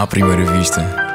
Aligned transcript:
à 0.00 0.06
primeira 0.06 0.46
vista. 0.46 1.09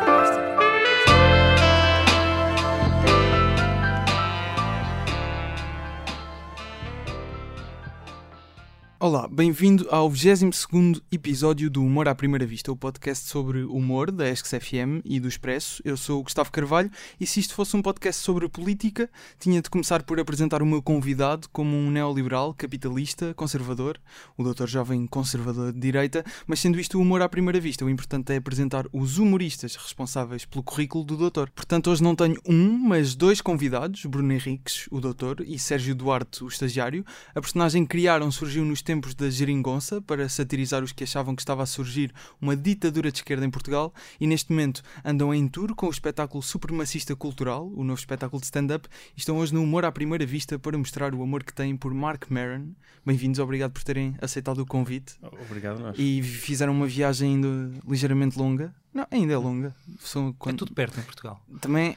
Olá, 9.08 9.28
bem-vindo 9.28 9.88
ao 9.92 10.10
22 10.10 11.00
episódio 11.12 11.70
do 11.70 11.84
Humor 11.84 12.08
à 12.08 12.16
Primeira 12.16 12.44
Vista, 12.44 12.72
o 12.72 12.76
podcast 12.76 13.28
sobre 13.28 13.62
humor 13.62 14.10
da 14.10 14.28
ESCS 14.28 14.66
FM 14.66 15.06
e 15.06 15.20
do 15.20 15.28
Expresso. 15.28 15.80
Eu 15.86 15.96
sou 15.96 16.20
o 16.20 16.24
Gustavo 16.24 16.52
Carvalho 16.52 16.90
e 17.20 17.28
se 17.28 17.40
isto 17.40 17.54
fosse 17.54 17.78
um 17.78 17.84
podcast 17.84 18.24
sobre 18.24 18.50
política, 18.50 19.08
tinha 19.40 19.62
de 19.62 19.70
começar 19.70 20.02
por 20.02 20.20
apresentar 20.20 20.64
o 20.64 20.66
meu 20.66 20.82
convidado 20.82 21.48
como 21.50 21.78
um 21.78 21.92
neoliberal, 21.92 22.52
capitalista, 22.56 23.32
conservador, 23.36 24.00
o 24.36 24.44
doutor 24.44 24.68
jovem 24.68 25.06
conservador 25.06 25.72
de 25.72 25.80
direita, 25.80 26.26
mas 26.48 26.60
sendo 26.60 26.80
isto 26.80 26.98
o 26.98 27.02
humor 27.02 27.22
à 27.22 27.30
primeira 27.30 27.60
vista, 27.60 27.86
o 27.86 27.90
importante 27.92 28.34
é 28.34 28.38
apresentar 28.38 28.88
os 28.92 29.20
humoristas 29.20 29.76
responsáveis 29.76 30.46
pelo 30.46 30.64
currículo 30.64 31.04
do 31.04 31.16
doutor. 31.16 31.52
Portanto, 31.52 31.92
hoje 31.92 32.02
não 32.02 32.16
tenho 32.16 32.42
um, 32.44 32.76
mas 32.76 33.14
dois 33.14 33.40
convidados, 33.40 34.04
Bruno 34.06 34.34
Henriques, 34.34 34.88
o 34.90 35.00
doutor, 35.00 35.42
e 35.46 35.60
Sérgio 35.60 35.94
Duarte, 35.94 36.44
o 36.44 36.48
estagiário. 36.48 37.06
A 37.36 37.40
personagem 37.40 37.86
criaram 37.86 38.32
surgiu 38.32 38.66
nos 38.66 38.82
tempos 38.82 38.95
da 39.16 39.30
geringonça 39.30 40.02
para 40.02 40.28
satirizar 40.30 40.84
os 40.84 40.92
que 40.92 41.04
achavam 41.04 41.36
que 41.36 41.42
estava 41.42 41.64
a 41.64 41.66
surgir 41.66 42.14
uma 42.40 42.56
ditadura 42.56 43.12
de 43.12 43.18
esquerda 43.18 43.46
em 43.46 43.50
Portugal 43.50 43.94
e 44.20 44.28
neste 44.28 44.52
momento 44.52 44.82
andam 45.04 45.34
em 45.34 45.48
tour 45.48 45.76
com 45.76 45.88
o 45.88 45.90
espetáculo 45.90 46.42
Supremacista 46.42 47.16
Cultural, 47.16 47.68
o 47.76 47.84
novo 47.84 48.00
espetáculo 48.00 48.40
de 48.40 48.46
stand-up, 48.46 48.88
e 49.16 49.20
estão 49.20 49.38
hoje 49.38 49.54
no 49.54 49.62
Humor 49.62 49.86
à 49.86 49.92
Primeira 49.92 50.26
Vista 50.26 50.58
para 50.58 50.78
mostrar 50.78 51.14
o 51.14 51.22
amor 51.22 51.44
que 51.44 51.54
têm 51.54 51.76
por 51.76 51.94
Mark 51.94 52.30
Maron. 52.30 52.70
Bem-vindos, 53.06 53.40
obrigado 53.40 53.72
por 53.72 53.84
terem 53.84 54.16
aceitado 54.22 54.60
o 54.60 54.66
convite. 54.66 55.16
Obrigado 55.22 55.80
nós. 55.80 55.96
E 56.00 56.24
fizeram 56.24 56.74
uma 56.74 56.88
viagem 56.88 57.36
ainda 57.36 57.72
ligeiramente 57.88 58.38
longa. 58.38 58.74
Não, 58.96 59.06
ainda 59.12 59.34
é 59.34 59.38
longa. 59.38 59.76
São 60.00 60.30
É 60.30 60.34
quando- 60.40 60.58
tudo 60.60 60.74
perto 60.74 60.98
em 61.00 61.04
Portugal. 61.04 61.40
Também, 61.60 61.96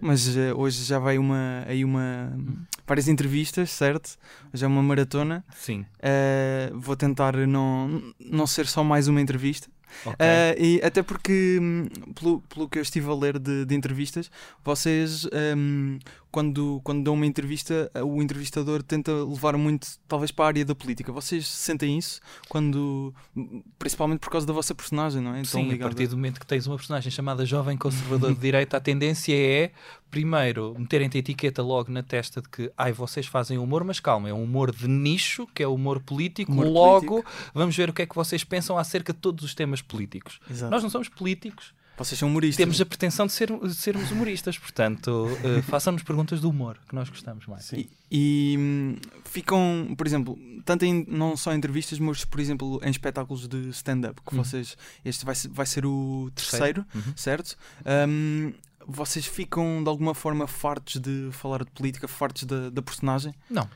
mas 0.00 0.36
eh, 0.36 0.52
hoje 0.52 0.84
já 0.84 0.98
vai 0.98 1.16
uma, 1.16 1.64
aí 1.66 1.82
uma 1.82 2.30
várias 2.86 3.08
entrevistas, 3.08 3.70
certo? 3.70 4.18
Já 4.52 4.66
é 4.66 4.68
uma 4.68 4.82
maratona. 4.82 5.42
Sim. 5.56 5.86
Eh, 6.00 6.70
vou 6.74 6.94
tentar 6.94 7.34
não, 7.46 8.02
não 8.20 8.46
ser 8.46 8.66
só 8.66 8.84
mais 8.84 9.08
uma 9.08 9.18
entrevista. 9.20 9.68
Ok. 10.04 10.16
Eh, 10.18 10.56
e 10.58 10.80
até 10.84 11.02
porque, 11.02 11.58
hum, 11.62 11.86
pelo, 12.14 12.40
pelo 12.42 12.68
que 12.68 12.78
eu 12.78 12.82
estive 12.82 13.08
a 13.10 13.14
ler 13.14 13.38
de, 13.38 13.64
de 13.64 13.74
entrevistas, 13.74 14.30
vocês, 14.62 15.24
hum, 15.56 15.98
quando, 16.34 16.80
quando 16.82 17.04
dão 17.04 17.14
uma 17.14 17.24
entrevista, 17.26 17.88
eh, 17.94 18.02
o 18.02 18.20
entrevistador 18.20 18.82
tenta 18.82 19.12
levar 19.12 19.56
muito, 19.56 19.86
talvez, 20.08 20.32
para 20.32 20.46
a 20.46 20.48
área 20.48 20.64
da 20.64 20.74
política. 20.74 21.12
Vocês 21.12 21.46
sentem 21.46 21.96
isso? 21.96 22.20
quando 22.48 23.14
Principalmente 23.78 24.18
por 24.18 24.30
causa 24.30 24.44
da 24.44 24.52
vossa 24.52 24.74
personagem, 24.74 25.22
não 25.22 25.30
é? 25.32 25.36
Tão 25.42 25.44
Sim, 25.44 25.60
a 25.68 25.72
ligada- 25.72 25.90
partir 25.90 26.08
do 26.08 26.16
momento 26.16 26.40
que 26.40 26.46
tens 26.46 26.66
uma 26.66 26.74
personagem 26.76 27.08
chamada 27.12 27.46
Jovem 27.46 27.76
Conservador 27.76 28.34
de 28.34 28.40
Direita, 28.42 28.76
a 28.76 28.80
tendência 28.80 29.32
é, 29.32 29.70
primeiro, 30.10 30.74
meterem-te 30.76 31.16
a 31.18 31.20
etiqueta 31.20 31.62
logo 31.62 31.92
na 31.92 32.02
testa 32.02 32.42
de 32.42 32.48
que, 32.48 32.72
ai, 32.76 32.92
vocês 32.92 33.26
fazem 33.26 33.56
humor, 33.56 33.84
mas 33.84 34.00
calma, 34.00 34.28
é 34.28 34.34
um 34.34 34.42
humor 34.42 34.74
de 34.74 34.88
nicho, 34.88 35.46
que 35.54 35.62
é 35.62 35.68
o 35.68 35.74
humor 35.74 36.00
político, 36.00 36.50
Humor 36.50 36.66
logo 36.66 37.06
político. 37.22 37.50
vamos 37.54 37.76
ver 37.76 37.90
o 37.90 37.92
que 37.92 38.02
é 38.02 38.06
que 38.06 38.14
vocês 38.16 38.42
pensam 38.42 38.76
acerca 38.76 39.12
de 39.12 39.20
todos 39.20 39.44
os 39.44 39.54
temas 39.54 39.80
políticos. 39.80 40.40
Exato. 40.50 40.70
Nós 40.72 40.82
não 40.82 40.90
somos 40.90 41.08
políticos, 41.08 41.72
Vocês 41.96 42.18
são 42.18 42.28
humoristas. 42.28 42.56
temos 42.56 42.80
a 42.80 42.86
pretensão 42.86 43.26
de, 43.26 43.32
ser- 43.32 43.56
de 43.56 43.74
sermos 43.74 44.10
humoristas, 44.10 44.58
portanto, 44.58 45.28
eh, 45.44 45.62
façam-nos 45.68 46.02
perguntas 46.02 46.40
do 46.40 46.50
humor, 46.50 46.76
que 46.88 46.94
nós 46.94 47.08
gostamos 47.08 47.46
mais. 47.46 47.72
E, 47.72 47.88
e, 48.10 48.98
ficam, 49.24 49.94
por 49.96 50.06
exemplo, 50.06 50.38
tanto 50.64 50.84
em, 50.84 51.04
não 51.08 51.36
só 51.36 51.52
em 51.52 51.56
entrevistas, 51.56 51.98
mas 51.98 52.24
por 52.24 52.40
exemplo 52.40 52.80
em 52.82 52.90
espetáculos 52.90 53.46
de 53.46 53.68
stand-up, 53.70 54.20
que 54.26 54.34
Hum. 54.34 54.38
vocês. 54.42 54.76
Este 55.04 55.24
vai 55.24 55.34
ser, 55.34 55.48
vai 55.48 55.66
ser 55.66 55.86
o 55.86 56.30
terceiro, 56.34 56.84
Uhum. 56.94 57.12
certo? 57.16 57.56
Hum, 58.08 58.52
vocês 58.86 59.24
ficam 59.24 59.82
de 59.82 59.88
alguma 59.88 60.14
forma 60.14 60.46
fartos 60.46 61.00
de 61.00 61.28
falar 61.32 61.64
de 61.64 61.70
política, 61.70 62.06
fartos 62.08 62.44
da, 62.44 62.70
da 62.70 62.82
personagem? 62.82 63.34
Não, 63.48 63.68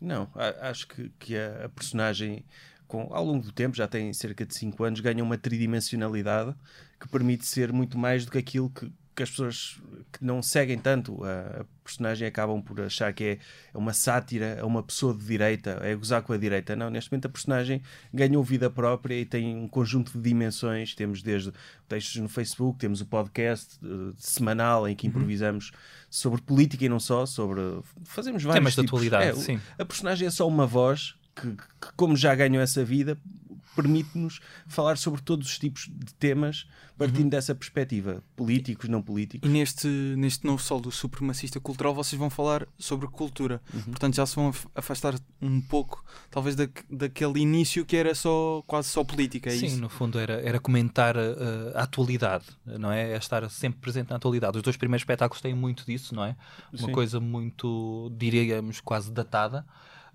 Não, 0.00 0.28
acho 0.60 0.88
que, 0.88 1.10
que 1.18 1.36
a, 1.36 1.66
a 1.66 1.68
personagem, 1.68 2.44
com, 2.86 3.08
ao 3.12 3.24
longo 3.24 3.44
do 3.44 3.52
tempo, 3.52 3.76
já 3.76 3.86
tem 3.88 4.12
cerca 4.12 4.44
de 4.46 4.54
5 4.54 4.82
anos, 4.84 5.00
ganha 5.00 5.22
uma 5.22 5.36
tridimensionalidade 5.38 6.54
que 7.00 7.08
permite 7.08 7.46
ser 7.46 7.72
muito 7.72 7.98
mais 7.98 8.24
do 8.24 8.30
que 8.30 8.38
aquilo 8.38 8.70
que, 8.70 8.90
que 9.14 9.22
as 9.22 9.30
pessoas 9.30 9.80
que 10.12 10.24
não 10.24 10.42
seguem 10.42 10.78
tanto 10.78 11.22
a, 11.24 11.60
a 11.62 11.64
personagem 11.82 12.26
acabam 12.26 12.60
por 12.62 12.80
achar 12.80 13.12
que 13.12 13.24
é, 13.24 13.38
é 13.74 13.78
uma 13.78 13.92
sátira, 13.92 14.46
é 14.46 14.64
uma 14.64 14.82
pessoa 14.82 15.14
de 15.14 15.24
direita, 15.24 15.78
é 15.82 15.94
gozar 15.94 16.22
com 16.22 16.32
a 16.32 16.36
direita. 16.36 16.74
Não, 16.76 16.90
neste 16.90 17.10
momento 17.12 17.26
a 17.26 17.28
personagem 17.28 17.82
ganhou 18.12 18.42
vida 18.42 18.68
própria 18.70 19.14
e 19.14 19.24
tem 19.24 19.56
um 19.56 19.68
conjunto 19.68 20.12
de 20.12 20.20
dimensões. 20.20 20.94
Temos 20.94 21.22
desde 21.22 21.52
textos 21.88 22.16
no 22.20 22.28
Facebook, 22.28 22.78
temos 22.78 23.00
o 23.00 23.06
podcast 23.06 23.78
eh, 23.82 24.12
semanal 24.16 24.88
em 24.88 24.94
que 24.96 25.06
improvisamos 25.06 25.70
sobre 26.10 26.40
política 26.42 26.84
e 26.84 26.88
não 26.88 26.98
só, 27.00 27.24
sobre. 27.26 27.60
Fazemos 28.04 28.42
vários 28.42 28.58
temas 28.60 28.74
de 28.74 28.80
tipos. 28.82 28.90
atualidade, 29.06 29.38
É, 29.38 29.42
sim. 29.42 29.60
a 29.78 29.84
personagem 29.84 30.26
é 30.28 30.30
só 30.30 30.46
uma 30.48 30.66
voz 30.66 31.14
que, 31.36 31.50
que, 31.54 31.92
como 31.96 32.16
já 32.16 32.34
ganhou 32.34 32.62
essa 32.62 32.84
vida, 32.84 33.16
permite-nos 33.74 34.40
falar 34.66 34.96
sobre 34.96 35.20
todos 35.20 35.46
os 35.48 35.58
tipos 35.58 35.88
de 35.92 36.14
temas 36.14 36.66
partindo 36.96 37.24
Uhum. 37.24 37.28
dessa 37.28 37.54
perspectiva, 37.54 38.22
políticos, 38.34 38.88
não 38.88 39.00
E 39.00 39.02
políticos. 39.02 39.50
neste, 39.50 39.86
neste 39.86 40.46
novo 40.46 40.62
sol 40.62 40.80
do 40.80 40.90
supremacista 40.90 41.60
cultural, 41.60 41.94
vocês 41.94 42.18
vão 42.18 42.30
falar 42.30 42.66
sobre 42.78 43.06
cultura. 43.06 43.60
Portanto, 43.84 44.14
já 44.14 44.24
se 44.24 44.34
vão 44.34 44.48
af- 44.48 44.66
afastar 44.74 45.14
um 45.42 45.60
pouco, 45.60 46.02
talvez, 46.30 46.56
da, 46.56 46.66
daquele 46.90 47.38
início 47.40 47.84
que 47.84 47.94
era 47.98 48.14
só 48.14 48.62
quase 48.66 48.88
só 48.88 49.04
política. 49.04 49.50
É 49.50 49.52
Sim, 49.52 49.66
isso? 49.66 49.78
no 49.78 49.90
fundo 49.90 50.18
era, 50.18 50.40
era 50.40 50.58
comentar 50.58 51.18
uh, 51.18 51.20
a 51.74 51.82
atualidade, 51.82 52.46
não 52.64 52.90
é? 52.90 53.12
É 53.12 53.16
estar 53.18 53.46
sempre 53.50 53.78
presente 53.78 54.08
na 54.08 54.16
atualidade. 54.16 54.56
Os 54.56 54.62
dois 54.62 54.78
primeiros 54.78 55.02
espetáculos 55.02 55.42
têm 55.42 55.52
muito 55.54 55.84
disso, 55.84 56.14
não 56.14 56.24
é? 56.24 56.34
Uma 56.72 56.86
Sim. 56.86 56.92
coisa 56.92 57.20
muito, 57.20 58.10
diríamos, 58.16 58.80
quase 58.80 59.12
datada. 59.12 59.66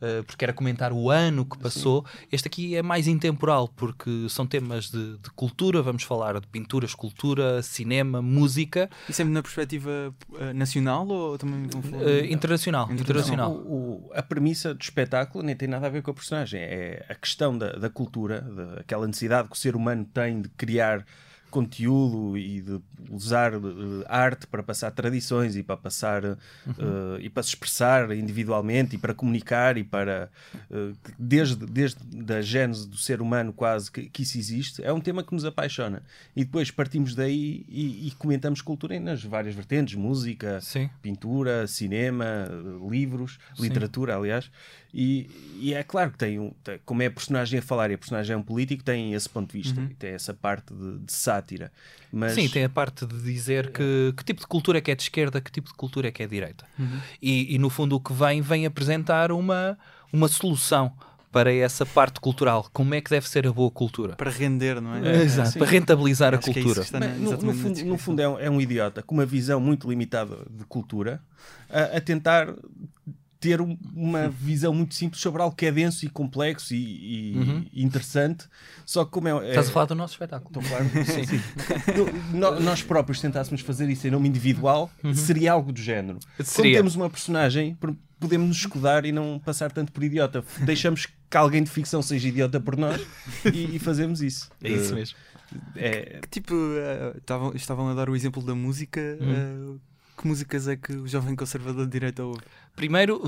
Uh, 0.02 0.24
Porque 0.26 0.44
era 0.46 0.54
comentar 0.54 0.92
o 0.94 1.10
ano 1.10 1.46
que 1.46 1.58
passou. 1.58 2.06
Este 2.32 2.48
aqui 2.48 2.76
é 2.76 2.82
mais 2.82 3.08
intemporal, 3.08 3.68
porque 3.68 4.28
são 4.30 4.46
temas 4.48 4.90
de, 4.90 5.18
de 5.18 5.30
cultura. 5.32 5.82
Vamos 5.82 6.04
falar 6.04 6.40
de 6.40 6.48
pintura, 6.48 6.86
escultura, 6.86 7.62
cinema, 7.62 8.22
música, 8.22 8.90
E 9.10 9.14
sempre 9.14 9.34
na 9.34 9.42
perspectiva 9.42 10.14
eh, 10.40 10.54
nacional 10.54 11.08
ou 11.08 11.38
também 11.38 11.68
vão 11.68 11.82
falar? 11.82 12.04
uh, 12.04 12.26
internacional. 12.26 12.92
internacional. 12.92 13.52
O- 13.52 14.08
o- 14.08 14.12
a 14.14 14.22
premissa 14.22 14.74
do 14.74 14.82
espetáculo 14.82 15.44
nem 15.44 15.56
tem 15.56 15.68
nada 15.68 15.88
a 15.88 15.90
ver 15.90 16.02
com 16.02 16.12
a 16.12 16.14
personagem. 16.14 16.60
É 16.62 17.06
a 17.10 17.16
questão 17.16 17.58
da, 17.58 17.74
da 17.74 17.90
cultura, 17.90 18.42
da- 18.42 18.80
aquela 18.82 19.08
necessidade 19.08 19.48
que 19.48 19.56
o 19.56 19.60
ser 19.60 19.76
humano 19.76 20.06
tem 20.06 20.42
de 20.42 20.50
criar 20.50 21.06
conteúdo 21.52 22.38
e 22.38 22.62
de 22.62 22.82
usar 23.10 23.54
eh, 23.54 23.58
arte 24.08 24.48
para 24.48 24.64
passar 24.64 24.92
tradições 24.92 25.56
e 25.56 25.62
para 25.62 25.78
passar 25.78 26.24
eh, 26.24 26.38
e 27.20 27.30
para 27.30 27.44
se 27.44 27.50
expressar 27.50 28.12
individualmente 28.12 28.96
e 28.96 29.00
para 29.00 29.14
comunicar 29.14 29.78
e 29.78 29.84
para 29.84 30.30
que 31.04 31.14
desde 31.20 31.66
desde 31.66 32.00
a 32.34 32.42
gênese 32.42 32.88
do 32.88 32.98
ser 32.98 33.22
humano 33.22 33.54
quase 33.54 33.92
que, 33.92 34.10
que 34.10 34.24
isso 34.24 34.38
existe 34.38 34.84
é 34.84 34.92
um 34.92 35.00
tema 35.00 35.24
que 35.24 35.34
nos 35.34 35.46
apaixona 35.46 36.02
e 36.36 36.44
depois 36.44 36.72
partimos 36.72 37.14
daí 37.14 37.66
e, 37.68 38.08
e 38.08 38.12
comentamos 38.12 38.62
cultura 38.62 39.00
nas 39.00 39.24
várias 39.24 39.54
vertentes 39.54 39.96
música 39.96 40.60
Sim. 40.62 40.90
pintura, 41.02 41.68
cinema, 41.68 42.48
livros, 42.90 43.38
literatura, 43.60 44.16
aliás. 44.16 44.50
E, 44.94 45.30
e 45.60 45.74
é 45.74 45.84
claro 45.84 46.12
que 46.12 46.18
tem, 46.18 46.40
um, 46.40 46.54
como 46.86 47.02
é 47.02 47.06
a 47.06 47.12
personagem 47.12 47.60
a 47.60 47.62
falar 47.62 47.92
e 47.92 47.94
a 47.94 47.98
personagem 47.98 48.34
é 48.34 48.38
um 48.38 48.44
político, 48.44 48.84
tem 48.84 49.14
esse 49.14 49.30
ponto 49.30 49.52
de 49.52 49.62
vista, 49.62 49.82
e 49.90 49.94
tem 49.94 50.12
essa 50.12 50.34
parte 50.34 50.74
de, 50.74 51.00
de 51.00 51.14
sátira. 51.14 51.41
Mas 52.12 52.34
Sim, 52.34 52.50
tem 52.50 52.64
a 52.64 52.70
parte 52.70 53.06
de 53.06 53.22
dizer 53.22 53.72
que, 53.72 54.14
que 54.18 54.24
tipo 54.24 54.42
de 54.42 54.48
cultura 54.48 54.78
é 54.78 54.82
que 54.82 54.92
é 54.92 54.96
de 54.96 55.04
esquerda, 55.04 55.40
que 55.40 55.52
tipo 55.52 55.70
de 55.70 55.74
cultura 55.76 56.08
é 56.10 56.12
que 56.12 56.22
é 56.22 56.26
de 56.28 56.32
direita. 56.36 56.66
E, 57.22 57.56
e, 57.56 57.58
no 57.58 57.70
fundo 57.70 57.96
o 57.96 58.00
que 58.00 58.14
vem, 58.14 58.42
vem 58.42 58.66
apresentar 58.66 59.32
uma, 59.32 59.78
uma 60.12 60.28
solução 60.28 60.92
para 61.32 61.54
essa 61.54 61.86
parte 61.86 62.20
cultural. 62.20 62.68
Como 62.74 62.94
é 62.94 63.00
que 63.00 63.10
deve 63.10 63.28
ser 63.30 63.48
a 63.48 63.54
boa 63.54 63.72
cultura? 63.72 64.16
Para 64.18 64.30
render, 64.30 64.82
não 64.82 64.94
é? 64.96 65.24
Exato, 65.24 65.52
sim. 65.52 65.60
para 65.60 65.70
rentabilizar 65.70 66.34
a 66.34 66.38
Acho 66.38 66.52
que 66.52 66.60
é 66.60 66.64
cultura. 66.64 66.86
na- 67.00 67.08
no, 67.08 67.32
no 67.32 67.54
fundo, 67.54 67.86
no 67.86 67.98
fundo 67.98 68.22
é, 68.22 68.28
um, 68.28 68.40
é 68.40 68.50
um 68.50 68.60
idiota 68.60 69.02
com 69.02 69.16
uma 69.16 69.26
visão 69.26 69.60
muito 69.60 69.90
limitada 69.90 70.46
de 70.50 70.66
cultura 70.66 71.22
a, 71.70 71.98
a 71.98 72.02
tentar 72.02 72.54
ter 73.42 73.60
um- 73.60 73.76
uma 73.94 74.30
visão 74.30 74.74
muito 74.74 74.94
simples 74.96 75.20
sobre 75.22 75.42
algo 75.42 75.54
que 75.56 75.66
é 75.66 75.72
denso 75.72 76.06
e 76.06 76.10
complexo 76.10 76.74
e, 76.74 76.78
e- 76.78 77.70
e 77.74 77.84
interessante. 77.84 78.46
Só 78.86 79.04
que 79.04 79.12
como 79.12 79.28
é, 79.28 79.32
é 79.46 79.50
Estás 79.50 79.68
a 79.68 79.72
falar 79.72 79.86
do 79.88 79.96
nosso 79.96 80.14
espetáculo. 80.14 80.50
Então, 80.52 80.64
claro, 80.64 80.86
sim. 81.06 81.42
No- 82.34 82.52
no- 82.52 82.60
nós 82.60 82.84
próprios 82.84 83.20
tentássemos 83.20 83.62
fazer 83.62 83.90
isso 83.90 84.08
em 84.08 84.12
nome 84.12 84.30
individual, 84.30 84.90
seria 85.14 85.52
algo 85.54 85.72
do 85.74 85.82
género. 85.82 86.20
Como 86.38 86.48
Seria. 86.48 86.78
temos 86.78 86.96
uma 86.96 87.10
personagem, 87.10 87.76
podemos 88.20 88.48
nos 88.48 88.58
escudar 88.58 89.06
e 89.06 89.12
não 89.12 89.42
passar 89.44 89.72
tanto 89.72 89.92
por 89.92 90.04
idiota. 90.04 90.44
Deixamos 90.64 91.08
que 91.30 91.38
alguém 91.38 91.64
de 91.64 91.70
ficção 91.72 92.02
seja 92.02 92.28
idiota 92.28 92.60
por 92.60 92.78
nós 92.78 93.02
e, 93.52 93.76
e 93.76 93.80
fazemos 93.80 94.22
isso. 94.22 94.52
É 94.64 94.70
isso 94.70 94.94
mesmo. 94.94 95.18
É, 95.76 96.20
Que 96.22 96.30
tipo, 96.30 96.54
eh, 96.78 97.16
estavam 97.18 97.54
estavam 97.56 97.90
a 97.90 97.94
dar 97.94 98.10
o 98.10 98.16
exemplo 98.16 98.42
da 98.44 98.54
música. 98.56 99.02
Hum. 99.20 99.78
eh, 99.78 99.92
que 100.22 100.28
músicas 100.28 100.68
é 100.68 100.76
que 100.76 100.94
o 100.94 101.08
jovem 101.08 101.36
conservador 101.36 101.84
de 101.86 101.92
direita 101.92 102.24
ouve? 102.24 102.42
Primeiro, 102.82 103.22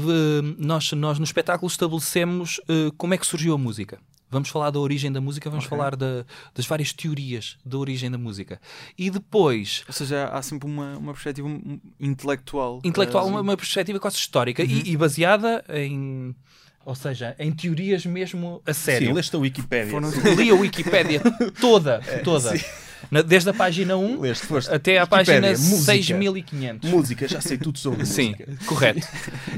nós, 0.57 0.91
nós 0.94 1.19
no 1.19 1.23
espetáculo 1.23 1.69
estabelecemos 1.69 2.59
eh, 2.67 2.89
como 2.97 3.13
é 3.13 3.17
que 3.19 3.25
surgiu 3.27 3.53
a 3.53 3.57
música. 3.57 4.00
vamos 4.31 4.50
falar 4.50 4.71
da 4.71 4.79
origem 4.79 5.11
da 5.11 5.21
música, 5.21 5.47
vamos 5.47 5.65
Ok. 5.67 5.77
falar 5.77 5.95
da- 5.95 6.25
das 6.55 6.65
várias 6.65 6.91
teorias 6.91 7.55
da 7.63 7.77
origem 7.77 8.09
da 8.09 8.17
música. 8.17 8.59
E 8.97 9.11
depois, 9.11 9.83
Ou 9.88 9.94
seja, 9.94 10.25
há 10.29 10.41
sempre 10.41 10.67
uma, 10.67 10.97
uma 10.97 11.13
perspectiva 11.13 11.47
intelectual. 12.00 12.81
intelectual, 12.83 13.27
eh, 13.27 13.29
uma, 13.29 13.41
uma 13.41 13.55
perspectiva 13.55 14.00
quase 14.00 14.17
histórica 14.17 14.63
e, 14.63 14.89
e 14.91 14.97
baseada 14.97 15.63
em. 15.69 16.35
Ou 16.83 16.95
seja, 16.95 17.35
em 17.38 17.51
teorias 17.51 18.07
mesmo 18.07 18.59
a 18.65 18.73
sério. 18.73 19.09
Sim, 19.09 19.13
leste 19.13 19.35
a 19.35 19.39
Wikipédia. 19.39 19.91
Foram-. 19.91 20.09
Li 20.35 20.49
a 20.49 20.56
Wikipédia 20.56 21.21
toda, 21.61 22.01
toda. 22.25 22.56
É, 22.56 22.57
sim. 22.57 22.65
Desde 23.21 23.50
a 23.50 23.54
página 23.54 23.95
1 23.98 24.19
Leste, 24.21 24.48
até 24.71 24.98
à 24.98 25.06
página 25.06 25.50
música. 25.50 25.86
6500. 25.86 26.89
Música, 26.89 27.27
já 27.27 27.42
sei 27.42 27.57
tudo 27.57 27.77
sobre 27.77 28.06
Sim, 28.06 28.31
música. 28.31 28.57
correto. 28.65 29.07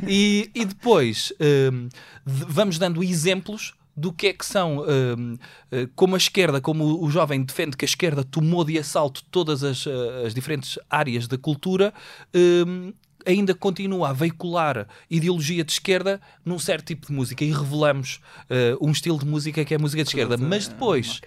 E, 0.08 0.50
e 0.54 0.66
depois 0.66 1.32
de- 1.40 1.90
vamos 2.26 2.78
dando 2.78 3.04
exemplos 3.04 3.74
do 3.96 4.12
que 4.12 4.28
é 4.28 4.34
que 4.34 4.46
são, 4.46 4.84
hum, 5.18 5.38
eh, 5.72 5.88
como 5.96 6.16
a 6.16 6.18
esquerda, 6.18 6.60
como 6.60 7.02
o, 7.02 7.10
jovem 7.10 7.42
defende 7.44 7.78
que 7.78 7.86
a 7.86 7.88
esquerda 7.88 8.26
tomou 8.26 8.66
de 8.66 8.78
assalto 8.78 9.24
todas 9.32 9.64
as, 9.64 9.88
eh, 9.88 10.24
as 10.26 10.34
diferentes 10.34 10.78
áreas 10.90 11.28
da 11.30 11.38
cultura, 11.38 11.94
hum, 12.36 12.92
ainda 13.26 13.56
continua 13.56 14.10
a 14.10 14.14
veicular 14.14 14.86
ideologia 15.10 15.64
de 15.64 15.72
esquerda 15.72 16.20
num 16.44 16.60
certo 16.60 16.88
tipo 16.88 17.08
de 17.08 17.14
música 17.14 17.44
e 17.44 17.52
revelamos 17.52 18.20
eh, 18.50 18.76
um 18.82 18.92
estilo 18.92 19.18
de 19.18 19.26
música 19.26 19.64
que 19.64 19.74
é 19.74 19.78
a 19.78 19.80
música 19.80 20.04
de 20.04 20.10
esquerda. 20.10 20.36
Mas 20.38 20.68
depois 20.68 21.22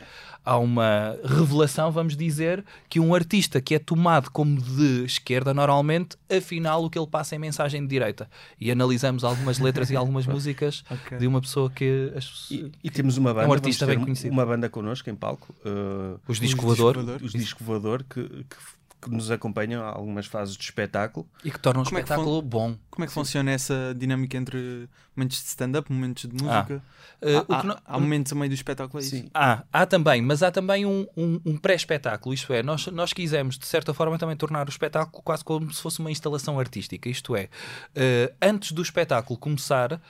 há 0.49 0.57
uma 0.59 1.15
revelação, 1.25 1.91
vamos 1.93 2.17
dizer, 2.17 2.65
que 2.89 2.99
um 2.99 3.15
artista 3.15 3.61
que 3.61 3.75
é 3.75 3.79
tomado 3.79 4.31
como 4.31 4.61
de 4.61 5.05
esquerda, 5.05 5.53
normalmente, 5.53 6.17
afinal 6.35 6.83
o 6.85 6.89
que 6.89 6.99
ele 6.99 7.07
passa 7.07 7.35
é 7.35 7.39
mensagem 7.39 7.83
de 7.83 7.89
direita. 7.89 8.29
E 8.59 8.71
analisamos 8.71 9.25
algumas 9.25 9.59
letras 9.59 9.91
e 9.91 9.97
algumas 9.97 10.27
músicas 10.29 10.83
Ok. 10.91 11.19
de 11.19 11.27
uma 11.27 11.41
pessoa 11.41 11.69
que 11.71 12.13
as- 12.17 12.51
E, 12.51 12.73
e 12.83 12.91
temos 12.91 13.17
uma 13.19 13.35
banda, 13.35 13.45
É 13.47 13.49
um 13.49 13.53
artista 13.53 13.85
bem 13.87 14.01
conhecido. 14.01 14.33
Uma 14.33 14.47
banda 14.47 14.69
connosco 14.71 15.11
em 15.11 15.15
palco. 15.15 15.55
uh, 15.67 16.19
os 16.27 16.41
disco 16.41 16.61
Os 16.67 16.79
voador 16.79 16.95
Disco 16.95 17.07
Voador. 17.07 17.27
os 17.27 17.33
Disco 17.33 17.65
Voador 17.65 18.03
que, 18.05 18.23
que, 18.23 18.57
que 19.01 19.09
nos 19.11 19.31
acompanham 19.31 19.83
a 19.85 19.89
algumas 19.91 20.27
fases 20.27 20.57
de 20.57 20.65
espetáculo. 20.65 21.27
e 21.45 21.51
que 21.51 21.59
tornam 21.59 21.83
um 21.83 21.85
Como 21.85 21.99
é 21.99 22.01
espetáculo 22.01 22.43
bom. 22.43 22.77
Como 22.91 23.05
é 23.05 23.07
que 23.07 23.13
funciona 23.13 23.51
essa 23.53 23.95
dinâmica 23.97 24.37
entre 24.37 24.89
momentos 25.15 25.39
de 25.41 25.47
stand-up, 25.47 25.93
momentos 25.93 26.25
de 26.29 26.33
música? 26.43 26.83
Uh, 27.23 27.53
há, 27.53 27.61
o 27.61 27.67
não- 27.67 27.79
há 27.85 27.99
momentos 28.01 28.33
a 28.33 28.35
meio 28.35 28.49
do 28.51 28.55
espetáculo, 28.55 29.01
é 29.01 29.07
isso? 29.07 29.17
Sim. 29.17 29.31
Há, 29.33 29.63
há 29.73 29.87
também, 29.87 30.21
mas 30.23 30.43
há 30.43 30.51
também 30.51 30.85
um, 30.85 31.07
um- 31.17 31.41
um 31.45 31.57
pré-espetáculo, 31.57 32.35
isto 32.35 32.53
é, 32.53 32.63
nós, 32.63 32.87
nós 32.89 33.13
quisemos, 33.13 33.57
de 33.59 33.67
certa 33.67 33.95
forma, 33.95 34.19
também 34.19 34.37
tornar 34.37 34.67
o 34.67 34.71
espetáculo 34.71 35.23
quase 35.23 35.45
como 35.45 35.73
se 35.73 35.81
fosse 35.81 36.01
uma 36.01 36.11
instalação 36.11 36.59
artística, 36.59 37.09
isto 37.09 37.37
é, 37.37 37.49
eh, 37.95 38.33
antes 38.43 38.73
do 38.73 38.83
espetáculo 38.83 39.39
começar, 39.39 40.01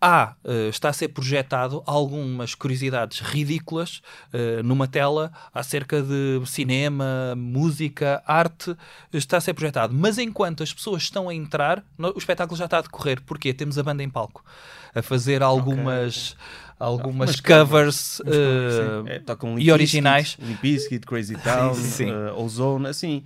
há, 0.00 0.34
eh, 0.44 0.68
está 0.68 0.88
a 0.88 0.92
ser 0.92 1.08
projetado 1.08 1.82
algumas 1.86 2.54
curiosidades 2.54 3.20
ridículas 3.20 4.02
eh, 4.32 4.62
numa 4.62 4.86
tela 4.86 5.32
acerca 5.54 6.02
de 6.02 6.40
cinema, 6.46 7.34
música, 7.36 8.22
arte, 8.26 8.76
está 9.12 9.36
a 9.38 9.40
ser 9.40 9.54
projetado. 9.54 9.94
Mas 9.94 10.18
enquanto 10.18 10.62
as 10.62 10.72
pessoas 10.72 11.02
estão 11.04 11.28
a 11.28 11.34
entrar, 11.34 11.82
no- 11.96 12.12
o 12.14 12.18
espetáculo 12.18 12.56
já 12.58 12.66
está 12.66 12.78
a 12.78 12.82
decorrer. 12.82 13.20
Porquê? 13.22 13.54
Temos 13.54 13.78
a 13.78 13.82
banda 13.82 14.02
em 14.02 14.10
palco 14.10 14.44
a 14.94 15.02
fazer 15.02 15.42
algumas, 15.42 16.36
algumas 16.78 17.30
Umas 17.30 17.40
covers. 17.40 18.20
É, 19.06 19.18
tocam 19.20 19.58
E 19.58 19.70
originais. 19.72 20.36
Limp 20.40 20.60
Bizkit, 20.60 21.06
Crazy 21.06 21.34
Town, 21.42 21.74
Sim. 21.74 22.10
uh, 22.10 22.38
Ozone, 22.40 22.86
assim. 22.88 23.22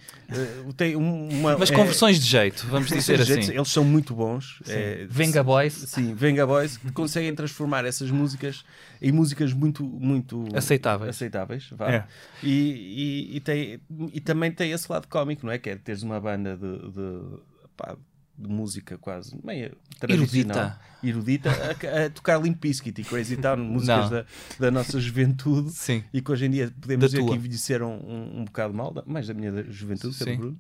uh, 0.67 0.73
tem 0.73 0.97
um- 0.97 1.29
uma, 1.29 1.59
mas 1.59 1.71
é- 1.71 1.75
com 1.75 1.85
versões 1.85 2.21
de 2.21 2.27
jeito, 2.27 2.67
vamos 2.69 2.89
dizer 2.93 3.21
assim. 3.21 3.43
jeito, 3.43 3.53
Eles 3.53 3.69
são 3.69 3.85
muito 3.85 4.15
bons. 4.15 4.61
é, 4.69 5.07
Venga 5.09 5.43
Boys, 5.43 5.73
Sim, 5.75 6.15
Venga 6.15 6.47
Boys, 6.47 6.77
que 6.77 6.93
conseguem 6.93 7.35
transformar 7.35 7.85
essas 7.85 8.11
músicas 8.11 8.65
em 9.03 9.11
músicas 9.13 9.53
muito, 9.53 9.83
muito 9.83 10.47
Aceitáveis. 10.55 11.11
aceitáveis 11.11 11.69
vá. 11.73 11.91
É. 11.91 12.05
E, 12.43 13.29
e, 13.33 13.37
e 13.37 13.41
tem, 13.41 13.81
e 14.13 14.21
também 14.21 14.53
tem 14.53 14.73
esse 14.73 14.91
lado 14.91 15.09
cómico, 15.09 15.45
não 15.47 15.53
é? 15.53 15.59
Que 15.59 15.71
é 15.71 15.77
teres 15.77 16.03
uma 16.03 16.21
banda 16.21 16.57
de, 16.57 16.79
de, 16.91 17.21
pá, 17.77 17.97
de 18.41 18.49
música 18.49 18.97
quase 18.99 19.37
meio 19.45 19.77
tradicional, 19.99 20.73
erudita, 21.03 21.51
a, 21.51 22.07
a 22.07 22.11
tocar 22.11 22.41
Limp 22.43 22.61
Bizkit 22.61 23.01
e 23.01 23.05
Crazy 23.05 23.37
Town, 23.37 23.57
músicas 23.63 24.11
da, 24.11 24.25
da 24.59 24.71
nossa 24.71 24.99
juventude. 25.01 25.71
sim. 25.71 26.03
E 26.13 26.21
que 26.21 26.33
hoje 26.33 26.47
em 26.47 26.51
dia 26.51 26.73
podemos 26.81 27.01
Da 27.03 27.07
dizer 27.07 27.19
tua. 27.19 27.29
que 27.31 27.37
envelheceram 27.37 27.93
um, 27.99 28.41
um 28.41 28.45
bocado 28.45 28.73
mal, 28.75 28.93
mais 29.07 29.27
da 29.27 29.35
minha 29.35 29.65
juventude, 29.71 30.15
Sim. 30.15 30.37
Bruno, 30.37 30.59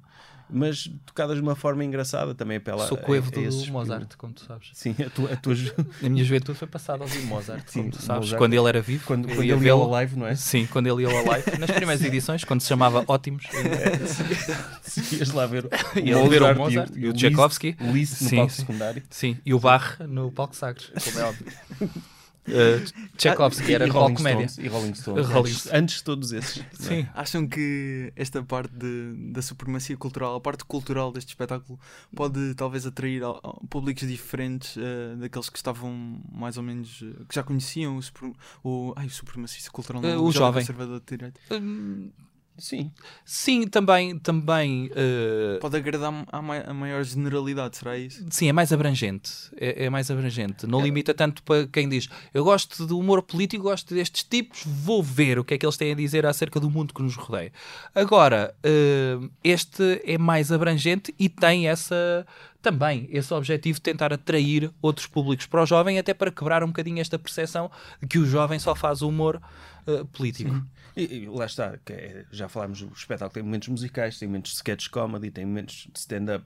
mas 0.52 0.90
tocadas 1.06 1.36
de 1.36 1.42
uma 1.42 1.54
forma 1.54 1.84
engraçada, 1.84 2.34
também 2.34 2.56
apela 2.58 2.86
Sou 2.86 2.96
a- 2.98 3.00
coevo 3.00 3.28
a 3.28 3.30
do 3.30 3.66
Mozart, 3.72 4.16
como 4.16 4.32
tu 4.32 4.44
sabes. 4.44 4.70
Sim, 4.74 4.94
a 5.04 5.10
tua, 5.10 5.32
a 5.32 5.36
tua 5.36 5.54
ju- 5.54 5.72
A 6.02 6.08
minha 6.08 6.24
juventude 6.24 6.58
foi 6.58 6.68
passada 6.68 7.02
a 7.02 7.06
ouvir 7.06 7.22
Mozart, 7.22 7.62
Sim, 7.68 7.80
como 7.80 7.92
tu 7.92 8.02
sabes. 8.02 8.24
Mozart. 8.26 8.38
Quando 8.38 8.54
ele 8.54 8.68
era 8.68 8.80
vivo, 8.80 9.04
quando, 9.06 9.26
quando 9.28 9.42
ele 9.42 9.64
ia 9.66 9.72
ao 9.72 9.88
live, 9.88 10.16
não 10.18 10.26
é? 10.26 10.34
Sim, 10.34 10.66
quando 10.66 10.86
ele 10.86 11.02
ia 11.02 11.08
ao 11.08 11.24
live, 11.24 11.58
nas 11.58 11.70
primeiras 11.70 12.04
edições, 12.04 12.44
quando 12.44 12.60
se 12.60 12.68
chamava 12.68 13.04
Ótimos, 13.06 13.44
Sim, 14.82 15.16
ias 15.16 15.30
lá 15.32 15.46
ver 15.46 15.66
o 15.66 15.70
Mozart 16.02 16.58
Mozart 16.58 16.92
e 16.96 17.08
o 17.08 17.12
Tchaikovsky. 17.12 17.76
o 17.80 17.92
Liszt 17.92 18.22
no 18.22 18.28
Sim, 18.28 18.36
palco 18.36 18.52
sim. 18.52 18.60
secundário. 18.60 19.02
sim, 19.10 19.38
e 19.44 19.54
o 19.54 19.58
Bach 19.60 19.98
no 20.00 20.30
palco 20.32 20.54
Sagres, 20.56 20.90
como 21.04 21.18
é 21.18 21.24
óbvio. 21.24 21.46
Uh, 22.50 23.16
Tchaikovsky 23.16 23.74
era 23.74 23.84
e 23.86 23.90
de 23.90 23.92
Rolling 23.96 24.14
comédia. 24.14 24.48
Stones, 24.48 24.58
e 24.66 24.68
Rolling 24.68 24.94
Stones. 24.94 25.26
Rolling 25.30 25.50
antes, 25.50 25.72
antes 25.72 25.94
de 25.96 26.04
todos 26.04 26.32
esses. 26.32 26.58
é? 26.62 26.66
Sim. 26.74 27.08
Acham 27.14 27.46
que 27.46 28.12
esta 28.16 28.42
parte 28.42 28.72
de- 28.74 29.32
da 29.32 29.42
supremacia 29.42 29.96
cultural, 29.96 30.34
a 30.36 30.40
parte 30.40 30.64
cultural 30.64 31.12
deste 31.12 31.28
espetáculo, 31.28 31.78
pode 32.14 32.54
talvez 32.54 32.86
atrair 32.86 33.22
a- 33.24 33.28
a 33.30 33.52
públicos 33.68 34.06
diferentes 34.08 34.76
eh, 34.76 35.16
daqueles 35.16 35.48
que 35.48 35.56
estavam 35.58 36.20
mais 36.32 36.56
ou 36.56 36.62
menos. 36.62 37.00
eh, 37.02 37.24
que 37.28 37.34
já 37.34 37.42
conheciam 37.42 37.96
o, 37.96 38.02
super, 38.02 38.32
o, 38.64 38.92
ai, 38.96 39.06
o 39.06 39.10
supremacista 39.10 39.70
cultural, 39.70 40.02
o 40.02 40.32
jovem. 40.32 40.60
conservador 40.62 41.00
de 41.00 41.06
direita? 41.16 41.40
Hum, 41.52 42.10
Sim. 42.60 42.90
Sim, 43.24 43.66
também, 43.66 44.18
também 44.18 44.86
uh, 44.88 45.58
Pode 45.60 45.76
agradar 45.76 46.12
a, 46.30 46.42
mai- 46.42 46.64
a 46.66 46.74
maior 46.74 47.02
generalidade, 47.02 47.76
será 47.78 47.96
isso? 47.98 48.24
Sim, 48.30 48.48
é 48.48 48.52
mais 48.52 48.72
abrangente. 48.72 49.30
É, 49.56 49.86
é 49.86 49.90
mais 49.90 50.10
abrangente. 50.10 50.66
Não 50.66 50.80
limita 50.82 51.12
tanto 51.14 51.42
para 51.42 51.66
quem 51.66 51.88
diz 51.88 52.08
eu 52.32 52.44
gosto 52.44 52.86
do 52.86 52.98
humor 52.98 53.22
político, 53.22 53.64
gosto 53.64 53.94
destes 53.94 54.22
tipos, 54.22 54.62
vou 54.64 55.02
ver 55.02 55.38
o 55.38 55.44
que 55.44 55.54
é 55.54 55.58
que 55.58 55.64
eles 55.66 55.76
têm 55.76 55.92
a 55.92 55.94
dizer 55.94 56.26
acerca 56.26 56.60
do 56.60 56.70
mundo 56.70 56.92
que 56.94 57.02
nos 57.02 57.14
rodeia. 57.16 57.52
Agora, 57.94 58.54
eh, 58.62 59.18
este 59.42 60.00
é 60.04 60.18
mais 60.18 60.52
abrangente 60.52 61.14
e 61.18 61.28
tem 61.28 61.68
essa 61.68 62.26
também 62.60 63.08
esse 63.10 63.32
objetivo 63.32 63.76
de 63.78 63.82
tentar 63.82 64.12
atrair 64.12 64.70
outros 64.82 65.06
públicos 65.06 65.46
para 65.46 65.62
o 65.62 65.66
jovem, 65.66 65.98
até 65.98 66.12
para 66.14 66.30
quebrar 66.30 66.62
um 66.62 66.68
bocadinho 66.68 67.00
esta 67.00 67.18
percepção 67.18 67.70
de 68.00 68.06
que 68.06 68.18
o 68.18 68.26
jovem 68.26 68.58
só 68.58 68.74
faz 68.74 69.02
humor 69.02 69.40
eh, 69.86 70.04
político. 70.12 70.50
E, 70.96 71.02
e 71.24 71.28
lá 71.28 71.46
está, 71.46 71.78
é- 71.88 72.24
já 72.30 72.48
falámos, 72.48 72.82
o 72.82 72.92
espetáculo 72.94 73.32
tem 73.32 73.42
momentos 73.42 73.68
musicais, 73.68 74.18
tem 74.18 74.28
momentos 74.28 74.52
de 74.52 74.56
sketch 74.58 74.88
comedy, 74.88 75.30
tem 75.30 75.46
momentos 75.46 75.88
de 75.92 75.98
stand-up 75.98 76.44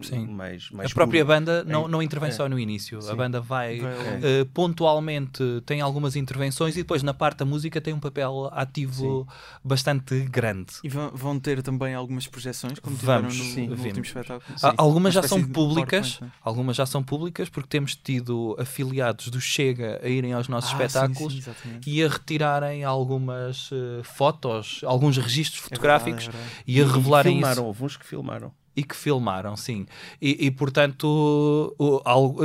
Sim. 0.00 0.26
mais, 0.26 0.68
A 0.72 0.76
mais 0.78 0.92
própria 0.94 1.24
puro. 1.24 1.34
banda 1.34 1.64
não, 1.64 1.84
É, 1.84 1.88
não 1.88 2.02
intervém 2.02 2.30
é. 2.30 2.32
só 2.32 2.48
no 2.48 2.58
início. 2.58 2.98
A 2.98 3.02
Sim. 3.02 3.14
banda 3.16 3.40
vai, 3.40 3.78
Vai 3.80 3.92
ao 3.92 4.02
longo. 4.02 4.26
eh, 4.26 4.44
pontualmente, 4.54 5.42
tem 5.66 5.80
algumas 5.80 6.16
intervenções 6.16 6.74
e 6.76 6.78
depois 6.78 7.02
na 7.02 7.12
parte 7.14 7.38
da 7.38 7.44
música 7.44 7.80
tem 7.80 7.92
um 7.92 8.00
papel 8.00 8.48
ativo 8.52 9.26
bastante 9.62 10.20
grande. 10.22 10.72
E 10.82 10.88
vão, 10.88 11.10
vão 11.14 11.38
ter 11.38 11.62
também 11.62 11.94
algumas 11.94 12.26
projeções, 12.26 12.78
como 12.78 12.96
Vamos, 12.96 13.34
tiveram 13.34 13.46
no, 13.48 13.54
sim, 13.54 13.66
no 13.66 13.72
último 13.72 13.92
vemos. 13.92 14.08
espetáculo. 14.08 14.58
Sim. 14.58 14.66
Há- 14.66 14.74
Algumas 14.78 15.14
Uma 15.14 15.22
já 15.22 15.28
são 15.28 15.44
públicas, 15.44 16.20
né? 16.20 16.30
algumas 16.42 16.76
já 16.76 16.86
são 16.86 17.02
públicas 17.02 17.48
porque 17.48 17.68
temos 17.68 17.94
tido 17.94 18.56
afiliados 18.58 19.28
do 19.28 19.40
Chega 19.40 20.00
a 20.02 20.08
irem 20.08 20.32
aos 20.32 20.48
nossos 20.48 20.72
Ah, 20.72 20.76
sim, 20.78 20.84
espetáculos 20.84 21.32
sim, 21.44 21.80
e 21.86 22.02
a 22.02 22.08
retirarem 22.08 22.84
algumas 22.84 23.70
eh, 23.72 24.02
fotos, 24.02 24.80
alguns 24.84 25.16
registros 25.16 25.60
É 25.60 25.64
fotográficos 25.64 26.24
verdade, 26.26 26.44
é 26.44 26.48
verdade. 26.48 26.64
e 26.66 26.80
a 26.82 26.86
revelarem 26.86 27.32
filmaram, 27.34 27.52
isso. 27.54 27.64
houve 27.64 27.84
uns 27.84 27.96
que 27.96 28.06
filmaram. 28.06 28.52
E 28.74 28.82
que 28.82 28.96
filmaram, 28.96 29.54
sim. 29.56 29.86
E, 30.20 30.46
e, 30.46 30.50
portanto, 30.50 31.74
o- 31.78 32.00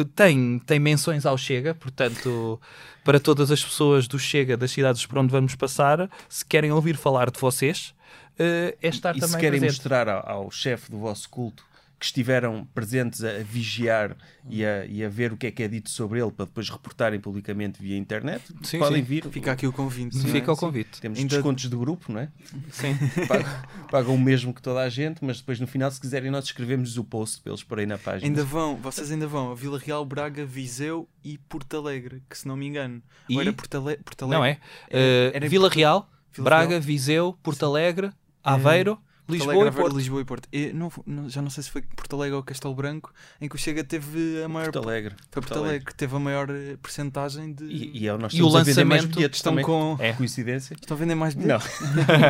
tem, 0.05 0.59
tem 0.59 0.79
menções 0.79 1.25
ao 1.25 1.37
Chega, 1.37 1.73
portanto, 1.73 2.59
para 3.03 3.19
todas 3.19 3.49
as 3.51 3.63
pessoas 3.63 4.07
do 4.07 4.19
Chega, 4.19 4.57
das 4.57 4.71
cidades 4.71 5.05
por 5.05 5.17
onde 5.19 5.31
vamos 5.31 5.55
passar, 5.55 6.09
se 6.27 6.45
querem 6.45 6.71
ouvir 6.71 6.97
falar 6.97 7.31
de 7.31 7.39
vocês, 7.39 7.93
eh, 8.37 8.75
é 8.81 8.87
estar 8.89 9.15
e 9.15 9.19
também 9.21 9.35
se 9.35 9.39
querem 9.39 9.59
presente. 9.59 9.77
mostrar 9.79 10.09
ao, 10.09 10.29
ao 10.29 10.51
chefe 10.51 10.91
do 10.91 10.97
vosso 10.99 11.29
culto 11.29 11.65
que 11.99 12.05
estiveram 12.05 12.63
presentes 12.75 13.23
a, 13.23 13.39
vigiar 13.39 14.15
e 14.47 14.63
a, 14.63 14.85
e 14.85 15.03
a 15.03 15.09
ver 15.09 15.33
o 15.33 15.37
que 15.37 15.47
é 15.47 15.51
que 15.51 15.63
é 15.63 15.67
dito 15.67 15.89
sobre 15.89 16.21
ele 16.21 16.29
para 16.31 16.45
depois 16.45 16.69
reportarem 16.69 17.19
publicamente 17.19 17.81
via 17.81 17.97
internet, 17.97 18.43
Sim, 18.61 18.77
podem 18.77 18.97
sim. 18.99 19.03
vir. 19.03 19.23
Fica 19.31 19.51
aqui 19.51 19.65
o 19.65 19.73
convite. 19.73 20.15
é? 20.15 20.21
Fica 20.31 20.51
o 20.51 20.55
Sim. 20.55 20.59
convite. 20.61 21.01
Temos 21.01 21.17
Ainda- 21.17 21.35
descontos 21.35 21.67
de 21.67 21.75
grupo, 21.75 22.11
não 22.13 22.19
é? 22.19 22.29
Sim. 22.69 22.95
Pagam, 23.27 23.61
pagam 23.89 24.15
o 24.15 24.19
mesmo 24.19 24.53
que 24.53 24.61
toda 24.61 24.81
a 24.81 24.89
gente, 24.89 25.25
mas 25.25 25.39
depois 25.39 25.59
no 25.59 25.65
final, 25.65 25.89
se 25.89 25.99
quiserem, 25.99 26.29
nós 26.29 26.45
escrevemos 26.45 26.97
o 26.97 27.03
post 27.03 27.41
para 27.41 27.51
eles 27.51 27.63
porem 27.63 27.87
na 27.87 27.97
página. 27.97 28.27
Ainda 28.29 28.43
vão, 28.43 28.75
vocês 28.75 29.11
ainda 29.11 29.25
vão 29.27 29.51
a 29.51 29.55
Vila 29.55 29.79
Real, 29.79 30.05
Braga, 30.05 30.45
Viseu 30.45 31.09
e 31.23 31.37
Porto 31.49 31.77
Alegre, 31.77 32.21
que 32.29 32.37
se 32.37 32.47
não 32.47 32.55
me 32.55 32.67
engano. 32.67 33.01
Ou 33.29 33.37
E- 33.37 33.41
era 33.41 33.51
Porto, 33.53 33.75
Ale... 33.75 33.97
Porto 33.97 34.21
Alegre? 34.25 34.37
Não 34.39 34.45
é? 34.45 34.49
Era- 34.51 34.59
Eh, 34.91 35.31
era 35.33 35.49
Vila 35.49 35.63
Porto- 35.63 35.75
Real, 35.77 36.09
Vila 36.31 36.45
Braga, 36.45 36.69
Real? 36.69 36.81
Viseu, 36.81 37.37
Porto 37.41 37.65
Alegre, 37.65 38.11
Aveiro 38.43 38.99
Lisboa 39.29 39.67
e 39.67 39.71
Porto. 39.71 39.97
Lisboa 39.97 40.21
e 40.21 40.25
Porto. 40.25 40.47
E 40.53 40.71
não, 40.73 40.91
não- 41.05 41.29
já 41.29 41.41
não 41.41 41.49
sei 41.49 41.63
se 41.63 41.69
foi 41.69 41.81
Porto 41.81 42.15
Alegre 42.15 42.35
ou 42.35 42.43
Castelo 42.43 42.73
Branco, 42.73 43.13
em 43.41 43.49
que 43.49 43.55
o 43.55 43.57
Chega 43.59 43.83
teve 43.83 44.41
a 44.43 44.47
maior. 44.47 44.71
Porto 44.71 44.85
Alegre. 44.87 45.15
Foi 45.31 45.41
Porto 45.41 45.59
Alegre 45.59 45.85
que 45.85 45.93
teve 45.95 46.15
a 46.15 46.19
maior 46.19 46.49
eh, 46.49 46.77
percentagem 46.81 47.53
de. 47.53 47.65
E, 47.65 48.03
e 48.03 48.07
é, 48.07 48.17
nós 48.17 48.33
E 48.33 48.41
o 48.41 48.47
lançamento 48.47 49.19
estão 49.19 49.51
também. 49.51 49.65
com. 49.65 49.97
É. 49.99 50.13
Coincidência? 50.13 50.73
Estão 50.75 50.95
a 50.95 50.99
vender 50.99 51.15
mais 51.15 51.35
Não. 51.35 51.43
bilhetes. 51.43 51.71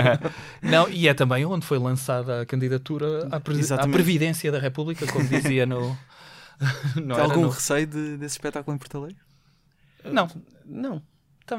Não, 0.61 0.89
e 0.89 1.07
é 1.07 1.13
também 1.13 1.45
onde 1.45 1.65
foi 1.65 1.77
lançada 1.77 2.41
a 2.41 2.45
candidatura 2.45 3.27
à, 3.31 3.39
presi- 3.39 3.73
à. 3.73 3.87
Previdência 3.87 4.51
da 4.51 4.59
República, 4.59 5.05
como 5.07 5.27
dizia 5.27 5.65
no. 5.65 5.97
não 6.95 7.15
Tem 7.15 7.23
algum 7.25 7.41
no- 7.41 7.49
receio 7.49 7.85
de- 7.85 8.17
desse 8.17 8.35
espetáculo 8.35 8.75
em 8.75 8.79
Porto 8.79 8.97
Alegre? 8.97 9.17
Não, 10.03 10.27
Não. 10.65 11.01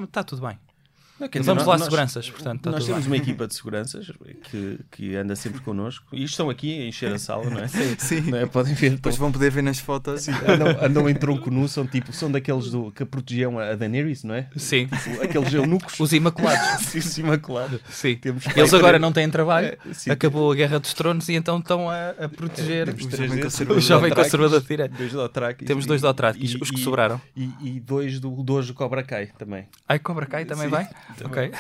está 0.05 0.25
tudo 0.25 0.43
bem. 0.47 0.59
Não, 1.19 1.29
quer 1.29 1.43
Vamos 1.43 1.63
dizer, 1.63 1.71
lá, 1.71 1.77
nós- 1.79 1.85
seguranças, 1.85 2.31
portanto, 2.31 2.59
está 2.59 2.71
nós 2.71 2.85
temos 2.87 3.01
bem. 3.07 3.11
uma 3.11 3.17
equipa 3.17 3.47
de 3.49 3.55
seguranças 3.55 4.11
que, 4.51 4.79
que 4.91 5.17
anda 5.17 5.35
sempre 5.35 5.61
connosco 5.61 6.07
e 6.13 6.23
estão 6.23 6.49
aqui 6.49 6.81
a 6.81 6.87
encher 6.87 7.13
a 7.13 7.19
sala, 7.19 7.51
não 7.51 7.59
é? 7.59 7.67
Sim. 7.99 8.21
Não 8.31 8.39
é? 8.39 8.47
Podem 8.47 8.75
ver. 8.75 8.91
Depois 8.91 9.17
vão 9.17 9.33
poder 9.33 9.51
ver 9.51 9.63
nas 9.63 9.79
fotos. 9.81 10.29
andam, 10.29 10.69
andam 10.85 11.09
em 11.11 11.15
tronco 11.15 11.51
nu, 11.51 11.67
são 11.69 11.87
tipo, 11.87 12.13
são 12.13 12.31
daqueles 12.31 12.71
do, 12.71 12.93
que 12.93 13.05
protegiam 13.05 13.59
a 13.59 13.75
Daenerys, 13.75 14.23
não 14.25 14.35
é? 14.35 14.49
Sim, 14.57 14.89
Aqueles 15.23 15.53
eunucos. 15.53 15.99
os 15.99 16.13
Imaculados. 16.13 16.87
Sim, 17.09 17.23
imaculados. 17.23 17.81
Sim. 17.91 18.15
Temos 18.17 18.45
Eles 18.57 18.73
agora 18.75 18.99
não 18.99 19.13
têm 19.13 19.29
trabalho, 19.29 19.69
É, 19.69 19.95
sim. 19.95 20.11
acabou 20.11 20.53
a 20.53 20.55
Guerra 20.55 20.79
dos 20.79 20.95
Tronos 20.95 21.29
e 21.29 21.35
então 21.35 21.59
estão 21.59 21.89
a, 21.91 22.11
a 22.11 22.29
proteger 22.29 22.87
Temos 22.95 23.05
o 23.07 23.11
jovem 23.11 23.41
conservador. 23.43 23.67
dois 23.75 23.85
o 23.85 23.89
jovem 23.89 24.09
Dothrakis, 24.11 24.33
conservador 24.33 24.61
de 24.61 24.69
direita. 24.69 24.95
Dois 24.97 25.13
Dothrakis 25.13 25.67
Temos 25.67 25.87
dois 25.87 26.01
Dothrakis, 26.01 26.51
e- 26.53 26.59
os 26.63 26.71
que 26.71 26.79
e- 26.79 26.85
sobraram. 26.85 27.21
E, 27.37 27.51
e 27.63 27.81
dois 27.81 28.21
do 28.21 28.31
Dojo 28.43 28.73
Cobra 28.75 29.03
Kai 29.03 29.27
também. 29.39 29.67
Ai, 29.89 29.99
Cobra 29.99 30.27
Kai 30.27 30.45
também 30.45 30.65
Sim, 30.65 30.71
vai? 30.71 30.89
Ok. 31.25 31.53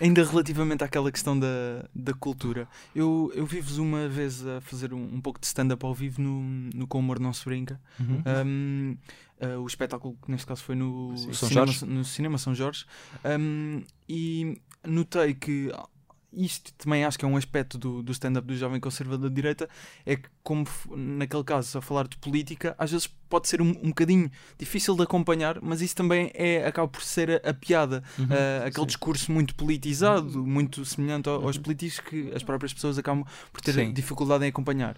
Ainda 0.00 0.24
relativamente 0.24 0.82
àquela 0.84 1.10
questão 1.10 1.38
da, 1.38 1.88
da 1.94 2.12
cultura, 2.12 2.68
eu, 2.94 3.30
eu 3.34 3.46
vi-vos 3.46 3.78
uma 3.78 4.08
vez 4.08 4.46
a 4.46 4.60
fazer 4.60 4.92
um, 4.92 5.02
um 5.14 5.20
pouco 5.20 5.40
de 5.40 5.46
stand-up 5.46 5.84
ao 5.84 5.94
vivo 5.94 6.20
no, 6.20 6.42
no 6.74 6.86
Com 6.86 6.98
Humor 6.98 7.20
Não 7.20 7.32
Se 7.32 7.44
Brinca. 7.44 7.80
Uhum. 7.98 8.22
Um, 8.44 8.96
uh, 9.40 9.60
o 9.60 9.66
espetáculo 9.66 10.16
que 10.22 10.30
neste 10.30 10.46
caso 10.46 10.62
foi 10.62 10.74
no, 10.74 11.16
Sim. 11.16 11.32
São 11.32 11.48
cinema, 11.48 11.66
Jorge. 11.66 11.86
no 11.86 12.04
cinema 12.04 12.38
São 12.38 12.54
Jorge. 12.54 12.84
Um, 13.24 13.82
e 14.08 14.60
notei 14.84 15.34
que 15.34 15.72
isto 16.36 16.72
também 16.74 17.04
acho 17.04 17.18
que 17.18 17.24
é 17.24 17.28
um 17.28 17.36
aspecto 17.36 17.78
do, 17.78 18.02
do 18.02 18.12
stand-up 18.12 18.46
do 18.46 18.56
jovem 18.56 18.78
conservador 18.78 19.28
de 19.30 19.34
direita, 19.34 19.68
é 20.04 20.16
que 20.16 20.28
como 20.42 20.64
naquele 20.94 21.42
caso 21.42 21.78
a 21.78 21.82
falar 21.82 22.06
de 22.06 22.16
política, 22.18 22.74
às 22.78 22.90
vezes 22.92 23.08
pode 23.28 23.48
ser 23.48 23.60
um, 23.60 23.70
um 23.82 23.88
bocadinho 23.88 24.30
difícil 24.58 24.94
de 24.94 25.02
acompanhar, 25.02 25.60
mas 25.60 25.80
isso 25.80 25.96
também 25.96 26.30
é, 26.34 26.64
acaba 26.66 26.86
por 26.86 27.02
ser 27.02 27.42
a, 27.44 27.50
a 27.50 27.54
piada, 27.54 28.04
Uhum. 28.18 28.26
uh, 28.26 28.66
aquele 28.66 28.82
sim. 28.82 28.86
discurso 28.86 29.32
muito 29.32 29.54
politizado, 29.54 30.46
muito 30.46 30.84
semelhante 30.84 31.28
ao- 31.28 31.42
aos 31.44 31.58
políticos 31.58 31.98
que 32.00 32.30
as 32.34 32.42
próprias 32.42 32.72
pessoas 32.72 32.98
acabam 32.98 33.24
por 33.52 33.60
ter 33.60 33.72
Sim. 33.72 33.92
dificuldade 33.92 34.44
em 34.44 34.48
acompanhar. 34.48 34.96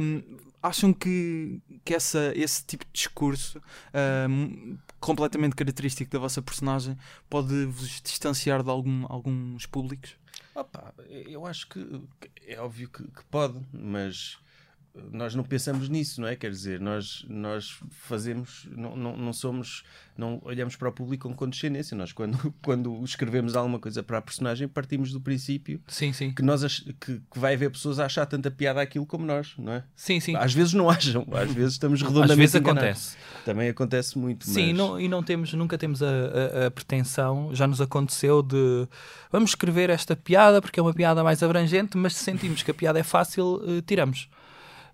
Um, 0.00 0.22
acham 0.62 0.92
que, 0.92 1.60
que 1.84 1.94
essa, 1.94 2.32
esse 2.34 2.64
tipo 2.64 2.84
de 2.86 2.90
discurso 2.92 3.60
um, 4.28 4.76
completamente 5.00 5.54
característico 5.54 6.10
da 6.10 6.18
vossa 6.18 6.40
personagem 6.42 6.96
pode 7.30 7.64
vos 7.66 8.00
distanciar 8.02 8.62
de 8.62 8.70
algum, 8.70 9.04
alguns 9.08 9.66
públicos? 9.66 10.16
Opa, 10.54 10.94
eu 11.08 11.46
acho 11.46 11.68
que 11.68 12.02
é 12.46 12.58
óbvio 12.60 12.88
que, 12.88 13.02
que 13.02 13.24
pode, 13.24 13.60
mas 13.72 14.38
nós 15.12 15.34
não 15.34 15.44
pensamos 15.44 15.88
nisso, 15.88 16.20
não 16.20 16.28
é? 16.28 16.36
Quer 16.36 16.50
dizer, 16.50 16.80
nós, 16.80 17.24
nós 17.28 17.78
fazemos, 17.90 18.66
não, 18.74 18.96
não, 18.96 19.16
não 19.16 19.32
somos, 19.32 19.82
não 20.16 20.40
olhamos 20.44 20.76
para 20.76 20.88
o 20.88 20.92
público 20.92 21.28
com 21.28 21.34
condescendência. 21.34 21.96
Nós, 21.96 22.12
quando, 22.12 22.52
quando 22.62 23.02
escrevemos 23.04 23.54
alguma 23.56 23.78
coisa 23.78 24.02
para 24.02 24.18
a 24.18 24.22
personagem, 24.22 24.66
partimos 24.68 25.12
do 25.12 25.20
princípio 25.20 25.80
Sim, 25.86 26.12
sim. 26.12 26.30
que, 26.32 26.42
nós 26.42 26.64
ach- 26.64 26.84
que, 27.00 27.20
que 27.30 27.38
vai 27.38 27.54
haver 27.54 27.70
pessoas 27.70 27.98
a 27.98 28.06
achar 28.06 28.26
tanta 28.26 28.50
piada 28.50 28.80
aquilo 28.80 29.06
como 29.06 29.24
nós, 29.26 29.54
não 29.58 29.72
é? 29.74 29.84
Sim, 29.94 30.20
sim. 30.20 30.34
Às 30.36 30.52
vezes 30.52 30.72
não 30.74 30.88
acham, 30.90 31.26
às 31.32 31.52
vezes 31.52 31.72
estamos 31.74 32.00
Às 32.02 32.08
redondamente 32.08 32.38
vezes 32.38 32.54
enganados. 32.54 32.82
acontece. 32.82 33.16
Também 33.44 33.68
acontece 33.68 34.18
muito, 34.18 34.44
Sim, 34.46 34.68
mas... 34.68 34.76
não- 34.76 35.00
e 35.00 35.08
não 35.08 35.22
temos, 35.22 35.52
nunca 35.54 35.76
temos 35.78 36.02
a, 36.02 36.06
a- 36.08 36.66
a 36.66 36.70
pretensão, 36.70 37.54
já 37.54 37.66
nos 37.66 37.80
aconteceu 37.80 38.42
de 38.42 38.86
vamos 39.30 39.50
escrever 39.50 39.90
esta 39.90 40.16
piada 40.16 40.60
porque 40.60 40.78
é 40.80 40.82
uma 40.82 40.94
piada 40.94 41.22
mais 41.22 41.42
abrangente, 41.42 41.96
mas 41.96 42.14
se 42.16 42.24
sentimos 42.24 42.62
que 42.62 42.70
a 42.70 42.74
piada 42.74 42.98
é 42.98 43.02
fácil, 43.02 43.60
eh, 43.66 43.82
tiramos. 43.86 44.28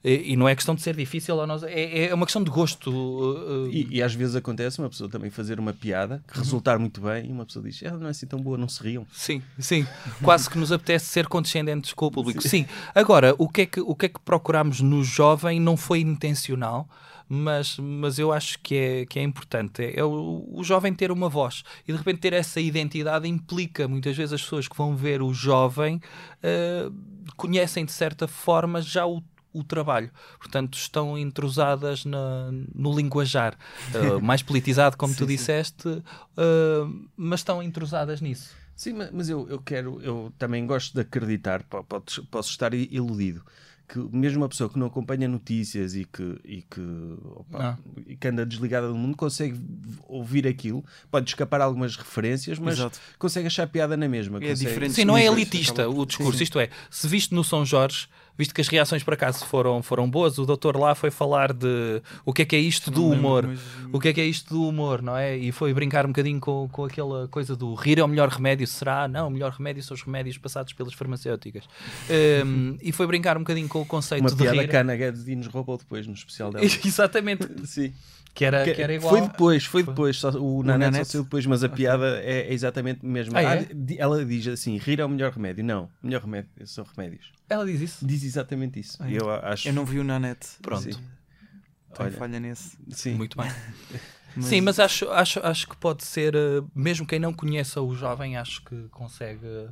E, 0.04 0.36
não 0.36 0.46
é 0.46 0.54
questão 0.54 0.74
de 0.74 0.82
ser 0.82 0.94
difícil 0.94 1.34
ou 1.34 1.46
nós, 1.46 1.62
é, 1.62 2.08
é 2.08 2.14
uma 2.14 2.26
questão 2.26 2.44
de 2.44 2.50
gosto. 2.50 2.90
eh, 2.90 3.70
eh, 3.70 3.74
E, 3.74 3.96
e 3.96 4.02
às 4.02 4.14
vezes 4.14 4.36
acontece 4.36 4.78
uma 4.78 4.90
pessoa 4.90 5.08
também 5.08 5.30
fazer 5.30 5.58
uma 5.58 5.72
piada 5.72 6.22
que 6.30 6.38
resultar 6.38 6.78
muito 6.78 7.00
bem 7.00 7.26
e 7.26 7.32
uma 7.32 7.46
pessoa 7.46 7.64
diz, 7.64 7.82
ela 7.82 7.96
não 7.96 8.08
é 8.08 8.10
assim 8.10 8.26
tão 8.26 8.38
boa, 8.38 8.58
não 8.58 8.68
se 8.68 8.82
riam. 8.82 9.06
Sim, 9.12 9.40
sim. 9.58 9.86
Quase 10.22 10.50
que 10.50 10.58
nos 10.58 10.70
apetece 10.70 11.06
ser 11.06 11.26
condescendentes 11.26 11.94
com 11.94 12.04
o 12.04 12.10
público. 12.10 12.42
Sim. 12.46 12.66
Agora, 12.94 13.34
o 13.38 13.48
que, 13.48 13.62
é 13.62 13.66
que, 13.66 13.80
o 13.80 13.94
que 13.94 14.06
é 14.06 14.08
que 14.10 14.20
procuramos 14.20 14.82
no 14.82 15.02
jovem 15.02 15.58
não 15.58 15.74
foi 15.74 16.00
intencional, 16.00 16.86
mas, 17.26 17.78
mas 17.78 18.18
eu 18.18 18.30
acho 18.30 18.58
que 18.58 18.76
é, 18.76 19.06
que 19.06 19.18
é 19.18 19.22
importante. 19.22 19.82
É, 19.82 20.00
é 20.00 20.04
o, 20.04 20.46
o 20.52 20.62
jovem 20.62 20.92
ter 20.92 21.10
uma 21.10 21.30
voz. 21.30 21.62
E 21.88 21.92
de 21.92 21.96
repente 21.96 22.18
ter 22.18 22.34
essa 22.34 22.60
identidade 22.60 23.26
implica, 23.26 23.88
muitas 23.88 24.14
vezes, 24.14 24.34
as 24.34 24.42
pessoas 24.42 24.68
que 24.68 24.76
vão 24.76 24.94
ver 24.94 25.22
o 25.22 25.32
jovem 25.32 25.98
eh, 26.42 26.90
conhecem 27.36 27.86
de 27.86 27.92
certa 27.92 28.28
forma 28.28 28.82
já 28.82 29.06
o 29.06 29.22
o 29.54 29.64
trabalho, 29.64 30.10
portanto 30.38 30.74
estão 30.76 31.16
entrosadas 31.16 32.04
na, 32.04 32.50
no 32.74 32.94
linguajar 32.94 33.56
eh, 33.94 34.18
mais 34.20 34.42
politizado 34.42 34.96
como 34.96 35.14
tu 35.14 35.18
Sim, 35.20 35.24
sim. 35.24 35.36
disseste 35.36 35.88
eh, 36.36 36.86
mas 37.16 37.40
estão 37.40 37.62
entrosadas 37.62 38.20
nisso 38.20 38.50
Sim, 38.76 38.94
ma- 38.94 39.08
mas 39.12 39.28
eu, 39.28 39.48
eu 39.48 39.60
quero, 39.60 40.00
eu 40.02 40.32
também 40.36 40.66
gosto 40.66 40.92
de 40.94 41.00
acreditar, 41.02 41.62
posso 42.28 42.50
estar 42.50 42.74
iludido, 42.74 43.40
que 43.88 43.98
mesmo 44.10 44.42
uma 44.42 44.48
pessoa 44.48 44.68
que 44.68 44.76
não 44.76 44.88
acompanha 44.88 45.28
notícias 45.28 45.94
e 45.94 46.04
que, 46.04 46.40
e 46.44 46.62
que, 46.62 46.80
opa, 47.36 47.78
e 48.04 48.16
que 48.16 48.26
anda 48.26 48.44
desligada 48.44 48.88
do 48.88 48.94
mundo 48.96 49.16
consegue 49.16 49.60
ouvir 50.08 50.44
aquilo, 50.48 50.84
pode 51.08 51.30
escapar 51.30 51.60
algumas 51.60 51.94
referências, 51.94 52.58
mas 52.58 52.74
Exato. 52.78 52.98
consegue 53.16 53.46
achar 53.46 53.68
piada 53.68 53.96
na 53.96 54.08
mesma. 54.08 54.38
É 54.38 54.48
consegue- 54.48 54.68
diferente. 54.68 54.94
Sim, 54.94 55.04
não 55.04 55.16
é 55.16 55.24
elitista 55.24 55.88
o 55.88 56.04
discurso. 56.04 56.38
Sim. 56.38 56.42
Isto 56.44 56.58
é, 56.58 56.68
se 56.90 57.06
visto 57.06 57.32
no 57.32 57.44
São 57.44 57.64
Jorge, 57.64 58.08
visto 58.36 58.54
que 58.54 58.60
as 58.60 58.68
reações 58.68 59.02
por 59.02 59.14
acaso 59.14 59.44
foram, 59.46 59.82
foram 59.82 60.10
boas, 60.10 60.38
o 60.38 60.44
doutor 60.46 60.76
lá 60.76 60.94
foi 60.94 61.10
falar 61.10 61.52
de 61.52 62.02
o 62.24 62.32
que 62.32 62.42
é 62.42 62.44
que 62.44 62.56
é 62.56 62.58
isto 62.58 62.90
do 62.90 63.02
lembro, 63.10 63.18
humor. 63.18 63.46
mas- 63.46 63.60
O 63.92 64.00
que 64.00 64.08
é 64.08 64.12
que 64.12 64.20
é 64.20 64.24
isto 64.24 64.52
do 64.54 64.68
humor, 64.68 65.00
não 65.02 65.16
é? 65.16 65.36
E 65.36 65.52
foi 65.52 65.72
brincar 65.72 66.04
um 66.04 66.08
bocadinho 66.08 66.40
com, 66.40 66.68
com 66.70 66.84
aquela 66.84 67.28
coisa 67.28 67.54
do 67.54 67.72
rir 67.74 67.98
é 67.98 68.04
o 68.04 68.08
melhor 68.08 68.28
remédio, 68.28 68.66
será? 68.66 69.06
Não, 69.06 69.28
o 69.28 69.30
melhor 69.30 69.52
remédio 69.52 69.82
são 69.82 69.94
os 69.94 70.02
remédios 70.02 70.36
passados 70.38 70.72
pelas 70.72 70.92
farmacêuticas. 70.94 71.64
Um, 72.44 72.76
e 72.82 72.92
foi 72.92 73.06
brincar 73.06 73.36
um 73.36 73.40
bocadinho 73.40 73.68
com 73.68 73.80
o 73.80 73.86
conceito 73.86 74.22
Uma 74.22 74.30
de 74.30 74.36
piada 74.36 74.60
rir. 74.62 74.68
que 74.68 74.76
a 74.76 74.80
Ana 74.80 74.96
Guedes 74.96 75.24
nos 75.26 75.46
roubou 75.46 75.76
depois 75.78 76.06
no 76.06 76.14
especial 76.14 76.50
dela. 76.50 76.64
Exatamente, 76.84 77.48
Sim. 77.66 77.92
Que 78.34 78.44
era, 78.44 78.64
Que- 78.64 78.74
que 78.74 78.82
era 78.82 78.92
igual. 78.92 79.10
Foi 79.16 79.20
depois, 79.28 79.64
foi 79.64 79.82
depois. 79.84 80.16
Só, 80.18 80.30
o 80.30 80.62
Nanete 80.62 80.84
só 80.84 80.90
Nanete? 80.90 81.08
saiu 81.12 81.22
depois, 81.24 81.46
mas 81.46 81.62
a 81.64 81.68
piada 81.68 82.20
é, 82.22 82.48
é 82.48 82.52
exatamente 82.52 83.06
mesmo. 83.06 83.36
Ah, 83.36 83.42
é? 83.42 83.58
Ah, 83.60 83.66
di- 83.72 83.96
ela 83.98 84.24
diz 84.24 84.46
assim: 84.48 84.76
rir 84.76 84.98
é 85.00 85.04
o 85.04 85.08
melhor 85.08 85.32
remédio. 85.32 85.62
Não, 85.64 85.84
o 86.02 86.06
melhor 86.06 86.20
remédio 86.22 86.50
são 86.66 86.84
remédios. 86.96 87.32
Ela 87.48 87.64
diz 87.64 87.80
isso. 87.80 88.04
Diz 88.06 88.24
exatamente 88.24 88.80
isso. 88.80 88.96
Ah, 89.00 89.10
eu 89.10 89.30
acho. 89.30 89.68
Eu 89.68 89.72
não 89.72 89.84
vi 89.84 89.98
o 90.00 90.04
Nanete. 90.04 90.48
Pronto. 90.60 90.82
Sim. 90.82 91.00
Olha, 91.98 92.10
falha 92.10 92.40
nesse. 92.40 92.76
sim. 92.90 93.14
Muito 93.14 93.36
bem. 93.38 93.46
Mas- 94.36 94.46
Sim, 94.46 94.62
mas 94.62 94.80
acho, 94.80 95.08
acho, 95.10 95.38
acho 95.46 95.68
que 95.68 95.76
pode 95.76 96.02
ser, 96.04 96.34
eh, 96.34 96.60
mesmo 96.74 97.06
quem 97.06 97.20
não 97.20 97.32
conheça 97.32 97.80
o 97.80 97.94
jovem, 97.94 98.36
acho 98.36 98.64
que 98.64 98.88
consegue 98.90 99.68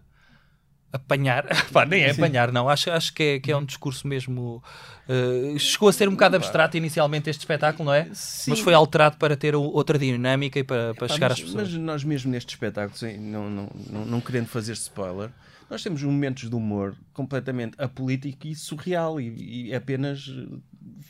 apanhar. 0.93 1.47
Pá, 1.73 1.85
nem 1.87 2.03
é 2.03 2.13
Sim. 2.13 2.21
apanhar, 2.21 2.53
não. 2.53 2.69
Acho, 2.69 2.91
acho 2.91 3.13
que, 3.15 3.23
é, 3.23 3.41
que 3.41 3.51
é 3.51 3.57
um 3.57 3.65
discurso 3.65 4.07
mesmo. 4.07 4.63
eh, 5.09 5.59
chegou 5.59 5.89
a 5.89 5.93
ser 5.93 6.09
um 6.09 6.13
bocado 6.13 6.37
abstrato 6.37 6.77
inicialmente 6.77 7.31
este 7.31 7.41
espetáculo, 7.41 7.87
não 7.87 7.95
é? 7.95 8.09
Sim. 8.13 8.51
Mas 8.51 8.61
foi 8.61 8.75
alterado 8.75 9.17
para 9.17 9.37
ter 9.37 9.55
outra 9.55 9.99
dinâmica 9.99 10.59
e 10.59 10.65
para, 10.65 10.95
para 10.95 11.09
Pá, 11.09 11.15
chegar 11.15 11.31
mas, 11.31 11.39
às 11.39 11.45
pessoas. 11.45 11.69
mas 11.73 11.81
nós 11.81 12.05
mesmo 12.05 12.31
neste 12.31 12.51
espetáculo, 12.51 12.97
não, 13.21 13.49
não, 13.51 13.71
não, 13.91 14.05
não 14.05 14.21
querendo 14.21 14.47
fazer 14.47 14.73
spoiler, 14.75 15.31
nós 15.71 15.83
temos 15.83 16.03
momentos 16.03 16.51
de 16.51 16.55
humor 16.55 16.95
completamente 17.15 17.75
apolítico 17.79 18.47
e 18.47 18.55
surreal 18.55 19.19
e, 19.19 19.69
e 19.69 19.75
apenas 19.75 20.29
eh, 20.29 20.57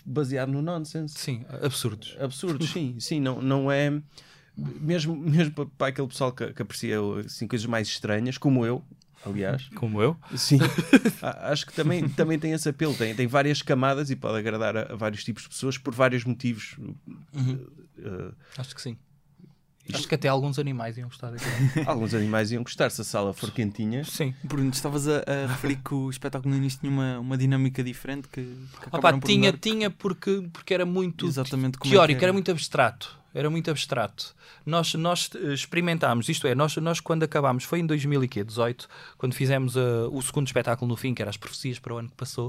baseado 0.06 0.50
no 0.52 0.62
nonsense. 0.62 1.18
Sim, 1.18 1.44
absurdos. 1.62 2.16
Absurdo, 2.20 2.64
sim, 2.68 2.94
sim, 3.00 3.20
não, 3.20 3.42
não 3.42 3.70
é. 3.72 3.92
Mesmo, 4.56 5.16
mesmo 5.16 5.52
para- 5.54 5.66
para 5.78 5.86
aquele 5.88 6.06
pessoal 6.06 6.30
que, 6.30 6.52
que 6.52 6.60
aprecia 6.62 6.98
assim, 7.24 7.46
coisas 7.48 7.66
mais 7.66 7.88
estranhas, 7.88 8.36
como 8.36 8.66
eu, 8.66 8.84
aliás, 9.24 9.68
Como 9.74 10.00
eu. 10.02 10.16
sim, 10.36 10.58
a- 11.22 11.50
acho 11.52 11.66
que 11.66 11.72
também, 11.72 12.08
também 12.08 12.38
tem 12.38 12.52
esse 12.52 12.68
apelo. 12.68 12.94
Tem, 12.94 13.14
tem 13.14 13.26
várias 13.26 13.62
camadas 13.62 14.10
e 14.10 14.16
pode 14.16 14.38
agradar 14.38 14.76
a, 14.76 14.92
a 14.92 14.96
vários 14.96 15.24
tipos 15.24 15.42
de 15.44 15.48
pessoas 15.50 15.78
por 15.78 15.94
vários 15.94 16.24
motivos. 16.24 16.76
Eh, 17.98 18.32
Acho 18.58 18.74
que 18.74 18.82
sim. 18.82 18.96
Acho 19.92 20.06
que 20.06 20.14
até 20.14 20.28
alguns 20.28 20.60
animais 20.60 20.96
iam 20.96 21.08
gostar 21.08 21.32
alguns 21.86 22.14
animais 22.14 22.52
iam 22.52 22.62
gostar 22.62 22.88
se 22.90 23.00
a 23.00 23.04
sala 23.04 23.32
for 23.32 23.50
quentinha. 23.50 24.04
Sim. 24.04 24.32
Bruno, 24.44 24.70
estavas 24.70 25.08
a, 25.08 25.24
a 25.26 25.46
referir 25.48 25.76
que 25.76 25.92
o 25.92 26.08
espetáculo 26.08 26.54
no 26.54 26.56
início 26.60 26.78
tinha 26.80 26.92
uma, 26.92 27.18
uma 27.18 27.36
dinâmica 27.36 27.82
diferente 27.82 28.28
que, 28.28 28.42
que 28.42 28.86
Opa, 28.86 28.86
acabaram 28.88 29.18
por 29.18 29.26
tinha, 29.26 29.52
tinha 29.52 29.90
porque, 29.90 30.48
porque 30.52 30.72
era 30.72 30.86
muito 30.86 31.26
Exatamente 31.26 31.78
como 31.78 31.92
é 31.92 31.96
teórico, 31.96 32.18
que 32.20 32.24
era 32.24 32.32
muito 32.32 32.50
abstrato. 32.52 33.20
Era 33.34 33.48
muito 33.50 33.70
abstrato. 33.70 34.34
Nós, 34.64 34.94
nós 34.94 35.30
eh, 35.34 35.52
experimentámos, 35.54 36.28
isto 36.28 36.46
é, 36.46 36.54
nós, 36.54 36.76
nós 36.76 37.00
quando 37.00 37.22
acabámos, 37.22 37.64
foi 37.64 37.80
em 37.80 37.86
2018, 37.86 38.88
quando 39.18 39.34
fizemos 39.34 39.74
uh, 39.76 40.08
o 40.12 40.20
segundo 40.22 40.46
espetáculo 40.46 40.88
no 40.88 40.96
fim, 40.96 41.14
que 41.14 41.22
era 41.22 41.30
as 41.30 41.36
profecias 41.36 41.78
para 41.78 41.94
o 41.94 41.98
ano 41.98 42.08
que 42.08 42.14
passou. 42.16 42.48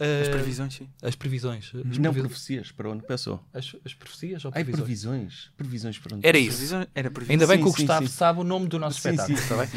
Uh, 0.00 0.22
As 0.22 0.28
previsões, 0.28 0.74
sim. 0.74 0.88
As 1.02 1.14
previsões. 1.14 1.66
As, 1.74 1.98
Não 1.98 2.12
previ- 2.12 2.28
profecias 2.28 2.70
para 2.72 2.88
onde 2.90 3.06
passou. 3.06 3.42
as, 3.54 3.74
as 3.84 3.94
profecias 3.94 4.44
ou 4.44 4.50
Ai, 4.54 4.64
previsões? 4.64 4.84
previsões. 4.84 5.50
Previsões 5.56 5.98
para 5.98 6.16
onde 6.16 6.26
Era 6.26 6.36
passou. 6.38 6.48
isso. 6.48 6.56
Previsões, 6.58 6.88
era 6.94 7.10
previsão. 7.10 7.32
Ainda 7.32 7.46
bem 7.46 7.56
Sim, 7.56 7.62
que 7.62 7.68
o 7.68 7.72
Gustavo 7.72 8.06
sim. 8.06 8.12
sabe 8.12 8.40
o 8.40 8.44
nome 8.44 8.66
do 8.68 8.78
nosso 8.78 8.98
espetáculo, 8.98 9.38
está 9.38 9.56
bem? 9.56 9.68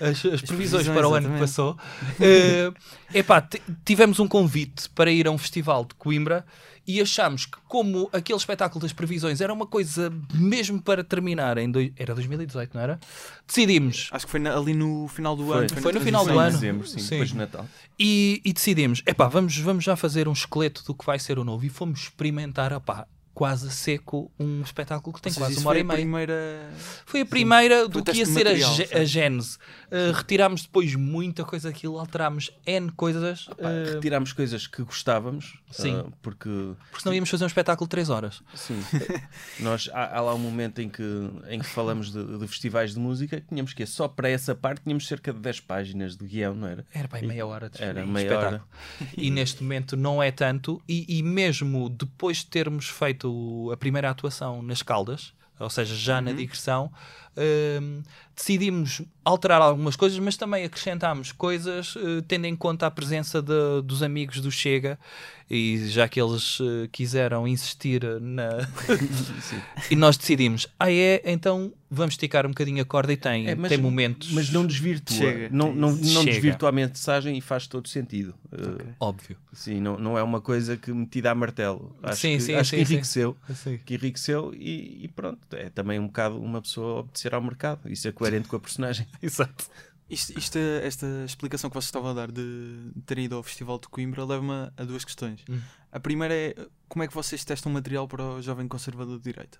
As, 0.00 0.08
as 0.08 0.20
previsões 0.22 0.42
previsões, 0.42 0.88
para 0.88 1.08
o 1.08 1.14
ano 1.14 1.30
que 1.32 1.38
passou. 1.40 1.76
Eh, 2.20 2.72
epá, 3.12 3.46
tivemos 3.84 4.18
um 4.20 4.28
convite 4.28 4.88
para 4.90 5.10
ir 5.10 5.26
a 5.26 5.30
um 5.30 5.38
festival 5.38 5.84
de 5.84 5.94
Coimbra 5.94 6.44
e 6.86 7.00
achámos 7.00 7.46
que, 7.46 7.56
como 7.68 8.08
aquele 8.12 8.38
espetáculo 8.38 8.80
das 8.80 8.92
previsões 8.92 9.40
era 9.40 9.52
uma 9.52 9.66
coisa 9.66 10.12
mesmo 10.34 10.80
para 10.82 11.02
terminar 11.02 11.56
em. 11.58 11.70
Doi... 11.70 11.92
Era 11.96 12.14
2018, 12.14 12.74
não 12.74 12.80
era? 12.82 13.00
Decidimos. 13.46 14.08
Acho 14.12 14.26
que 14.26 14.30
foi 14.30 14.40
na- 14.40 14.56
ali 14.56 14.74
no 14.74 15.08
final 15.08 15.34
do 15.36 15.46
Foi. 15.46 15.58
ano. 15.58 15.68
Foi 15.80 15.92
na 15.92 15.98
no 15.98 16.04
final 16.04 16.24
do 16.26 16.38
ano. 16.38 16.52
dezembro, 16.52 16.86
sim, 16.86 16.98
Sim. 16.98 17.10
depois 17.10 17.28
de 17.30 17.36
Natal. 17.36 17.66
E, 17.98 18.40
e 18.44 18.52
decidimos, 18.52 19.02
epá, 19.06 19.28
vamos, 19.28 19.56
vamos 19.58 19.84
já 19.84 19.96
fazer 19.96 20.28
um 20.28 20.32
esqueleto 20.32 20.84
do 20.84 20.94
que 20.94 21.04
vai 21.04 21.18
ser 21.18 21.38
o 21.38 21.44
novo. 21.44 21.64
E 21.64 21.68
fomos 21.68 22.02
experimentar, 22.04 22.72
epá, 22.72 23.06
quase 23.34 23.66
a 23.66 23.70
seco, 23.70 24.30
um 24.38 24.62
espetáculo 24.62 25.12
que 25.14 25.20
tem 25.20 25.32
seja, 25.32 25.44
quase 25.44 25.58
uma 25.58 25.70
hora 25.70 25.78
foi 25.78 25.80
e 25.80 25.82
a 25.82 25.84
meia. 25.84 25.96
primeira. 25.98 26.70
Foi 27.04 27.20
a 27.20 27.26
primeira 27.26 27.80
Foi 27.80 27.88
do 27.88 28.04
que 28.04 28.18
ia 28.18 28.26
ser 28.26 28.46
a, 28.46 28.50
material, 28.50 28.74
certo? 28.76 28.96
a 28.96 29.04
gênese. 29.04 29.58
Uh, 29.90 30.12
retirámos 30.12 30.62
depois 30.62 30.94
muita 30.94 31.44
coisa 31.44 31.68
daquilo, 31.68 31.98
alterámos 31.98 32.50
N 32.64 32.92
coisas, 32.92 33.46
Pá, 33.46 33.68
uh, 33.68 33.94
Retirámos 33.94 34.32
coisas 34.32 34.66
que 34.68 34.82
gostávamos, 34.82 35.58
Sim. 35.70 36.04
ah, 36.06 36.12
porque 36.22 36.44
porque 36.90 37.02
senão 37.02 37.14
íamos 37.14 37.28
fazer 37.28 37.44
um 37.44 37.48
espetáculo 37.48 37.86
de 37.86 37.90
3 37.90 38.10
horas. 38.10 38.42
sim, 38.54 38.80
nós, 39.58 39.90
há, 39.92 40.16
há 40.16 40.20
lá 40.20 40.34
um 40.34 40.38
momento 40.38 40.80
em 40.80 40.88
que, 40.88 41.02
em 41.48 41.58
que 41.58 41.66
falamos 41.66 42.12
de, 42.12 42.38
de 42.38 42.46
festivais 42.46 42.94
de 42.94 43.00
música, 43.00 43.42
tínhamos 43.48 43.72
que 43.72 43.82
ir 43.82 43.86
só 43.86 44.06
para 44.06 44.28
essa 44.28 44.54
parte, 44.54 44.82
tínhamos 44.82 45.06
cerca 45.08 45.32
de 45.32 45.40
10 45.40 45.60
páginas 45.60 46.16
de 46.16 46.24
guião, 46.24 46.54
não 46.54 46.68
era? 46.68 46.86
Era 46.94 47.08
para 47.08 47.26
meia 47.26 47.44
hora 47.46 47.68
de 47.68 47.82
Era 47.82 48.06
meia 48.06 48.26
espetáculo. 48.26 48.62
E 49.16 49.30
neste 49.30 49.62
momento 49.62 49.96
não 49.96 50.22
é 50.22 50.30
tanto. 50.30 50.80
E, 50.88 51.18
e 51.18 51.22
mesmo 51.22 51.88
depois 51.88 52.38
de 52.38 52.46
termos 52.46 52.88
feito 52.88 53.23
o- 53.24 53.70
a 53.72 53.76
primeira 53.76 54.10
atuação 54.10 54.62
nas 54.62 54.82
Caldas, 54.82 55.32
ou 55.58 55.70
seja, 55.70 55.94
já 55.94 56.20
na 56.20 56.30
digressão, 56.36 56.92
hum, 57.80 58.02
decidimos 58.34 59.02
alterar 59.24 59.60
algumas 59.62 59.96
coisas, 59.96 60.18
mas 60.18 60.36
também 60.36 60.64
acrescentámos 60.64 61.32
coisas 61.32 61.94
eh, 61.96 62.22
tendo 62.28 62.44
em 62.46 62.54
conta 62.54 62.86
a 62.86 62.90
presença 62.90 63.40
de- 63.40 63.80
dos 63.82 64.02
amigos 64.02 64.40
do 64.40 64.50
Chega 64.50 64.98
e 65.50 65.86
já 65.88 66.06
que 66.08 66.20
eles 66.20 66.58
eh, 66.60 66.88
quiseram 66.92 67.46
insistir 67.48 68.02
na. 68.20 68.48
e 69.90 69.96
nós 69.96 70.16
decidimos, 70.16 70.66
ah 70.78 70.90
é, 70.92 71.22
então 71.24 71.72
vamos 71.90 72.14
esticar 72.14 72.44
um 72.44 72.50
bocadinho 72.50 72.82
a 72.82 72.84
corda 72.84 73.12
e 73.12 73.16
tem, 73.16 73.46
É, 73.48 73.54
mas- 73.54 73.68
tem 73.70 73.78
momentos. 73.78 74.30
Mas 74.32 74.50
não 74.50 74.66
desvirtua, 74.66 75.16
Chega, 75.16 75.48
não, 75.50 75.72
não, 75.74 75.92
não 75.92 76.04
Chega. 76.04 76.24
desvirtua 76.32 76.68
a 76.68 76.72
mensagem 76.72 77.38
e 77.38 77.40
faz 77.40 77.66
todo 77.66 77.88
sentido. 77.88 78.34
Uh, 78.52 78.84
Óbvio. 79.00 79.36
Sim, 79.52 79.80
não, 79.80 79.96
não 79.98 80.18
é 80.18 80.22
uma 80.22 80.40
coisa 80.40 80.76
que 80.76 80.92
metida 80.92 81.30
a 81.30 81.34
martelo. 81.34 81.94
Acho 82.02 82.20
Sim, 82.22 82.36
que, 82.36 82.42
sim, 82.42 82.54
acho 82.54 82.70
sim, 82.70 82.76
que 82.76 82.82
enriqueceu. 82.82 83.36
Que 83.86 83.94
enriqueceu 83.94 84.52
e, 84.54 85.04
e 85.04 85.08
pronto. 85.08 85.38
É 85.52 85.70
também 85.70 85.98
um 86.00 86.06
bocado 86.08 86.38
uma 86.40 86.60
pessoa 86.60 87.00
obedecer 87.00 87.32
ao 87.34 87.40
mercado. 87.40 87.80
Isso 87.90 88.08
é 88.08 88.12
coerente 88.24 88.48
com 88.48 88.56
a 88.56 88.60
personagem. 88.60 89.06
Exato. 89.22 89.66
Isto, 90.08 90.38
isto- 90.38 90.58
esta 90.58 91.06
explicação 91.24 91.70
que 91.70 91.74
vocês 91.74 91.86
estavam 91.86 92.10
a 92.10 92.14
dar 92.14 92.30
de 92.30 92.90
terem 93.06 93.24
ido 93.24 93.36
ao 93.36 93.42
Festival 93.42 93.78
de 93.78 93.88
Coimbra 93.88 94.24
leva-me 94.24 94.70
a, 94.76 94.84
duas 94.84 95.04
questões. 95.04 95.40
Hum. 95.48 95.58
A 95.90 95.98
primeira 95.98 96.34
é 96.34 96.54
como 96.88 97.02
é 97.02 97.08
que 97.08 97.14
vocês 97.14 97.42
testam 97.44 97.72
material 97.72 98.06
para 98.06 98.22
o 98.22 98.42
jovem 98.42 98.68
conservador 98.68 99.16
de 99.18 99.24
direita? 99.24 99.58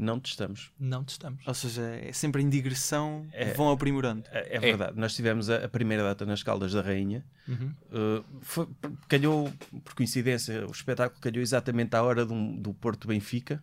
Não 0.00 0.20
testamos. 0.20 0.70
Não 0.78 1.02
testamos. 1.02 1.44
Ou 1.44 1.52
seja, 1.52 1.82
é 1.82 2.12
sempre 2.12 2.40
em 2.40 2.48
digressão, 2.48 3.26
É. 3.32 3.52
vão 3.54 3.68
aprimorando. 3.72 4.22
É, 4.30 4.56
é 4.56 4.60
verdade. 4.60 4.96
Nós 4.96 5.12
tivemos 5.12 5.50
a, 5.50 5.64
a 5.64 5.68
primeira 5.68 6.04
data 6.04 6.24
nas 6.24 6.40
Caldas 6.40 6.72
da 6.72 6.80
Rainha. 6.80 7.26
Uhum. 7.48 7.74
Uh, 7.90 8.24
foi- 8.40 8.68
calhou, 9.08 9.52
por 9.84 9.94
coincidência, 9.94 10.64
o 10.68 10.70
espetáculo 10.70 11.20
calhou 11.20 11.42
exatamente 11.42 11.96
à 11.96 12.02
hora 12.04 12.24
um- 12.26 12.56
do 12.56 12.72
Porto 12.74 13.08
Benfica. 13.08 13.60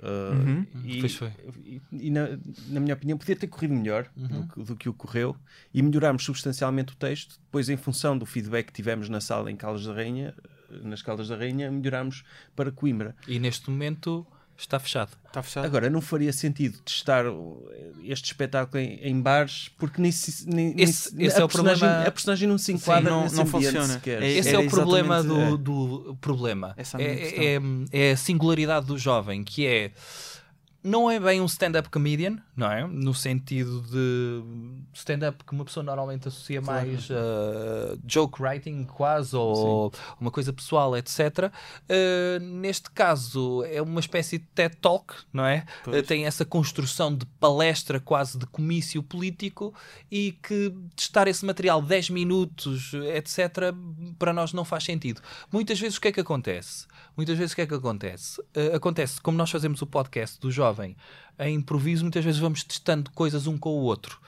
Uh, 0.00 0.34
Uhum. 0.48 0.66
e, 0.84 1.00
Pois 1.00 1.14
foi. 1.14 1.32
e- 1.64 1.80
e 1.92 2.10
na, 2.10 2.28
na 2.68 2.80
minha 2.80 2.94
opinião 2.94 3.16
podia 3.16 3.34
ter 3.36 3.46
corrido 3.46 3.72
melhor 3.72 4.10
Uhum. 4.16 4.26
do, 4.26 4.48
que, 4.48 4.62
do 4.64 4.76
que 4.76 4.88
ocorreu 4.88 5.36
e 5.72 5.80
melhorámos 5.82 6.24
substancialmente 6.24 6.92
o 6.92 6.96
texto 6.96 7.38
depois 7.44 7.68
em 7.70 7.76
função 7.76 8.18
do 8.18 8.26
feedback 8.26 8.66
que 8.66 8.72
tivemos 8.72 9.08
na 9.08 9.20
sala 9.20 9.50
em 9.50 9.56
Caldas 9.56 9.86
da 9.86 9.94
Rainha 9.94 10.34
nas 10.82 11.00
Caldas 11.00 11.28
da 11.28 11.36
Rainha 11.36 11.70
melhorámos 11.70 12.24
para 12.56 12.70
Coimbra 12.72 13.14
E 13.28 13.38
neste 13.38 13.70
momento 13.70 14.26
está 14.56 14.78
fechado. 14.78 15.10
Está 15.26 15.42
fechado? 15.42 15.64
agora 15.64 15.90
não 15.90 16.00
faria 16.00 16.32
sentido 16.32 16.78
testar 16.78 17.24
este 18.04 18.26
espetáculo 18.26 18.80
em, 18.82 19.00
em 19.02 19.20
bares 19.20 19.68
porque 19.78 20.00
nem, 20.00 20.12
se- 20.12 20.48
nem, 20.48 20.74
nem 20.74 20.84
Esse- 20.84 21.10
se- 21.10 21.22
esse 21.22 21.36
a, 21.38 21.40
é 21.40 21.44
o 21.44 21.48
personagem, 21.48 21.80
problema. 21.80 22.06
a 22.06 22.10
personagem 22.12 22.48
não 22.48 22.58
se 22.58 22.72
enquadra 22.72 23.10
não- 23.10 23.22
nesse 23.24 23.34
não 23.36 23.42
ambiente 23.42 23.64
funciona. 23.64 23.94
sequer. 23.94 24.22
É- 24.22 24.30
Esse 24.30 24.48
era 24.50 24.58
é 24.62 24.66
o 24.66 24.70
problema 24.70 25.22
do, 25.22 25.32
exatamente- 25.34 25.62
do 25.62 26.16
problema. 26.20 26.76
É 26.76 26.82
É, 27.02 27.54
é- 27.56 27.60
é 27.92 28.12
a 28.12 28.16
singularidade 28.16 28.86
do 28.86 28.96
jovem, 28.96 29.42
que 29.42 29.66
é 29.66 29.90
não 30.82 31.10
é 31.10 31.18
bem 31.18 31.40
um 31.40 31.46
stand-up 31.46 31.88
comedian, 31.88 32.36
não 32.56 32.70
é? 32.70 32.86
No 32.86 33.12
sentido 33.12 33.82
de 33.82 34.42
stand-up 34.92 35.42
que 35.44 35.52
uma 35.52 35.64
pessoa 35.64 35.82
normalmente 35.82 36.28
associa 36.28 36.62
Claro. 36.62 36.86
mais 36.86 37.08
a 37.10 37.96
joke 38.06 38.40
writing, 38.40 38.84
quase, 38.84 39.34
ou 39.34 39.92
uma 40.20 40.30
coisa 40.30 40.52
pessoal, 40.52 40.96
etc. 40.96 41.50
Uh, 41.88 42.40
neste 42.40 42.90
caso, 42.90 43.64
é 43.64 43.82
uma 43.82 44.00
espécie 44.00 44.38
de 44.38 44.44
TED 44.54 44.76
Talk, 44.76 45.14
não 45.32 45.44
é? 45.44 45.64
Uh, 45.86 46.02
tem 46.02 46.26
essa 46.26 46.44
construção 46.44 47.14
de 47.14 47.26
palestra, 47.40 47.98
quase 47.98 48.38
de 48.38 48.46
comício 48.46 49.02
político, 49.02 49.74
e 50.10 50.32
que 50.42 50.72
testar 50.94 51.26
esse 51.26 51.44
material 51.44 51.82
10 51.82 52.10
minutos, 52.10 52.92
etc., 53.14 53.74
para 54.18 54.32
nós 54.32 54.52
não 54.52 54.64
faz 54.64 54.84
sentido. 54.84 55.20
Muitas 55.50 55.80
vezes 55.80 55.98
o 55.98 56.00
que 56.00 56.08
é 56.08 56.12
que 56.12 56.20
acontece? 56.20 56.86
Muitas 57.16 57.36
vezes 57.36 57.52
o 57.52 57.56
que 57.56 57.62
é 57.62 57.66
que 57.66 57.74
acontece? 57.74 58.40
Uh, 58.40 58.76
acontece, 58.76 59.20
como 59.20 59.36
nós 59.36 59.50
fazemos 59.50 59.82
o 59.82 59.86
podcast 59.86 60.38
do 60.40 60.50
jovem 60.50 60.96
em 61.38 61.56
improviso, 61.56 62.02
muitas 62.04 62.24
vezes 62.24 62.40
vamos 62.40 62.62
testando 62.64 63.10
coisas 63.10 63.46
um 63.46 63.56
com 63.58 63.70
o 63.70 63.82
outro. 63.82 64.18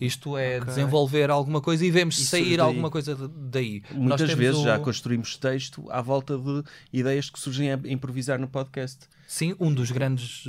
Isto 0.00 0.38
é, 0.38 0.56
Ok. 0.56 0.66
desenvolver 0.68 1.30
alguma 1.30 1.60
coisa 1.60 1.84
e 1.84 1.90
vemos 1.90 2.18
E 2.18 2.24
sair 2.24 2.56
daí. 2.56 2.60
alguma 2.66 2.90
coisa 2.90 3.14
daí. 3.36 3.82
Nós 3.90 4.18
Muitas 4.20 4.32
vezes 4.32 4.60
o- 4.60 4.64
já 4.64 4.78
construímos 4.78 5.36
texto 5.36 5.84
à 5.90 6.00
volta 6.00 6.38
de 6.38 6.62
ideias 6.90 7.28
que 7.28 7.38
surgem 7.38 7.70
a 7.70 7.78
improvisar 7.84 8.38
no 8.38 8.48
podcast. 8.48 9.00
Sim, 9.28 9.54
um 9.60 9.72
dos 9.72 9.90
grandes, 9.90 10.46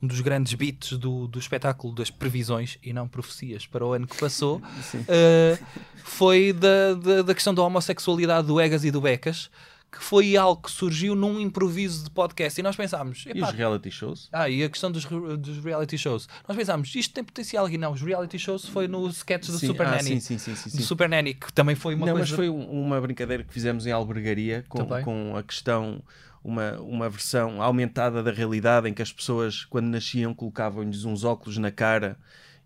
um 0.00 0.06
dos 0.06 0.20
grandes 0.20 0.54
beats 0.54 0.96
do, 0.96 1.26
do 1.26 1.38
espetáculo 1.40 1.92
das 1.92 2.08
previsões 2.10 2.78
e 2.82 2.92
não 2.92 3.08
profecias 3.08 3.66
para 3.66 3.84
o 3.84 3.92
ano 3.92 4.06
que 4.06 4.16
passou 4.16 4.62
eh, 5.08 5.58
foi 6.04 6.52
da, 6.52 6.94
da, 6.94 7.22
da 7.22 7.34
questão 7.34 7.52
da 7.54 7.62
homossexualidade 7.62 8.46
do 8.46 8.60
Egas 8.60 8.84
e 8.84 8.90
do 8.90 9.00
Becas, 9.00 9.50
que 9.90 10.04
foi 10.04 10.36
algo 10.36 10.62
que 10.62 10.70
surgiu 10.70 11.14
num 11.14 11.40
improviso 11.40 12.04
de 12.04 12.10
podcast. 12.10 12.60
E 12.60 12.62
nós 12.62 12.76
pensámos, 12.76 13.24
E 13.34 13.40
os 13.42 13.50
reality 13.50 13.90
shows? 13.90 14.28
ah, 14.32 14.48
e 14.48 14.62
a 14.62 14.68
questão 14.68 14.92
dos, 14.92 15.04
dos 15.06 15.64
reality 15.64 15.96
shows. 15.96 16.28
Nós 16.46 16.56
pensámos, 16.56 16.94
isto 16.94 17.14
tem 17.14 17.24
potencial 17.24 17.68
e 17.70 17.78
não. 17.78 17.92
Os 17.92 18.02
reality 18.02 18.38
shows 18.38 18.66
foi 18.66 18.86
no 18.86 19.08
sketch 19.08 19.46
do 19.46 19.58
Sim, 19.58 19.68
Super 19.68 19.86
ah, 19.86 19.90
Nanny. 19.92 20.02
sim, 20.02 20.20
sim, 20.20 20.38
sim, 20.38 20.54
sim, 20.54 20.70
Do 20.70 20.76
sim. 20.76 20.82
Super 20.82 21.08
Nanny, 21.08 21.32
que 21.34 21.50
também 21.52 21.74
foi 21.74 21.94
uma 21.94 22.06
não, 22.06 22.12
coisa. 22.14 22.28
mas 22.28 22.36
foi 22.36 22.48
um- 22.50 22.70
uma 22.82 23.00
brincadeira 23.00 23.42
que 23.42 23.52
fizemos 23.52 23.86
em 23.86 23.90
albergaria 23.92 24.64
com, 24.68 24.78
Também. 24.84 25.02
com 25.04 25.34
a 25.36 25.42
questão, 25.42 26.02
uma, 26.44 26.72
uma 26.80 27.08
versão 27.08 27.62
aumentada 27.62 28.22
da 28.22 28.30
realidade 28.30 28.88
em 28.88 28.92
que 28.94 29.00
as 29.02 29.10
pessoas, 29.12 29.64
quando 29.64 29.86
nasciam, 29.86 30.34
colocavam-lhes 30.34 31.04
uns 31.06 31.24
óculos 31.24 31.56
na 31.56 31.70
cara 31.70 32.18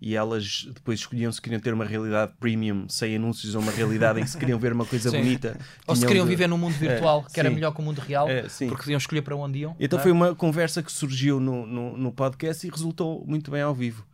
e 0.05 0.17
elas 0.17 0.67
depois 0.75 0.99
escolhiam 0.99 1.31
se 1.31 1.41
queriam 1.41 1.61
ter 1.61 1.73
uma 1.73 1.85
realidade 1.85 2.33
premium 2.41 2.89
sem 2.89 3.15
anúncios 3.15 3.55
ou 3.55 3.63
uma 3.63 3.71
realidade 3.71 4.19
em 4.19 4.25
que 4.25 4.31
se 4.31 4.37
queriam 4.37 4.59
ver 4.59 4.73
uma 4.73 4.85
coisa 4.85 5.09
Sim. 5.11 5.19
bonita. 5.19 5.57
Ou 5.87 5.95
se 5.95 6.05
queriam 6.05 6.25
de- 6.25 6.31
viver 6.31 6.49
num 6.49 6.59
mundo 6.59 6.75
virtual 6.75 7.25
que 7.33 7.39
era 7.39 7.49
sim. 7.49 7.55
melhor 7.55 7.73
que 7.73 7.81
o 7.81 7.85
mundo 7.85 8.01
real, 8.01 8.29
É, 8.29 8.43
porque 8.43 8.67
podiam 8.83 8.99
escolher 8.99 9.23
para 9.23 9.37
onde 9.37 9.61
iam. 9.61 9.77
Então 9.79 9.99
é? 10.01 10.03
foi 10.03 10.11
uma 10.11 10.35
conversa 10.35 10.83
que 10.83 10.91
surgiu 10.91 11.39
no, 11.39 11.65
no, 11.65 11.97
no 11.97 12.13
podcast 12.13 12.67
e 12.67 12.71
resultou 12.71 13.25
muito 13.27 13.49
bem 13.51 13.63
ao 13.63 13.73
vivo. 13.75 14.05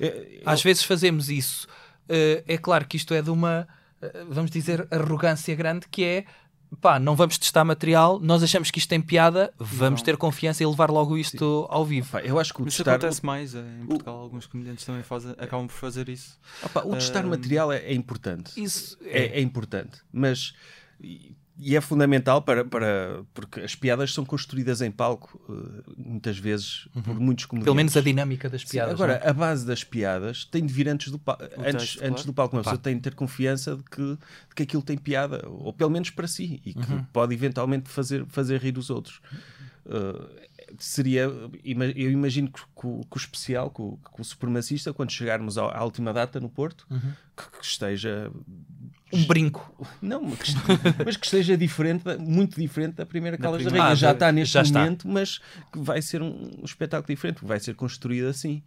É, 0.00 0.40
Às 0.44 0.62
vezes 0.64 0.82
fazemos 0.82 1.30
isso. 1.30 1.68
Eh, 2.08 2.42
é 2.48 2.58
claro 2.58 2.84
que 2.86 2.96
isto 2.96 3.14
é 3.14 3.22
de 3.22 3.30
uma, 3.30 3.68
eh, 4.02 4.24
vamos 4.28 4.50
dizer, 4.50 4.86
arrogância 4.90 5.54
grande 5.54 5.86
que 5.88 6.02
é 6.04 6.24
pá, 6.80 6.98
não 6.98 7.14
vamos 7.16 7.38
testar 7.38 7.64
material, 7.64 8.18
nós 8.20 8.42
achamos 8.42 8.70
que 8.70 8.78
isto 8.78 8.88
tem 8.88 9.00
piada, 9.00 9.52
vamos 9.58 10.00
Não. 10.00 10.04
ter 10.04 10.16
confiança 10.16 10.62
e 10.62 10.66
levar 10.66 10.90
logo 10.90 11.16
isto 11.16 11.66
ao 11.70 11.84
vivo. 11.84 12.10
Pá, 12.10 12.20
eu 12.20 12.38
acho 12.38 12.52
que 12.52 12.62
o 12.62 12.68
isso 12.68 12.78
testar, 12.78 12.92
acontece 12.94 13.24
mais 13.24 13.54
eh, 13.54 13.64
em 13.82 13.86
Portugal. 13.86 14.18
Alguns 14.18 14.46
comediantes 14.46 14.84
também 14.84 15.02
fazem, 15.02 15.32
acabam 15.38 15.66
por 15.66 15.74
fazer 15.74 16.08
isso. 16.08 16.38
Opa, 16.62 16.82
o 16.84 16.92
testar 16.94 17.24
material 17.24 17.72
é, 17.72 17.78
é 17.78 17.94
importante. 17.94 18.52
Isso 18.60 18.98
é, 19.02 19.38
é 19.38 19.40
importante, 19.40 20.00
mas 20.12 20.54
e, 21.58 21.74
é 21.76 21.80
fundamental 21.80 22.42
para, 22.42 22.64
para 22.64 23.22
porque 23.32 23.60
as 23.60 23.74
piadas 23.74 24.12
são 24.12 24.24
construídas 24.24 24.80
em 24.82 24.90
palco 24.90 25.40
eh, 25.48 25.82
muitas 25.96 26.36
vezes 26.38 26.88
por 27.04 27.18
muitos 27.18 27.44
comediantes. 27.46 27.64
Pelo 27.66 27.76
menos 27.76 27.96
a 27.96 28.00
dinâmica 28.00 28.48
das 28.50 28.62
Sim, 28.62 28.68
piadas. 28.72 28.94
agora, 28.94 29.18
não 29.18 29.26
é? 29.26 29.30
a 29.30 29.32
base 29.32 29.66
das 29.66 29.82
piadas 29.84 30.44
tem 30.44 30.64
de 30.66 30.72
vir 30.72 30.88
antes 30.88 31.10
do, 31.10 31.18
pa- 31.18 31.38
antes, 31.58 31.92
texto, 31.94 31.96
antes 32.02 32.08
claro. 32.08 32.24
do 32.26 32.32
palco. 32.34 32.56
Uma 32.56 32.62
pessoa 32.62 32.78
tem 32.78 32.94
de 32.96 33.00
ter 33.02 33.14
confiança 33.14 33.76
de 33.76 33.82
que, 33.84 34.02
de 34.02 34.54
que 34.54 34.62
aquilo 34.64 34.82
tem 34.82 34.98
piada, 34.98 35.42
ou 35.48 35.72
pelo 35.72 35.90
menos 35.90 36.10
para 36.10 36.26
si, 36.28 36.60
e 36.64 36.74
que 36.74 36.92
Uhum. 36.92 37.04
pode 37.12 37.34
eventualmente 37.34 37.88
fazer, 37.88 38.24
fazer 38.26 38.60
rir 38.60 38.76
os 38.78 38.90
outros. 38.90 39.20
Uh, 39.86 40.28
seria, 40.78 41.22
eu 41.94 42.10
imagino 42.10 42.50
que, 42.50 42.60
que 42.60 42.86
o- 42.86 43.00
que 43.08 43.16
o 43.16 43.18
especial, 43.18 43.70
que 43.70 43.80
o, 43.80 43.98
que 44.14 44.20
o 44.20 44.24
supremacista, 44.24 44.92
quando 44.92 45.10
chegarmos 45.12 45.56
à 45.56 45.82
última 45.84 46.12
data 46.12 46.40
no 46.40 46.48
Porto, 46.50 46.86
que, 47.36 47.58
que 47.58 47.64
esteja. 47.64 48.30
Um 49.12 49.24
brinco. 49.24 49.86
Não, 50.02 50.20
mas 50.22 50.54
mas 51.04 51.16
que 51.16 51.26
esteja 51.26 51.56
diferente, 51.56 52.02
muito 52.18 52.60
diferente 52.60 52.94
da 52.94 53.06
primeira 53.06 53.38
Caldas 53.38 53.64
da. 53.64 53.70
Rainha. 53.70 53.84
Ah, 53.86 53.94
já 53.94 54.12
está 54.12 54.32
neste 54.32 54.52
já 54.52 54.62
está. 54.62 54.80
momento, 54.80 55.06
mas 55.06 55.38
que 55.72 55.78
vai 55.78 56.02
ser 56.02 56.22
um, 56.22 56.60
espetáculo 56.64 57.14
diferente, 57.14 57.40
que 57.40 57.46
vai 57.46 57.60
ser 57.60 57.74
construído 57.74 58.26
assim. 58.26 58.62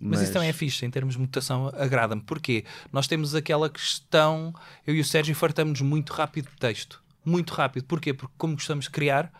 Mas, 0.00 0.22
isso 0.22 0.32
também 0.32 0.48
é 0.48 0.52
fixe, 0.52 0.84
em 0.84 0.90
termos 0.90 1.14
de 1.14 1.20
mutação, 1.20 1.72
agrada-me. 1.76 2.20
Porquê? 2.20 2.64
Nós 2.92 3.06
temos 3.06 3.34
aquela 3.34 3.70
questão, 3.70 4.52
eu 4.84 4.94
e 4.94 5.00
o 5.00 5.04
Sérgio 5.04 5.34
fartamos 5.34 5.80
muito 5.80 6.12
rápido 6.12 6.50
de 6.50 6.56
texto. 6.56 7.00
Muito 7.24 7.54
rápido. 7.54 7.84
Porquê? 7.84 8.12
Porque 8.12 8.34
como 8.36 8.54
gostamos 8.54 8.86
de 8.86 8.90
criar, 8.90 9.32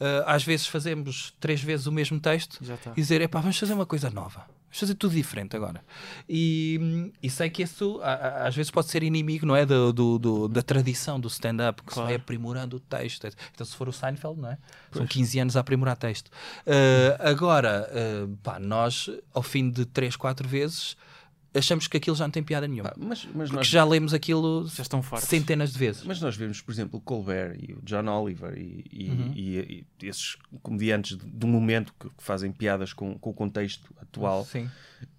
ah, 0.00 0.34
às 0.34 0.42
vezes 0.42 0.66
fazemos 0.66 1.34
três 1.38 1.62
vezes 1.62 1.86
o 1.86 1.92
mesmo 1.92 2.18
texto 2.18 2.58
está. 2.62 2.92
e 2.92 2.94
dizer, 2.94 3.20
epá, 3.20 3.40
vamos 3.40 3.58
fazer 3.58 3.74
uma 3.74 3.86
coisa 3.86 4.10
nova. 4.10 4.46
Vamos 4.70 4.80
fazer 4.80 4.94
tudo 4.96 5.14
diferente 5.14 5.56
agora. 5.56 5.82
E, 6.28 7.10
e 7.22 7.30
sei 7.30 7.48
que 7.48 7.62
isso 7.62 7.98
a- 8.02 8.12
a- 8.12 8.48
às 8.48 8.54
vezes 8.54 8.70
pode 8.70 8.88
ser 8.88 9.02
inimigo, 9.02 9.46
não 9.46 9.56
é? 9.56 9.64
Do, 9.64 9.92
do- 9.94 10.18
do- 10.18 10.48
da 10.48 10.60
tradição 10.62 11.18
do 11.18 11.26
stand-up, 11.28 11.82
que 11.82 11.88
Claro. 11.92 12.06
se 12.08 12.12
vai 12.12 12.16
aprimorando 12.20 12.76
o 12.76 12.80
texto. 12.80 13.26
Então, 13.54 13.66
se 13.66 13.74
for 13.74 13.88
o 13.88 13.92
Seinfeld, 13.92 14.38
não 14.40 14.50
é? 14.50 14.58
São 14.92 15.06
15 15.06 15.38
anos 15.38 15.56
a 15.56 15.60
aprimorar 15.60 15.96
texto. 15.96 16.30
Ah, 16.66 17.30
agora, 17.30 17.88
ah, 17.90 18.28
pá, 18.42 18.58
nós, 18.60 19.08
ao 19.32 19.42
fim 19.42 19.70
de 19.70 19.86
3, 19.86 20.16
4 20.16 20.46
vezes, 20.46 20.96
achamos 21.58 21.86
que 21.86 21.96
aquilo 21.96 22.16
já 22.16 22.24
não 22.24 22.30
tem 22.30 22.42
piada 22.42 22.66
nenhuma. 22.66 22.90
Pá, 22.90 22.96
mas, 22.98 23.24
mas, 23.26 23.48
Porque 23.48 23.56
nós, 23.56 23.66
já 23.66 23.84
lemos 23.84 24.14
aquilo 24.14 24.66
Já 24.68 24.84
centenas 25.20 25.72
de 25.72 25.78
vezes. 25.78 26.04
mas 26.04 26.20
nós 26.20 26.36
vemos, 26.36 26.60
por 26.60 26.72
exemplo, 26.72 26.98
o 26.98 27.02
Colbert 27.02 27.56
e 27.60 27.72
o 27.74 27.82
John 27.82 28.06
Oliver 28.08 28.56
e, 28.56 28.84
e- 28.92 29.08
Uhum. 29.10 29.32
e- 29.34 29.86
e 30.02 30.06
esses 30.06 30.36
comediantes 30.62 31.16
do- 31.16 31.46
momento 31.48 31.92
que, 31.98 32.08
que 32.08 32.22
fazem 32.22 32.50
piadas 32.52 32.92
com, 32.92 33.18
com 33.18 33.30
o 33.30 33.34
contexto 33.34 33.94
atual. 34.00 34.44
Sim. 34.44 34.70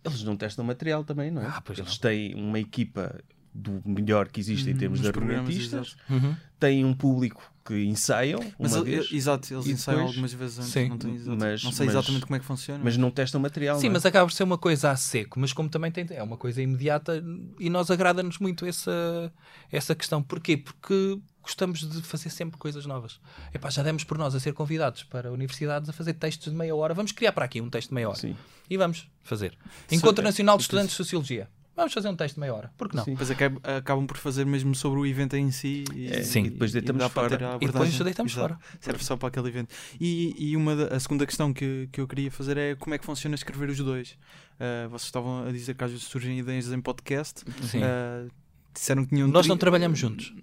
Eles 0.04 0.23
não 0.23 0.36
testam 0.36 0.63
material 0.65 1.04
também, 1.04 1.30
não 1.32 1.41
é? 1.41 1.45
Ah, 1.45 1.62
Eles 1.69 1.80
não. 1.80 1.97
têm 1.97 2.36
uma 2.36 2.60
equipa 2.60 3.19
do 3.54 3.82
melhor 3.86 4.28
que 4.28 4.39
existe 4.39 4.69
em 4.69 4.75
termos 4.75 4.99
Nos 5.02 5.12
de 5.12 5.17
argumentistas. 5.19 5.95
Uhum. 6.10 6.36
têm 6.60 6.86
um 6.86 6.93
público 6.93 7.52
que 7.70 7.86
ensaiam 7.86 8.40
Mas 8.58 8.74
uma 8.74 8.82
ele- 8.88 8.96
vez, 8.98 9.12
exato, 9.14 9.54
eles 9.54 9.68
ensaiam 9.68 10.00
depois- 10.00 10.10
algumas 10.16 10.34
vezes 10.34 10.58
antes. 10.60 10.72
Sim. 10.72 10.90
Não, 10.90 11.38
Mas- 11.38 11.64
não 11.64 11.72
sei 11.72 11.86
mas- 11.86 11.96
exatamente 11.96 12.26
como 12.26 12.36
é 12.36 12.40
que 12.40 12.46
funciona. 12.46 12.84
mas 12.84 12.98
não 12.98 13.12
testam 13.12 13.40
material. 13.40 13.78
Sim, 13.78 13.84
não 13.88 13.92
é? 13.92 13.94
mas 13.94 14.06
acaba 14.06 14.26
por 14.28 14.34
ser 14.34 14.44
uma 14.44 14.58
coisa 14.58 14.90
a 14.92 14.96
seco, 14.96 15.40
mas 15.40 15.54
como 15.54 15.70
também 15.70 15.92
tem, 15.92 16.06
é 16.10 16.24
uma 16.24 16.36
coisa 16.38 16.62
imediata 16.62 17.24
e 17.60 17.70
nós 17.70 17.92
agrada-nos 17.92 18.40
muito 18.40 18.66
essa, 18.66 19.32
essa 19.72 19.94
questão. 19.94 20.22
Porquê? 20.24 20.58
Porque 20.58 21.20
gostamos 21.44 21.80
de 21.88 22.02
fazer 22.02 22.30
sempre 22.30 22.58
coisas 22.58 22.86
novas. 22.86 23.20
Epá, 23.54 23.70
já 23.70 23.84
demos 23.84 24.04
por 24.04 24.18
nós 24.18 24.34
a 24.36 24.40
ser 24.40 24.54
convidados 24.54 25.04
para 25.04 25.32
universidades 25.32 25.90
a 25.90 25.94
fazer 25.94 26.14
textos 26.14 26.52
de 26.52 26.58
meia 26.58 26.76
hora. 26.76 26.94
Vamos 26.94 27.12
criar 27.12 27.32
para 27.32 27.46
aqui 27.46 27.62
um 27.62 27.70
texto 27.70 27.90
de 27.90 27.96
meia 27.96 28.10
hora. 28.10 28.18
Sim. 28.20 28.36
E 28.70 28.78
vamos 28.78 29.08
fazer. 29.24 29.58
Encontro 29.92 30.22
é, 30.24 30.26
Nacional 30.26 30.58
de 30.58 30.64
Estudantes 30.64 30.92
de 30.92 30.96
Sociologia. 30.98 31.48
Vamos 31.80 31.94
fazer 31.94 32.10
um 32.10 32.15
texto 32.15 32.36
de 32.36 32.42
meia 32.42 32.54
hora. 32.54 32.72
Por 32.78 32.89
que 32.89 32.96
não? 32.96 33.04
Sim. 33.06 33.12
Depois 33.12 33.32
acab- 33.32 33.60
acabam 33.63 34.06
por 34.06 34.18
fazer 34.18 34.46
mesmo 34.46 34.76
sobre 34.76 35.00
o 35.00 35.06
evento 35.06 35.36
em 35.36 35.50
si 35.52 35.86
e, 35.96 36.08
É, 36.08 36.22
Sim. 36.24 36.44
e 36.44 36.50
depois 36.50 36.72
deitamos 36.72 37.04
fora. 37.12 37.58
E 37.62 37.65
depois 37.68 37.98
deitamos 37.98 38.32
Exato. 38.34 38.56
fora. 38.56 38.60
Serve 38.82 39.04
só 39.04 39.15
para 39.18 39.30
aquele 39.30 39.48
evento. 39.48 39.74
E, 40.00 40.36
e 40.38 40.56
uma 40.58 40.76
da- 40.76 40.96
a 40.96 41.00
segunda 41.00 41.26
questão 41.26 41.54
que, 41.54 41.88
que 41.92 42.02
eu 42.02 42.08
queria 42.08 42.30
fazer 42.30 42.58
é 42.58 42.76
como 42.76 42.94
é 42.94 42.98
que 42.98 43.06
funciona 43.06 43.34
escrever 43.36 43.70
os 43.70 43.78
dois. 43.78 44.18
Ah, 44.60 44.88
vocês 44.89 45.06
estavam 45.06 45.48
a 45.48 45.52
dizer 45.52 45.74
que 45.76 45.84
às 45.84 45.92
vezes 45.92 46.06
surgem 46.06 46.38
ideias 46.38 46.72
em 46.72 46.82
podcast. 46.82 47.44
Sim. 47.63 47.82
Ah, 47.82 48.28
disseram 48.74 49.04
que 49.06 49.10
tinham. 49.15 49.28
Nós 49.28 49.44
tri- 49.44 49.50
não 49.50 49.58
trabalhamos 49.58 49.98
juntos. 49.98 50.34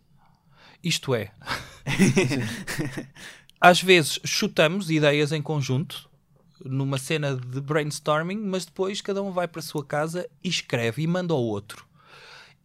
Isto 0.82 1.14
é, 1.14 1.32
às 3.60 3.80
vezes 3.82 4.20
chutamos 4.24 4.90
ideias 4.90 5.32
em 5.32 5.42
conjunto 5.42 6.08
numa 6.64 6.98
cena 6.98 7.34
de 7.36 7.60
brainstorming, 7.60 8.38
mas 8.38 8.64
depois 8.64 9.00
cada 9.00 9.22
um 9.22 9.30
vai 9.32 9.46
para 9.48 9.60
a 9.60 9.62
sua 9.62 9.84
casa 9.84 10.28
e 10.42 10.48
escreve 10.48 11.02
e 11.02 11.06
manda 11.06 11.32
ao 11.34 11.42
outro. 11.42 11.84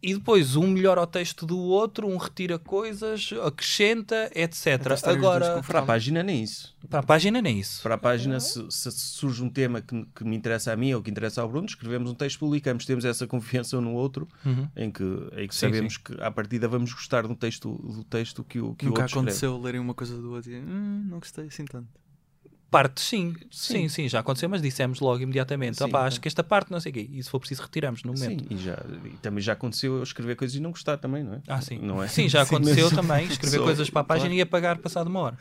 E 0.04 0.14
depois 0.14 0.56
um 0.56 0.66
melhora 0.66 1.00
o 1.00 1.06
texto 1.06 1.46
do 1.46 1.56
outro, 1.56 2.08
um 2.08 2.16
retira 2.16 2.58
coisas, 2.58 3.30
acrescenta, 3.46 4.28
etc. 4.34 4.82
Dois 4.82 5.04
Agora, 5.04 5.62
Para 5.62 5.78
a 5.78 5.82
página 5.86 6.24
nem 6.24 6.42
isso. 6.42 6.74
para 6.90 6.98
a 6.98 7.02
página 7.04 7.40
nem 7.40 7.60
isso. 7.60 7.80
Para 7.84 7.94
a 7.94 7.98
página, 7.98 8.40
se, 8.40 8.66
se 8.68 8.90
surge 8.90 9.44
um 9.44 9.48
tema 9.48 9.80
que, 9.80 10.04
que 10.12 10.24
me 10.24 10.34
interessa 10.34 10.72
a 10.72 10.76
mim 10.76 10.92
ou 10.92 11.00
que 11.00 11.08
interessa 11.08 11.40
ao 11.40 11.48
Bruno, 11.48 11.66
escrevemos 11.68 12.10
um 12.10 12.14
texto, 12.16 12.40
publicamos, 12.40 12.84
temos 12.84 13.04
essa 13.04 13.28
confiança 13.28 13.78
um 13.78 13.80
no 13.80 13.92
outro, 13.92 14.26
Uhum. 14.44 14.68
em 14.74 14.90
que, 14.90 15.04
em 15.36 15.46
que 15.46 15.54
Sim, 15.54 15.60
sabemos 15.68 15.96
que 15.98 16.20
à 16.20 16.32
partida 16.32 16.66
vamos 16.66 16.92
gostar 16.92 17.22
do 17.28 17.36
texto, 17.36 17.72
do 17.72 18.02
texto 18.02 18.42
que 18.42 18.58
o, 18.58 18.74
que 18.74 18.86
o 18.86 18.88
Nunca 18.88 19.02
outro 19.02 19.06
escreve. 19.20 19.28
aconteceu 19.28 19.56
lerem 19.60 19.80
uma 19.80 19.94
coisa 19.94 20.16
do 20.20 20.32
outro 20.32 20.50
e 20.50 20.56
hum, 20.56 21.06
não 21.10 21.20
gostei 21.20 21.46
assim 21.46 21.64
tanto. 21.64 21.86
Parte, 22.72 23.02
sim. 23.02 23.34
sim, 23.50 23.74
Sim. 23.82 23.88
sim, 23.90 24.08
já 24.08 24.20
aconteceu, 24.20 24.48
mas 24.48 24.62
dissemos 24.62 24.98
logo 24.98 25.20
imediatamente. 25.22 25.76
Sim, 25.76 25.90
tá. 25.90 26.06
acho 26.06 26.18
que 26.18 26.26
esta 26.26 26.42
parte 26.42 26.70
não 26.72 26.80
sei 26.80 26.90
o 26.90 26.94
quê. 26.94 27.06
E 27.12 27.22
se 27.22 27.28
for 27.28 27.38
preciso, 27.38 27.60
retiramos 27.60 28.02
no 28.02 28.14
momento. 28.14 28.44
Sim, 28.48 28.54
e, 28.54 28.56
já, 28.56 28.82
e 29.04 29.10
também 29.18 29.42
já 29.42 29.52
aconteceu 29.52 29.96
eu 29.98 30.02
escrever 30.02 30.36
coisas 30.36 30.56
e 30.56 30.60
não 30.60 30.70
gostar 30.70 30.96
também, 30.96 31.22
não 31.22 31.34
é? 31.34 31.42
Ah, 31.46 31.60
sim. 31.60 31.78
Não 31.82 32.02
é? 32.02 32.08
Sim, 32.08 32.30
já 32.30 32.40
aconteceu 32.42 32.86
mas- 32.90 32.94
também. 32.96 33.26
Escrever 33.26 33.58
Só- 33.58 33.62
coisas 33.64 33.90
para 33.90 34.00
a 34.00 34.04
página 34.04 34.28
claro. 34.30 34.38
e 34.38 34.40
apagar 34.40 34.78
passado 34.78 35.06
uma 35.08 35.20
hora. 35.20 35.38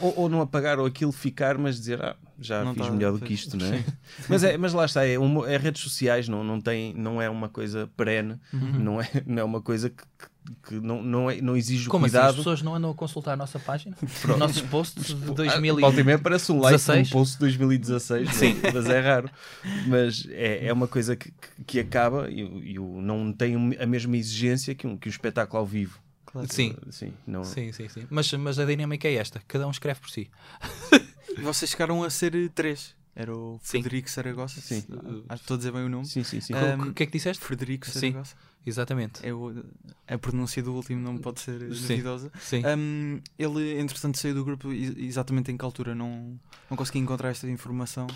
Ou, 0.00 0.14
ou 0.20 0.28
não 0.30 0.40
apagar 0.40 0.78
ou 0.78 0.86
aquilo 0.86 1.12
ficar, 1.12 1.58
mas 1.58 1.76
dizer, 1.78 2.02
ah, 2.02 2.16
já 2.40 2.64
Não 2.64 2.72
fiz 2.72 2.86
tá- 2.86 2.92
melhor 2.92 3.12
do 3.12 3.20
que 3.20 3.34
isto, 3.34 3.58
não 3.58 3.66
é? 3.66 3.84
mas, 4.26 4.42
é? 4.42 4.56
mas 4.56 4.72
lá 4.72 4.86
está, 4.86 5.06
é, 5.06 5.18
um- 5.18 5.44
é 5.46 5.58
redes 5.58 5.82
sociais, 5.82 6.28
não, 6.28 6.42
não, 6.42 6.58
tem, 6.62 6.94
não 6.94 7.20
é 7.20 7.28
uma 7.28 7.50
coisa 7.50 7.90
perene, 7.94 8.40
Uhum. 8.54 8.72
não, 8.80 9.00
é, 9.02 9.08
não 9.26 9.38
é 9.42 9.44
uma 9.44 9.60
coisa 9.60 9.90
que, 9.90 10.02
que- 10.02 10.30
que 10.66 10.74
não, 10.74 11.02
não, 11.02 11.30
é, 11.30 11.40
não 11.40 11.56
exige 11.56 11.86
o 11.88 11.90
Como 11.90 12.06
assim? 12.06 12.16
As 12.16 12.22
cuidado. 12.22 12.36
pessoas 12.38 12.62
não 12.62 12.74
andam 12.74 12.90
a 12.90 12.94
consultar 12.94 13.32
a 13.32 13.36
nossa 13.36 13.58
página? 13.58 13.96
Os 14.02 14.24
nossos 14.38 14.60
posts 14.62 15.06
de 15.06 15.14
2000 15.34 15.78
e... 15.78 15.80
Volta 15.80 16.00
e 16.00 16.04
meia 16.04 16.18
parece 16.18 16.50
um 16.52 16.58
like 16.60 16.72
16? 16.76 17.08
num 17.10 17.12
post 17.18 17.32
de 17.34 17.38
2016, 17.40 18.34
Sim. 18.34 18.60
mas- 18.62 18.74
mas 18.74 18.86
é 18.86 19.00
raro. 19.00 19.30
Mas 19.86 20.26
é, 20.30 20.66
é 20.66 20.72
uma 20.72 20.88
coisa 20.88 21.14
que, 21.16 21.32
que- 21.66 21.80
acaba 21.80 22.30
e, 22.30 22.42
o- 22.44 22.62
e 22.64 22.78
o- 22.78 23.00
não 23.00 23.32
tem 23.32 23.76
a 23.78 23.86
mesma 23.86 24.16
exigência 24.16 24.74
que 24.74 24.86
um, 24.86 24.96
que 24.96 25.08
um 25.08 25.10
espetáculo 25.10 25.58
ao 25.60 25.66
vivo. 25.66 25.98
Claro. 26.26 26.46
Sim, 26.52 26.76
Sim, 26.90 27.12
não, 27.26 27.42
sim, 27.42 27.72
sim, 27.72 27.88
sim. 27.88 28.06
Mas, 28.08 28.32
mas 28.34 28.58
a 28.58 28.64
dinâmica 28.64 29.08
é 29.08 29.14
esta. 29.14 29.40
Cada 29.48 29.66
um 29.66 29.70
escreve 29.70 30.00
por 30.00 30.10
si. 30.10 30.30
E 31.38 31.42
vocês 31.42 31.70
chegaram 31.70 32.02
a 32.02 32.10
ser 32.10 32.34
eh, 32.34 32.48
três. 32.52 32.94
Era 33.14 33.32
o 33.34 33.58
Sim. 33.62 33.80
Frederico 33.82 34.10
Saragossa. 34.10 34.60
Sim. 34.60 34.84
Ah, 35.28 35.36
Estou 35.36 35.54
a 35.54 35.58
dizer 35.58 35.72
bem 35.72 35.84
o 35.84 35.88
nome. 35.88 36.04
sim, 36.04 36.22
sim, 36.24 36.40
sim. 36.40 36.52
Ah, 36.54 36.76
O 36.88 36.92
que 36.92 37.04
é 37.04 37.06
que 37.06 37.12
disseste? 37.12 37.42
Frederico 37.42 37.88
Sim. 37.88 38.14
Exatamente. 38.64 39.26
É 39.26 39.32
o, 39.32 39.64
a 40.06 40.18
pronúncia 40.18 40.62
do 40.62 40.74
último 40.74 41.00
não 41.00 41.16
pode 41.18 41.40
ser 41.40 41.60
Sim. 41.74 41.88
duvidosa. 41.88 42.30
Sim. 42.40 42.62
Um, 42.66 43.20
ele, 43.38 43.78
entretanto, 43.80 44.18
saiu 44.18 44.34
do 44.34 44.44
grupo 44.44 44.70
exatamente 44.72 45.50
em 45.50 45.56
que 45.56 45.64
altura? 45.64 45.94
Não, 45.94 46.38
não 46.68 46.76
consegui 46.76 46.98
encontrar 46.98 47.30
esta 47.30 47.48
informação. 47.48 48.06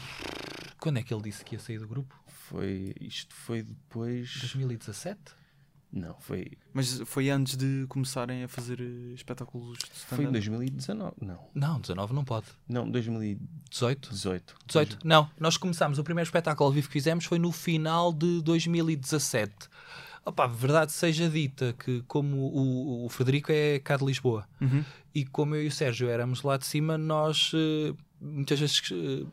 Quando 0.78 0.98
é 0.98 1.02
que 1.02 1.14
ele 1.14 1.22
disse 1.22 1.44
que 1.44 1.54
ia 1.54 1.58
sair 1.58 1.78
do 1.78 1.88
grupo? 1.88 2.14
Foi, 2.26 2.94
isto 3.00 3.34
foi 3.34 3.62
depois. 3.62 4.36
2017? 4.40 5.18
Não, 5.96 6.16
foi, 6.18 6.50
Mas 6.72 7.00
foi 7.06 7.30
antes 7.30 7.56
de 7.56 7.86
começarem 7.88 8.42
a 8.42 8.48
fazer 8.48 8.80
eh, 8.80 9.14
espetáculos 9.14 9.78
de 9.78 9.84
foi 9.90 10.24
em 10.24 10.26
stand-up? 10.26 10.32
2019. 10.32 11.14
Não, 11.20 11.38
Não, 11.54 11.80
19 11.80 12.12
não 12.12 12.24
pode. 12.24 12.46
não, 12.68 12.90
2018. 12.90 14.10
18? 14.10 14.56
18? 14.66 14.98
Não, 15.04 15.30
nós 15.38 15.56
começámos, 15.56 15.96
o 16.00 16.02
primeiro 16.02 16.26
espetáculo 16.26 16.66
ao 16.66 16.72
vivo 16.72 16.88
que 16.88 16.92
fizemos 16.92 17.24
foi 17.26 17.38
no 17.38 17.52
final 17.52 18.12
de 18.12 18.42
2017. 18.42 19.54
Opa, 20.26 20.46
verdade 20.46 20.90
seja 20.92 21.28
dita 21.28 21.74
que 21.78 22.02
como 22.08 22.36
o, 22.36 23.04
o 23.04 23.08
Frederico 23.08 23.52
é 23.52 23.78
cá 23.78 23.96
de 23.96 24.04
Lisboa 24.04 24.46
Uhum. 24.60 24.82
e 25.14 25.24
como 25.24 25.54
eu 25.54 25.62
e 25.64 25.66
o 25.66 25.72
Sérgio 25.72 26.08
éramos 26.08 26.42
lá 26.42 26.56
de 26.56 26.64
cima, 26.66 26.96
nós 26.96 27.52
eh, 27.54 27.92
muitas 28.20 28.58
vezes 28.58 28.82
eh, 28.90 29.26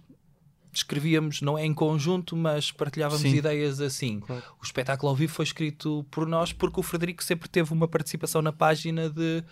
escrevíamos, 0.73 1.41
não 1.41 1.57
é 1.57 1.65
em 1.65 1.73
conjunto, 1.73 2.35
mas 2.35 2.71
partilhávamos 2.71 3.21
Sim. 3.21 3.35
ideias 3.37 3.79
assim. 3.81 4.19
Claro. 4.21 4.43
O 4.61 4.63
espetáculo 4.65 5.09
ao 5.09 5.15
vivo 5.15 5.33
foi 5.33 5.43
escrito 5.43 6.05
por 6.11 6.27
nós 6.27 6.51
porque 6.53 6.79
o 6.79 6.83
Frederico 6.83 7.23
sempre 7.23 7.47
teve 7.49 7.71
uma 7.73 7.87
participação 7.87 8.41
na 8.41 8.51
página 8.53 9.09
de 9.09 9.43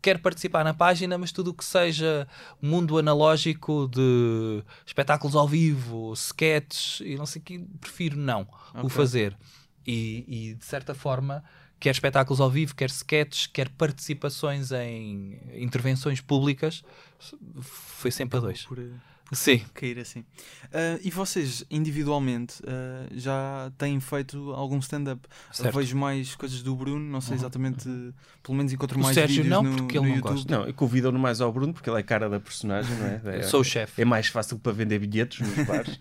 quer 0.00 0.18
participar 0.18 0.64
na 0.64 0.74
página, 0.74 1.16
mas 1.16 1.30
tudo 1.30 1.50
o 1.50 1.54
que 1.54 1.64
seja 1.64 2.26
mundo 2.60 2.98
analógico 2.98 3.88
de 3.88 4.62
espetáculos 4.84 5.36
ao 5.36 5.46
vivo, 5.46 6.12
sketches 6.14 7.00
e 7.06 7.14
não 7.16 7.24
sei 7.24 7.40
o 7.40 7.44
que, 7.44 7.58
prefiro 7.80 8.16
não 8.18 8.42
o 8.74 8.78
Ok. 8.78 8.90
fazer. 8.90 9.36
E, 9.86 10.24
e, 10.28 10.54
de 10.54 10.64
certa 10.64 10.94
forma, 10.94 11.42
quer 11.80 11.90
espetáculos 11.90 12.40
ao 12.40 12.50
vivo, 12.50 12.74
quer 12.74 12.88
sketches, 12.90 13.46
quer 13.46 13.68
participações 13.70 14.70
em 14.72 15.40
intervenções 15.54 16.20
públicas, 16.20 16.84
foi 17.60 18.10
sempre 18.10 18.38
a 18.38 18.40
dois. 18.40 18.64
Por, 18.64 18.78
eh, 18.78 18.90
Sim. 19.32 19.62
cair 19.74 19.98
assim. 19.98 20.24
Ah, 20.72 20.98
e 21.02 21.10
vocês, 21.10 21.64
individualmente, 21.70 22.54
ah, 22.66 23.06
já 23.14 23.72
têm 23.78 23.98
feito 24.00 24.52
algum 24.52 24.78
stand-up? 24.78 25.20
Certo. 25.52 25.74
Vejo 25.76 25.96
mais 25.96 26.34
coisas 26.36 26.62
do 26.62 26.74
Bruno, 26.76 27.00
não 27.00 27.20
sei 27.20 27.32
Uhum. 27.34 27.40
exatamente, 27.40 27.88
pelo 28.42 28.56
menos 28.56 28.72
encontro 28.72 28.98
O 28.98 29.02
mais 29.02 29.14
Sérgio 29.14 29.42
vídeos 29.42 29.50
não, 29.50 29.62
no, 29.62 29.76
porque 29.76 29.96
ele 29.98 30.04
no 30.04 30.08
não 30.10 30.16
YouTube. 30.16 30.32
gosta. 30.34 30.58
Não, 30.66 30.72
convidam-no 30.72 31.18
mais 31.18 31.40
ao 31.40 31.52
Bruno 31.52 31.72
porque 31.72 31.88
ele 31.90 31.98
é 31.98 32.02
cara 32.02 32.28
da 32.28 32.38
personagem, 32.40 32.94
não 32.96 33.06
é? 33.06 33.12
É, 33.38 33.42
Sou 33.42 33.60
o 33.60 33.64
chefe. 33.64 34.02
é 34.02 34.04
mais 34.04 34.26
fácil 34.26 34.58
para 34.58 34.72
vender 34.72 34.98
bilhetes 34.98 35.40
nos 35.40 35.54
bares. 35.66 35.98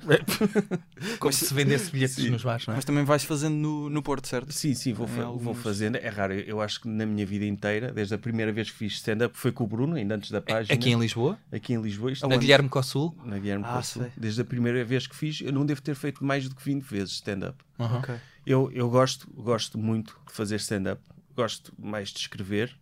Como 1.20 1.32
se 1.34 1.54
vendesse 1.54 1.92
bilhetes 1.92 2.16
Sim. 2.16 2.30
nos 2.30 2.44
bares, 2.44 2.66
não 2.68 2.74
é? 2.74 2.78
Mas 2.78 2.86
também 2.86 3.04
vais 3.04 3.24
fazendo 3.24 3.56
no, 3.56 3.90
no 3.90 4.02
Porto, 4.02 4.28
certo? 4.28 4.52
Sim, 4.52 4.74
sim, 4.74 4.94
vou, 4.94 5.08
Em 5.08 5.10
fa- 5.10 5.24
algumas- 5.24 5.44
vou 5.44 5.54
fazendo. 5.54 5.96
É 5.98 6.10
raro, 6.10 6.34
eu, 6.34 6.42
eu 6.42 6.62
acho 6.62 6.82
que 6.82 6.88
na 6.88 7.06
minha 7.06 7.26
vida 7.26 7.46
inteira, 7.46 7.92
desde 7.92 8.14
a 8.14 8.18
primeira 8.18 8.52
vez 8.52 8.70
que 8.70 8.78
fiz 8.78 8.94
stand-up, 8.94 9.38
foi 9.38 9.52
com 9.52 9.64
o 9.64 9.68
Bruno, 9.68 9.96
ainda 9.96 10.16
antes 10.16 10.32
da 10.32 10.42
página. 10.42 10.74
Aqui 10.74 10.90
em 10.92 11.00
Lisboa, 11.00 11.38
aqui 11.52 11.74
em 11.74 11.82
Lisboa. 11.82 12.12
Isto 12.12 12.24
na 12.28 12.30
quando- 12.36 12.42
Guilherme 12.42 12.70
Cossul. 12.70 13.16
Na 13.24 13.38
Guilherme 13.38 13.66
Ah, 13.68 13.82
sei. 13.82 14.12
Desde 14.18 14.42
a 14.42 14.46
primeira 14.46 14.84
vez 14.84 15.08
que 15.08 15.16
fiz, 15.16 15.42
eu 15.42 15.52
não 15.52 15.66
devo 15.66 15.82
ter 15.82 15.96
feito 15.96 16.24
mais 16.24 16.48
do 16.48 16.56
que 16.56 16.64
20 16.64 16.84
vezes 16.84 17.14
stand-up. 17.16 17.64
Uhum. 17.80 17.98
Ok. 17.98 18.16
Eu, 18.46 18.72
eu 18.72 18.90
gosto, 18.90 19.30
gosto 19.32 19.78
muito 19.78 20.18
de 20.28 20.34
fazer 20.34 20.56
stand-up. 20.56 21.02
Gosto 21.36 21.74
mais 21.78 22.10
de 22.10 22.20
escrever, 22.20 22.76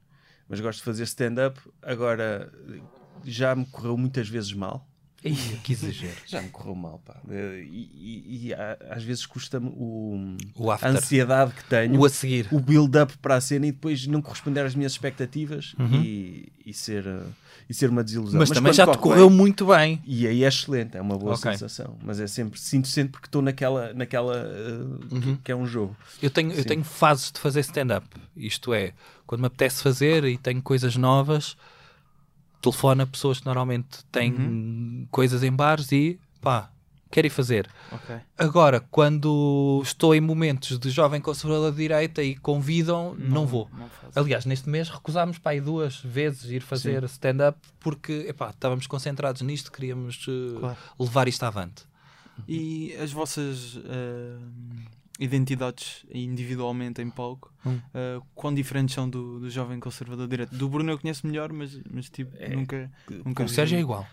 mas 0.48 0.60
gosto 0.60 0.80
de 0.80 0.86
fazer 0.86 1.04
stand-up. 1.04 1.60
Agora, 1.82 2.52
já 3.24 3.56
me 3.56 3.66
correu 3.66 3.98
muitas 3.98 4.28
vezes 4.28 4.54
mal. 4.54 4.88
Ih, 5.24 5.58
que 5.64 5.74
exagero. 5.74 6.16
Já 6.26 6.42
me 6.42 6.50
correu 6.50 6.76
mal, 6.76 7.02
pá. 7.06 7.18
Eh, 7.30 7.66
E, 7.70 7.90
e- 7.94 8.48
e 8.48 8.54
às 8.90 9.04
vezes 9.04 9.26
custa-me 9.26 9.68
o, 9.76 10.38
O 10.56 10.72
a 10.72 10.80
ansiedade 10.84 11.54
que 11.54 11.64
tenho, 11.66 12.00
O 12.00 12.06
a 12.06 12.10
seguir. 12.10 12.48
o 12.52 12.60
build-up 12.60 13.18
para 13.18 13.36
a 13.36 13.42
cena 13.42 13.68
e 13.68 13.72
depois 13.72 14.06
não 14.08 14.22
corresponder 14.22 14.62
às 14.66 14.74
minhas 14.76 14.94
expectativas 14.94 15.74
Uhum. 15.78 16.02
e, 16.02 16.52
e 16.66 16.74
ser, 16.74 17.06
e 17.70 17.74
ser 17.74 17.90
uma 17.90 18.04
desilusão. 18.04 18.40
Mas, 18.40 18.50
também 18.50 18.72
quando 18.72 18.76
já 18.76 18.84
te 18.84 18.88
corre 18.88 19.00
correu 19.00 19.28
bem- 19.30 19.38
muito 19.38 19.66
bem. 19.66 20.02
E 20.06 20.26
aí 20.28 20.44
é 20.44 20.48
excelente, 20.48 20.96
é 20.98 21.02
uma 21.02 21.18
boa 21.18 21.34
Ok. 21.34 21.52
sensação. 21.52 21.98
Mas 22.04 22.20
é 22.20 22.28
sempre, 22.28 22.60
sinto 22.60 22.88
sempre 22.88 23.12
porque 23.14 23.28
estou 23.28 23.42
naquela, 23.42 23.94
naquela 23.94 24.36
eh, 24.38 25.14
Uhum. 25.14 25.22
que, 25.36 25.38
que 25.46 25.52
é 25.52 25.56
um 25.56 25.66
jogo. 25.66 25.96
Eu 26.22 26.30
tenho, 26.30 26.52
eu 26.54 26.64
tenho 26.64 26.84
fases 26.84 27.32
de 27.32 27.40
fazer 27.40 27.60
stand-up. 27.62 28.08
Isto 28.38 28.74
é, 28.74 28.94
quando 29.28 29.42
me 29.42 29.48
apetece 29.48 29.84
fazer 29.84 30.24
e 30.24 30.38
tenho 30.38 30.62
coisas 30.62 30.96
novas, 30.96 31.58
telefono 32.62 33.04
a 33.04 33.08
pessoas 33.08 33.40
que 33.40 33.46
normalmente 33.46 34.04
têm 34.12 34.32
Uhum. 34.34 35.08
coisas 35.12 35.44
em 35.44 35.52
bares 35.52 35.92
e 35.92 36.20
pá, 36.42 36.70
quero 37.12 37.28
ir 37.28 37.32
fazer. 37.32 37.68
Ok. 37.92 38.16
Agora, 38.38 38.80
quando 38.92 39.82
estou 39.84 40.14
em 40.14 40.22
momentos 40.22 40.78
de 40.78 40.90
jovem 40.90 41.20
conservador 41.22 41.72
de 41.72 41.78
direita 41.78 42.22
e 42.22 42.36
convidam, 42.36 43.16
não, 43.18 43.46
vou. 43.48 43.68
Não. 43.76 43.90
Aliás, 44.16 44.46
neste 44.46 44.70
mês 44.70 44.90
recusámos 44.90 45.38
para 45.38 45.54
aí 45.54 45.62
duas 45.62 45.98
vezes 46.02 46.46
ir 46.52 46.62
fazer 46.62 47.04
stand-up 47.06 47.58
porque 47.80 48.26
epá, 48.28 48.50
estávamos 48.52 48.86
concentrados 48.88 49.42
nisto, 49.42 49.72
queríamos 49.72 50.26
eh, 50.28 50.60
Claro. 50.60 50.78
levar 51.00 51.28
isto 51.28 51.44
avante. 51.44 51.84
E 52.48 52.96
as 53.02 53.12
vossas 53.12 53.78
eh, 53.86 54.38
identidades 55.20 56.06
individualmente 56.14 57.02
em 57.02 57.10
palco, 57.10 57.54
Hum. 57.66 57.78
eh, 57.94 58.20
quão 58.34 58.54
diferentes 58.54 58.96
são 58.96 59.10
do, 59.10 59.40
do 59.42 59.50
jovem 59.50 59.80
conservador 59.82 60.28
direto? 60.30 60.56
Do 60.56 60.70
Bruno 60.70 60.92
eu 60.92 60.98
conheço 60.98 61.28
melhor, 61.28 61.52
mas, 61.52 61.78
mas 61.92 62.10
tipo, 62.10 62.32
nunca, 62.56 62.90
nunca 63.26 63.44
O 63.44 63.48
vi. 63.48 63.54
Sérgio 63.54 63.78
é 63.78 63.82
igual. 63.82 64.08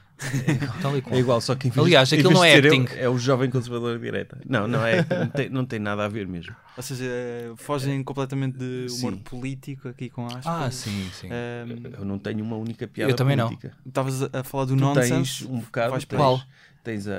Qual. 1.03 1.15
É 1.15 1.19
igual, 1.19 1.41
só 1.43 1.55
que 1.55 1.71
Aliás, 1.79 2.11
aquilo 2.13 2.31
não 2.33 2.43
é 2.43 2.55
eu, 2.55 2.59
acting. 2.59 2.87
é 2.97 3.09
o 3.09 3.19
jovem 3.19 3.51
conservador 3.51 3.99
direita. 3.99 4.41
Não, 4.49 4.67
não 4.67 4.85
é. 4.85 5.07
Não 5.09 5.29
tem, 5.29 5.49
não 5.51 5.65
tem 5.67 5.79
nada 5.79 6.05
a 6.05 6.09
ver 6.09 6.27
mesmo. 6.27 6.57
Ou 6.77 6.83
seja, 6.83 7.05
eh, 7.05 7.53
fogem 7.57 8.03
completamente 8.03 8.57
de 8.59 8.87
humor 8.99 9.13
Sim. 9.13 9.19
político 9.19 9.89
aqui 9.89 10.09
com 10.09 10.27
aspas. 10.27 10.47
Ah, 10.47 10.71
sim, 10.71 11.09
sim. 11.13 11.29
Ehm, 11.31 11.93
Eu 11.99 12.05
não 12.05 12.19
tenho 12.19 12.43
uma 12.43 12.57
única 12.57 12.87
piada 12.89 13.13
Eu 13.13 13.17
também 13.17 13.37
não. 13.37 13.47
política. 13.49 13.77
Estavas 13.87 14.23
a 14.23 14.43
falar 14.43 14.65
do 14.65 14.75
Tu 14.75 14.81
nonsense. 14.81 15.11
tens 15.11 15.43
um 15.43 15.61
bocado. 15.61 15.93
Tens? 16.07 16.47
Tens 16.87 17.09
a, 17.09 17.19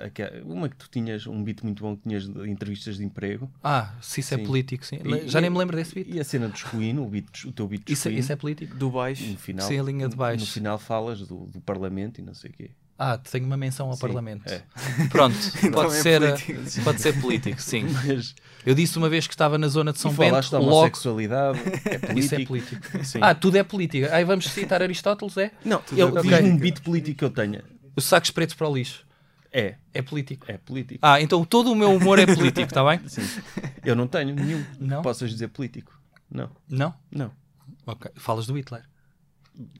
a- 0.00 0.04
aquela- 0.06 0.42
uma 0.44 0.68
que 0.68 0.76
tu 0.76 0.88
tinhas, 0.90 1.26
um 1.26 1.42
beat 1.42 1.62
muito 1.62 1.82
bom 1.82 1.96
que 1.96 2.02
tinhas 2.02 2.28
de 2.28 2.50
entrevistas 2.50 2.98
de 2.98 3.04
emprego. 3.04 3.50
Ah, 3.64 3.94
se 4.02 4.20
isso 4.20 4.34
é 4.34 4.36
Sim. 4.36 4.44
político, 4.44 4.84
sim. 4.84 4.98
E- 5.04 5.28
Já 5.28 5.40
nem 5.40 5.48
e- 5.48 5.50
me 5.52 5.58
lembro 5.58 5.74
desse 5.76 5.94
beat. 5.94 6.08
E 6.08 6.20
a 6.20 6.24
cena 6.24 6.48
do 6.48 6.54
escuíno, 6.54 7.02
o, 7.02 7.08
beat, 7.08 7.44
o 7.46 7.52
teu 7.52 7.66
beat 7.66 7.84
de 7.86 7.92
Isso, 7.92 8.00
escuíno. 8.08 8.20
isso 8.20 8.32
é 8.32 8.36
político? 8.36 8.76
Do 8.76 8.90
baixo. 8.90 9.24
No 9.24 9.38
final, 9.38 9.66
Sim, 9.66 9.80
a 9.80 9.82
linha 9.82 10.08
de 10.08 10.16
baixo. 10.16 10.40
No 10.44 10.46
final 10.50 10.78
falas 10.78 11.20
do, 11.20 11.46
do 11.46 11.60
Parlamento 11.60 12.20
e 12.20 12.22
não 12.24 12.34
sei 12.34 12.50
o 12.50 12.52
quê. 12.52 12.70
Ah, 12.98 13.18
tenho 13.18 13.44
uma 13.44 13.58
menção 13.58 13.88
ao 13.88 13.94
Sim, 13.94 14.00
Parlamento. 14.00 14.48
é. 14.50 14.62
Pronto, 15.10 15.36
Então 15.62 15.70
pode, 15.82 15.96
é 15.96 16.00
ser, 16.02 16.20
político. 16.20 16.80
pode 16.84 17.00
ser 17.02 17.20
político, 17.20 17.60
sim. 17.62 17.84
Mas 18.06 18.34
Eu 18.64 18.74
disse 18.74 18.96
uma 18.98 19.08
vez 19.08 19.26
que 19.26 19.34
estava 19.34 19.58
na 19.58 19.68
zona 19.68 19.92
de 19.92 19.98
São 19.98 20.10
e 20.12 20.14
Bento, 20.14 20.28
falaste 20.30 20.50
da 20.50 20.58
logo. 20.58 20.70
homossexualidade, 20.72 21.58
é 21.84 21.98
político. 21.98 22.18
Isso 22.18 22.34
é 22.34 22.44
político. 22.44 23.04
Sim. 23.04 23.18
Ah, 23.22 23.34
tudo 23.34 23.56
é 23.58 23.62
política. 23.62 24.14
Aí 24.14 24.24
vamos 24.24 24.46
citar 24.46 24.82
Aristóteles, 24.82 25.36
é? 25.36 25.50
não, 25.64 25.80
tudo 25.82 25.98
eu 26.00 26.08
é 26.08 26.10
diz-me 26.10 26.30
política. 26.30 26.54
um 26.54 26.56
beat 26.58 26.80
político 26.82 27.18
que 27.18 27.24
eu 27.24 27.30
tenha. 27.30 27.62
Os 27.94 28.04
sacos 28.04 28.30
pretos 28.30 28.54
para 28.54 28.68
o 28.68 28.74
lixo. 28.74 29.05
É, 29.58 29.76
É 29.94 30.02
político. 30.02 30.44
é 30.50 30.58
político. 30.58 30.98
Ah, 31.00 31.18
então 31.20 31.42
todo 31.44 31.72
o 31.72 31.74
meu 31.74 31.90
humor 31.96 32.18
é 32.18 32.26
político, 32.26 32.66
está 32.68 32.84
bem? 32.84 33.00
Sim. 33.08 33.22
Eu 33.84 33.96
não 33.96 34.06
tenho 34.06 34.34
nenhum 34.34 34.62
Não? 34.78 34.98
que 34.98 35.02
possas 35.02 35.30
dizer 35.30 35.48
político. 35.48 35.98
Não, 36.30 36.50
Não? 36.68 36.94
não. 37.10 37.30
Ok. 37.86 38.10
Falas 38.16 38.46
do 38.46 38.54
Hitler. 38.58 38.82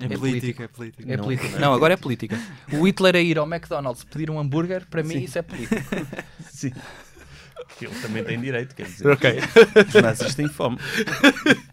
É, 0.01 0.07
É 0.07 0.09
político, 0.17 0.63
é 0.63 0.69
político. 0.69 1.03
É 1.11 1.17
Não, 1.19 1.25
política. 1.25 1.49
não 1.51 1.59
é 1.59 1.61
Não, 1.61 1.75
agora 1.75 1.93
é 1.93 1.97
política. 1.99 2.41
O 2.73 2.87
Hitler 2.87 3.17
a 3.17 3.21
ir 3.21 3.37
ao 3.39 3.47
McDonald's 3.47 4.05
pedir 4.05 4.31
um 4.31 4.39
hambúrguer, 4.39 4.87
para 4.87 5.03
mim 5.03 5.15
Sim. 5.19 5.25
isso 5.25 5.39
é 5.39 5.43
político. 5.43 5.83
Sim. 6.51 6.73
Ele 7.83 7.95
também 8.01 8.25
tem 8.25 8.41
direito, 8.41 8.75
quer 8.75 8.87
dizer. 8.87 9.07
Ok. 9.09 9.39
Os 9.89 10.03
nazis 10.03 10.35
têm 10.35 10.49
fome. 10.49 10.79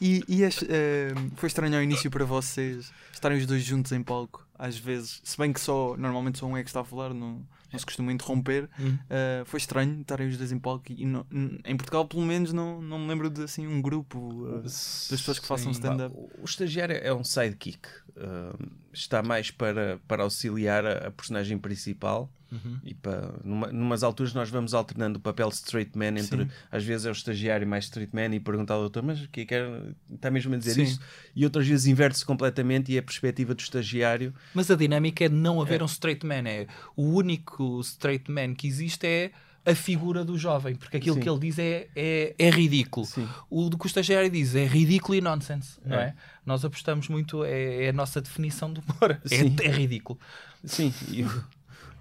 E, 0.00 0.22
e 0.28 0.44
as- 0.44 0.62
eh, 0.68 1.12
foi 1.36 1.46
estranho 1.48 1.76
ao 1.76 1.82
início 1.82 2.10
para 2.10 2.24
vocês 2.24 2.92
estarem 3.12 3.38
os 3.38 3.46
dois 3.46 3.62
juntos 3.62 3.92
em 3.92 4.02
palco, 4.02 4.46
às 4.58 4.76
vezes, 4.76 5.20
se 5.24 5.36
bem 5.38 5.52
que 5.52 5.60
só 5.60 5.96
normalmente 5.96 6.38
só 6.38 6.46
um 6.46 6.56
é 6.56 6.62
que 6.62 6.68
está 6.68 6.80
a 6.80 6.84
falar, 6.84 7.12
não, 7.14 7.42
não 7.72 7.78
se 7.78 7.84
costuma 7.86 8.12
interromper. 8.12 8.68
Hum. 8.78 8.96
eh, 9.10 9.42
foi 9.46 9.58
estranho 9.58 10.00
estarem 10.02 10.28
os 10.28 10.36
dois 10.36 10.52
em 10.52 10.58
palco 10.58 10.84
e 10.90 11.04
não- 11.06 11.26
em 11.64 11.76
Portugal, 11.76 12.06
pelo 12.06 12.22
menos, 12.22 12.52
não, 12.52 12.80
não 12.82 12.98
me 12.98 13.08
lembro 13.08 13.28
de 13.30 13.42
assim 13.44 13.66
um 13.66 13.80
grupo 13.82 14.46
eh, 14.58 14.62
das 14.62 15.06
pessoas 15.08 15.38
que 15.38 15.46
façam 15.46 15.70
stand-up. 15.72 16.14
O 16.16 16.30
o 16.42 16.44
estagiário 16.44 16.96
é 16.96 17.12
um 17.14 17.24
sidekick. 17.24 17.86
Uh, 18.16 18.81
está 18.92 19.22
mais 19.22 19.50
para, 19.50 19.98
para 20.06 20.22
auxiliar 20.22 20.84
a, 20.84 21.08
a 21.08 21.10
personagem 21.10 21.58
principal. 21.58 22.30
Uhum. 22.52 22.78
E 22.84 22.92
para, 22.92 23.32
numa, 23.42 23.68
numas 23.68 24.02
alturas 24.02 24.34
nós 24.34 24.50
vamos 24.50 24.74
alternando 24.74 25.18
o 25.18 25.22
papel 25.22 25.48
de 25.48 25.54
straight 25.54 25.96
man 25.96 26.08
entre, 26.08 26.44
Sim. 26.44 26.50
às 26.70 26.84
vezes 26.84 27.06
é 27.06 27.08
o 27.08 27.12
estagiário 27.12 27.66
mais 27.66 27.84
straight 27.84 28.14
man 28.14 28.34
e 28.34 28.38
pergunta 28.38 28.74
ao 28.74 28.80
doutor, 28.80 29.02
mas 29.02 29.22
o 29.22 29.28
que 29.28 29.40
é 29.40 29.44
que 29.46 29.54
é? 29.54 29.80
está 30.12 30.30
mesmo 30.30 30.54
a 30.54 30.58
dizer 30.58 30.74
Sim. 30.74 30.82
isto? 30.82 31.04
E 31.34 31.44
outras 31.44 31.66
vezes 31.66 31.86
inverte-se 31.86 32.26
completamente 32.26 32.92
e 32.92 32.96
é 32.96 32.98
a 32.98 33.02
perspectiva 33.02 33.54
do 33.54 33.60
estagiário. 33.60 34.34
Mas 34.52 34.70
a 34.70 34.74
dinâmica 34.74 35.24
é 35.24 35.30
de 35.30 35.34
não 35.34 35.62
haver 35.62 35.82
um 35.82 35.86
straight 35.86 36.26
man. 36.26 36.46
É, 36.46 36.66
o 36.94 37.04
único 37.04 37.80
straight 37.80 38.30
man 38.30 38.54
que 38.54 38.66
existe 38.66 39.06
é 39.06 39.32
a 39.64 39.74
figura 39.74 40.24
do 40.24 40.36
jovem, 40.36 40.74
porque 40.74 40.96
aquilo 40.96 41.14
Sim. 41.16 41.20
que 41.20 41.28
ele 41.28 41.38
diz 41.38 41.58
é, 41.58 41.88
é, 41.94 42.34
é 42.38 42.50
ridículo. 42.50 43.06
Sim. 43.06 43.28
O 43.48 43.68
do 43.70 43.78
que 43.78 43.86
o 43.86 43.88
estagiário 43.88 44.28
diz 44.30 44.54
é 44.56 44.64
ridículo 44.66 45.14
e 45.14 45.20
nonsense, 45.20 45.78
não 45.84 45.96
É. 45.98 46.04
é? 46.06 46.14
Nós 46.44 46.64
apostamos 46.64 47.08
muito, 47.08 47.44
é, 47.44 47.84
é 47.84 47.88
a 47.90 47.92
nossa 47.92 48.20
definição 48.20 48.72
do 48.72 48.80
humor. 48.82 49.20
É, 49.30 49.66
é 49.66 49.70
ridículo. 49.70 50.18
Sim, 50.64 50.92
e 51.10 51.22
o, 51.22 51.44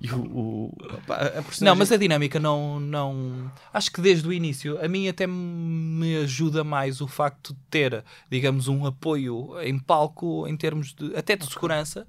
e 0.02 0.12
o, 0.12 0.18
o- 0.20 0.78
opá, 0.96 1.16
a 1.18 1.30
personagem... 1.44 1.66
Não, 1.66 1.76
mas 1.76 1.92
a 1.92 1.98
dinâmica 1.98 2.40
não, 2.40 2.80
não. 2.80 3.52
Acho 3.72 3.92
que 3.92 4.02
desde 4.02 4.28
o 4.28 4.34
início, 4.34 4.84
a 4.84 4.88
mim 4.88 5.08
até 5.08 5.28
me 5.28 6.18
ajuda 6.18 6.64
mais 6.64 7.00
o 7.02 7.08
facto 7.08 7.54
de 7.54 7.60
ter, 7.70 8.04
digamos, 8.30 8.68
um 8.68 8.86
apoio 8.88 9.60
em 9.62 9.78
palco, 9.78 10.48
em 10.48 10.58
termos 10.58 10.94
de. 10.96 11.16
até 11.16 11.36
de 11.36 11.46
segurança. 11.46 12.08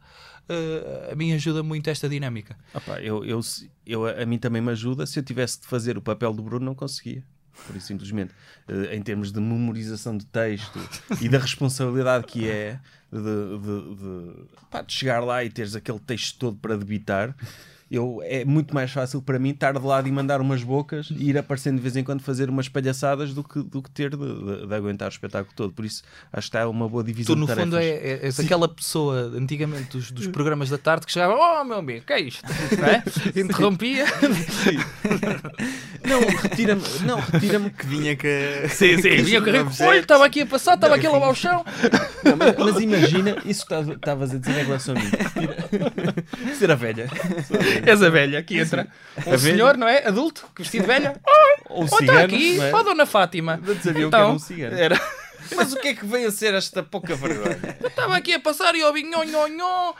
Eh, 0.48 1.10
a 1.12 1.14
mim 1.14 1.32
ajuda 1.32 1.62
muito 1.62 1.88
esta 1.88 2.08
dinâmica. 2.08 2.56
Opá, 2.74 3.00
eu, 3.00 3.24
eu, 3.24 3.40
eu, 3.86 4.06
a 4.06 4.26
mim 4.26 4.38
também 4.38 4.60
me 4.62 4.70
ajuda. 4.70 5.06
Se 5.06 5.18
eu 5.18 5.22
tivesse 5.22 5.60
de 5.60 5.66
fazer 5.66 5.96
o 5.96 6.02
papel 6.02 6.32
do 6.32 6.42
Bruno, 6.42 6.64
não 6.64 6.74
conseguia. 6.74 7.22
Por 7.66 7.76
isso, 7.76 7.86
simplesmente, 7.86 8.32
Eh, 8.68 8.96
em 8.96 9.02
termos 9.02 9.32
de 9.32 9.40
memorização 9.40 10.16
de 10.16 10.24
texto 10.26 10.78
e 11.20 11.28
da 11.28 11.38
responsabilidade 11.38 12.26
que 12.26 12.48
é 12.48 12.78
de, 13.10 13.18
de, 13.20 13.96
de, 13.96 14.44
pá, 14.70 14.82
de 14.82 14.92
chegar 14.92 15.20
lá 15.20 15.44
e 15.44 15.50
teres 15.50 15.74
aquele 15.74 15.98
texto 15.98 16.38
todo 16.38 16.56
para 16.56 16.76
debitar, 16.76 17.34
eu, 17.94 18.20
é 18.24 18.44
muito 18.44 18.74
mais 18.74 18.90
fácil 18.90 19.20
para 19.20 19.38
mim 19.38 19.50
estar 19.50 19.72
de 19.78 19.84
lado 19.84 20.08
e 20.08 20.12
mandar 20.12 20.40
umas 20.40 20.62
bocas 20.62 21.08
e 21.10 21.30
ir 21.30 21.38
aparecendo 21.38 21.76
de 21.76 21.82
vez 21.82 21.96
em 21.96 22.02
quando 22.02 22.22
fazer 22.22 22.48
umas 22.48 22.68
palhaçadas 22.68 23.34
do 23.34 23.44
que, 23.44 23.62
do 23.62 23.82
que 23.82 23.90
ter 23.90 24.10
de, 24.10 24.16
de- 24.16 24.66
de 24.66 24.74
aguentar 24.74 25.08
o 25.08 25.12
espetáculo 25.12 25.52
todo. 25.54 25.72
Por 25.72 25.84
isso, 25.84 26.02
acho 26.32 26.50
que 26.50 26.56
está 26.56 26.68
uma 26.68 26.88
boa 26.88 27.04
divisão 27.04 27.34
Tu, 27.34 27.38
no 27.38 27.46
de 27.46 27.48
tarefas. 27.54 27.64
fundo, 27.70 27.78
é, 27.78 27.88
é- 27.88 28.20
és 28.26 28.40
aquela 28.40 28.68
pessoa, 28.68 29.32
antigamente, 29.36 29.90
dos, 29.96 30.10
dos 30.10 30.26
programas 30.28 30.70
da 30.70 30.78
tarde, 30.78 31.04
que 31.06 31.12
chegava: 31.12 31.34
Oh, 31.34 31.64
meu 31.64 31.78
amigo, 31.78 32.04
que 32.06 32.12
é 32.12 32.20
isto? 32.20 32.42
Não 32.78 32.86
é? 32.88 33.02
Interrompia. 33.40 34.04
Não, 36.04 36.20
retira-me, 36.20 36.82
não, 37.06 37.20
retira-me 37.20 37.70
Que 37.70 37.86
vinha 37.86 38.16
que. 38.16 38.66
Sim, 38.70 39.00
sim, 39.00 39.22
vinha 39.22 39.40
correndo. 39.40 39.70
Olha, 39.82 40.00
estava 40.00 40.26
aqui 40.26 40.40
a 40.42 40.46
passar, 40.46 40.74
estava 40.74 40.96
aqui 40.96 41.06
a 41.06 41.10
lavar 41.12 41.30
o 41.30 41.34
chão. 41.34 41.64
Não, 42.24 42.36
mas, 42.36 42.56
mas 42.58 42.80
imagina, 42.82 43.36
isso 43.46 43.64
que 43.66 43.72
estava- 43.72 43.92
estavas 43.92 44.34
a 44.34 44.38
dizer 44.38 44.60
em 44.60 44.64
relação 44.64 44.94
a 44.96 44.98
mim. 44.98 45.10
Ser 46.58 46.70
a 46.70 46.74
velha. 46.74 47.08
És 47.86 48.02
a 48.02 48.10
velha 48.10 48.42
que 48.42 48.58
entra. 48.58 48.86
Um 49.26 49.38
senhor, 49.38 49.76
não 49.76 49.88
é? 49.88 50.06
Adulto, 50.06 50.46
que 50.54 50.62
vestido 50.62 50.82
de 50.82 50.86
velha. 50.86 51.20
Ou 51.68 51.80
Ou 51.80 51.84
está 51.84 52.24
aqui, 52.24 52.60
é? 52.60 52.70
a 52.72 52.82
Dona 52.82 53.06
Fátima. 53.06 53.56
Não 53.56 53.74
sabiam 53.76 53.94
que 53.94 54.02
Então, 54.02 54.20
era 54.20 54.28
um 54.32 54.38
cigano. 54.38 54.76
Era. 54.78 55.00
Mas 55.56 55.72
o 55.72 55.76
que 55.76 55.88
é 55.88 55.94
que 55.94 56.06
veio 56.06 56.28
a 56.28 56.30
ser 56.30 56.54
esta 56.54 56.82
pouca 56.82 57.14
vergonha? 57.14 57.58
Estava 57.84 58.16
aqui 58.16 58.32
a 58.32 58.40
passar 58.40 58.74
e 58.74 58.82
ouvi 58.84 59.02
nho, 59.02 59.22
nho, 59.24 59.48
nho. 59.48 59.94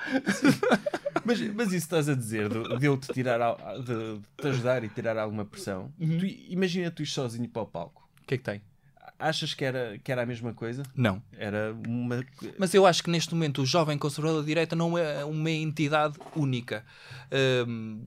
Mas, 1.24 1.40
mas 1.54 1.66
isso 1.68 1.76
estás 1.76 2.08
a 2.08 2.14
dizer 2.14 2.48
de, 2.48 2.78
de 2.78 2.86
eu 2.86 2.96
te 2.96 3.12
tirar, 3.12 3.38
de, 3.78 4.18
de 4.18 4.20
te 4.40 4.48
ajudar 4.48 4.82
e 4.82 4.88
tirar 4.88 5.18
alguma 5.18 5.44
pressão. 5.44 5.92
Tu, 5.98 6.26
imagina 6.48 6.90
tu 6.90 7.02
ir 7.02 7.06
sozinho 7.06 7.48
para 7.48 7.62
o 7.62 7.66
palco. 7.66 8.08
O 8.22 8.26
que 8.26 8.34
é 8.34 8.38
que 8.38 8.44
tem? 8.44 8.62
Achas 9.22 9.54
que 9.54 9.64
era, 9.64 9.98
que 10.02 10.10
era 10.10 10.22
a 10.22 10.26
mesma 10.26 10.52
coisa? 10.52 10.82
Não. 10.96 11.22
Era 11.38 11.72
uma. 11.86 12.24
Mas 12.58 12.74
eu 12.74 12.84
acho 12.84 13.04
que 13.04 13.10
neste 13.10 13.32
momento 13.32 13.62
o 13.62 13.66
jovem 13.66 13.96
conservador 13.96 14.40
da 14.40 14.46
direita 14.46 14.74
não 14.74 14.98
é 14.98 15.24
uma 15.24 15.50
entidade 15.50 16.18
única. 16.34 16.84
Hum, 17.66 18.02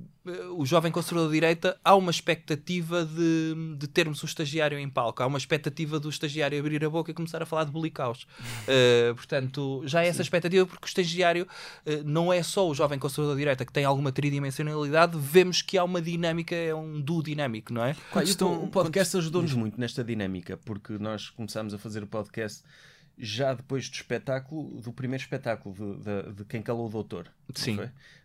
o 0.57 0.65
jovem 0.65 0.91
conservador 0.91 1.29
de 1.29 1.35
direita, 1.35 1.77
há 1.83 1.95
uma 1.95 2.09
expectativa 2.09 3.05
de, 3.05 3.75
de 3.77 3.87
termos 3.87 4.21
o 4.23 4.25
estagiário 4.25 4.77
em 4.79 4.89
palco, 4.89 5.21
há 5.21 5.27
uma 5.27 5.37
expectativa 5.37 5.99
do 5.99 6.09
estagiário 6.09 6.59
abrir 6.59 6.83
a 6.83 6.89
boca 6.89 7.11
e 7.11 7.13
começar 7.13 7.41
a 7.41 7.45
falar 7.45 7.63
de 7.65 7.71
bolicaus. 7.71 8.23
Uh, 8.63 9.13
portanto, 9.15 9.83
já 9.85 10.03
é 10.03 10.07
essa 10.07 10.21
expectativa, 10.21 10.65
porque 10.65 10.85
o 10.85 10.87
estagiário 10.87 11.47
uh, 11.85 12.03
não 12.03 12.33
é 12.33 12.41
só 12.41 12.67
o 12.67 12.73
jovem 12.73 12.97
conservador 12.97 13.35
de 13.35 13.41
direita 13.41 13.65
que 13.65 13.71
tem 13.71 13.85
alguma 13.85 14.11
tridimensionalidade, 14.11 15.17
vemos 15.17 15.61
que 15.61 15.77
há 15.77 15.83
uma 15.83 16.01
dinâmica, 16.01 16.55
é 16.55 16.73
um 16.73 16.99
duo 16.99 17.21
dinâmico, 17.21 17.71
não 17.71 17.83
é? 17.83 17.95
O 18.63 18.67
podcast 18.67 19.17
ajudou-nos 19.17 19.53
muito 19.53 19.79
nesta 19.79 20.03
dinâmica, 20.03 20.57
porque 20.57 20.97
nós 20.97 21.29
começámos 21.29 21.73
a 21.73 21.77
fazer 21.77 22.01
o 22.01 22.07
podcast 22.07 22.63
já 23.17 23.53
depois 23.53 23.89
do 23.89 23.93
espetáculo, 23.93 24.81
do 24.81 24.91
primeiro 24.91 25.21
espetáculo 25.23 25.75
de, 25.75 26.03
de, 26.03 26.33
de 26.33 26.45
Quem 26.45 26.61
Calou 26.61 26.87
o 26.87 26.89
Doutor. 26.89 27.31
Sim. 27.53 27.79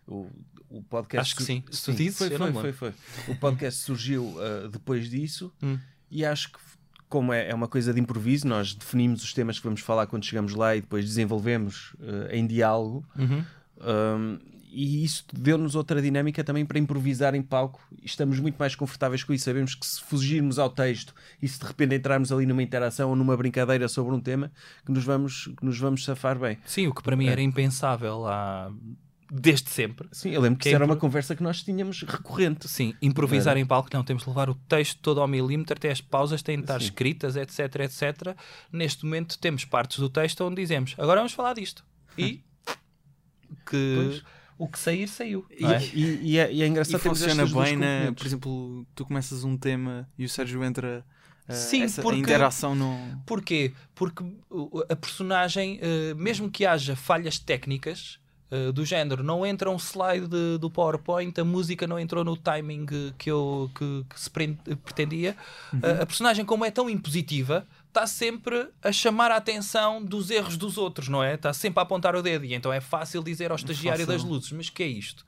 O, 0.07 0.27
o 0.69 0.81
podcast. 0.83 1.31
Acho 1.31 1.35
que 1.35 1.43
sim. 1.43 1.63
Se 1.71 1.85
tu 1.85 1.93
dizes, 1.93 2.17
foi, 2.17 2.29
foi, 2.29 2.51
foi, 2.51 2.73
foi, 2.73 2.93
O 3.33 3.37
podcast 3.37 3.79
surgiu 3.83 4.25
uh, 4.25 4.67
depois 4.69 5.09
disso 5.09 5.53
Hum. 5.61 5.77
e 6.09 6.25
acho 6.25 6.51
que, 6.51 6.59
como 7.07 7.31
é, 7.33 7.49
é 7.49 7.55
uma 7.55 7.67
coisa 7.67 7.93
de 7.93 7.99
improviso, 7.99 8.47
nós 8.47 8.73
definimos 8.73 9.23
os 9.23 9.33
temas 9.33 9.59
que 9.59 9.65
vamos 9.65 9.81
falar 9.81 10.07
quando 10.07 10.25
chegamos 10.25 10.53
lá 10.53 10.75
e 10.75 10.81
depois 10.81 11.05
desenvolvemos 11.05 11.93
uh, 11.99 12.27
em 12.31 12.45
diálogo. 12.47 13.05
Uhum. 13.17 13.45
Um, 13.81 14.39
e 14.71 15.03
isso 15.03 15.25
deu-nos 15.33 15.75
outra 15.75 16.01
dinâmica 16.01 16.43
também 16.43 16.65
para 16.65 16.79
improvisar 16.79 17.35
em 17.35 17.41
palco 17.41 17.81
e 18.01 18.05
estamos 18.05 18.39
muito 18.39 18.55
mais 18.57 18.73
confortáveis 18.75 19.23
com 19.23 19.33
isso. 19.33 19.45
Sabemos 19.45 19.75
que 19.75 19.85
se 19.85 20.01
fugirmos 20.01 20.57
ao 20.57 20.69
texto 20.69 21.13
e 21.41 21.47
se 21.47 21.59
de 21.59 21.65
repente 21.65 21.93
entrarmos 21.95 22.31
ali 22.31 22.45
numa 22.45 22.63
interação 22.63 23.09
ou 23.09 23.15
numa 23.15 23.35
brincadeira 23.35 23.87
sobre 23.87 24.15
um 24.15 24.19
tema, 24.19 24.51
que 24.85 24.91
nos 24.91 25.03
vamos, 25.03 25.45
que 25.57 25.65
nos 25.65 25.77
vamos 25.77 26.03
safar 26.05 26.39
bem. 26.39 26.57
Sim, 26.65 26.87
o 26.87 26.93
que 26.93 27.03
para 27.03 27.15
mim 27.15 27.27
É. 27.27 27.31
era 27.31 27.41
impensável 27.41 28.25
há... 28.25 28.71
desde 29.29 29.69
sempre. 29.69 30.07
Sim, 30.11 30.29
eu 30.31 30.41
lembro 30.41 30.57
que, 30.57 30.63
Que 30.63 30.69
isso 30.69 30.75
é 30.75 30.77
era 30.77 30.85
uma 30.85 30.93
impro- 30.93 31.01
conversa 31.07 31.35
que 31.35 31.43
nós 31.43 31.61
tínhamos 31.63 32.01
recorrente. 32.03 32.67
Sim, 32.67 32.93
improvisar 33.01 33.57
em 33.57 33.65
palco, 33.65 33.89
não, 33.93 34.03
temos 34.03 34.23
de 34.23 34.29
levar 34.29 34.49
o 34.49 34.55
texto 34.55 34.99
todo 35.01 35.21
ao 35.21 35.27
milímetro, 35.27 35.75
até 35.77 35.89
as 35.91 36.01
pausas 36.01 36.41
têm 36.41 36.57
de 36.57 36.63
estar 36.63 36.79
Sim. 36.79 36.85
escritas, 36.85 37.35
etc, 37.35 37.59
etc. 37.81 38.35
Neste 38.71 39.03
momento 39.05 39.37
temos 39.39 39.63
partes 39.65 39.99
do 39.99 40.09
texto 40.09 40.41
onde 40.45 40.61
dizemos, 40.61 40.95
agora 40.97 41.19
vamos 41.19 41.33
falar 41.33 41.53
disto. 41.53 41.83
E 42.17 42.41
que 43.69 43.95
Pois. 43.95 44.23
O 44.63 44.67
que 44.67 44.77
sair, 44.79 45.07
saiu. 45.07 45.45
E, 45.57 45.65
é? 45.65 45.81
e- 45.93 46.19
e 46.33 46.37
é, 46.37 46.51
e 46.53 46.61
é 46.61 46.65
E 46.65 46.69
engraçado 46.69 47.01
termos 47.01 47.19
funciona 47.19 47.45
bem, 47.65 47.75
na, 47.77 48.11
por 48.13 48.25
exemplo, 48.25 48.85
tu 48.95 49.05
começas 49.05 49.43
um 49.43 49.57
tema 49.57 50.07
e 50.17 50.25
o 50.25 50.29
Sérgio 50.29 50.63
entra. 50.63 51.03
uh, 51.49 51.53
Sim, 51.53 51.83
essa, 51.83 52.01
porque- 52.01 52.17
a 52.17 52.19
interação 52.19 52.75
não. 52.75 53.21
Porquê? 53.25 53.73
Porque 53.95 54.23
a 54.89 54.95
personagem, 54.95 55.79
uh, 55.79 56.15
mesmo 56.15 56.49
que 56.49 56.65
haja 56.65 56.95
falhas 56.95 57.39
técnicas 57.39 58.19
uh, 58.51 58.71
do 58.71 58.83
género, 58.85 59.23
não 59.23 59.45
entra 59.45 59.69
um 59.71 59.77
slide 59.79 60.27
de- 60.27 60.57
do 60.59 60.69
PowerPoint, 60.69 61.39
a 61.39 61.43
música 61.43 61.87
não 61.87 61.97
entrou 61.99 62.23
no 62.23 62.35
timing 62.37 62.85
que, 63.17 63.31
eu, 63.31 63.71
que, 63.73 64.05
que 64.09 64.19
se 64.19 64.29
pre- 64.29 64.57
pretendia, 64.83 65.35
uh, 65.73 66.01
a 66.01 66.05
personagem, 66.05 66.45
como 66.45 66.63
é 66.65 66.69
tão 66.71 66.89
impositiva, 66.89 67.65
está 67.91 68.07
sempre 68.07 68.69
a 68.81 68.91
chamar 68.91 69.31
a 69.31 69.35
atenção 69.35 70.03
dos 70.03 70.31
erros 70.31 70.55
dos 70.55 70.77
outros, 70.77 71.09
não 71.09 71.21
é? 71.21 71.35
Está 71.35 71.53
sempre 71.53 71.79
a 71.79 71.83
apontar 71.83 72.15
o 72.15 72.23
dedo. 72.23 72.45
E 72.45 72.53
então 72.53 72.71
é 72.71 72.79
fácil 72.79 73.21
dizer 73.21 73.51
ao 73.51 73.57
estagiário 73.57 74.05
Fácil. 74.05 74.21
das 74.21 74.23
luzes: 74.23 74.51
Mas 74.53 74.69
que 74.69 74.81
é 74.81 74.87
isto? 74.87 75.25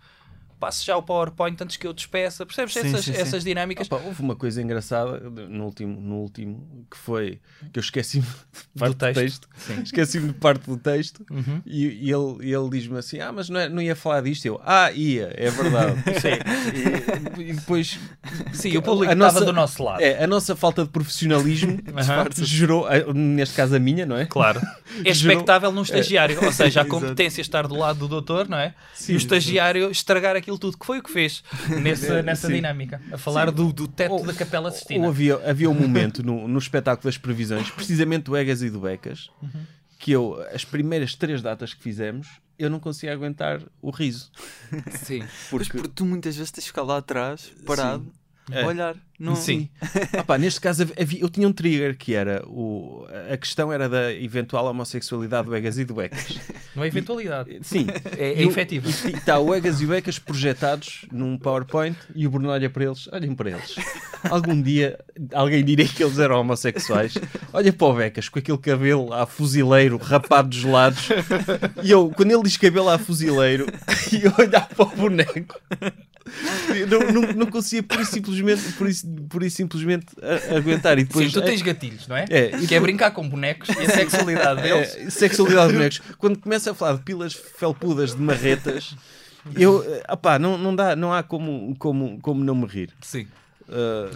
Passe 0.60 0.86
já 0.86 0.96
o 0.98 1.04
PowerPoint 1.04 1.62
antes 1.62 1.76
que 1.78 1.86
eu 1.86 1.94
despeça. 1.94 2.46
Percebes 2.46 2.74
Sim, 2.74 2.80
essas, 2.88 3.06
sim, 3.06 3.14
sim. 3.14 3.20
essas 3.20 3.44
dinâmicas? 3.44 3.88
Opa, 3.88 3.98
houve 4.06 4.22
uma 4.22 4.36
coisa 4.36 4.62
engraçada 4.62 5.20
no 5.20 5.66
último, 5.66 6.00
no 6.00 6.16
último 6.18 6.86
que 6.90 6.98
foi 6.98 7.40
que 7.72 7.80
eu 7.80 7.82
esqueci-me 7.82 8.26
de 8.26 8.32
parte 8.80 8.94
do 8.96 8.98
texto. 9.00 9.22
texto, 9.22 9.48
Sim. 9.58 9.82
esqueci-me 9.84 10.28
de 10.30 10.34
parte 10.34 10.66
do 10.70 10.78
texto 10.78 11.26
Uhum. 11.30 11.62
e, 11.66 11.86
e 12.08 12.12
ele, 12.12 12.38
e 12.50 12.54
ele 12.54 12.70
diz-me 12.70 12.98
assim: 12.98 13.20
Ah, 13.20 13.32
mas 13.32 13.50
não, 13.50 13.60
é- 13.60 13.70
não 13.70 13.82
ia 13.82 13.96
falar 13.96 14.22
disto? 14.22 14.46
Eu, 14.46 14.60
ah, 14.64 14.92
ia, 14.92 15.34
é 15.36 15.50
verdade. 15.50 16.02
e, 17.38 17.42
e 17.50 17.54
depois 17.54 18.00
Sim, 18.54 18.78
o 18.78 18.82
público 18.82 19.12
A 19.12 19.14
estava 19.14 19.32
nossa- 19.34 19.46
do 19.46 19.54
nosso 19.54 19.84
lado. 19.84 20.02
é, 20.02 20.24
a 20.24 20.28
nossa 20.28 20.56
falta 20.56 20.84
de 20.84 20.90
profissionalismo 20.90 21.80
Aham. 21.98 22.28
gerou, 22.38 22.88
neste 23.14 23.56
caso 23.56 23.76
a 23.76 23.80
minha, 23.80 24.06
não 24.06 24.18
é? 24.18 24.26
Claro. 24.26 24.62
É 25.04 25.14
Gerou- 25.14 25.34
expectável 25.34 25.72
num 25.72 25.82
estagiário. 25.82 26.44
Ou 26.44 26.52
seja, 26.52 26.82
a 26.82 26.86
competência 26.86 27.42
estar 27.42 27.68
do 27.68 27.76
lado 27.76 28.00
do 28.00 28.08
doutor, 28.08 28.48
não 28.48 28.58
é? 28.58 28.74
Sim, 28.94 29.14
e 29.14 29.16
o 29.16 29.18
estagiário 29.18 29.90
estragar 29.92 30.36
aquilo 30.44 30.60
tudo, 30.60 30.78
que 30.78 30.86
foi 30.86 31.00
o 31.00 31.04
que 31.04 31.12
fez 31.12 31.44
nessa, 31.82 32.22
nessa 32.24 32.48
Sim. 32.48 32.54
dinâmica. 32.56 33.02
A 33.12 33.18
falar 33.18 33.50
do, 33.52 33.74
do 33.74 33.88
teto 33.88 34.12
Ou- 34.14 34.26
da 34.26 34.34
Capela 34.34 34.70
Sistina. 34.72 35.04
Ou 35.04 35.10
havia, 35.10 35.36
havia 35.50 35.70
um 35.70 35.74
momento 35.74 36.22
no, 36.24 36.48
no 36.48 36.60
espetáculo 36.60 37.06
das 37.06 37.18
previsões, 37.18 37.70
precisamente 37.72 38.24
do 38.26 38.38
Egas 38.38 38.62
e 38.62 38.70
do 38.70 38.80
Becas, 38.80 39.30
Uhum. 39.42 39.66
que 39.98 40.12
eu, 40.12 40.40
as 40.54 40.64
primeiras 40.64 41.16
três 41.16 41.42
datas 41.42 41.74
que 41.74 41.82
fizemos, 41.82 42.28
eu 42.60 42.70
não 42.70 42.80
conseguia 42.80 43.14
aguentar 43.14 43.62
o 43.82 43.90
riso. 43.90 44.30
Sim. 44.92 45.20
Mas 45.26 45.50
Porque, 45.50 45.72
porque 45.72 45.88
tu 45.96 46.06
muitas 46.06 46.36
vezes 46.36 46.52
tens 46.52 46.64
de 46.64 46.68
ficar 46.70 46.84
lá 46.84 46.98
atrás, 46.98 47.52
parado, 47.66 48.06
É. 48.52 48.66
olhar. 48.66 48.96
Não... 49.20 49.36
Sim. 49.36 49.70
Pá, 50.28 50.38
neste 50.38 50.60
caso 50.60 50.84
havia- 51.00 51.22
eu 51.22 51.30
tinha 51.30 51.48
um 51.48 51.54
trigger 51.54 51.98
que 51.98 52.14
era 52.14 52.44
o, 52.46 53.06
a 53.32 53.38
questão 53.38 53.72
era 53.72 53.88
da 53.88 54.12
eventual 54.14 54.66
homossexualidade 54.66 55.48
do 55.48 55.56
Egas 55.56 55.78
e 55.78 55.86
do 55.86 55.94
Becas. 55.94 56.40
Não 56.76 56.84
é 56.84 56.88
eventualidade. 56.88 57.58
Sim, 57.62 57.88
É, 58.18 58.34
é 58.34 58.44
E 58.44 58.48
efetivo. 58.48 58.90
E 58.90 59.14
está 59.14 59.40
o 59.40 59.54
Egas 59.56 59.80
e 59.80 59.86
o 59.86 59.88
Becas 59.88 60.20
projetados 60.20 61.06
num 61.12 61.38
PowerPoint 61.38 61.96
e 62.14 62.28
o 62.28 62.32
Bruno 62.32 62.50
olha 62.50 62.70
para 62.70 62.84
eles, 62.84 63.08
olhem 63.14 63.34
para 63.34 63.52
eles. 63.52 63.76
Algum 64.30 64.62
dia 64.62 65.00
alguém 65.34 65.64
diria 65.64 65.88
que 65.88 66.04
eles 66.04 66.20
eram 66.20 66.42
homossexuais. 66.42 67.14
Olha 67.54 67.72
para 67.72 67.88
o 67.88 67.94
Becas 67.94 68.28
com 68.28 68.40
aquele 68.40 68.58
cabelo 68.58 69.14
a 69.14 69.26
fuzileiro, 69.26 69.96
rapado 69.98 70.50
dos 70.50 70.64
lados. 70.66 71.08
E 71.82 71.92
eu, 71.92 72.10
quando 72.14 72.32
ele 72.32 72.44
diz 72.44 72.58
cabelo 72.58 72.90
a 72.90 72.98
fuzileiro, 72.98 73.68
e 74.12 74.26
eu 74.26 74.34
olhar 74.38 74.68
para 74.68 74.86
o 74.86 74.90
boneco. 74.90 75.62
Não, 76.90 77.00
não, 77.12 77.34
não 77.34 77.46
conseguia 77.48 77.84
por 77.84 78.00
isso 78.02 78.12
simplesmente, 78.12 78.62
por 78.74 78.90
isso, 78.90 79.08
por 79.30 79.44
isso 79.44 79.56
simplesmente 79.58 80.08
a- 80.22 80.58
aguentar. 80.58 80.98
E 80.98 81.04
depois, 81.04 81.28
Sim, 81.32 81.40
tu 81.40 81.46
tens 81.46 81.62
gatilhos, 81.62 82.08
não 82.08 82.16
é? 82.18 82.26
É, 82.30 82.56
e 82.58 82.68
Que 82.68 82.76
é 82.76 82.80
brincar 82.80 83.12
com 83.12 83.28
bonecos 83.28 83.70
e 83.70 83.80
a 83.80 83.90
sexualidade 83.90 84.62
deles. 84.64 84.96
é, 84.96 85.10
sexualidade 85.10 85.68
de 85.70 85.74
bonecos. 85.78 86.02
Quando 86.18 86.40
começa 86.40 86.72
a 86.72 86.74
falar 86.74 86.96
de 86.98 87.04
pilas 87.04 87.34
felpudas 87.34 88.16
de 88.16 88.22
marretas, 88.22 88.96
eu, 89.56 89.84
eh, 89.84 90.04
opá, 90.12 90.40
não, 90.40 90.58
não, 90.58 90.76
dá, 90.76 90.96
não 90.96 91.14
há 91.14 91.22
como, 91.22 91.76
como, 91.78 92.20
como 92.22 92.44
não 92.44 92.56
me 92.56 92.66
rir. 92.66 92.90
Sim. 93.02 93.28
Uh, 93.68 94.12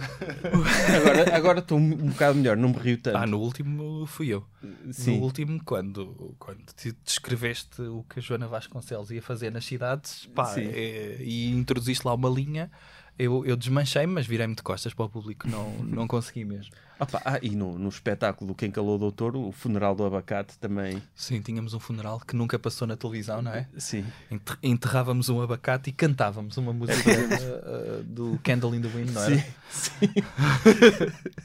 agora 0.96 1.36
agora 1.36 1.58
estou 1.60 1.78
um, 1.78 1.92
um 1.92 2.08
bocado 2.08 2.36
melhor, 2.36 2.56
não 2.56 2.68
me 2.68 2.76
rio 2.76 2.98
tanto. 2.98 3.16
Ah, 3.16 3.26
no 3.26 3.38
último 3.38 4.06
fui 4.06 4.28
eu. 4.28 4.44
Sim. 4.90 5.18
No 5.18 5.24
último, 5.24 5.60
quando, 5.64 6.34
quando 6.38 6.64
te 6.74 6.92
descreveste 7.04 7.82
o 7.82 8.04
que 8.08 8.18
a 8.18 8.22
Joana 8.22 8.46
Vasconcelos 8.46 9.10
ia 9.10 9.22
fazer 9.22 9.50
nas 9.50 9.64
cidades 9.64 10.26
pá, 10.34 10.54
é, 10.58 11.16
e 11.20 11.50
introduziste 11.50 12.06
lá 12.06 12.14
uma 12.14 12.28
linha, 12.28 12.70
eu, 13.18 13.44
eu 13.44 13.56
desmanchei-me, 13.56 14.12
mas 14.12 14.26
virei-me 14.26 14.54
de 14.54 14.62
costas 14.62 14.94
para 14.94 15.06
o 15.06 15.08
público, 15.08 15.48
não, 15.48 15.72
não 15.82 16.06
consegui 16.06 16.44
mesmo. 16.44 16.72
Opá, 17.00 17.22
ah, 17.24 17.38
e 17.40 17.50
no, 17.50 17.78
no 17.78 17.88
espetáculo 17.88 18.48
do 18.48 18.54
Quem 18.56 18.70
Calou 18.72 18.96
o 18.96 18.98
Doutor, 18.98 19.36
o 19.36 19.52
funeral 19.52 19.94
do 19.94 20.04
abacate 20.04 20.58
também. 20.58 21.00
Sim, 21.14 21.40
tínhamos 21.40 21.72
um 21.72 21.78
funeral 21.78 22.20
que 22.26 22.34
nunca 22.34 22.58
passou 22.58 22.88
na 22.88 22.96
televisão, 22.96 23.40
não 23.40 23.52
é? 23.52 23.68
Sim. 23.78 24.04
Enter- 24.30 24.58
Enterrávamos 24.62 25.28
um 25.28 25.40
abacate 25.40 25.90
e 25.90 25.92
cantávamos 25.92 26.56
uma 26.56 26.72
música 26.72 27.08
uh, 27.08 28.00
uh, 28.00 28.02
do 28.02 28.40
Candle 28.42 28.74
in 28.74 28.80
the 28.82 28.88
Wind, 28.88 29.10
não 29.12 29.22
era? 29.22 29.36
Sim. 29.38 29.44
Sim. 29.70 30.08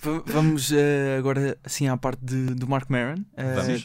Vamos 0.26 0.72
eh, 0.72 1.18
agora 1.20 1.58
assim 1.64 1.88
à 1.88 1.96
parte 1.98 2.24
de- 2.26 2.56
do 2.56 2.68
Mark 2.68 2.90
Maron. 2.90 3.24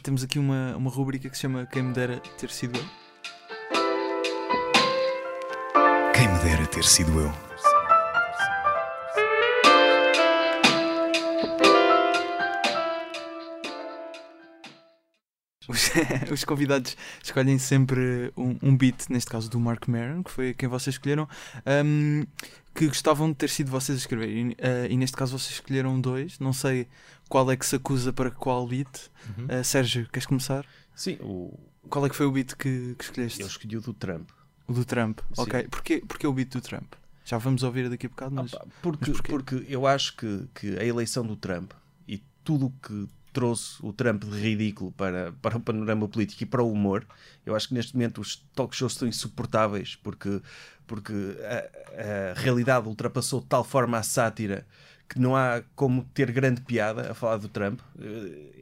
Temos 0.02 0.22
aqui 0.24 0.38
uma, 0.38 0.74
uma 0.76 0.90
rubrica 0.90 1.28
que 1.28 1.36
se 1.36 1.42
chama 1.42 1.66
Quem 1.66 1.82
me 1.82 1.92
dera 1.92 2.18
ter 2.38 2.50
sido 2.50 2.78
eu. 2.78 2.84
Quem 6.14 6.28
me 6.28 6.38
dera 6.40 6.66
ter 6.66 6.84
sido 6.84 7.20
eu. 7.20 7.47
Os, 15.68 15.90
os 16.32 16.44
convidados 16.44 16.96
escolhem 17.22 17.58
sempre 17.58 18.32
um, 18.36 18.56
um 18.62 18.76
beat, 18.76 19.08
neste 19.10 19.30
caso 19.30 19.50
do 19.50 19.60
Mark 19.60 19.86
Maron, 19.86 20.22
que 20.22 20.30
foi 20.30 20.54
quem 20.54 20.68
vocês 20.68 20.94
escolheram, 20.94 21.28
ahm, 21.64 22.24
que 22.74 22.86
gostavam 22.86 23.28
de 23.30 23.36
ter 23.36 23.50
sido 23.50 23.70
vocês 23.70 23.98
a 23.98 24.00
escrever. 24.00 24.28
E, 24.28 24.56
ah, 24.60 24.86
e 24.88 24.96
neste 24.96 25.16
caso 25.16 25.38
vocês 25.38 25.54
escolheram 25.54 26.00
dois. 26.00 26.38
Não 26.38 26.52
sei 26.52 26.88
qual 27.28 27.50
é 27.50 27.56
que 27.56 27.66
se 27.66 27.76
acusa 27.76 28.12
para 28.12 28.30
qual 28.30 28.66
beat. 28.66 29.10
Uhum. 29.36 29.46
Ah, 29.48 29.62
Sérgio, 29.62 30.08
queres 30.10 30.26
começar? 30.26 30.64
Sim, 30.94 31.18
o, 31.20 31.56
Qual 31.88 32.04
é 32.04 32.08
que 32.08 32.16
foi 32.16 32.26
o 32.26 32.32
beat 32.32 32.54
que, 32.54 32.94
que 32.96 33.04
escolheste? 33.04 33.40
eu 33.40 33.46
escolhi 33.46 33.76
o 33.76 33.80
do 33.80 33.92
Trump. 33.92 34.28
O 34.66 34.72
do 34.72 34.84
Trump. 34.84 35.20
Sim. 35.32 35.42
Ok. 35.42 35.68
Porquê, 35.68 36.02
porquê 36.06 36.26
o 36.26 36.32
beat 36.32 36.50
do 36.50 36.60
Trump? 36.60 36.92
Já 37.24 37.38
vamos 37.38 37.62
ouvir 37.62 37.88
daqui 37.90 38.06
a 38.06 38.08
bocado, 38.08 38.34
mas. 38.34 38.52
Opa, 38.52 38.66
porque, 38.82 39.10
mas 39.10 39.20
porque 39.20 39.66
eu 39.68 39.86
acho 39.86 40.16
que, 40.16 40.48
que 40.54 40.78
a 40.78 40.84
eleição 40.84 41.26
do 41.26 41.36
Trump 41.36 41.72
e 42.06 42.22
tudo 42.42 42.66
o 42.66 42.70
que 42.70 43.08
trouxe 43.32 43.76
o 43.82 43.92
Trump 43.92 44.24
de 44.24 44.40
ridículo 44.40 44.92
para, 44.92 45.32
para 45.42 45.56
o 45.56 45.60
panorama 45.60 46.08
político 46.08 46.42
e 46.42 46.46
para 46.46 46.62
o 46.62 46.70
humor, 46.72 47.06
eu 47.44 47.54
acho 47.54 47.68
que 47.68 47.74
neste 47.74 47.94
momento 47.94 48.20
os 48.20 48.36
talk 48.54 48.74
shows 48.74 48.92
estão 48.92 49.08
insuportáveis 49.08 49.96
porque, 49.96 50.40
porque 50.86 51.12
a, 51.44 52.32
a 52.32 52.40
realidade 52.40 52.88
ultrapassou 52.88 53.40
de 53.40 53.46
tal 53.46 53.64
forma 53.64 53.98
a 53.98 54.02
sátira 54.02 54.66
que 55.08 55.18
não 55.18 55.34
há 55.34 55.62
como 55.74 56.04
ter 56.12 56.30
grande 56.30 56.60
piada 56.60 57.10
a 57.10 57.14
falar 57.14 57.38
do 57.38 57.48
Trump. 57.48 57.80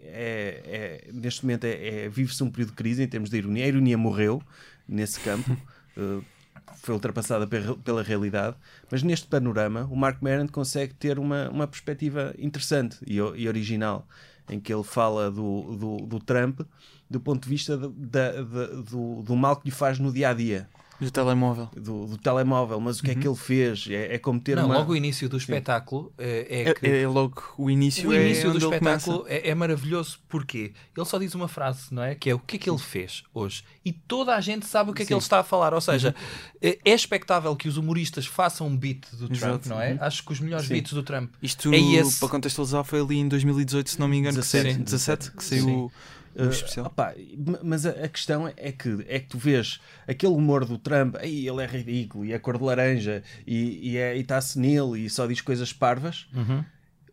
É, 0.05 1.03
é- 1.09 1.13
neste 1.13 1.45
momento 1.45 1.65
é, 1.65 2.05
é- 2.05 2.09
vive-se 2.09 2.43
um 2.43 2.51
período 2.51 2.71
de 2.71 2.77
crise 2.77 3.03
em 3.03 3.09
termos 3.09 3.31
de 3.31 3.37
ironia. 3.37 3.65
A 3.65 3.69
ironia 3.69 3.99
morreu 3.99 4.43
nesse 4.89 5.19
campo. 5.21 5.51
Uh, 5.97 6.25
foi 6.77 6.95
ultrapassada 6.95 7.47
pe- 7.47 7.75
pela 7.85 8.03
realidade, 8.03 8.57
mas 8.91 9.03
neste 9.03 9.27
panorama 9.27 9.85
o 9.91 9.97
Mark 9.97 10.21
Maron 10.23 10.47
consegue 10.49 10.95
ter 10.95 11.19
uma, 11.19 11.49
uma 11.51 11.67
perspectiva 11.67 12.35
interessante 12.39 12.99
e, 13.07 13.17
e 13.17 13.49
original, 13.49 14.07
em 14.49 14.61
que 14.61 14.73
ele 14.73 14.83
fala 14.85 15.31
do, 15.31 15.77
do, 15.77 15.97
do 16.07 16.21
Trump 16.21 16.61
do 17.09 17.21
ponto 17.21 17.45
de 17.45 17.49
vista 17.49 17.77
do- 17.77 17.91
da- 17.91 18.33
da- 18.43 18.67
do, 18.83 19.23
do 19.23 19.37
mal 19.37 19.57
que 19.57 19.67
lhe 19.67 19.71
faz 19.71 19.99
no 19.99 20.13
dia 20.13 20.31
a 20.31 20.35
dia, 20.35 20.69
Do 21.01 21.11
telemóvel. 21.11 21.69
do, 21.75 22.07
do 22.07 22.17
telemóvel. 22.19 22.81
Mas 22.81 23.01
o 23.01 23.03
que 23.03 23.11
é 23.11 23.15
que 23.15 23.27
ele 23.29 23.37
fez? 23.37 23.87
É, 23.91 24.15
é 24.15 24.19
como 24.19 24.41
ter 24.41 24.57
Não, 24.57 24.67
uma. 24.67 24.79
logo 24.79 24.93
o 24.93 24.97
início 24.97 25.29
do 25.29 25.37
espetáculo 25.37 26.13
é, 26.17 26.47
é 26.49 26.69
É, 26.71 26.75
que 26.75 26.87
é 26.87 27.07
logo 27.07 27.43
o 27.59 27.71
início, 27.71 28.09
o 28.09 28.15
início 28.15 28.41
é 28.41 28.51
do 28.51 28.57
onde 28.57 28.65
ele 28.65 28.75
espetáculo 28.75 29.25
é, 29.29 29.51
é 29.51 29.55
maravilhoso 29.55 30.19
porque 30.29 30.73
ele 30.97 31.07
só 31.07 31.19
diz 31.19 31.35
uma 31.35 31.49
frase, 31.49 31.93
não 31.93 32.03
é? 32.03 32.15
Que 32.15 32.31
é 32.31 32.35
o 32.35 32.39
que 32.39 32.57
é 32.57 32.59
que 32.59 32.71
ele 32.71 32.79
fez 32.79 33.25
hoje. 33.35 33.63
E 33.85 33.93
toda 33.93 34.35
a 34.35 34.41
gente 34.41 34.65
sabe 34.67 34.91
o 34.91 34.95
que 34.95 35.03
é 35.03 35.07
que 35.07 35.13
ele 35.13 35.21
está 35.21 35.41
a 35.41 35.45
falar. 35.45 35.75
Ou 35.75 35.81
seja, 35.81 36.15
é 36.63 36.79
é 36.85 36.95
expectável 36.95 37.55
que 37.57 37.69
os 37.69 37.77
humoristas 37.77 38.27
façam 38.27 38.67
um 38.67 38.77
beat 38.77 39.03
do 39.13 39.29
Trump, 39.29 39.33
Exato. 39.37 39.69
não 39.69 39.81
é? 39.81 39.97
Acho 40.01 40.25
que 40.25 40.33
os 40.33 40.41
melhores 40.41 40.67
Sim. 40.67 40.75
beats 40.75 40.93
do 40.93 41.03
Trump 41.03 41.31
Isto, 41.43 41.73
é 41.73 41.79
esse. 41.79 42.19
para 42.19 42.29
contextualizar, 42.29 42.83
foi 42.85 43.01
ali 43.01 43.17
em 43.19 43.29
2018, 43.29 43.91
se 43.91 44.01
não 44.01 44.09
me 44.09 44.17
engano, 44.17 44.35
que 44.39 44.43
17, 44.43 44.73
saiu- 44.73 44.85
17, 44.85 45.31
que 45.33 45.45
saiu 45.45 45.65
Sim. 45.65 45.91
Uh, 46.39 46.51
especial. 46.51 46.87
opá, 46.87 47.15
m- 47.17 47.59
mas 47.63 47.87
a, 47.87 47.91
a 47.91 48.09
questão 48.09 48.47
é 48.57 48.71
que, 48.73 49.05
é 49.09 49.19
que 49.21 49.29
tu 49.29 49.39
vês 49.39 49.81
aquele 50.07 50.33
humor 50.33 50.65
do 50.65 50.77
Trump, 50.79 51.17
aí 51.17 51.47
ele 51.49 51.63
é 51.63 51.67
ridículo, 51.67 52.25
e 52.25 52.33
é 52.33 52.39
cor 52.39 52.59
de 52.59 52.65
laranja, 52.65 53.23
e, 53.47 53.93
e, 53.93 53.97
é, 53.97 54.17
e 54.17 54.21
está 54.21 54.41
senil, 54.41 54.97
e 54.97 55.09
só 55.09 55.27
diz 55.27 55.41
coisas 55.41 55.73
parvas. 55.73 56.29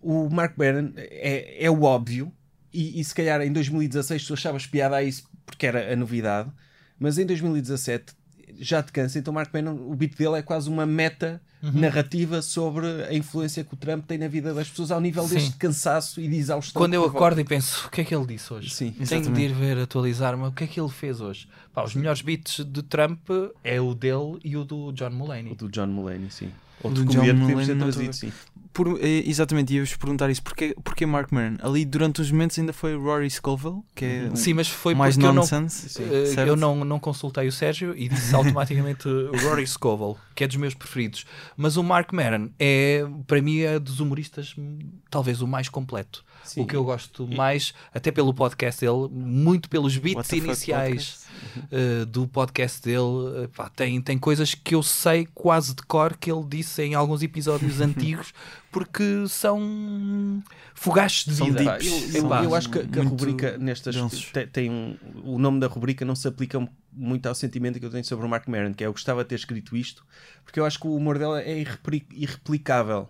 O 0.02 0.30
Mark 0.30 0.58
Barron 0.58 0.92
é, 0.98 1.64
é 1.66 1.70
o 1.72 1.84
óbvio, 1.84 2.32
e, 2.74 3.00
e 3.00 3.04
se 3.04 3.16
calhar 3.16 3.40
em 3.42 3.52
2016 3.54 4.26
tu 4.28 4.34
achavas 4.34 4.66
piada 4.68 4.96
a 4.98 5.04
isso 5.04 5.30
porque 5.46 5.66
era 5.68 5.94
a 5.94 5.96
novidade, 5.96 6.52
mas 7.00 7.18
em 7.18 7.26
2017 7.26 8.14
já 8.60 8.82
te 8.82 8.91
cansa, 8.91 9.20
então 9.20 9.32
o 9.32 9.36
Mark 9.36 9.51
Bannon, 9.51 9.76
o 9.76 9.95
beat 9.95 10.16
dele 10.18 10.38
é 10.38 10.41
quase 10.41 10.70
uma 10.70 10.86
meta 10.86 11.41
narrativa 11.72 12.41
sobre 12.41 12.86
a 13.06 13.14
influência 13.14 13.64
que 13.64 13.74
o 13.74 13.78
Trump 13.78 14.06
tem 14.06 14.18
na 14.18 14.28
vida 14.28 14.54
das 14.54 14.70
pessoas 14.70 14.91
ao 14.91 14.99
nível 14.99 15.26
Sim. 15.26 15.36
deste 15.36 15.56
cansaço 15.56 16.20
e 16.20 16.28
de 16.28 16.36
exaustão. 16.36 16.82
Quando 16.82 16.93
eu 16.93 17.06
acordo 17.06 17.39
e 17.39 17.45
penso, 17.45 17.88
o 17.88 17.89
que 17.89 18.01
é 18.01 18.04
que 18.04 18.14
ele 18.14 18.26
disse 18.26 18.54
hoje? 18.54 18.70
Sim, 18.70 18.91
Tenho 18.91 19.32
de 19.32 19.41
ir 19.41 19.54
ver, 19.54 19.78
atualizar-me, 19.78 20.45
o 20.47 20.51
que 20.51 20.66
é 20.66 20.68
que 20.68 20.80
ele 20.80 20.89
fez 20.89 21.22
hoje? 21.22 21.47
Pá, 21.74 21.84
os 21.84 21.95
melhores 21.95 22.22
beats 22.22 22.66
de 22.66 22.84
Trump 22.84 23.30
é 23.64 23.80
o 23.80 23.93
dele 23.93 24.39
e 24.43 24.58
o 24.58 24.66
do 24.66 24.91
John 24.91 25.12
Mulaney. 25.12 25.54
O 25.54 25.56
do 25.56 25.70
John 25.70 25.88
Mulaney, 25.88 26.30
sim. 26.30 26.51
O 26.84 26.89
Outro 26.89 27.06
comediante 27.06 27.39
que 27.39 27.47
devemos 27.47 27.66
ter 27.66 27.76
Mulaney 27.76 27.76
não 27.76 27.91
trazido, 27.91 28.14
sim. 28.14 28.34
Por, 28.74 28.88
eh, 29.00 29.24
exatamente, 29.28 29.72
ia-vos 29.74 29.96
perguntar 29.96 30.30
isso. 30.32 30.42
Porquê, 30.42 30.76
porquê 30.84 31.06
Mark 31.06 31.32
Maron? 31.32 31.58
Ali, 31.62 31.86
durante 31.86 32.22
os 32.22 32.32
momentos, 32.32 32.58
ainda 32.58 32.74
foi 32.74 32.96
Rory 32.98 33.30
Scovel, 33.30 33.86
que 33.94 34.04
é 34.04 34.30
um- 34.32 34.36
Sim, 34.36 34.54
mas 34.56 34.68
foi 34.68 34.96
mais 34.96 35.14
porque 35.16 35.28
eu 35.28 35.34
não, 35.34 35.42
nonsense. 35.44 36.02
eh, 36.02 36.50
eu 36.50 36.56
não, 36.56 36.84
não 36.84 37.00
consultei 37.00 37.48
o 37.48 37.52
Sérgio 37.52 37.96
e 37.96 38.10
disse 38.10 38.34
automaticamente 38.36 39.08
Rory 39.44 39.68
Scovel, 39.68 40.18
que 40.34 40.44
é 40.44 40.48
dos 40.48 40.56
meus 40.58 40.74
preferidos. 40.74 41.24
Mas 41.56 41.78
o 41.78 41.84
Mark 41.84 42.12
Maron 42.14 42.50
é, 42.60 43.06
para 43.28 43.42
mim, 43.42 43.60
é 43.60 43.78
dos 43.78 44.00
humoristas, 44.00 44.56
hum, 44.58 44.80
talvez 45.10 45.42
o 45.42 45.48
mais 45.48 45.70
completo. 45.70 46.26
Sim. 46.44 46.62
O 46.62 46.68
que 46.68 46.76
eu 46.76 46.84
gosto 46.84 47.28
mais, 47.28 47.74
até 47.94 48.12
pelo 48.12 48.34
podcast 48.34 48.82
dele, 48.82 49.08
muito 49.12 49.70
pelos 49.70 49.98
beats 49.98 50.32
iniciais 50.32 51.26
uh, 51.72 52.06
do 52.06 52.28
podcast 52.28 52.82
dele, 52.82 52.98
uh, 52.98 53.50
pá, 53.56 53.70
tem, 53.70 54.02
tem 54.02 54.18
coisas 54.18 54.54
que 54.54 54.76
eu 54.76 54.84
sei 54.84 55.28
quase 55.34 55.74
de 55.74 55.82
cor 55.84 56.18
que 56.18 56.32
ele 56.32 56.44
disse 56.48 56.82
em 56.84 56.94
alguns 56.94 57.24
episódios 57.24 57.80
antigos, 57.82 58.34
porque 58.72 59.26
são 59.30 60.41
fogachos 60.84 61.26
de 61.36 61.44
vida. 61.44 61.64
Pá, 61.64 61.78
eu, 61.82 61.94
eu- 62.22 62.44
eu 62.44 62.56
acho 62.56 62.70
que, 62.70 62.86
que 62.88 63.00
a 63.00 63.04
rubrica 63.04 63.58
nestas 63.58 63.96
tem, 64.34 64.48
tem 64.48 64.70
um, 64.70 64.96
o 65.24 65.40
nome 65.40 65.60
da 65.60 65.68
rubrica 65.68 66.04
não 66.04 66.16
se 66.16 66.28
aplica 66.28 66.66
muito 66.96 67.26
ao 67.26 67.34
sentimento 67.34 67.80
que 67.80 67.86
eu 67.86 67.90
tenho 67.90 68.04
sobre 68.06 68.24
o 68.26 68.30
Mark 68.30 68.48
Maron, 68.48 68.72
que 68.74 68.84
é 68.84 68.88
eu 68.88 68.92
gostava 68.92 69.24
de 69.24 69.30
ter 69.30 69.36
escrito 69.36 69.76
isto, 69.76 70.06
porque 70.46 70.60
eu 70.60 70.66
acho 70.66 70.80
que 70.80 70.86
o 70.86 70.96
humor 70.96 71.18
dela 71.18 71.42
é 71.42 71.60
irrepli- 71.60 72.06
irreplicável. 72.12 73.08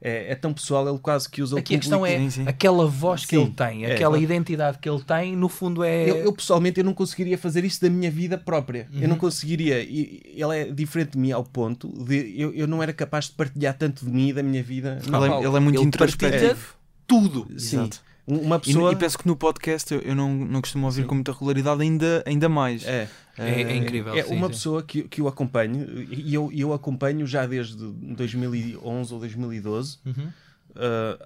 É, 0.00 0.32
é 0.32 0.34
tão 0.36 0.52
pessoal, 0.52 0.88
ele 0.88 0.98
quase 0.98 1.28
que 1.28 1.42
usa 1.42 1.54
o 1.54 1.58
Uhum. 1.58 1.60
Aqui 1.60 1.74
a 1.74 1.78
questão 1.78 2.06
é 2.06 2.18
Sim, 2.18 2.30
sim. 2.30 2.44
aquela 2.46 2.86
voz 2.86 3.22
que 3.24 3.34
Sim, 3.36 3.42
ele 3.42 3.50
tem, 3.52 3.84
é, 3.84 3.94
aquela 3.94 4.10
claro. 4.12 4.22
identidade 4.22 4.78
que 4.78 4.88
ele 4.88 5.02
tem, 5.02 5.34
no 5.34 5.48
fundo 5.48 5.82
é. 5.82 6.08
Eu, 6.08 6.16
eu, 6.16 6.32
pessoalmente 6.32 6.78
eu 6.78 6.84
não 6.84 6.94
conseguiria 6.94 7.36
fazer 7.38 7.64
isso 7.64 7.80
da 7.80 7.90
minha 7.90 8.10
vida 8.10 8.38
própria. 8.38 8.86
Eu 8.92 9.00
Uhum. 9.02 9.08
não 9.08 9.16
conseguiria. 9.16 9.82
E, 9.82 10.22
ele 10.36 10.56
é 10.56 10.64
diferente 10.70 11.12
de 11.12 11.18
mim 11.18 11.32
ao 11.32 11.42
ponto 11.42 11.88
de 12.04 12.34
eu, 12.40 12.52
eu 12.54 12.66
não 12.68 12.82
era 12.82 12.92
capaz 12.92 13.24
de 13.26 13.32
partilhar 13.32 13.74
tanto 13.76 14.04
de 14.04 14.10
mim 14.12 14.28
e 14.28 14.32
da 14.32 14.42
minha 14.42 14.62
vida. 14.62 15.00
Ele 15.04 15.16
é, 15.16 15.38
ele 15.48 15.56
é 15.56 15.60
muito 15.60 15.78
Ele 15.80 15.86
introspectivo. 15.86 16.73
Tudo. 17.06 17.46
Sim. 17.58 17.76
Exato. 17.82 18.02
Uma 18.26 18.56
E, 18.56 18.60
pessoa. 18.60 18.92
e 18.92 18.96
penso 18.96 19.18
que 19.18 19.26
no 19.26 19.36
podcast 19.36 19.92
eu, 19.92 20.00
eu 20.00 20.14
não, 20.14 20.32
não 20.34 20.60
costumo 20.62 20.86
ouvir 20.86 21.02
Sim. 21.02 21.08
com 21.08 21.14
muita 21.14 21.32
regularidade, 21.32 21.82
ainda, 21.82 22.22
ainda 22.26 22.48
mais. 22.48 22.84
É. 22.86 23.08
É, 23.36 23.62
é 23.62 23.76
incrível. 23.76 24.14
É 24.14 24.22
sim, 24.22 24.34
uma 24.34 24.46
sim. 24.46 24.52
pessoa 24.52 24.82
que, 24.82 25.02
que 25.02 25.20
o 25.20 25.28
acompanho 25.28 26.06
e 26.10 26.32
eu, 26.32 26.50
eu 26.54 26.72
acompanho 26.72 27.26
já 27.26 27.44
desde 27.44 27.76
2011 27.76 29.12
ou 29.12 29.20
2012. 29.20 29.98
Uhum. 30.06 30.12
Uh, 30.14 30.32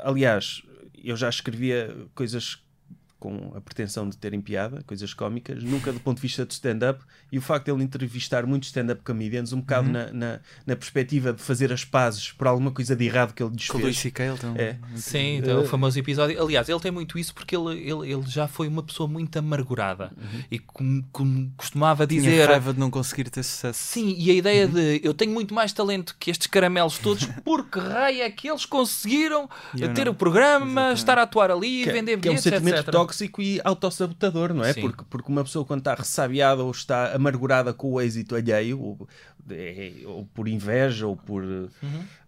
aliás, 0.00 0.62
eu 1.04 1.16
já 1.16 1.28
escrevia 1.28 1.94
coisas 2.14 2.58
com 3.18 3.52
a 3.56 3.60
pretensão 3.60 4.08
de 4.08 4.16
terem 4.16 4.40
piada, 4.40 4.82
coisas 4.86 5.12
cómicas, 5.12 5.62
nunca 5.64 5.92
do 5.92 5.98
ponto 5.98 6.16
de 6.16 6.22
vista 6.22 6.46
de 6.46 6.52
stand-up. 6.54 7.00
E 7.32 7.38
o 7.38 7.42
facto 7.42 7.66
de 7.66 7.72
ele 7.72 7.82
entrevistar 7.82 8.46
muitos 8.46 8.68
stand-up 8.68 9.02
comedians, 9.02 9.52
um 9.52 9.60
bocado 9.60 9.90
na, 9.90 10.12
na, 10.12 10.40
na 10.66 10.76
perspectiva 10.76 11.32
de 11.32 11.42
fazer 11.42 11.72
as 11.72 11.84
pazes 11.84 12.30
por 12.32 12.46
alguma 12.46 12.70
coisa 12.70 12.94
de 12.94 13.04
errado 13.04 13.34
que 13.34 13.42
ele 13.42 13.52
lhes 13.54 13.66
Com 13.68 13.78
o 13.78 13.80
Luís 13.82 13.98
fez. 13.98 14.14
C.K. 14.14 14.46
um- 14.46 14.56
É. 14.56 14.76
Sim, 14.96 15.36
então, 15.38 15.62
o 15.62 15.66
famoso 15.66 15.98
episódio. 15.98 16.40
Aliás, 16.42 16.68
ele 16.68 16.80
tem 16.80 16.90
muito 16.92 17.18
isso 17.18 17.34
porque 17.34 17.56
ele, 17.56 17.72
ele, 17.80 18.12
ele 18.12 18.22
já 18.26 18.46
foi 18.46 18.68
uma 18.68 18.82
pessoa 18.82 19.08
muito 19.08 19.36
amargurada 19.38 20.12
e 20.50 20.58
com, 20.58 21.02
com- 21.12 21.50
costumava 21.56 22.06
Tinha 22.06 22.20
dizer. 22.22 22.48
raiva 22.48 22.72
de 22.72 22.78
não 22.78 22.90
conseguir 22.90 23.28
ter 23.30 23.42
sucesso. 23.42 23.80
Sim, 23.82 24.14
e 24.16 24.30
a 24.30 24.34
ideia 24.34 24.68
de 24.68 25.00
eu 25.02 25.12
tenho 25.12 25.32
muito 25.32 25.52
mais 25.52 25.72
talento 25.72 26.16
que 26.20 26.30
estes 26.30 26.46
caramelos 26.46 26.98
todos, 26.98 27.26
porque 27.44 27.78
raio 27.80 28.22
é 28.22 28.30
que 28.30 28.48
eles 28.48 28.64
conseguiram 28.64 29.48
eu 29.78 29.92
ter 29.92 30.04
não. 30.06 30.12
o 30.12 30.14
programa, 30.14 30.64
Exatamente. 30.70 30.98
estar 30.98 31.18
a 31.18 31.22
atuar 31.22 31.50
ali, 31.50 31.82
Que, 31.84 31.90
é- 31.90 31.92
vender 31.92 32.18
que 32.20 32.28
é 32.28 32.30
um 32.30 32.34
bilhetes, 32.34 32.46
etc. 32.46 32.62
tóxico 33.08 33.40
e 33.40 33.60
autossabotador, 33.64 34.52
não 34.52 34.64
é? 34.64 34.72
Sim. 34.72 34.82
Porque, 34.82 35.04
porque 35.08 35.32
uma 35.32 35.42
pessoa 35.42 35.64
quando 35.64 35.80
está 35.80 35.94
ressabiada 35.94 36.62
ou 36.62 36.70
está 36.70 37.14
amargurada 37.14 37.72
com 37.72 37.92
o 37.92 38.00
êxito 38.00 38.36
alheio, 38.36 38.80
ou, 38.80 39.08
é, 39.54 39.92
ou 40.06 40.24
por 40.26 40.48
inveja, 40.48 41.06
ou 41.06 41.16
por. 41.16 41.42
Uhum. 41.44 41.68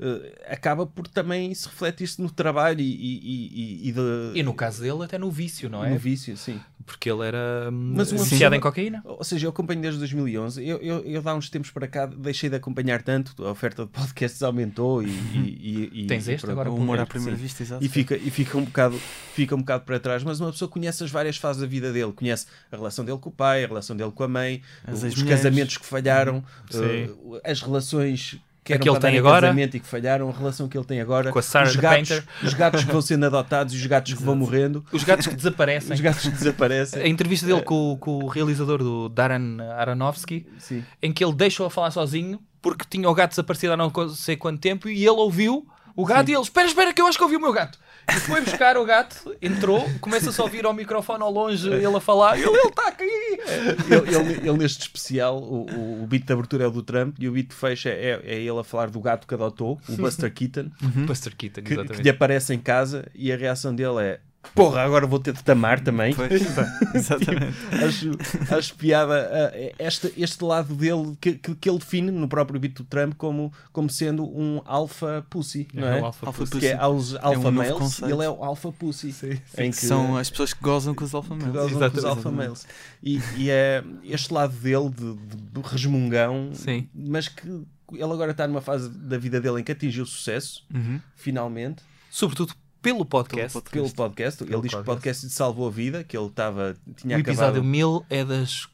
eh, 0.00 0.32
acaba 0.48 0.86
por 0.86 1.06
também 1.08 1.54
se 1.54 1.68
refletir-se 1.68 2.20
no 2.20 2.30
trabalho 2.30 2.80
e, 2.80 2.84
e, 2.84 3.82
e, 3.84 3.88
e, 3.88 3.92
de, 3.92 4.38
E 4.38 4.42
no 4.42 4.54
caso 4.54 4.82
dele, 4.82 5.04
até 5.04 5.18
no 5.18 5.30
vício, 5.30 5.68
não 5.68 5.84
é? 5.84 5.90
no 5.90 5.98
vício, 5.98 6.36
sim. 6.36 6.60
Porque 6.86 7.08
ele 7.10 7.24
era 7.24 7.68
hum, 7.70 7.92
Mas 7.94 8.10
uma 8.10 8.24
viciado 8.24 8.54
em 8.54 8.58
cocaína. 8.60 9.00
Ou 9.04 9.22
seja, 9.22 9.46
eu 9.46 9.50
acompanho 9.50 9.80
desde 9.80 9.98
2011. 10.00 10.66
Eu, 10.66 10.78
eu, 10.78 10.98
eu 11.04 11.22
há 11.24 11.34
uns 11.34 11.48
tempos 11.48 11.70
para 11.70 11.86
cá 11.86 12.06
deixei 12.06 12.50
de 12.50 12.56
acompanhar 12.56 13.00
tanto, 13.02 13.32
a 13.44 13.50
oferta 13.50 13.84
de 13.84 13.90
podcasts 13.92 14.42
aumentou 14.42 15.00
e. 15.02 15.06
e, 15.08 15.90
e- 16.02 16.06
Tens 16.06 16.26
e 16.26 16.32
este 16.32 16.40
pronto. 16.46 16.52
agora 16.52 16.70
O 16.72 16.76
humor 16.76 16.98
à 16.98 17.06
primeira 17.06 17.36
sim. 17.36 17.42
vista, 17.42 17.62
exato. 17.62 17.84
E 17.84 17.88
fica, 17.88 18.16
e 18.16 18.30
fica, 18.30 18.56
um 18.58 18.64
bocado, 18.64 18.98
fica 19.34 19.54
um 19.54 19.58
bocado 19.58 19.84
para 19.84 20.00
trás, 20.00 20.24
mas 20.24 20.40
uma 20.40 20.50
pessoa 20.50 20.68
conhece 20.68 21.04
as 21.04 21.10
várias 21.10 21.36
fases 21.36 21.60
da 21.62 21.68
vida 21.68 21.92
dele, 21.92 22.12
conhece 22.12 22.46
a 22.72 22.76
relação 22.76 23.04
dele 23.04 23.18
com 23.18 23.28
o 23.28 23.32
pai, 23.32 23.62
a 23.62 23.68
relação 23.68 23.94
dele 23.96 24.10
com 24.10 24.24
a 24.24 24.28
mãe, 24.28 24.62
As 24.84 24.98
os 24.98 25.04
ex-mulheres. 25.04 25.42
casamentos 25.42 25.76
que 25.76 25.86
falharam, 25.86 26.42
Sim. 26.70 27.04
uh, 27.04 27.09
as 27.44 27.60
relações 27.60 28.38
que 28.62 28.74
eram 28.74 28.82
que 28.82 28.88
ele 28.90 28.98
tem 29.00 29.14
em 29.14 29.18
agora. 29.18 29.54
e 29.58 29.68
que 29.80 29.86
falharam, 29.86 30.28
a 30.28 30.32
relação 30.32 30.68
que 30.68 30.76
ele 30.76 30.84
tem 30.84 31.00
agora, 31.00 31.32
Com 31.32 31.38
a 31.38 31.42
Sarah 31.42 31.68
os, 31.68 31.76
gatos, 31.76 32.22
os 32.42 32.54
gatos 32.54 32.84
que 32.84 32.92
vão 32.92 33.00
sendo 33.00 33.24
adotados 33.26 33.72
e 33.72 33.76
os 33.76 33.86
gatos 33.86 34.12
que 34.14 34.22
vão 34.22 34.36
morrendo, 34.36 34.84
Os 34.92 35.02
gatos 35.02 35.26
que 35.26 35.34
desaparecem. 35.34 35.92
os 35.94 36.00
gatos 36.00 36.22
que 36.22 36.30
desaparecem. 36.30 37.02
A 37.02 37.08
entrevista 37.08 37.46
dele 37.46 37.62
com, 37.62 37.92
o- 37.92 37.96
com 37.96 38.24
o 38.24 38.28
realizador 38.28 38.78
do 38.78 39.08
Darren 39.08 39.58
Aronofsky, 39.76 40.46
Sim. 40.58 40.84
em 41.02 41.12
que 41.12 41.24
ele 41.24 41.32
deixou 41.34 41.66
a 41.66 41.70
falar 41.70 41.90
sozinho 41.90 42.38
porque 42.62 42.84
tinha 42.88 43.08
o 43.08 43.14
gato 43.14 43.30
desaparecido 43.30 43.72
há 43.72 43.76
não 43.76 43.90
sei 44.10 44.36
quanto 44.36 44.60
tempo 44.60 44.88
e 44.88 44.98
ele 45.00 45.08
ouviu 45.10 45.66
o 45.96 46.04
gato 46.04 46.28
e 46.28 46.34
ele, 46.34 46.42
espera, 46.42 46.66
espera, 46.68 46.92
que 46.92 47.00
eu 47.00 47.06
acho 47.06 47.16
que 47.16 47.24
ouvi 47.24 47.36
o 47.36 47.40
meu 47.40 47.52
gato. 47.52 47.78
Foi 48.26 48.40
buscar 48.40 48.76
o 48.76 48.84
gato, 48.84 49.34
entrou, 49.40 49.88
começa-se 50.00 50.40
a 50.40 50.44
ouvir 50.44 50.64
ao 50.64 50.72
microfone 50.74 51.22
ao 51.22 51.30
longe 51.30 51.68
ele 51.68 51.86
a 51.96 52.00
falar, 52.00 52.38
ele 52.38 52.48
está 52.48 52.88
aqui. 52.88 53.04
ele, 53.04 54.14
ele- 54.16 54.48
ele 54.48 54.58
neste 54.58 54.82
especial, 54.82 55.38
o, 55.38 56.02
o, 56.02 56.06
beat 56.06 56.24
de 56.24 56.32
abertura 56.32 56.64
é 56.64 56.66
o 56.66 56.70
do 56.70 56.82
Trump 56.82 57.16
e 57.18 57.28
o 57.28 57.32
beat 57.32 57.48
de 57.48 57.54
fecha 57.54 57.88
é, 57.88 58.20
é 58.24 58.38
ele 58.40 58.58
a 58.58 58.64
falar 58.64 58.90
do 58.90 59.00
gato 59.00 59.26
que 59.26 59.34
adotou, 59.34 59.80
o 59.88 59.96
Buster 59.96 60.32
Keaton, 60.32 60.70
Buster 61.06 61.34
Keaton, 61.36 61.62
que, 61.62 61.72
exatamente. 61.72 61.96
que 61.98 62.02
lhe 62.02 62.10
aparece 62.10 62.54
em 62.54 62.58
casa 62.58 63.06
e 63.14 63.32
a 63.32 63.36
reação 63.36 63.74
dele 63.74 64.00
é 64.00 64.20
porra, 64.54 64.82
agora 64.82 65.06
vou 65.06 65.18
ter 65.18 65.32
de 65.32 65.42
tamar 65.44 65.80
também. 65.80 66.14
Pois, 66.14 66.30
exatamente. 66.94 67.54
acho, 67.84 68.10
acho 68.54 68.74
piada 68.74 69.30
uh, 69.30 69.74
este, 69.78 70.12
este 70.16 70.42
lado 70.44 70.74
dele 70.74 71.16
que, 71.20 71.34
que, 71.34 71.54
que 71.54 71.68
ele 71.70 71.78
define 71.78 72.10
no 72.10 72.28
próprio 72.28 72.58
beat 72.58 72.74
do 72.74 72.84
Trump 72.84 73.14
como, 73.16 73.52
como 73.72 73.88
sendo 73.90 74.24
um 74.24 74.60
alpha 74.64 75.24
pussy, 75.30 75.68
não 75.74 75.86
é? 75.86 76.00
o 76.00 76.04
alpha 76.06 76.26
Alpha 76.26 76.38
pussy. 76.46 76.58
que 76.60 76.66
é 76.66 76.76
aos 76.76 77.14
alpha 77.16 77.28
um 77.48 77.50
novo 77.50 77.52
males 77.52 78.02
ele 78.02 78.24
é 78.24 78.30
o 78.30 78.42
alpha 78.44 78.72
pussy. 78.72 79.14
Em 79.58 79.70
que, 79.70 79.76
São 79.76 80.16
as 80.16 80.30
pessoas 80.30 80.52
que 80.54 80.62
gozam 80.62 80.94
com 80.94 81.04
os 81.04 81.14
alfa 81.14 81.34
males. 81.34 81.52
gozam 81.52 81.68
com 81.68 81.76
os 81.76 81.82
Exatamente. 81.82 82.06
alpha 82.06 82.30
males. 82.30 82.66
E, 83.02 83.20
e 83.36 83.50
é 83.50 83.84
este 84.04 84.32
lado 84.32 84.52
dele 84.54 84.88
de, 84.90 85.14
de 85.14 85.60
resmungão, 85.68 86.50
Sim. 86.54 86.88
mas 86.94 87.28
que 87.28 87.46
ele 87.46 88.02
agora 88.04 88.30
está 88.30 88.46
numa 88.46 88.60
fase 88.60 88.88
da 88.88 89.18
vida 89.18 89.40
dele 89.40 89.60
em 89.60 89.64
que 89.64 89.72
atingiu 89.72 90.06
sucesso, 90.06 90.64
Uhum. 90.72 91.00
finalmente, 91.16 91.82
Sobretudo 92.10 92.54
pelo 92.82 93.04
podcast. 93.04 93.52
Pelo 93.60 93.64
pelo 93.88 93.90
podcast. 93.94 94.42
Ele 94.42 94.50
Pelo 94.50 94.62
diz 94.62 94.70
que 94.70 94.76
o 94.76 94.78
podcast. 94.84 94.96
podcast 94.96 95.26
lhe 95.26 95.32
salvou 95.32 95.68
a 95.68 95.70
vida, 95.70 96.04
que 96.04 96.16
ele 96.16 96.26
estava, 96.26 96.76
tinha 96.96 97.16
O 97.16 97.20
acabado... 97.20 97.36
episódio 97.58 97.64
1000 97.64 98.06
é 98.10 98.24
das. 98.24 98.68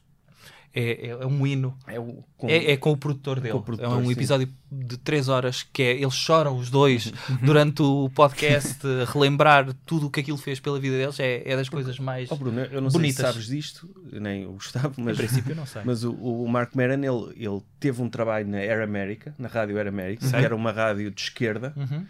é, 0.73 1.07
é 1.09 1.25
um 1.25 1.45
hino. 1.47 1.75
É, 1.87 1.99
o, 1.99 2.23
com, 2.37 2.47
É, 2.49 2.71
é 2.73 2.77
com 2.77 2.91
o 2.91 2.97
produtor 2.97 3.39
dele. 3.39 3.55
O 3.55 3.61
produtor, 3.61 3.85
é 3.85 3.89
um 3.95 4.05
sim. 4.05 4.11
episódio 4.11 4.49
de 4.71 4.97
3 4.97 5.27
horas 5.29 5.63
que 5.73 5.81
é 5.81 5.93
eles 5.95 6.13
choram 6.13 6.57
os 6.57 6.69
dois 6.69 7.11
durante 7.41 7.81
o 7.81 8.09
podcast, 8.13 8.79
relembrar 9.11 9.73
tudo 9.85 10.07
o 10.07 10.09
que 10.11 10.19
aquilo 10.19 10.37
fez 10.37 10.59
pela 10.59 10.79
vida 10.79 10.97
deles. 10.97 11.19
É, 11.19 11.41
é 11.49 11.55
das 11.55 11.67
coisas 11.69 11.97
mais. 11.99 12.31
Oh, 12.31 12.35
Bruno, 12.35 12.59
eu 12.61 12.79
não 12.81 12.89
Bonitas. 12.89 13.15
sei 13.15 13.25
se 13.25 13.31
sabes 13.33 13.47
disto, 13.47 13.89
nem 14.11 14.45
o 14.45 14.51
Gustavo, 14.53 14.93
Em 14.99 15.03
mas, 15.03 15.17
princípio, 15.17 15.55
não 15.55 15.65
sei. 15.65 15.81
mas 15.83 16.03
o, 16.03 16.11
o 16.13 16.47
Mark 16.47 16.75
Maron 16.75 16.93
ele, 17.03 17.33
ele 17.45 17.61
teve 17.79 18.01
um 18.01 18.09
trabalho 18.09 18.47
na 18.47 18.57
Air 18.57 18.83
America, 18.83 19.33
na 19.39 19.47
rádio 19.47 19.77
Air 19.77 19.87
America, 19.87 20.27
que 20.29 20.35
era 20.35 20.55
uma 20.55 20.71
rádio 20.71 21.09
de 21.11 21.21
esquerda, 21.21 21.73
Uhum. 21.75 22.05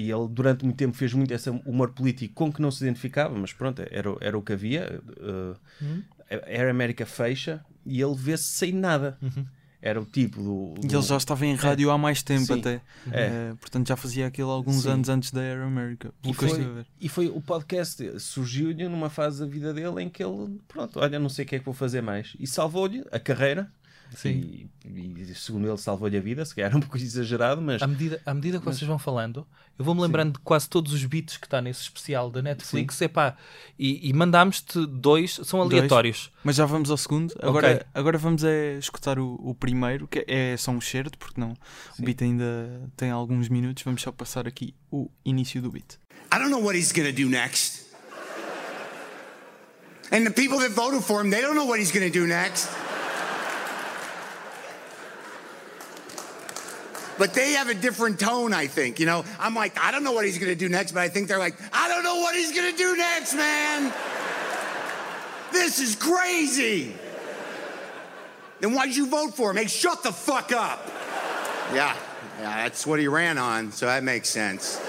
E 0.00 0.10
ele 0.10 0.28
durante 0.28 0.64
muito 0.64 0.76
tempo 0.76 0.96
fez 0.96 1.12
muito 1.12 1.32
esse 1.34 1.50
humor 1.50 1.90
político 1.92 2.34
com 2.34 2.52
que 2.52 2.62
não 2.62 2.70
se 2.70 2.84
identificava, 2.84 3.34
mas 3.36 3.52
pronto, 3.52 3.82
era, 3.90 4.10
o- 4.12 4.18
era 4.20 4.38
o 4.38 4.42
que 4.42 4.52
havia. 4.52 5.00
Uh, 5.18 5.56
Uhum. 5.80 6.02
A 6.30 6.34
Air 6.50 6.68
America 6.70 7.06
fecha 7.06 7.64
e 7.86 8.00
ele 8.02 8.14
vê-se 8.14 8.44
sem 8.44 8.72
nada. 8.72 9.16
Uhum. 9.22 9.46
Era 9.80 10.00
o 10.00 10.04
tipo 10.04 10.42
do. 10.42 10.74
E 10.82 10.88
do- 10.88 10.96
ele 10.96 11.02
já 11.02 11.16
estava 11.16 11.46
em 11.46 11.54
rádio 11.54 11.90
há 11.90 11.96
mais 11.96 12.20
tempo 12.22 12.44
Sim. 12.46 12.58
até. 12.60 12.74
É. 13.12 13.20
Eh, 13.50 13.54
portanto, 13.60 13.86
já 13.88 13.96
fazia 13.96 14.26
aquilo 14.26 14.50
alguns 14.50 14.82
Sim. 14.82 14.90
anos 14.90 15.08
antes 15.08 15.30
da 15.30 15.40
Air 15.40 15.62
America. 15.62 16.12
E 16.24 16.34
foi, 16.34 16.84
e 17.00 17.08
foi 17.08 17.28
o 17.28 17.40
podcast 17.40 18.18
surgiu-lhe 18.20 18.88
numa 18.88 19.08
fase 19.08 19.38
da 19.40 19.46
vida 19.46 19.72
dele 19.72 20.02
em 20.02 20.08
que 20.08 20.22
ele, 20.22 20.58
pronto, 20.66 20.98
olha, 20.98 21.18
não 21.18 21.28
sei 21.28 21.44
o 21.44 21.48
que 21.48 21.56
é 21.56 21.58
que 21.60 21.64
vou 21.64 21.72
fazer 21.74 22.00
mais. 22.02 22.34
E 22.40 22.46
salvou-lhe 22.46 23.04
a 23.12 23.18
carreira. 23.20 23.70
Sim. 24.14 24.68
E, 24.84 25.22
e, 25.22 25.34
segundo 25.34 25.68
ele, 25.68 25.76
salvou-lhe 25.76 26.16
a 26.16 26.20
vida. 26.20 26.44
Se 26.44 26.54
calhar 26.54 26.74
um 26.76 26.80
pouco 26.80 26.96
exagerado, 26.96 27.60
mas 27.60 27.82
À 27.82 27.86
medida, 27.86 28.20
à 28.24 28.34
medida 28.34 28.58
que 28.58 28.64
vocês 28.64 28.86
vão 28.86 28.98
falando, 28.98 29.46
eu 29.78 29.84
vou-me 29.84 30.00
lembrando 30.00 30.34
de 30.34 30.38
quase 30.40 30.68
todos 30.68 30.92
os 30.92 31.04
beats 31.04 31.36
que 31.36 31.46
está 31.46 31.60
nesse 31.60 31.82
especial 31.82 32.30
da 32.30 32.42
Netflix. 32.42 33.00
Epá, 33.00 33.36
e, 33.78 34.08
e 34.08 34.12
mandámos-te 34.12 34.86
dois, 34.86 35.40
são 35.44 35.60
Dois. 35.60 35.72
aleatórios. 35.72 36.30
Mas 36.42 36.56
já 36.56 36.66
vamos 36.66 36.90
ao 36.90 36.96
segundo. 36.96 37.34
Agora, 37.40 37.86
agora 37.94 38.18
vamos 38.18 38.44
é 38.44 38.78
escutar 38.78 39.18
o, 39.18 39.34
o 39.34 39.54
primeiro, 39.54 40.08
que 40.08 40.24
é 40.26 40.56
só 40.56 40.70
um 40.70 40.80
certo, 40.80 41.16
porque 41.18 41.40
não. 41.40 41.54
O 41.98 42.02
beat 42.02 42.22
ainda 42.22 42.90
tem 42.96 43.10
alguns 43.10 43.48
minutos. 43.48 43.82
Vamos 43.82 44.02
só 44.02 44.10
passar 44.10 44.46
aqui 44.48 44.74
o 44.90 45.10
início 45.24 45.62
do 45.62 45.70
beat. 45.70 45.98
I 46.32 46.38
don't 46.38 46.50
know 46.50 46.62
what 46.62 46.76
he's 46.76 46.92
going 46.92 47.12
to 47.12 47.22
do 47.22 47.28
next. 47.28 47.88
And 50.10 50.24
the 50.24 50.30
people 50.30 50.58
that 50.60 50.70
voted 50.70 51.04
for 51.04 51.22
him, 51.22 51.30
they 51.30 51.42
don't 51.42 51.54
know 51.54 51.66
what 51.66 51.78
he's 51.78 51.92
going 51.92 52.10
to 52.10 52.18
do 52.18 52.26
next. 52.26 52.68
But 57.18 57.34
they 57.34 57.52
have 57.52 57.68
a 57.68 57.74
different 57.74 58.20
tone, 58.20 58.52
I 58.52 58.68
think. 58.68 59.00
You 59.00 59.06
know, 59.06 59.24
I'm 59.38 59.54
like, 59.54 59.78
I 59.78 59.90
don't 59.90 60.04
know 60.04 60.12
what 60.12 60.24
he's 60.24 60.38
to 60.38 60.54
do 60.54 60.68
next, 60.68 60.92
but 60.92 61.00
I 61.00 61.08
think 61.08 61.28
they're 61.28 61.38
like, 61.38 61.56
I 61.72 61.88
don't 61.88 62.04
know 62.04 62.16
what 62.16 62.34
he's 62.34 62.52
to 62.52 62.76
do 62.76 62.96
next, 62.96 63.34
man. 63.34 63.92
This 65.52 65.80
is 65.80 65.96
crazy. 65.96 66.94
Then 68.60 68.74
why'd 68.74 68.94
you 68.94 69.08
vote 69.08 69.34
for 69.34 69.50
him? 69.50 69.56
Hey, 69.56 69.66
shut 69.66 70.02
the 70.02 70.12
fuck 70.12 70.52
up. 70.52 70.86
Yeah, 71.74 71.96
yeah, 72.40 72.56
that's 72.64 72.86
what 72.86 72.98
he 72.98 73.08
ran 73.08 73.38
on, 73.38 73.72
so 73.72 73.86
that 73.86 74.02
makes 74.02 74.28
sense. 74.28 74.80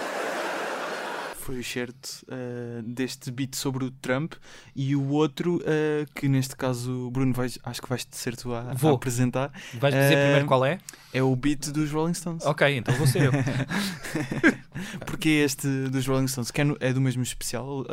Foi 1.49 1.59
o 1.59 1.63
certo 1.63 2.25
eh, 2.29 2.81
deste 2.85 3.31
beat 3.31 3.55
sobre 3.55 3.83
o 3.85 3.89
Trump. 3.91 4.33
E 4.75 4.95
o 4.95 5.07
outro, 5.09 5.59
eh, 5.65 6.05
que 6.13 6.27
neste 6.29 6.55
caso, 6.55 7.09
Bruno, 7.11 7.33
vais, 7.33 7.57
acho 7.63 7.81
que 7.81 7.89
vais 7.89 8.05
ser 8.11 8.35
tu 8.37 8.53
a, 8.53 8.61
a 8.71 8.91
apresentar, 8.93 9.51
Vais 9.79 9.93
dizer 9.93 10.13
Eh, 10.13 10.23
primeiro 10.25 10.45
qual 10.45 10.63
é? 10.65 10.77
é 11.11 11.23
o 11.23 11.35
beat 11.35 11.71
dos 11.71 11.91
Rolling 11.91 12.13
Stones. 12.13 12.45
Ok, 12.45 12.77
então 12.77 12.93
vou 12.95 13.07
ser 13.07 13.23
eu. 13.23 13.31
Porque 15.05 15.29
este 15.29 15.67
dos 15.89 16.05
Rolling 16.07 16.27
Stones, 16.27 16.51
que 16.51 16.61
é, 16.61 16.63
no- 16.63 16.77
é 16.79 16.93
do 16.93 17.01
mesmo 17.01 17.23
especial. 17.23 17.85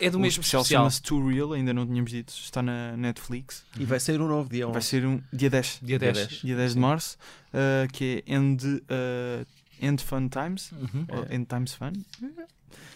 É 0.00 0.10
do 0.10 0.18
mesmo 0.18 0.40
especial. 0.40 0.62
especial. 0.62 0.80
chama-se 0.82 1.02
Too 1.02 1.28
Real, 1.28 1.52
ainda 1.52 1.72
não 1.72 1.86
tínhamos 1.86 2.10
dito, 2.10 2.30
está 2.32 2.62
na 2.62 2.96
Netflix. 2.96 3.64
e 3.78 3.84
vai 3.84 4.00
sair 4.00 4.20
um 4.20 4.26
novo 4.28 4.48
dia. 4.50 4.66
Vai 4.66 4.76
11. 4.78 4.86
ser 4.86 5.06
um 5.06 5.20
dia 5.32 5.48
10. 5.50 5.78
Dia 5.82 5.98
Dia 5.98 6.12
10. 6.12 6.28
10. 6.28 6.40
dia 6.42 6.56
10 6.56 6.74
de 6.74 6.78
março, 6.80 7.16
uh, 7.54 7.90
que 7.92 8.24
é 8.26 8.34
End, 8.34 8.66
uh, 8.66 9.46
End 9.80 10.02
Fun 10.02 10.28
Times, 10.28 10.72
Uhum. 10.72 11.06
End 11.30 11.46
Times 11.46 11.74
Fun. 11.74 11.92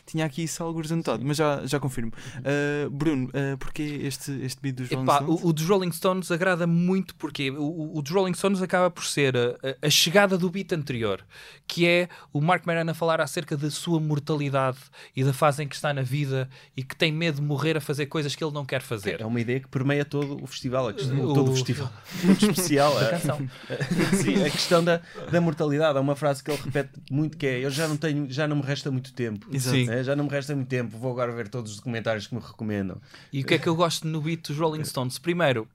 Tinha 0.07 0.25
aqui 0.25 0.43
isso 0.43 0.63
alguns 0.63 0.91
anotado, 0.91 1.25
mas 1.25 1.37
já, 1.37 1.65
já 1.67 1.79
confirmo. 1.79 2.13
Uh, 2.39 2.91
Bruno, 2.91 3.29
uh, 3.29 3.57
porquê 3.59 4.01
este, 4.03 4.33
este 4.43 4.61
beat 4.61 4.75
dos 4.77 4.89
Rolling 4.91 5.05
Epá, 5.05 5.17
Stones? 5.23 5.43
o, 5.43 5.47
o 5.49 5.53
dos 5.53 5.67
Rolling 5.69 5.93
Stones 5.93 6.31
agrada 6.33 6.67
muito 6.67 7.15
porque 7.15 7.51
o, 7.51 7.97
o, 7.97 8.03
dos 8.03 8.11
Rolling 8.13 8.35
Stones 8.35 8.61
acaba 8.61 8.91
por 8.91 9.05
ser 9.05 9.37
a, 9.37 9.41
a- 9.63 9.87
a 9.87 9.91
chegada 9.91 10.37
do 10.37 10.51
beat 10.51 10.73
anterior, 10.73 11.25
que 11.69 11.87
é 11.87 12.09
o 12.33 12.41
Mark 12.41 12.67
Maron 12.67 12.91
a 12.91 12.95
falar 12.95 13.21
acerca 13.21 13.57
da 13.57 13.71
sua 13.71 14.01
mortalidade 14.01 14.79
e 15.15 15.23
da 15.23 15.33
fase 15.33 15.63
em 15.63 15.69
que 15.69 15.75
está 15.77 15.93
na 15.95 16.03
vida 16.03 16.49
e 16.77 16.83
que 16.83 16.97
tem 16.97 17.13
medo 17.13 17.37
de 17.37 17.43
morrer 17.43 17.77
a 17.77 17.81
fazer 17.81 18.07
coisas 18.07 18.35
que 18.35 18.43
ele 18.43 18.53
não 18.53 18.65
quer 18.65 18.83
fazer. 18.83 19.21
É 19.21 19.27
uma 19.27 19.41
ideia 19.41 19.61
que 19.61 19.69
permeia 19.69 20.05
todo 20.05 20.43
o 20.43 20.47
festival, 20.47 20.89
a 20.89 20.93
questão, 20.93 21.21
O- 21.25 21.35
todo 21.35 21.53
o 21.53 21.55
festival, 21.55 21.93
muito 22.25 22.45
especial. 22.51 22.97
A 22.99 23.03
a- 23.03 23.11
canção. 23.11 23.39
Sim, 24.21 24.43
a 24.45 24.51
questão 24.51 24.83
da, 24.83 25.01
da 25.31 25.41
mortalidade. 25.41 25.97
Há 25.97 26.01
uma 26.01 26.17
frase 26.17 26.43
que 26.43 26.51
ele 26.51 26.61
repete 26.65 26.91
muito 27.11 27.37
que 27.37 27.47
é: 27.47 27.65
Eu 27.65 27.71
já 27.71 27.87
não 27.87 27.97
tenho, 27.97 28.31
já 28.31 28.49
não 28.49 28.57
me 28.57 28.63
resta 28.63 28.91
muito 28.91 29.13
tempo. 29.13 29.47
Exato. 29.61 29.77
Sim. 29.77 29.87
Né? 29.87 30.03
Já 30.03 30.17
não 30.17 30.25
me 30.25 30.31
resta 30.31 30.55
muito 30.55 30.69
tempo. 30.69 30.97
Vou 30.97 31.13
agora 31.13 31.33
ver 31.33 31.49
todos 31.49 31.71
os 31.73 31.77
documentários 31.79 32.27
que 32.27 32.35
me 32.35 32.41
recomendam. 32.41 33.01
E 33.33 33.43
o 33.43 33.45
que 33.45 33.55
é 33.55 33.59
que 33.59 33.69
eu 33.69 33.75
gosto 33.75 34.07
no 34.07 34.21
beat 34.21 34.49
dos 34.49 34.59
Rolling 34.59 34.85
Stones? 34.85 35.19
Primeiro, 35.19 35.69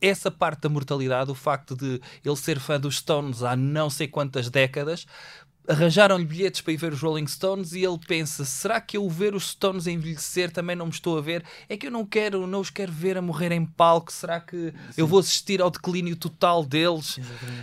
essa 0.00 0.30
parte 0.30 0.62
da 0.62 0.68
mortalidade, 0.68 1.30
o 1.30 1.34
facto 1.34 1.74
de 1.74 2.00
ele 2.24 2.36
ser 2.36 2.58
fã 2.58 2.78
dos 2.78 2.98
Stones 2.98 3.42
há 3.42 3.56
não 3.56 3.88
sei 3.88 4.06
quantas 4.06 4.50
décadas, 4.50 5.06
arranjaram-lhe 5.68 6.24
bilhetes 6.24 6.60
para 6.60 6.72
ir 6.72 6.76
ver 6.76 6.92
os 6.92 7.00
Rolling 7.00 7.26
Stones 7.26 7.72
e 7.72 7.84
ele 7.84 7.98
pensa: 8.06 8.44
será 8.44 8.80
que 8.80 8.96
eu 8.96 9.08
ver 9.08 9.34
os 9.34 9.50
Stones 9.50 9.86
a 9.86 9.90
envelhecer 9.90 10.50
também 10.50 10.76
não 10.76 10.86
me 10.86 10.92
estou 10.92 11.18
a 11.18 11.20
ver? 11.20 11.44
É 11.68 11.76
que 11.76 11.86
eu 11.86 11.90
não 11.90 12.04
quero, 12.04 12.46
não 12.46 12.60
os 12.60 12.70
quero 12.70 12.92
ver 12.92 13.16
a 13.16 13.22
morrer 13.22 13.52
em 13.52 13.64
palco. 13.64 14.12
Será 14.12 14.40
que 14.40 14.72
eu 14.96 15.06
vou 15.06 15.18
assistir 15.18 15.60
ao 15.60 15.70
declínio 15.70 16.16
total 16.16 16.64
deles? 16.64 17.18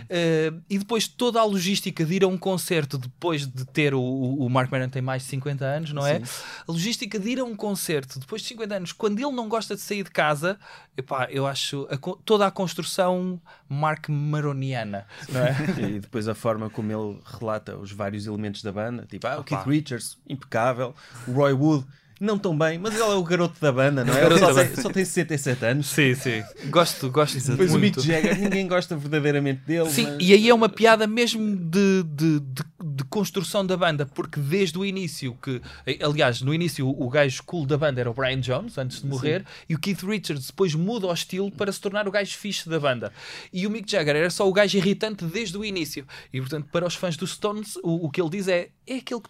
Eh, 0.08 0.52
e 0.68 0.78
depois 0.78 1.08
toda 1.08 1.40
a 1.40 1.44
logística 1.44 2.04
de 2.04 2.14
ir 2.14 2.24
a 2.24 2.28
um 2.28 2.36
concerto 2.38 2.98
depois 2.98 3.46
de 3.46 3.64
ter 3.66 3.94
o, 3.94 4.02
o 4.02 4.48
Mark 4.50 4.70
Maron 4.70 4.88
tem 4.88 5.02
mais 5.02 5.22
de 5.22 5.28
50 5.28 5.64
anos, 5.64 5.92
não 5.92 6.06
é? 6.06 6.22
A 6.66 6.72
logística 6.72 7.18
de 7.18 7.30
ir 7.30 7.40
a 7.40 7.44
um 7.44 7.56
concerto 7.56 8.18
depois 8.18 8.42
de 8.42 8.48
50 8.48 8.74
anos, 8.74 8.92
quando 8.92 9.18
ele 9.18 9.32
não 9.32 9.48
gosta 9.48 9.74
de 9.74 9.80
sair 9.80 10.04
de 10.04 10.10
casa, 10.10 10.58
epá, 10.96 11.28
eu 11.30 11.46
acho 11.46 11.86
a 11.90 11.96
toda 12.24 12.46
a 12.46 12.50
construção 12.50 13.40
Mark 13.74 14.08
Maroniana, 14.08 15.06
não 15.28 15.40
é? 15.40 15.54
E 15.96 16.00
depois 16.00 16.28
a 16.28 16.34
forma 16.34 16.70
como 16.70 16.90
ele 16.90 17.20
relata 17.24 17.76
os 17.76 17.92
vários 17.92 18.26
elementos 18.26 18.62
da 18.62 18.72
banda, 18.72 19.06
tipo, 19.06 19.26
ah, 19.26 19.36
o 19.36 19.40
Opa. 19.40 19.44
Keith 19.44 19.66
Richards, 19.66 20.18
impecável, 20.28 20.94
o 21.26 21.32
Roy 21.32 21.52
Wood, 21.52 21.86
não 22.24 22.38
tão 22.38 22.56
bem, 22.56 22.78
mas 22.78 22.94
ele 22.94 23.02
é 23.02 23.14
o 23.14 23.22
garoto 23.22 23.60
da 23.60 23.70
banda, 23.70 24.04
não 24.04 24.14
é? 24.14 24.24
Ele 24.24 24.38
só, 24.38 24.54
tem, 24.54 24.76
só 24.76 24.90
tem 24.90 25.04
67 25.04 25.64
anos. 25.64 25.86
sim, 25.86 26.14
sim. 26.14 26.42
Gosto, 26.70 27.10
gosto 27.10 27.38
Depois 27.38 27.72
o 27.72 27.78
Mick 27.78 27.96
muito. 27.96 28.00
Jagger, 28.00 28.38
ninguém 28.38 28.66
gosta 28.66 28.96
verdadeiramente 28.96 29.60
dele. 29.66 29.88
Sim, 29.90 30.04
mas- 30.04 30.16
e 30.20 30.32
aí 30.32 30.48
é 30.48 30.54
uma 30.54 30.68
piada 30.68 31.06
mesmo 31.06 31.56
de, 31.56 32.02
de, 32.04 32.40
de, 32.40 32.62
de 32.84 33.04
construção 33.04 33.64
da 33.64 33.76
banda, 33.76 34.06
porque 34.06 34.40
desde 34.40 34.78
o 34.78 34.84
início, 34.84 35.36
que 35.42 35.60
aliás, 36.02 36.40
no 36.40 36.52
início 36.52 36.88
o, 36.88 37.08
gajo 37.08 37.42
cool 37.44 37.66
da 37.66 37.76
banda 37.76 38.00
era 38.00 38.10
o 38.10 38.14
Brian 38.14 38.40
Jones, 38.40 38.76
antes 38.78 39.00
de 39.02 39.06
morrer, 39.06 39.44
e 39.68 39.74
o 39.74 39.78
Keith 39.78 40.02
Richards 40.02 40.46
depois 40.48 40.74
muda 40.74 41.06
o 41.06 41.12
estilo 41.12 41.50
para 41.50 41.70
se 41.70 41.80
tornar 41.80 42.08
o 42.08 42.10
gajo 42.10 42.36
fixe 42.36 42.68
da 42.68 42.80
banda. 42.80 43.12
E 43.52 43.66
o 43.66 43.70
Mick 43.70 43.90
Jagger 43.90 44.16
era 44.16 44.30
só 44.30 44.48
o 44.48 44.52
gajo 44.52 44.76
irritante 44.76 45.24
desde 45.24 45.56
o 45.56 45.64
início. 45.64 46.06
E 46.32 46.40
portanto, 46.40 46.68
para 46.72 46.86
os 46.86 46.94
fãs 46.94 47.16
dos 47.16 47.32
Stones, 47.32 47.76
o, 47.82 48.06
o 48.06 48.10
que 48.10 48.20
ele 48.20 48.30
diz 48.30 48.48
é: 48.48 48.68
é 48.86 48.96
aquele 48.96 49.20
que 49.20 49.28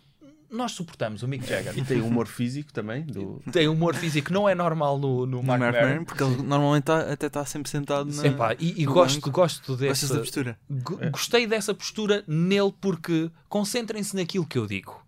nós 0.50 0.72
suportamos, 0.72 1.22
o 1.22 1.28
Mick 1.28 1.46
Jagger. 1.46 1.76
E 1.78 1.82
tem 1.84 2.00
o 2.00 2.06
humor 2.06 2.26
físico 2.26 2.72
também. 2.72 3.02
Do... 3.04 3.42
Tem 3.52 3.68
humor 3.68 3.94
físico 3.94 4.28
que 4.28 4.32
não 4.32 4.48
é 4.48 4.54
normal 4.54 4.98
no, 4.98 5.26
no 5.26 5.36
No 5.38 5.42
Mark 5.42 5.60
Mark 5.60 5.74
Maron. 5.74 5.88
Maron, 5.88 6.04
porque 6.04 6.22
ele 6.22 6.42
normalmente 6.42 6.84
tá- 6.84 7.12
até 7.12 7.26
está 7.26 7.44
sempre 7.44 7.70
sentado 7.70 8.12
na. 8.14 8.26
Epá, 8.26 8.54
e, 8.58 8.82
e 8.82 8.84
gosto, 8.86 9.16
banco. 9.16 9.30
gosto 9.30 9.76
Gostas 9.76 10.10
da 10.10 10.18
postura? 10.18 10.58
Go- 10.70 10.98
Gostei 11.10 11.46
dessa 11.46 11.74
postura 11.74 12.22
nele 12.26 12.72
porque 12.80 13.30
concentrem-se 13.48 14.14
naquilo 14.16 14.46
que 14.46 14.58
eu 14.58 14.66
digo. 14.66 15.02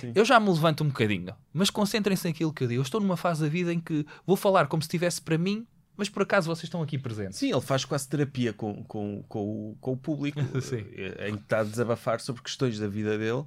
Sim. 0.00 0.10
Eu 0.16 0.24
já 0.24 0.40
me 0.40 0.48
levanto 0.48 0.82
um 0.82 0.88
bocadinho, 0.88 1.32
mas 1.52 1.70
concentrem-se 1.70 2.26
naquilo 2.26 2.52
que 2.52 2.64
eu 2.64 2.68
digo. 2.68 2.80
Eu 2.80 2.82
estou 2.82 3.00
numa 3.00 3.16
fase 3.16 3.42
da 3.42 3.48
vida 3.48 3.72
em 3.72 3.78
que 3.78 4.04
vou 4.26 4.34
falar 4.36 4.66
como 4.66 4.82
se 4.82 4.86
estivesse 4.88 5.22
para 5.22 5.38
mim, 5.38 5.64
mas 5.96 6.08
por 6.08 6.22
acaso 6.22 6.48
vocês 6.48 6.64
estão 6.64 6.82
aqui 6.82 6.98
presentes. 6.98 7.38
Sim, 7.38 7.52
ele 7.52 7.60
faz 7.60 7.84
quase 7.84 8.08
terapia 8.08 8.52
com, 8.52 8.82
com, 8.82 9.22
com, 9.28 9.38
o, 9.70 9.76
com 9.80 9.92
o 9.92 9.96
público, 9.96 10.40
eh, 10.96 11.28
em 11.28 11.36
que 11.36 11.42
está 11.42 11.60
a 11.60 11.62
desabafar 11.64 12.18
sobre 12.20 12.42
questões 12.42 12.80
da 12.80 12.88
vida 12.88 13.16
dele. 13.16 13.44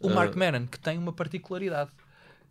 O 0.00 0.10
Mark 0.10 0.34
Maron, 0.34 0.66
que 0.66 0.78
tem 0.78 0.98
uma 0.98 1.12
particularidade, 1.12 1.90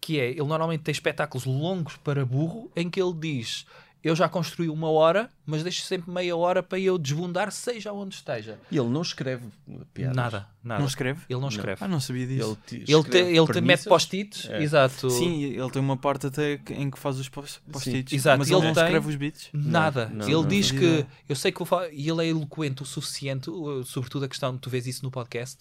que 0.01 0.19
é, 0.19 0.29
ele 0.29 0.43
normalmente 0.43 0.81
tem 0.81 0.91
espetáculos 0.91 1.45
longos 1.45 1.97
para 1.97 2.25
burro, 2.25 2.71
em 2.75 2.89
que 2.89 3.01
ele 3.01 3.13
diz, 3.13 3.65
eu 4.03 4.15
já 4.15 4.29
construí 4.29 4.69
uma 4.69 4.89
hora, 4.89 5.31
mas 5.45 5.63
deixo 5.63 5.81
sempre 5.81 6.11
meia 6.11 6.36
hora 6.36 6.61
para 6.61 6.79
eu 6.79 6.97
desbundar, 6.97 7.51
seja 7.51 7.91
onde 7.91 8.15
esteja. 8.15 8.59
E 8.69 8.77
ele 8.77 8.89
não 8.89 9.01
escreve 9.01 9.49
piadas. 9.93 10.15
Nada, 10.15 10.47
nada. 10.66 10.80
Não 10.80 10.88
escreve? 10.88 11.22
Ele 11.30 11.39
não 11.39 11.47
escreve. 11.47 11.84
Ah, 11.84 11.88
não 11.88 11.99
sabia 11.99 12.26
disso. 12.28 12.57
Ele, 12.68 12.84
te- 12.86 12.91
Ele, 12.91 13.03
te, 13.03 13.18
ele 13.18 13.47
te 13.53 13.61
mete 13.61 13.84
post-its, 13.86 14.49
É. 14.49 14.61
exato. 14.63 15.09
Sim, 15.09 15.43
ele 15.43 15.70
tem 15.70 15.82
uma 15.82 15.95
parte 15.97 16.28
até 16.28 16.59
em 16.72 16.89
que 16.89 16.97
faz 16.99 17.20
os 17.20 17.30
post- 17.30 17.61
post-its. 17.72 18.11
Exato, 18.13 18.39
Mas 18.39 18.49
ele 18.49 18.57
ele 18.59 18.68
não 18.68 18.74
tem- 18.74 18.84
escreve 18.84 19.07
os 19.09 19.16
beats. 19.16 19.49
Nada. 19.53 20.07
Não, 20.07 20.16
não, 20.18 20.26
ele 20.26 20.34
não, 20.34 20.47
diz 20.47 20.72
não. 20.72 20.80
que 20.80 21.05
eu 21.30 21.36
sei 21.36 21.51
que 21.51 21.59
vou 21.59 21.66
falar, 21.66 21.89
e 21.91 22.09
ele 22.09 22.26
é 22.26 22.28
eloquente 22.30 22.84
o 22.84 22.86
suficiente, 22.86 23.49
sobretudo 23.86 24.26
a 24.26 24.28
questão 24.28 24.53
de 24.53 24.59
tu 24.59 24.70
vês 24.70 24.88
isso 24.88 25.03
no 25.03 25.11
podcast. 25.11 25.59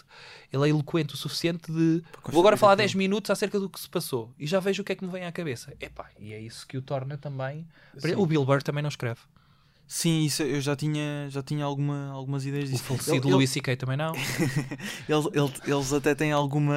Ele 0.53 0.65
é 0.65 0.69
eloquente 0.71 1.15
o 1.15 1.17
suficiente 1.17 1.71
de 1.71 2.03
vou 2.29 2.41
agora 2.41 2.57
falar 2.57 2.75
10 2.77 2.95
minutos 2.95 3.31
acerca 3.31 3.59
do 3.61 3.69
que 3.69 3.79
se 3.81 3.89
passou 3.89 4.33
e 4.39 4.47
já 4.47 4.61
vejo 4.61 4.83
o 4.83 4.85
que 4.85 4.93
é 4.93 4.95
que 4.95 5.05
me 5.05 5.11
vem 5.11 5.25
à 5.25 5.33
cabeça. 5.33 5.73
Epá, 5.81 6.07
e 6.19 6.33
é 6.33 6.41
isso 6.41 6.67
que 6.67 6.79
o 6.79 6.83
torna 6.83 7.17
também. 7.19 7.67
Sim. 7.99 8.15
O 8.17 8.27
Bill 8.27 8.45
Burr 8.45 8.63
também 8.63 8.83
não 8.83 8.89
escreve. 8.89 9.21
Sim, 9.87 10.23
isso 10.25 10.43
eu 10.43 10.61
já 10.61 10.75
tinha, 10.75 11.29
já 11.29 11.43
tinha 11.43 11.65
alguma, 11.65 12.09
algumas 12.11 12.47
ideias 12.47 12.69
O 12.71 12.73
disso. 12.73 12.85
falecido 12.85 13.29
Ele- 13.29 13.35
Louis 13.35 13.51
C.K. 13.51 13.77
também 13.77 13.97
não. 13.97 14.13
Eles, 15.09 15.27
ele- 15.35 15.73
eles 15.73 15.93
até 15.93 16.15
têm 16.15 16.33
alguma, 16.33 16.75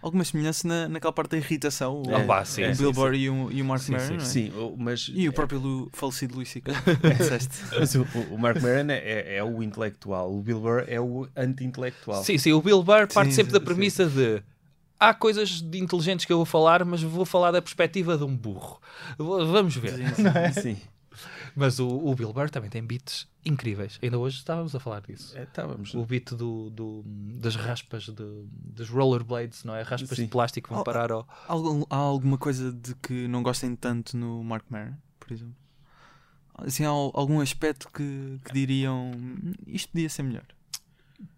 alguma 0.00 0.24
semelhança 0.24 0.66
na, 0.68 0.88
naquela 0.88 1.12
parte 1.12 1.32
da 1.32 1.36
irritação. 1.38 2.02
O, 2.02 2.10
É, 2.10 2.22
Ah, 2.22 2.26
pá, 2.26 2.44
sim, 2.44 2.62
o 2.62 2.64
é, 2.66 2.74
Bill 2.74 2.88
sim, 2.94 3.00
Burr 3.00 3.14
e 3.14 3.28
o, 3.28 3.50
e 3.50 3.60
o 3.60 3.64
Mark 3.64 3.82
Sim, 3.82 3.92
Maron, 3.92 4.06
sim, 4.06 4.16
não 4.16 4.22
é? 4.22 4.26
Sim, 4.26 4.50
o- 4.52 4.76
mas, 4.78 5.10
E 5.12 5.28
o 5.28 5.32
próprio 5.32 5.58
Lu- 5.58 5.90
falecido 5.92 6.34
Louis 6.34 6.48
C.K. 6.48 6.72
Mas 7.78 7.94
o, 7.96 8.02
o 8.32 8.38
Mark 8.38 8.60
Maron 8.62 8.90
é, 8.90 8.98
é- 8.98 9.36
é 9.38 9.44
o 9.44 9.62
intelectual, 9.62 10.32
o 10.32 10.40
Bill 10.42 10.60
Burr 10.60 10.84
é 10.86 11.00
o 11.00 11.28
anti-intelectual. 11.36 12.22
Sim, 12.22 12.38
sim, 12.38 12.52
o 12.52 12.62
Bill 12.62 12.82
Burr 12.82 13.08
parte 13.12 13.30
Sim, 13.30 13.36
sempre 13.42 13.52
sim, 13.52 13.58
da 13.58 13.64
premissa 13.64 14.06
de 14.06 14.42
há 14.98 15.12
coisas 15.12 15.60
de 15.60 15.78
inteligentes 15.78 16.24
que 16.24 16.32
eu 16.32 16.36
vou 16.38 16.46
falar, 16.46 16.84
mas 16.84 17.02
vou 17.02 17.24
falar 17.26 17.50
da 17.50 17.60
perspectiva 17.60 18.16
de 18.16 18.24
um 18.24 18.34
burro. 18.34 18.80
Vamos 19.18 19.76
ver. 19.76 19.94
Sim. 20.54 20.76
Mas 21.58 21.78
o, 21.80 21.88
o 21.88 22.14
Bill 22.14 22.32
Burr 22.34 22.50
também 22.50 22.68
tem 22.68 22.84
beats 22.84 23.26
incríveis. 23.44 23.98
Ainda 24.02 24.18
hoje 24.18 24.36
estávamos 24.36 24.74
a 24.74 24.78
falar 24.80 25.00
disso. 25.00 25.36
É, 25.38 25.44
estávamos. 25.44 25.94
O 25.94 26.04
beat 26.04 26.34
do, 26.34 26.68
do- 26.68 27.02
das 27.06 27.56
raspas, 27.56 28.04
de, 28.04 28.44
das 28.52 28.90
rollerblades, 28.90 29.64
não 29.64 29.74
é? 29.74 29.80
Raspas 29.80 30.16
Sim. 30.18 30.24
de 30.24 30.28
plástico 30.30 30.74
vão 30.74 30.84
parar 30.84 31.10
ao. 31.10 31.26
Há 31.88 31.96
alguma 31.96 32.36
coisa 32.36 32.70
de 32.70 32.94
que 32.96 33.26
não 33.26 33.42
gostem 33.42 33.74
tanto 33.74 34.18
no 34.18 34.44
Mark 34.44 34.66
Maron, 34.68 34.92
por 35.18 35.32
exemplo? 35.32 35.56
Assim, 36.58 36.84
há 36.84 36.88
al- 36.90 37.12
algum 37.14 37.40
aspecto 37.40 37.88
que, 37.90 38.38
que 38.44 38.52
diriam 38.52 39.12
"Hum, 39.16 39.52
isto 39.66 39.90
podia 39.92 40.08
ser 40.10 40.24
melhor. 40.24 40.44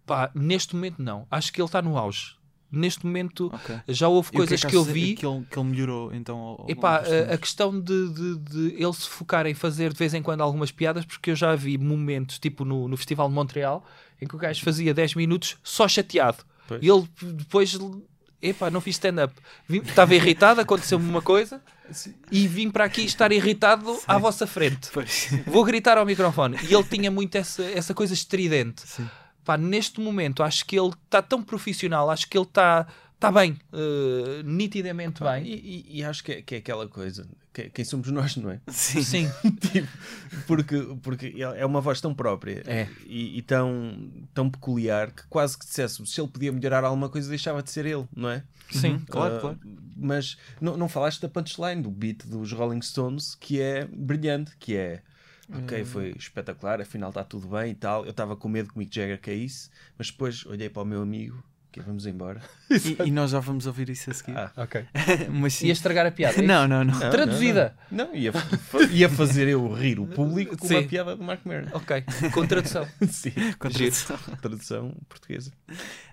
Pá, 0.05 0.31
neste 0.35 0.75
momento 0.75 1.01
não. 1.01 1.25
Acho 1.31 1.53
que 1.53 1.61
ele 1.61 1.65
está 1.67 1.81
no 1.81 1.97
auge. 1.97 2.35
Neste 2.71 3.05
momento 3.05 3.49
Ok. 3.53 3.75
já 3.87 4.07
houve 4.07 4.27
E 4.27 4.31
que 4.31 4.37
coisas 4.37 4.63
é 4.63 4.67
que, 4.67 4.75
eu 4.75 4.81
achas 4.81 4.93
vi. 4.93 5.15
Que 5.15 5.25
ele, 5.25 5.45
que 5.49 5.57
ele 5.57 5.69
melhorou 5.69 6.13
então 6.13 6.65
Epá, 6.67 6.97
a, 6.97 7.33
a 7.33 7.37
questão 7.37 7.79
de, 7.79 8.09
de, 8.13 8.37
de 8.37 8.59
ele 8.81 8.93
se 8.93 9.09
focar 9.09 9.47
em 9.47 9.53
fazer 9.55 9.91
de 9.91 9.97
vez 9.97 10.13
em 10.13 10.21
quando 10.21 10.41
algumas 10.41 10.71
piadas, 10.71 11.03
porque 11.05 11.31
eu 11.31 11.35
já 11.35 11.55
vi 11.55 11.77
momentos, 11.77 12.37
tipo 12.37 12.63
no, 12.63 12.87
no 12.87 12.95
Festival 12.95 13.27
de 13.27 13.33
Montreal, 13.33 13.83
em 14.21 14.27
que 14.27 14.35
o 14.35 14.37
gajo 14.39 14.63
fazia 14.63 14.93
10 14.93 15.15
minutos 15.15 15.57
só 15.63 15.87
chateado. 15.87 16.37
Pois. 16.67 16.81
E 16.83 16.87
ele 16.87 17.07
depois, 17.33 17.77
epá, 18.41 18.69
não 18.69 18.81
fiz 18.81 18.95
stand-up. 18.95 19.33
Estava 19.67 20.13
irritado, 20.13 20.61
aconteceu-me 20.61 21.09
uma 21.09 21.21
coisa, 21.21 21.61
e 22.31 22.47
vim 22.47 22.69
para 22.69 22.85
aqui 22.85 23.03
estar 23.03 23.31
irritado 23.31 23.97
à 24.07 24.17
vossa 24.19 24.45
frente. 24.45 24.89
Pois. 24.93 25.29
Vou 25.47 25.63
gritar 25.63 25.97
ao 25.97 26.05
microfone. 26.05 26.57
E 26.69 26.73
ele 26.73 26.83
tinha 26.83 27.09
muito 27.09 27.35
essa, 27.35 27.63
essa 27.63 27.93
coisa 27.95 28.13
estridente. 28.13 28.83
Sim. 28.85 29.09
Pá, 29.49 29.57
neste 29.57 29.99
momento 29.99 30.43
acho 30.43 30.63
que 30.63 30.77
ele 30.79 30.89
está 31.05 31.23
tão 31.23 31.41
profissional, 31.41 32.07
acho 32.11 32.29
que 32.29 32.37
ele 32.37 32.45
está 32.45 32.85
tá 33.19 33.31
bem, 33.31 33.57
eh, 33.73 34.43
nitidamente 34.45 35.23
E, 35.23 35.25
bem. 35.25 35.43
e- 35.43 35.85
e 35.97 36.03
acho 36.03 36.23
que 36.23 36.33
é, 36.33 36.41
que 36.43 36.53
é 36.53 36.57
aquela 36.59 36.87
coisa. 36.87 37.27
que- 37.51 37.67
quem 37.71 37.83
somos 37.83 38.11
nós, 38.11 38.35
não 38.37 38.51
é? 38.51 38.61
Sim. 38.67 39.01
Sim, 39.01 39.27
Tipo, 39.73 39.87
porque, 40.45 40.77
porque 41.01 41.35
é 41.57 41.65
uma 41.65 41.81
voz 41.81 41.99
tão 41.99 42.13
própria 42.13 42.61
É. 42.67 42.87
e, 43.07 43.39
e 43.39 43.41
tão, 43.41 44.11
tão 44.35 44.47
peculiar 44.51 45.11
que 45.11 45.23
quase 45.27 45.57
que 45.57 45.65
dissesse 45.65 46.05
se 46.05 46.21
ele 46.21 46.27
podia 46.29 46.51
melhorar 46.51 46.83
alguma 46.83 47.09
coisa 47.09 47.27
deixava 47.27 47.63
de 47.63 47.71
ser 47.71 47.87
ele, 47.87 48.07
não 48.15 48.29
é? 48.29 48.43
sim. 48.69 48.91
Uhum, 48.91 48.99
claro, 49.07 49.35
Ah, 49.35 49.39
claro. 49.39 49.59
Mas 49.97 50.37
não, 50.61 50.77
não 50.77 50.87
falaste 50.87 51.19
da 51.21 51.27
punchline, 51.27 51.81
do 51.81 51.89
beat 51.89 52.23
dos 52.27 52.51
Rolling 52.51 52.83
Stones, 52.83 53.33
que 53.33 53.59
é 53.59 53.85
brilhante, 53.91 54.55
que 54.59 54.75
é. 54.75 55.01
Ok, 55.53 55.83
foi 55.85 56.13
espetacular, 56.17 56.81
afinal 56.81 57.09
está 57.09 57.23
tudo 57.23 57.47
bem 57.47 57.71
e 57.71 57.75
tal. 57.75 58.03
Eu 58.05 58.11
estava 58.11 58.35
com 58.35 58.47
medo 58.49 58.69
que 58.69 58.75
o 58.75 58.79
Mick 58.79 58.95
Jagger 58.95 59.19
caísse, 59.19 59.69
mas 59.97 60.11
depois 60.11 60.45
olhei 60.45 60.69
para 60.69 60.81
o 60.83 60.85
meu 60.85 61.01
amigo, 61.01 61.43
que 61.71 61.79
é, 61.79 61.83
vamos 61.83 62.05
embora. 62.07 62.41
E, 62.69 62.97
e 63.09 63.11
nós 63.11 63.29
já 63.31 63.39
vamos 63.39 63.65
ouvir 63.67 63.89
isso 63.89 64.09
a 64.09 64.13
seguir. 64.13 64.35
Ah, 64.37 64.51
Ok. 64.57 64.83
Mas 65.29 65.53
sim. 65.53 65.67
Ia 65.67 65.73
estragar 65.73 66.05
a 66.05 66.11
piada. 66.11 66.39
é 66.39 66.41
Não, 66.41 66.67
não, 66.67 66.83
não. 66.83 66.97
Não, 66.99 67.09
Traduzida. 67.11 67.75
Não, 67.91 68.07
não. 68.07 68.15
ia, 68.15 68.33
fa- 68.33 68.81
ia 68.91 69.07
fazer 69.07 69.47
eu 69.47 69.71
rir 69.71 69.99
o 69.99 70.07
público 70.07 70.57
com 70.57 70.65
uma 70.67 70.81
Sim. 70.81 70.87
piada 70.87 71.15
de 71.15 71.21
Mark 71.23 71.45
Maron. 71.45 71.67
Ok, 71.73 72.03
com 72.33 72.45
tradução. 72.47 72.87
Sim, 73.07 73.31
Com 73.59 73.69
tradução. 73.69 74.17
tradução 74.41 74.95
portuguesa. 75.07 75.51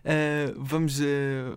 Uh, 0.06 0.54
vamos 0.62 1.00
uh, 1.00 1.04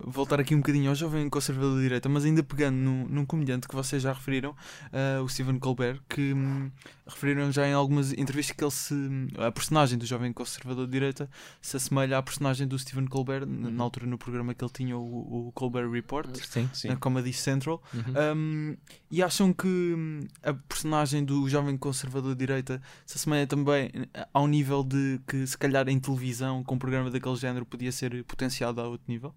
voltar 0.04 0.40
aqui 0.40 0.56
um 0.56 0.58
bocadinho 0.58 0.88
ao 0.90 0.94
jovem 0.96 1.28
conservador 1.30 1.76
de 1.76 1.82
direita, 1.82 2.08
mas 2.08 2.24
ainda 2.24 2.42
pegando 2.42 2.74
num, 2.76 3.06
num 3.08 3.24
comediante 3.24 3.68
que 3.68 3.74
vocês 3.76 4.02
já 4.02 4.12
referiram, 4.12 4.50
uh, 4.50 5.22
o 5.22 5.28
Stephen 5.28 5.56
Colbert, 5.60 6.00
que 6.08 6.32
hum, 6.34 6.68
referiram 7.06 7.52
já 7.52 7.68
em 7.68 7.72
algumas 7.72 8.12
entrevistas 8.12 8.56
que 8.56 8.64
ele 8.64 8.70
se. 8.72 8.94
a 9.38 9.52
personagem 9.52 9.96
do 9.96 10.04
jovem 10.04 10.32
conservador 10.32 10.84
de 10.86 10.90
direita 10.92 11.30
se 11.62 11.76
assemelha 11.76 12.18
à 12.18 12.22
personagem 12.22 12.66
do 12.66 12.76
Stephen 12.76 13.06
Colbert, 13.06 13.42
n- 13.46 13.70
na 13.70 13.84
altura 13.84 14.06
no 14.06 14.18
programa 14.18 14.52
que 14.52 14.64
ele 14.64 14.72
tinha, 14.72 14.98
o, 14.98 15.48
o 15.48 15.52
Colbert 15.52 15.88
Report, 15.88 16.28
Sim. 16.36 16.68
Sim. 16.72 16.88
na 16.88 16.96
Comedy 16.96 17.32
Central. 17.32 17.80
Uhum. 17.94 18.36
Um, 18.36 18.76
e 19.12 19.22
acham 19.22 19.52
que 19.52 19.68
hum, 19.68 20.26
a 20.42 20.52
personagem 20.52 21.24
do 21.24 21.48
jovem 21.48 21.76
conservador 21.76 22.32
de 22.34 22.38
direita 22.40 22.82
se 23.06 23.16
assemelha 23.16 23.46
também 23.46 23.92
ao 24.34 24.48
nível 24.48 24.82
de 24.82 25.20
que, 25.28 25.46
se 25.46 25.56
calhar, 25.56 25.88
em 25.88 26.00
televisão, 26.00 26.64
com 26.64 26.74
um 26.74 26.78
programa 26.78 27.10
daquele 27.10 27.36
género, 27.36 27.64
podia 27.64 27.92
ser 27.92 28.24
potenciado 28.40 28.80
a 28.80 28.88
outro 28.88 29.04
nível? 29.06 29.34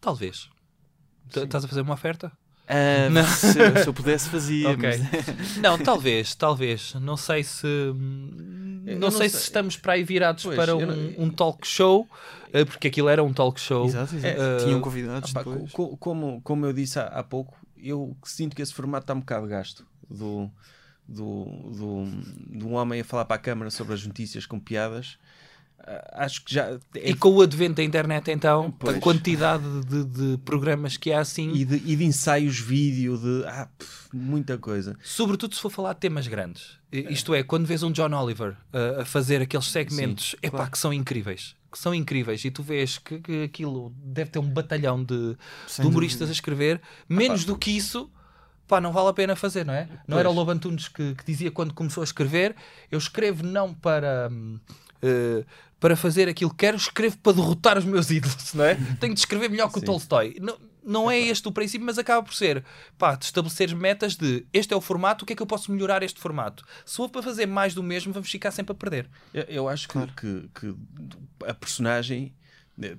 Talvez. 0.00 0.48
Estás 1.34 1.64
a 1.64 1.68
fazer 1.68 1.80
uma 1.80 1.94
oferta? 1.94 2.30
Ah, 2.68 3.08
Não. 3.10 3.24
se, 3.26 3.52
se 3.52 3.86
eu 3.88 3.92
pudesse, 3.92 4.28
fazia. 4.28 4.70
Ok. 4.70 4.78
mas- 4.88 5.56
Não, 5.58 5.76
talvez, 5.78 6.34
talvez. 6.36 6.94
Não 6.94 7.16
sei 7.16 7.42
se. 7.42 7.66
Não, 7.66 8.98
não 8.98 9.10
sei, 9.10 9.28
sei. 9.28 9.40
se 9.40 9.44
estamos 9.44 9.76
para 9.76 9.94
aí 9.94 10.04
virados 10.04 10.44
Pois, 10.44 10.56
para 10.56 10.74
um, 10.76 10.86
não- 10.86 11.24
um 11.26 11.30
talk 11.30 11.66
show, 11.66 12.08
eh, 12.52 12.64
porque 12.64 12.88
aquilo 12.88 13.08
era 13.08 13.22
um 13.22 13.32
talk 13.32 13.60
show. 13.60 13.84
Exato, 13.86 14.14
exato. 14.14 14.40
É, 14.40 14.56
Tinham 14.58 14.78
uh, 14.78 14.82
convidados 14.82 15.30
Ah, 15.30 15.34
pá, 15.34 15.50
depois. 15.50 15.72
co- 15.72 15.88
co- 15.90 15.96
como, 15.96 16.40
como 16.42 16.64
eu 16.66 16.72
disse 16.72 16.98
há, 16.98 17.06
há 17.06 17.22
pouco, 17.24 17.56
eu 17.76 18.16
sinto 18.24 18.54
que 18.56 18.62
esse 18.62 18.72
formato 18.72 19.04
está 19.04 19.14
um 19.14 19.20
bocado 19.20 19.46
gasto 19.46 19.84
do, 20.08 20.50
do, 21.06 21.44
do, 21.44 22.04
de 22.56 22.64
um 22.64 22.74
homem 22.74 23.00
a 23.00 23.04
falar 23.04 23.24
para 23.24 23.36
a 23.36 23.40
câmara 23.40 23.70
sobre 23.70 23.94
as 23.94 24.06
notícias 24.06 24.46
com 24.46 24.58
piadas. 24.60 25.18
Ah, 25.86 26.24
Acho 26.24 26.44
que 26.44 26.54
já. 26.54 26.78
é- 26.94 27.10
E 27.10 27.14
com 27.14 27.30
o 27.30 27.40
advento 27.42 27.74
da 27.76 27.82
internet, 27.82 28.30
então, 28.30 28.70
Pois. 28.72 28.96
a 28.96 29.00
quantidade 29.00 29.64
de, 29.86 30.04
de 30.04 30.38
programas 30.44 30.96
que 30.96 31.10
há 31.12 31.20
assim, 31.20 31.52
e, 31.54 31.64
de, 31.64 31.76
e 31.76 31.96
de 31.96 32.04
ensaios 32.04 32.58
vídeo, 32.58 33.16
de 33.18 33.44
ah, 33.46 33.68
pff, 33.78 34.08
muita 34.12 34.58
coisa. 34.58 34.96
sobretudo 35.02 35.54
se 35.54 35.60
for 35.60 35.70
falar 35.70 35.94
de 35.94 36.00
temas 36.00 36.26
grandes. 36.28 36.78
I- 36.92 37.06
Isto 37.12 37.34
é, 37.34 37.42
quando 37.42 37.66
vês 37.66 37.82
um 37.82 37.90
John 37.92 38.12
Oliver 38.12 38.52
uh, 38.74 39.00
a 39.00 39.04
fazer 39.04 39.40
aqueles 39.40 39.66
segmentos 39.66 40.34
epá, 40.42 40.58
claro. 40.58 40.70
que 40.72 40.78
são 40.78 40.92
incríveis. 40.92 41.54
Que 41.72 41.78
são 41.78 41.94
incríveis 41.94 42.44
e 42.44 42.50
tu 42.50 42.62
vês 42.64 42.98
que, 42.98 43.18
que 43.20 43.44
aquilo 43.44 43.94
deve 44.02 44.30
ter 44.30 44.38
um 44.40 44.48
batalhão 44.48 45.02
de, 45.04 45.36
de 45.78 45.86
humoristas 45.86 46.28
a 46.28 46.32
escrever, 46.32 46.80
menos 47.08 47.44
do 47.44 47.56
que 47.56 47.70
isso, 47.70 48.10
pá, 48.66 48.80
não 48.80 48.92
vale 48.92 49.08
a 49.08 49.12
pena 49.12 49.36
fazer, 49.36 49.64
não 49.64 49.72
é? 49.72 49.88
Não 50.06 50.18
era 50.18 50.28
o 50.28 50.32
Lobo 50.32 50.50
Antunes 50.50 50.88
que, 50.88 51.14
que 51.14 51.24
dizia 51.24 51.50
quando 51.50 51.72
começou 51.72 52.00
a 52.00 52.04
escrever: 52.04 52.56
eu 52.90 52.98
escrevo 52.98 53.44
não 53.44 53.72
para. 53.72 54.28
Eh, 55.02 55.44
para 55.78 55.96
fazer 55.96 56.28
aquilo 56.28 56.50
que 56.50 56.56
quero, 56.56 56.76
escrevo 56.76 57.16
para 57.18 57.32
derrotar 57.32 57.78
os 57.78 57.84
meus 57.84 58.08
ídolos, 58.12 58.54
não 58.54 58.64
é? 58.64 58.76
Tenho 59.00 59.14
de 59.14 59.20
escrever 59.20 59.48
melhor 59.48 59.72
que 59.72 59.78
o. 59.78 59.82
Tolstói. 59.82 60.36
Não, 60.40 60.58
não 60.84 61.10
é 61.10 61.18
este 61.18 61.46
o 61.48 61.52
princípio, 61.52 61.86
mas 61.86 61.98
acaba 61.98 62.22
por 62.22 62.34
ser 62.34 62.64
pá, 62.98 63.14
de 63.14 63.24
estabelecer 63.24 63.74
metas 63.74 64.16
de 64.16 64.46
este 64.52 64.72
é 64.74 64.76
o 64.76 64.80
formato, 64.80 65.24
o 65.24 65.26
que 65.26 65.32
é 65.32 65.36
que 65.36 65.42
eu 65.42 65.46
posso 65.46 65.70
melhorar 65.72 66.02
este 66.02 66.20
formato? 66.20 66.64
Se 66.84 66.96
for 66.96 67.08
para 67.08 67.22
fazer 67.22 67.46
mais 67.46 67.74
do 67.74 67.82
mesmo, 67.82 68.12
vamos 68.12 68.30
ficar 68.30 68.50
sempre 68.50 68.72
a 68.72 68.74
perder. 68.74 69.08
Eu, 69.32 69.42
eu 69.44 69.68
acho 69.68 69.88
que, 69.88 69.98
que, 70.16 70.50
que 70.54 70.74
a 71.46 71.54
personagem, 71.54 72.34
eh, 72.82 72.96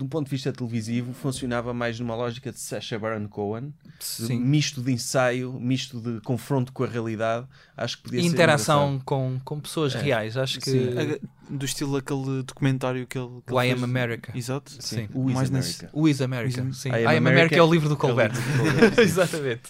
de 0.00 0.04
um 0.04 0.08
ponto 0.08 0.24
de 0.26 0.30
vista 0.30 0.50
televisivo, 0.52 1.12
funcionava 1.12 1.72
mais 1.74 2.00
numa 2.00 2.16
lógica 2.16 2.50
de 2.50 2.58
Sacha 2.58 2.98
Baron 2.98 3.28
Cohen, 3.28 3.72
de 4.18 4.34
misto 4.34 4.80
de 4.82 4.90
ensaio, 4.92 5.52
misto 5.60 6.00
de 6.00 6.20
confronto 6.22 6.72
com 6.72 6.84
a 6.84 6.86
realidade. 6.86 7.46
Acho 7.76 7.98
que 7.98 8.04
podia 8.04 8.20
ser 8.22 8.26
Interação 8.26 8.86
engraçado. 8.94 9.04
com, 9.04 9.40
com 9.44 9.60
pessoas 9.60 9.94
reais. 9.94 10.36
Acho 10.36 10.58
que 10.58 10.70
Sim. 10.70 10.88
A- 10.98 11.40
Do 11.50 11.64
estilo 11.66 11.92
daquele 12.00 12.42
documentário 12.44 13.06
que 13.06 13.18
ele. 13.18 13.42
que 13.46 13.52
o 13.52 13.60
ele 13.60 13.68
I 13.68 13.72
Am 13.72 13.78
fez. 13.78 13.84
America. 13.84 14.32
Exato. 14.38 14.72
Sim. 14.78 15.08
O 15.12 15.28
Is 15.28 15.34
Mais 15.36 15.50
nesse- 15.50 15.80
America. 15.80 15.98
O 15.98 16.08
Is 16.08 16.20
America. 16.22 16.48
Is 16.50 16.58
Am- 16.58 16.72
Sim. 16.72 16.88
I 16.88 16.92
I 16.92 16.94
Am 16.94 16.98
Am 16.98 17.08
America, 17.08 17.28
America 17.30 17.56
é 17.56 17.62
o 17.62 17.70
livro 17.72 17.88
do 17.88 17.94
é 17.94 17.98
Colbert. 17.98 18.32
livro 18.32 18.52
do 18.52 18.70
Colbert, 18.70 18.94
sim. 18.94 19.00
Exatamente. 19.02 19.62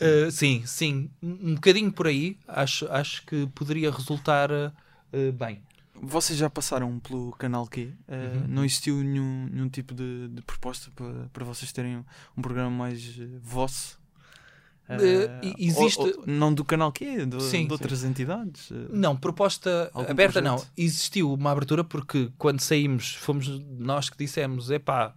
Uh, 0.00 0.30
sim, 0.30 0.62
sim. 0.66 1.10
Um 1.22 1.54
bocadinho 1.54 1.92
por 1.92 2.06
aí. 2.06 2.36
Acho, 2.48 2.86
acho 2.90 3.24
que 3.26 3.46
poderia 3.54 3.90
resultar 3.90 4.50
uh, 4.50 5.32
bem. 5.32 5.60
Vocês 6.00 6.38
já 6.38 6.50
passaram 6.50 6.98
pelo 6.98 7.32
canal 7.32 7.66
Q? 7.66 7.82
Uh, 8.08 8.12
Uhum. 8.14 8.44
Não 8.48 8.64
existiu 8.64 8.96
nenhum, 8.96 9.48
nenhum 9.50 9.68
tipo 9.68 9.94
de, 9.94 10.28
de 10.28 10.42
proposta 10.42 10.90
para, 10.94 11.28
para 11.32 11.44
vocês 11.44 11.72
terem 11.72 11.96
um, 11.98 12.04
um 12.36 12.42
programa 12.42 12.70
mais 12.70 13.16
uh, 13.18 13.38
vosso? 13.42 13.98
Uh, 14.86 15.40
e- 15.42 15.66
existe- 15.68 15.98
ou- 15.98 16.06
ou- 16.18 16.24
não 16.26 16.52
do 16.52 16.62
canal 16.62 16.92
Q, 16.92 17.24
de, 17.24 17.42
Sim, 17.44 17.66
de 17.66 17.72
outras 17.72 18.04
entidades? 18.04 18.70
Uh, 18.70 18.88
Não, 18.90 19.16
proposta 19.16 19.90
Algum 19.94 20.10
aberta 20.10 20.42
projeto? 20.42 20.60
não. 20.60 20.66
Existiu 20.76 21.32
uma 21.32 21.50
abertura 21.52 21.82
porque 21.82 22.30
quando 22.36 22.60
saímos 22.60 23.14
fomos 23.14 23.48
nós 23.78 24.10
que 24.10 24.18
dissemos, 24.18 24.70
epá, 24.70 25.14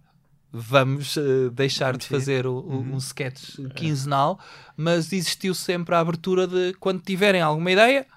vamos 0.53 1.17
uh, 1.17 1.49
deixar 1.51 1.97
de 1.97 2.05
Sim. 2.05 2.09
fazer 2.11 2.47
o- 2.47 2.59
o- 2.59 2.79
um 2.79 2.97
sketch 2.97 3.57
quinzenal, 3.75 4.39
mas 4.77 5.11
existiu 5.11 5.53
sempre 5.53 5.93
a 5.95 5.99
abertura 5.99 6.47
de 6.47 6.73
quando 6.79 7.01
tiverem 7.01 7.41
alguma 7.41 7.69
ideia, 7.69 8.07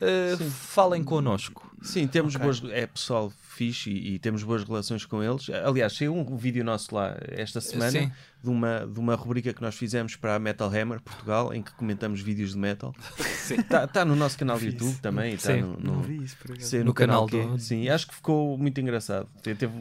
uh, 0.00 0.44
falem 0.50 1.04
connosco. 1.04 1.70
Sim, 1.86 2.06
temos 2.06 2.34
Ok. 2.34 2.44
boas. 2.44 2.62
É 2.72 2.86
pessoal 2.86 3.32
fixe 3.56 3.90
e, 3.90 4.14
e 4.14 4.18
temos 4.18 4.42
boas 4.42 4.64
relações 4.64 5.04
com 5.06 5.22
eles. 5.22 5.48
Aliás, 5.50 5.96
saiu 5.96 6.14
um 6.14 6.36
vídeo 6.36 6.62
nosso 6.64 6.94
lá 6.94 7.16
esta 7.28 7.60
semana 7.60 7.90
Sim. 7.90 8.12
de 8.42 8.50
uma, 8.50 8.86
de 8.86 9.00
uma 9.00 9.14
rubrica 9.14 9.52
que 9.54 9.62
nós 9.62 9.74
fizemos 9.74 10.14
para 10.14 10.34
a 10.34 10.38
Metal 10.38 10.68
Hammer 10.68 11.00
Portugal, 11.00 11.54
em 11.54 11.62
que 11.62 11.72
comentamos 11.72 12.20
vídeos 12.20 12.52
de 12.52 12.58
metal. 12.58 12.94
Está 13.50 13.86
tá 13.86 14.04
no 14.04 14.14
nosso 14.14 14.36
canal 14.38 14.56
isso. 14.58 14.66
YouTube 14.66 14.98
também. 15.00 15.34
Está 15.34 15.54
Sim. 15.54 15.62
no, 15.62 15.78
Não 15.80 15.94
no, 15.96 16.02
vi 16.02 16.22
isso, 16.22 16.36
sim, 16.60 16.80
No 16.80 16.92
canal 16.92 17.26
Q. 17.26 17.42
do- 17.46 17.58
Sim, 17.58 17.88
acho 17.88 18.06
que 18.08 18.14
ficou 18.14 18.58
muito 18.58 18.78
engraçado. 18.80 19.26
Te- 19.42 19.54
Teve, 19.54 19.72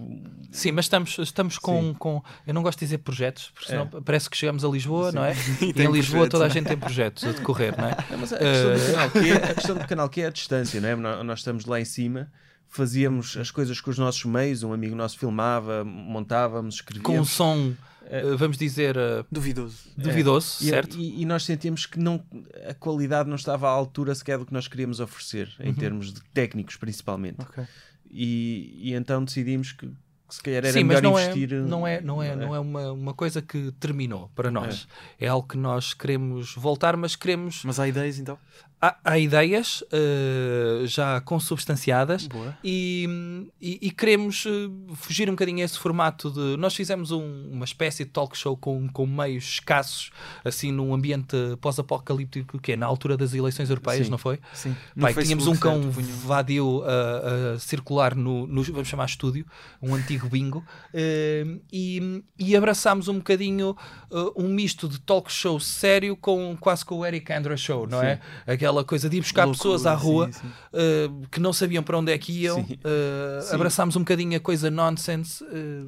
Sim, 0.52 0.72
mas 0.72 0.86
estamos, 0.86 1.18
estamos 1.20 1.58
com, 1.58 1.82
Sim. 1.82 1.94
com. 1.96 2.24
Eu 2.48 2.54
não 2.54 2.64
gosto 2.64 2.80
de 2.80 2.86
dizer 2.86 3.00
projetos, 3.00 3.52
porque 3.54 3.68
senão 3.70 3.90
É. 3.94 4.02
parece 4.02 4.30
que 4.30 4.38
chegamos 4.38 4.64
a 4.64 4.70
Lisboa, 4.70 5.12
não 5.12 5.26
é? 5.26 5.34
E 5.62 5.66
E, 5.66 5.74
tem 5.74 5.88
em 5.88 5.92
Lisboa 5.92 6.28
projetos, 6.28 6.32
toda 6.32 6.46
a 6.46 6.48
não 6.48 6.52
é? 6.52 6.54
gente 6.54 6.68
tem 6.68 6.78
projetos 6.78 7.24
a 7.26 7.32
decorrer, 7.34 7.76
não 7.78 7.88
é? 7.90 7.92
É, 8.12 8.16
mas 8.16 8.32
a 8.32 8.38
questão, 8.38 8.72
do 8.72 8.80
Eh, 8.80 8.92
canal 8.94 9.10
Q, 9.10 9.32
a 9.34 9.54
questão 9.54 9.76
do 9.78 9.88
canal 9.88 10.10
Q 10.10 10.22
é 10.22 10.26
a 10.28 10.30
distância, 10.30 10.80
não 10.82 10.90
é? 10.90 10.96
Nó- 10.96 11.24
Nós 11.26 11.40
estamos 11.40 11.66
lá 11.66 11.80
em 11.80 11.86
cima, 11.96 12.32
fazíamos 12.68 13.38
as 13.38 13.52
coisas 13.52 13.80
com 13.82 13.90
os 13.90 13.98
nossos 13.98 14.26
meios, 14.26 14.64
um 14.64 14.74
amigo 14.74 14.96
nosso 14.96 15.18
filmava, 15.18 15.84
montávamos, 15.84 16.82
Com 16.82 16.92
um 16.94 16.98
escrevíamos. 16.98 17.30
som, 17.30 17.74
eh, 18.06 18.36
vamos 18.38 18.58
dizer, 18.58 18.98
eh, 18.98 19.24
Duvidoso. 19.32 19.78
duvidoso, 19.98 20.58
E- 20.64 20.70
certo? 20.70 20.98
E, 20.98 21.22
e 21.22 21.26
nós 21.26 21.44
sentimos 21.44 21.86
que 21.86 21.98
não, 22.00 22.22
a 22.70 22.74
qualidade 22.74 23.30
não 23.30 23.36
estava 23.36 23.68
à 23.68 23.72
altura 23.72 24.14
sequer 24.14 24.38
do 24.38 24.46
que 24.46 24.54
nós 24.54 24.68
queríamos 24.68 25.00
oferecer, 25.00 25.54
em 25.60 25.70
Uhum. 25.70 25.76
termos 25.76 26.14
de 26.14 26.22
técnicos 26.34 26.76
principalmente. 26.76 27.40
Ok. 27.42 27.64
E, 28.12 28.90
e 28.90 28.94
então 28.94 29.24
decidimos 29.24 29.72
que 29.72 29.90
se 30.30 30.42
calhar 30.42 30.64
era 30.64 30.74
Sim, 30.74 30.84
melhor 30.84 31.02
mas 31.02 31.12
não 31.12 31.20
é, 31.20 31.24
investir. 31.32 31.60
não 31.62 31.88
é, 31.88 32.02
não 32.02 32.24
é, 32.24 32.36
não 32.36 32.56
é 32.56 32.60
uma, 32.60 32.92
uma 32.92 33.14
coisa 33.14 33.42
que 33.42 33.72
terminou 33.80 34.30
para 34.36 34.50
nós. 34.52 34.88
É. 35.20 35.28
algo 35.28 35.48
que 35.48 35.58
nós 35.58 35.94
queremos 35.94 36.54
voltar, 36.56 36.96
mas 36.98 37.16
queremos. 37.16 37.62
Mas 37.64 37.80
há 37.80 37.88
ideias 37.88 38.18
então? 38.20 38.38
Há, 38.82 38.98
há 39.04 39.18
ideias 39.18 39.84
eh, 39.92 40.84
já 40.86 41.20
consubstanciadas 41.22 42.28
e, 42.64 43.48
e- 43.62 43.80
e 43.84 43.92
queremos 43.92 44.46
eh, 44.46 44.70
fugir 44.96 45.30
um 45.30 45.34
bocadinho 45.34 45.60
a 45.62 45.64
esse 45.64 45.80
formato 45.80 46.30
de. 46.30 46.58
Nós 46.58 46.76
fizemos 46.76 47.10
um- 47.12 47.50
uma 47.52 47.66
espécie 47.66 48.04
de 48.04 48.12
talk 48.12 48.38
show 48.38 48.56
com, 48.58 48.88
com 48.90 49.06
meios 49.08 49.46
escassos, 49.46 50.12
assim, 50.44 50.72
num 50.72 50.94
ambiente 50.94 51.36
pós-apocalíptico, 51.62 52.60
que 52.60 52.74
é 52.74 52.76
na 52.76 52.86
altura 52.86 53.16
das 53.18 53.34
eleições 53.34 53.70
europeias, 53.70 54.06
Sim. 54.06 54.12
não 54.12 54.18
foi? 54.18 54.40
Sim. 54.54 54.76
Pai, 55.00 55.14
tínhamos 55.14 55.48
um 55.48 55.56
cão 55.56 55.82
certo, 55.94 56.10
vadio 56.26 56.84
a, 56.84 57.54
a 57.56 57.60
circular 57.60 58.14
no, 58.16 58.46
no- 58.48 58.64
vamos 58.64 58.88
chamar 58.88 59.06
estúdio, 59.06 59.46
um 59.82 59.96
antigo 59.96 60.15
bingo, 60.24 60.64
eh, 60.94 61.44
e, 61.72 62.24
e 62.38 62.56
abraçámos 62.56 63.08
um 63.08 63.16
bocadinho 63.18 63.76
eh, 64.12 64.32
um 64.36 64.48
misto 64.48 64.88
de 64.88 65.00
talk 65.00 65.32
show 65.32 65.60
sério 65.60 66.16
com 66.16 66.56
quase 66.60 66.86
com 66.86 67.00
o 67.00 67.06
Eric 67.06 67.32
Andrew 67.34 67.58
Show, 67.58 67.88
não 67.88 68.02
é? 68.02 68.20
Aquela 68.48 68.84
coisa 68.84 69.10
de 69.10 69.18
ir 69.18 69.22
buscar 69.22 69.46
Loucura, 69.46 69.58
pessoas 69.58 69.86
à 69.86 69.94
rua 69.94 70.32
sim, 70.32 70.40
sim. 70.42 70.52
eh, 70.74 71.10
que 71.32 71.40
não 71.40 71.52
sabiam 71.54 71.84
para 71.84 71.98
onde 71.98 72.12
é 72.12 72.18
que 72.18 72.32
iam, 72.44 72.64
Sim. 72.66 72.78
eh, 72.84 73.42
Sim. 73.42 73.56
abraçámos 73.56 73.96
um 73.96 74.00
bocadinho 74.00 74.38
a 74.38 74.40
coisa 74.40 74.70
nonsense, 74.72 75.44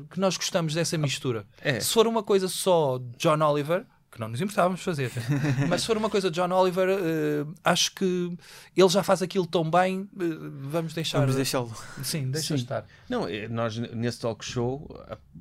que 0.09 0.19
nós 0.19 0.35
gostamos 0.37 0.73
dessa 0.73 0.97
mistura. 0.97 1.45
É. 1.61 1.79
Se 1.79 1.93
for 1.93 2.07
uma 2.07 2.23
coisa 2.23 2.47
só 2.47 2.99
John 3.17 3.41
Oliver, 3.41 3.85
que 4.11 4.19
não 4.19 4.29
nos 4.29 4.39
importávamos 4.41 4.81
fazer, 4.81 5.11
mas 5.69 5.81
se 5.81 5.87
for 5.87 5.97
uma 5.97 6.09
coisa 6.09 6.31
John 6.31 6.49
Oliver, 6.51 6.87
eh, 6.89 7.45
acho 7.63 7.93
que 7.93 8.37
ele 8.75 8.89
já 8.89 9.03
faz 9.03 9.21
aquilo 9.21 9.45
tão 9.45 9.69
bem, 9.69 10.09
eh, 10.19 10.23
vamos 10.69 10.93
deixar. 10.93 11.19
Vamos 11.19 11.35
deixá-lo. 11.35 11.71
Sim, 12.03 12.31
deixa 12.31 12.55
Sim. 12.57 12.63
estar. 12.63 12.85
Não, 13.09 13.27
eh, 13.27 13.47
nós 13.47 13.77
nesse 13.77 14.19
talk 14.19 14.43
show 14.45 14.87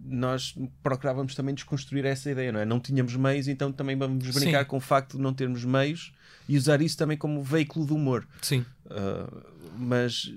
nós 0.05 0.55
procurávamos 0.83 1.35
também 1.35 1.55
desconstruir 1.55 2.05
essa 2.05 2.31
ideia, 2.31 2.51
não 2.53 2.61
é? 2.61 2.65
Não 2.65 2.81
tínhamos 2.81 3.15
meios, 3.17 3.49
então 3.49 3.71
também 3.73 3.97
vamos 3.97 4.29
brincar 4.35 4.63
Sim. 4.65 4.69
com 4.69 4.77
o 4.77 4.81
facto 4.81 5.17
de 5.17 5.23
não 5.23 5.33
termos 5.33 5.65
meios 5.65 6.13
e 6.49 6.57
usar 6.57 6.81
isso 6.83 6.97
também 6.97 7.17
como 7.17 7.43
veículo 7.43 7.87
de 7.87 7.93
humor. 7.93 8.27
Sim, 8.43 8.65
Uh, 8.87 9.43
mas, 9.77 10.33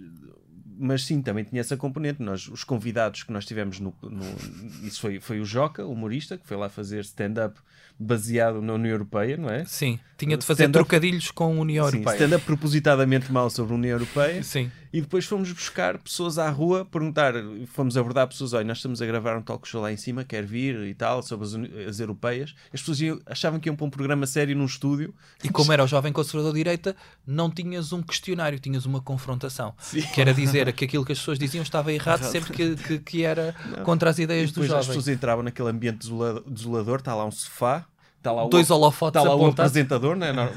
mas 0.79 1.03
sim, 1.03 1.21
também 1.21 1.43
tinha 1.43 1.61
essa 1.61 1.77
componente. 1.77 2.19
Nós, 2.21 2.47
os 2.47 2.63
convidados 2.63 3.21
que 3.21 3.31
nós 3.31 3.45
tivemos 3.45 3.79
no, 3.79 3.93
no- 4.01 4.87
isso 4.87 4.99
foi, 5.01 5.19
foi 5.19 5.39
o 5.39 5.45
Joca, 5.45 5.85
o 5.85 5.91
humorista, 5.91 6.35
que 6.35 6.47
foi 6.47 6.57
lá 6.57 6.67
fazer 6.67 7.01
stand-up 7.01 7.59
baseado 7.99 8.61
na 8.61 8.73
União 8.73 8.91
Europeia, 8.93 9.35
não 9.35 9.49
é? 9.49 9.65
sim. 9.65 9.99
Tinha 10.17 10.35
de 10.35 10.45
fazer 10.45 10.69
trocadilhos 10.69 11.31
com 11.31 11.45
a 11.45 11.47
União 11.47 11.89
Sim, 11.89 11.97
Europeia. 11.97 12.15
stand-up 12.15 12.45
propositadamente 12.45 13.31
mal 13.31 13.49
sobre 13.49 13.71
a 13.73 13.75
União 13.77 13.93
Europeia. 13.93 14.43
Sim, 14.43 14.69
E 14.91 15.01
depois 15.01 15.25
fomos 15.25 15.51
buscar 15.51 15.99
pessoas 15.99 16.39
à 16.39 16.49
rua, 16.49 16.83
perguntar, 16.83 17.33
fomos 17.67 17.95
abordar 17.95 18.27
pessoas, 18.27 18.53
olha, 18.53 18.63
nós 18.65 18.77
estamos 18.79 19.01
a 19.01 19.05
gravar 19.05 19.37
um 19.37 19.41
talk 19.41 19.67
show 19.67 19.81
lá 19.81 19.91
em 19.91 19.97
cima, 19.97 20.23
quer 20.23 20.43
vir 20.43 20.75
e 20.87 20.95
tal, 20.95 21.21
sobre 21.21 21.45
as, 21.45 21.53
as 21.87 21.99
europeias. 21.99 22.55
As 22.73 22.79
pessoas 22.81 22.99
iam- 23.01 23.19
achavam 23.27 23.59
que 23.59 23.69
iam 23.69 23.75
para 23.75 23.85
um 23.85 23.89
programa 23.89 24.25
sério 24.25 24.55
num 24.55 24.65
estúdio. 24.65 25.13
E 25.43 25.49
como 25.49 25.71
era 25.71 25.83
o 25.83 25.87
jovem 25.87 26.11
conservador 26.11 26.53
de 26.53 26.57
direita, 26.57 26.95
não 27.27 27.51
tinhas 27.51 27.93
um 27.93 28.01
questionário, 28.01 28.59
tinhas 28.59 28.85
uma 28.87 28.99
confrontação. 28.99 29.75
Que 30.13 30.21
era 30.21 30.33
dizer 30.33 30.73
que 30.73 30.85
aquilo 30.85 31.05
que 31.05 31.11
as 31.11 31.19
pessoas 31.19 31.37
diziam 31.37 31.61
estava 31.61 31.93
errado 31.93 32.23
sempre 32.23 32.53
que, 32.53 32.75
que, 32.75 32.97
que 32.99 33.23
era 33.23 33.53
contra 33.83 34.09
as 34.09 34.17
ideias 34.17 34.49
do 34.51 34.55
depois 34.61 34.71
as 34.71 34.85
jovem. 34.85 34.87
pessoas 34.97 35.07
entravam 35.15 35.43
naquele 35.43 35.69
ambiente 35.69 35.99
desola- 35.99 36.43
desolador, 36.47 36.97
está 36.99 37.13
lá 37.13 37.25
um 37.25 37.31
sofá, 37.31 37.85
está 38.19 38.31
lá 38.31 38.45
o, 38.45 38.49
Dois 38.49 38.69
holofotes 38.69 39.19
está 39.19 39.27
lá 39.29 39.35
o 39.35 39.39
apontados. 39.41 39.71
apresentador, 39.71 40.15
né? 40.15 40.31
Não, 40.31 40.49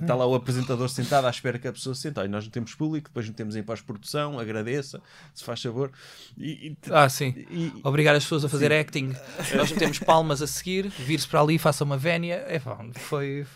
está 0.00 0.14
lá 0.16 0.24
o 0.26 0.34
apresentador 0.34 0.88
sentado 0.88 1.26
à 1.26 1.30
espera 1.30 1.58
que 1.58 1.68
a 1.68 1.72
pessoa 1.72 1.94
se 1.94 2.00
sente. 2.02 2.18
Olha, 2.18 2.28
nós 2.28 2.44
não 2.44 2.50
temos 2.50 2.74
público, 2.74 3.08
depois 3.08 3.28
metemos 3.28 3.54
em 3.56 3.62
pós-produção, 3.62 4.38
agradeça, 4.38 5.00
se 5.34 5.44
faz 5.44 5.60
favor. 5.60 5.90
E, 6.38 6.68
e- 6.68 6.76
Ah, 6.90 7.08
sim. 7.08 7.34
e- 7.50 7.72
Obrigar 7.84 8.14
as 8.16 8.22
pessoas 8.22 8.44
a 8.44 8.48
fazer 8.48 8.72
acting. 8.72 9.12
Nós 9.56 9.70
metemos 9.70 9.98
palmas 9.98 10.40
a 10.40 10.46
seguir, 10.46 10.88
vir-se 10.88 11.28
para 11.28 11.40
ali, 11.40 11.58
faça 11.58 11.84
uma 11.84 11.98
vénia. 11.98 12.44
É, 12.48 12.60
foi... 12.94 13.46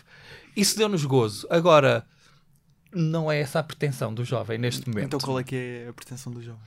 Isso 0.55 0.77
deu-nos 0.77 1.03
gozo. 1.05 1.47
Agora, 1.49 2.05
não 2.93 3.31
é 3.31 3.39
essa 3.39 3.59
a 3.59 3.63
pretensão 3.63 4.13
do 4.13 4.23
jovem 4.23 4.57
neste 4.57 4.87
momento. 4.87 5.05
Então 5.07 5.19
qual 5.19 5.39
é 5.39 5.43
que 5.43 5.55
é 5.55 5.87
a 5.89 5.93
pretensão 5.93 6.31
do 6.31 6.41
jovem? 6.41 6.61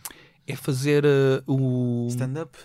É 0.46 0.56
fazer 0.56 1.04
eh, 1.04 1.42
o. 1.46 2.06
Stand-up? 2.10 2.56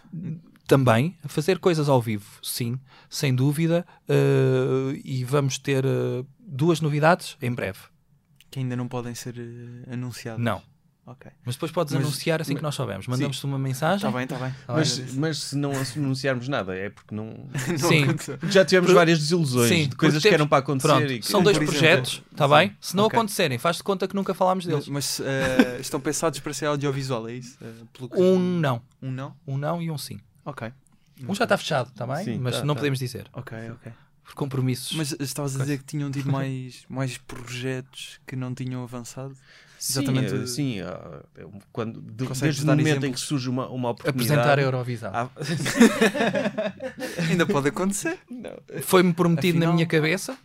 Também, 0.68 1.18
fazer 1.28 1.60
coisas 1.60 1.90
ao 1.90 2.02
vivo, 2.02 2.26
sim, 2.42 2.80
sem 3.10 3.36
dúvida. 3.36 3.86
eh, 4.08 5.00
e 5.04 5.24
vamos 5.26 5.58
ter 5.58 5.84
eh, 5.86 6.24
duas 6.40 6.80
novidades 6.82 7.36
em 7.42 7.52
breve. 7.52 7.80
Que 8.50 8.60
ainda 8.60 8.76
não 8.76 8.88
podem 8.88 9.14
ser 9.14 9.36
eh, 9.38 9.94
anunciados? 9.94 10.42
Não. 10.44 10.62
Ok. 11.06 11.30
Mas 11.46 11.56
depois 11.56 11.70
podes 11.70 11.94
Mas- 11.94 12.02
anunciar 12.02 12.40
assim 12.40 12.56
que 12.56 12.62
nós 12.62 12.74
soubermos. 12.76 13.08
Mandamos-te 13.08 13.46
uma 13.46 13.60
mensagem. 13.60 14.08
Está 14.08 14.12
bem, 14.18 14.24
está 14.24 14.38
bem. 14.38 14.56
Mas, 14.70 15.16
mas 15.16 15.38
se 15.38 15.58
não 15.58 15.74
anunciarmos 15.98 16.48
nada, 16.48 16.74
é 16.74 16.90
porque 16.90 17.14
não. 17.14 17.26
Não 17.68 17.90
Sim. 17.90 18.04
aconteceu. 18.06 18.38
Já 18.44 18.64
tivemos 18.64 18.90
Por- 18.90 18.96
várias 18.96 19.20
desilusões 19.20 19.68
Sim, 19.68 19.90
de 19.90 19.98
coisas 19.98 20.20
porque 20.22 20.30
que 20.30 20.34
eram 20.34 20.46
temos- 20.46 20.50
para 20.50 20.60
acontecer. 20.60 20.88
Pronto, 20.88 21.12
e 21.12 21.20
que- 21.20 21.28
são 21.28 21.44
dois 21.44 21.58
projetos, 21.58 22.24
está 22.32 22.48
bem? 22.48 22.74
Se 22.80 22.96
não 22.96 23.04
Ok. 23.08 23.18
acontecerem, 23.20 23.58
faz 23.58 23.76
de 23.78 23.84
conta 23.84 24.08
que 24.08 24.16
nunca 24.16 24.34
falámos 24.34 24.66
deles. 24.66 24.88
Mas, 24.88 25.20
mas, 25.20 25.28
eh, 25.28 25.78
estão 25.82 26.00
pensados 26.00 26.40
para 26.40 26.54
ser 26.54 26.68
audiovisual, 26.68 27.28
é 27.28 27.34
isso? 27.34 27.58
Pelo 27.92 28.08
que- 28.10 28.18
Um 28.22 28.40
não. 28.40 28.82
Um 29.02 29.12
não? 29.12 29.36
Um 29.46 29.58
não 29.58 29.82
e 29.82 29.92
um 29.92 29.98
sim. 29.98 30.22
Ok. 30.46 30.72
Um 31.28 31.36
já 31.36 31.44
está 31.44 31.58
fechado, 31.58 31.90
está 31.90 32.08
bem? 32.08 32.24
Sim, 32.26 32.38
Mas 32.40 32.58
tá, 32.58 32.66
não 32.66 32.74
tá. 32.74 32.80
podemos 32.80 33.00
dizer. 33.00 33.28
Ok, 33.34 33.58
ok. 33.72 33.92
Por 34.24 34.34
compromissos. 34.36 34.96
Mas 34.96 35.12
estavas 35.20 35.56
a 35.56 35.60
dizer 35.60 35.78
que 35.80 35.84
tinham 35.86 36.10
tido 36.12 36.30
mais, 36.32 36.86
mais 36.90 37.18
projetos 37.18 38.20
que 38.26 38.36
não 38.36 38.54
tinham 38.54 38.84
avançado? 38.84 39.36
Sim, 39.86 40.00
Exatamente. 40.00 40.34
eh, 40.34 40.48
sim, 40.48 40.80
é 40.80 41.46
um- 41.46 41.60
quando, 41.74 42.00
de- 42.00 42.26
desde 42.40 42.64
o 42.64 42.68
momento 42.68 42.88
em 42.88 42.90
exemplos? 42.90 43.22
que 43.22 43.28
surge 43.28 43.50
uma, 43.50 43.68
uma 43.68 43.90
oportunidade. 43.90 44.32
Apresentar 44.32 44.58
a 44.58 44.62
Eurovisão. 44.62 45.12
Ah, 45.14 45.28
Ainda 47.30 47.46
pode 47.46 47.68
acontecer. 47.68 48.18
Foi-me 48.84 49.14
prometido 49.14 49.58
na 49.60 49.66
Afinal- 49.66 49.74
minha 49.76 49.86
cabeça 49.86 50.38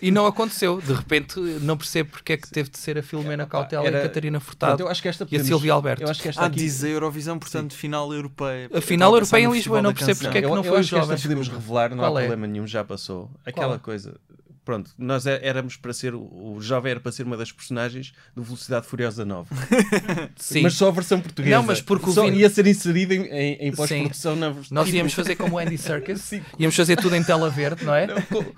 e 0.00 0.12
não 0.12 0.26
aconteceu. 0.26 0.80
De 0.80 0.92
repente, 0.92 1.40
não 1.40 1.76
percebo 1.76 2.10
porque 2.10 2.34
é 2.34 2.36
que 2.36 2.48
teve 2.50 2.70
de 2.70 2.78
ser 2.78 2.96
a 2.98 3.02
Filomena 3.02 3.46
Cautela 3.46 3.84
era- 3.84 3.98
e 3.98 4.00
a 4.00 4.02
Catarina 4.04 4.38
pronto, 4.38 4.46
Furtado 4.46 4.82
eu 4.84 4.88
acho 4.88 5.02
que 5.02 5.08
esta 5.08 5.24
e 5.24 5.26
a 5.26 5.28
podemos- 5.28 5.46
Silvia 5.48 5.72
Alberto. 5.72 6.02
Eu 6.04 6.08
acho 6.08 6.22
que 6.22 6.28
esta 6.28 6.42
Ah, 6.42 6.46
aqui, 6.46 6.56
diz 6.58 6.84
a 6.84 6.88
Eurovisão, 6.88 7.38
portanto, 7.40 7.74
final 7.74 8.12
europeia. 8.14 8.70
A 8.72 8.80
final 8.80 9.12
a 9.12 9.16
europeia 9.16 9.44
em 9.44 9.50
Lisboa, 9.52 9.82
não 9.82 9.92
percebo 9.92 10.20
porque 10.20 10.38
é 10.38 10.42
que 10.42 10.46
não 10.46 10.56
eu 10.58 10.62
foi 10.64 10.78
acho 10.78 10.88
que 10.88 10.94
esta 10.94 11.06
jovens. 11.06 11.22
podemos 11.22 11.48
revelar, 11.48 11.90
não 11.90 11.98
Qual 11.98 12.16
há 12.16 12.20
é? 12.20 12.26
problema 12.26 12.46
nenhum, 12.46 12.66
já 12.66 12.84
passou. 12.84 13.28
Aquela 13.44 13.74
é? 13.74 13.78
coisa. 13.78 14.14
Pronto, 14.64 14.90
nós 14.96 15.26
é- 15.26 15.40
éramos 15.42 15.76
para 15.76 15.92
ser. 15.92 16.14
O 16.14 16.52
o 16.52 16.60
jovem 16.60 16.90
era 16.92 17.00
para 17.00 17.10
ser 17.10 17.24
uma 17.24 17.36
das 17.36 17.50
personagens 17.50 18.12
do 18.36 18.42
Velocidade 18.42 18.86
Furiosa 18.86 19.24
9. 19.24 19.48
Sim. 20.36 20.62
Mas 20.62 20.74
só 20.74 20.88
a 20.88 20.90
versão 20.90 21.20
portuguesa. 21.20 21.56
Não, 21.56 21.62
mas 21.62 21.80
porque 21.80 22.10
o 22.10 22.12
só 22.12 22.24
Vini- 22.24 22.38
ia 22.38 22.50
ser 22.50 22.66
inserido 22.66 23.12
em, 23.14 23.22
em, 23.26 23.52
em 23.68 23.72
pós-produção 23.72 24.36
na 24.36 24.54
Nós 24.70 24.92
íamos 24.92 25.12
fazer 25.14 25.36
como 25.36 25.56
o 25.56 25.58
Andy 25.58 25.78
Serkis, 25.78 26.20
Sim. 26.22 26.42
íamos 26.58 26.76
fazer 26.76 26.96
tudo 26.96 27.16
em 27.16 27.22
tela 27.22 27.48
verde, 27.50 27.84
não 27.84 27.94
é? 27.94 28.06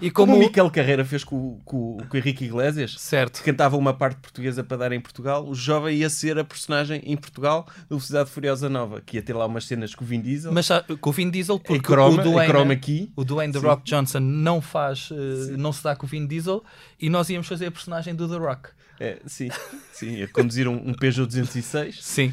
E 0.01 0.11
Como 0.11 0.33
como. 0.33 0.37
o 0.37 0.39
Miquel 0.41 0.71
Carreira 0.71 1.05
fez 1.05 1.23
com, 1.25 1.37
o- 1.37 1.61
com, 1.65 1.97
com 2.09 2.15
o 2.15 2.17
Henrique 2.17 2.45
Iglesias, 2.45 2.97
Certo. 2.99 3.39
que 3.39 3.45
cantava 3.45 3.77
uma 3.77 3.95
parte 3.95 4.19
portuguesa 4.21 4.63
para 4.65 4.77
dar 4.77 4.93
em 4.93 5.01
Portugal, 5.01 5.47
o 5.49 5.55
jovem 5.55 5.97
ia 5.99 6.11
ser 6.11 6.39
a 6.39 6.45
personagem 6.45 7.01
em 7.05 7.17
Portugal 7.17 7.67
do 7.89 7.97
Velocidade 7.97 8.31
Furiosa 8.31 8.69
Nova, 8.69 9.01
que 9.01 9.17
ia 9.17 9.23
ter 9.23 9.35
lá 9.35 9.47
umas 9.47 9.65
cenas 9.67 9.95
com 9.95 10.05
o 10.05 10.07
Vin 10.07 10.21
Diesel, 10.21 10.53
Mas 10.53 10.69
com 11.01 11.11
o 11.11 11.13
Vin 11.13 11.31
Diesel, 11.31 11.59
porque 11.59 11.81
croma, 11.81 12.21
o 12.21 12.25
Dwayne, 12.25 13.13
o 13.17 13.25
Dwayne 13.25 13.53
The. 13.53 13.59
Rock 13.61 13.85
Johnson 13.85 14.21
não 14.21 14.61
faz, 14.61 15.09
eh, 15.13 15.57
não 15.57 15.73
se 15.73 15.83
dá 15.85 15.94
com 15.97 16.07
o 16.07 16.09
Vin 16.09 16.27
Diesel 16.27 16.63
e 17.01 17.09
nós 17.11 17.29
íamos 17.31 17.47
fazer 17.47 17.67
a 17.67 17.71
personagem 17.71 18.15
do 18.15 18.29
The 18.29 18.37
Rock. 18.37 18.71
É, 19.01 19.21
sim, 19.27 19.49
sim, 19.93 20.11
ia 20.17 20.29
conduzir 20.29 20.69
um, 20.69 20.75
um 20.91 20.95
Peugeot 20.95 21.27
206. 21.27 22.03
Sim. 22.05 22.33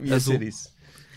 Ia 0.00 0.16
Azul. 0.16 0.34
ser 0.34 0.42
isso. 0.42 0.74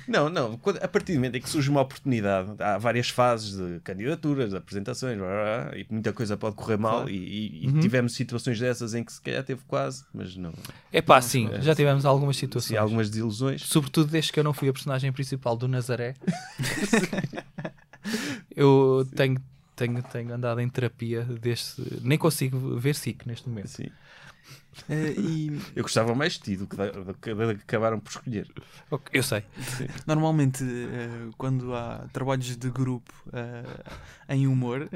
Não, 0.08 0.30
não. 0.30 0.58
a 0.82 0.88
partir 0.88 1.12
do 1.12 1.16
momento 1.16 1.36
em 1.36 1.42
que 1.42 1.50
surge 1.50 1.70
uma 1.70 1.82
oportunidade, 1.82 2.50
há 2.64 2.78
várias 2.78 3.10
fases 3.10 3.58
de 3.58 3.82
candidaturas, 3.82 4.52
de 4.52 4.56
apresentações, 4.56 5.18
blá, 5.18 5.28
blá, 5.28 5.66
blá, 5.66 5.78
e 5.78 5.86
muita 5.90 6.14
coisa 6.14 6.38
pode 6.38 6.56
correr 6.56 6.78
mal. 6.78 7.00
Claro. 7.02 7.10
E, 7.10 7.66
e- 7.66 7.68
Uhum. 7.68 7.80
tivemos 7.82 8.14
situações 8.16 8.58
dessas 8.58 8.94
em 8.94 9.04
que 9.04 9.12
se 9.12 9.20
calhar 9.22 9.44
teve 9.44 9.60
quase, 9.68 10.06
mas 10.14 10.38
não. 10.38 10.54
É 10.94 11.02
pá, 11.02 11.22
sim, 11.22 11.50
já 11.60 11.76
tivemos 11.76 12.06
algumas 12.06 12.38
situações. 12.38 12.70
Sim, 12.70 12.78
algumas 12.78 13.10
desilusões. 13.10 13.64
Sobretudo 13.64 14.10
desde 14.10 14.32
que 14.32 14.40
eu 14.40 14.46
não 14.46 14.54
fui 14.54 14.70
a 14.70 14.74
personagem 14.74 15.12
principal 15.12 15.58
do 15.58 15.68
Nazaré. 15.68 16.14
eu 18.56 19.06
tenho, 19.16 19.36
tenho, 19.78 20.04
tenho 20.04 20.34
andado 20.34 20.60
em 20.60 20.68
terapia 20.68 21.24
desde. 21.24 21.84
Nem 22.02 22.18
consigo 22.18 22.78
ver 22.78 22.96
SIC 22.96 23.26
neste 23.26 23.48
momento. 23.48 23.70
Sim. 23.70 23.90
Eh, 24.90 25.14
e 25.18 25.62
Eu 25.76 25.84
gostava 25.84 26.14
mais 26.16 26.34
de 26.34 26.40
ti 26.40 26.56
do 26.56 26.68
que, 26.68 26.76
da, 26.76 26.90
do 26.92 27.14
que 27.16 27.34
da 27.34 27.56
que 27.56 27.62
acabaram 27.62 28.00
por 28.00 28.10
escolher. 28.10 28.48
Ok, 28.92 29.10
Eu 29.14 29.24
sei. 29.24 29.44
normalmente, 30.06 30.64
eh, 30.64 31.30
quando 31.38 31.76
há 31.76 32.08
trabalhos 32.14 32.56
de 32.56 32.70
grupo 32.70 33.12
eh, 33.34 34.36
em 34.36 34.48
humor, 34.48 34.88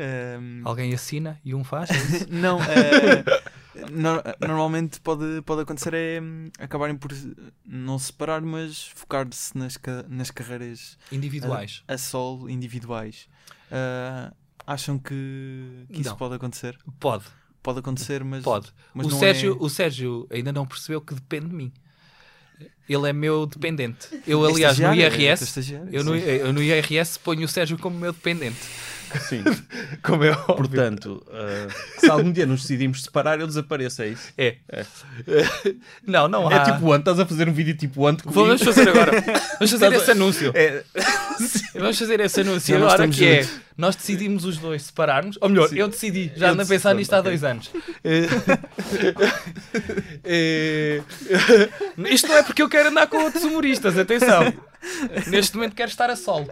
Alguém 0.64 0.94
assina 0.94 1.40
e 1.44 1.54
um 1.54 1.64
faz. 1.64 1.90
é 1.90 1.96
não, 2.32 2.60
no- 3.92 4.24
normalmente 4.48 5.00
pode, 5.02 5.42
pode 5.42 5.62
acontecer 5.62 5.94
é 5.94 6.22
hum, 6.22 6.50
acabarem 6.60 6.96
por 6.96 7.12
não 7.66 7.98
se 7.98 8.08
separar, 8.08 8.42
mas 8.42 8.88
focar-se 8.96 9.58
nas, 9.58 9.80
nas 10.08 10.32
carreiras 10.32 10.98
Individuais. 11.12 11.84
a 11.88 11.98
solo 11.98 12.50
individuais. 12.50 13.28
Acham 14.72 14.98
que, 14.98 15.86
que 15.92 16.02
isso 16.02 16.16
pode 16.16 16.36
acontecer? 16.36 16.78
Pode, 17.00 17.26
Pode 17.64 17.78
acontecer, 17.78 18.24
mas, 18.24 18.44
pode. 18.44 18.70
mas 18.94 19.06
o, 19.06 19.10
não 19.12 19.20
Sérgio, 19.20 19.54
é... 19.54 19.64
o 19.64 19.70
Sérgio 19.70 20.28
ainda 20.32 20.52
não 20.52 20.66
percebeu 20.66 21.00
que 21.00 21.14
depende 21.14 21.48
de 21.48 21.54
mim. 21.54 21.72
Ele 22.90 23.10
é 23.10 23.14
meu 23.14 23.46
dependente. 23.46 24.08
Eu, 24.28 24.46
é 24.46 24.52
aliás, 24.52 24.80
no 24.80 24.88
é 24.88 24.96
IRS, 24.96 25.44
estagiário, 25.44 25.88
eu 25.92 26.04
no, 26.04 26.14
sim. 26.14 26.26
eu 26.26 26.52
no 26.52 26.62
IRS 26.62 27.20
ponho 27.20 27.46
o 27.46 27.48
Sérgio 27.48 27.78
como 27.78 27.98
meu 27.98 28.12
dependente. 28.12 28.58
Sim. 29.20 29.44
Como 30.02 30.24
é 30.24 30.32
óbvio. 30.32 30.56
Portanto, 30.56 31.22
uh, 31.28 32.00
se 32.00 32.10
algum 32.10 32.32
dia 32.32 32.46
nos 32.46 32.62
decidimos 32.62 33.04
separar, 33.04 33.40
eu 33.40 33.48
desapareço, 33.48 34.02
é 34.02 34.08
isso? 34.10 34.34
É. 34.38 34.56
Não, 36.08 36.28
não 36.28 36.48
há. 36.48 36.56
É 36.56 36.72
tipo 36.72 36.92
ante, 36.92 37.02
estás 37.02 37.20
a 37.20 37.26
fazer 37.26 37.50
um 37.50 37.54
vídeo 37.54 37.76
tipo 37.76 38.08
ante 38.08 38.24
comigo? 38.24 38.46
Vamos 38.46 38.62
fazer 38.62 38.88
agora. 38.90 39.12
Vamos 39.60 39.72
fazer 39.72 39.94
esse 39.94 40.12
anúncio. 40.12 40.52
É, 40.56 40.84
Vamos 41.74 42.00
fazer 42.00 42.20
esse 42.22 42.42
anúncio 42.42 42.78
agora 42.78 43.08
que 43.08 43.26
é. 43.26 43.48
Nós 43.78 43.96
decidimos 43.96 44.46
os 44.46 44.58
dois 44.58 44.84
separarmos. 44.84 45.38
Ou 45.42 45.50
melhor, 45.50 45.72
eu 45.76 45.88
decidi. 45.88 46.32
Já 46.36 46.52
ando 46.52 46.62
a 46.62 46.66
pensar 46.66 46.94
nisto 46.94 47.14
há 47.14 47.22
dois 47.22 47.44
anos. 47.44 47.72
Eh, 48.04 48.28
eh, 50.24 51.02
Isto 52.10 52.28
não 52.28 52.36
é 52.38 52.44
porque 52.44 52.62
eu 52.62 52.70
quero 52.70 52.90
andar 52.90 53.08
com 53.08 53.18
outros 53.18 53.44
humoristas, 53.44 53.98
atenção. 53.98 54.54
Neste 55.28 55.56
momento 55.56 55.76
quero 55.76 55.90
estar 55.92 56.10
a 56.10 56.16
solo. 56.16 56.50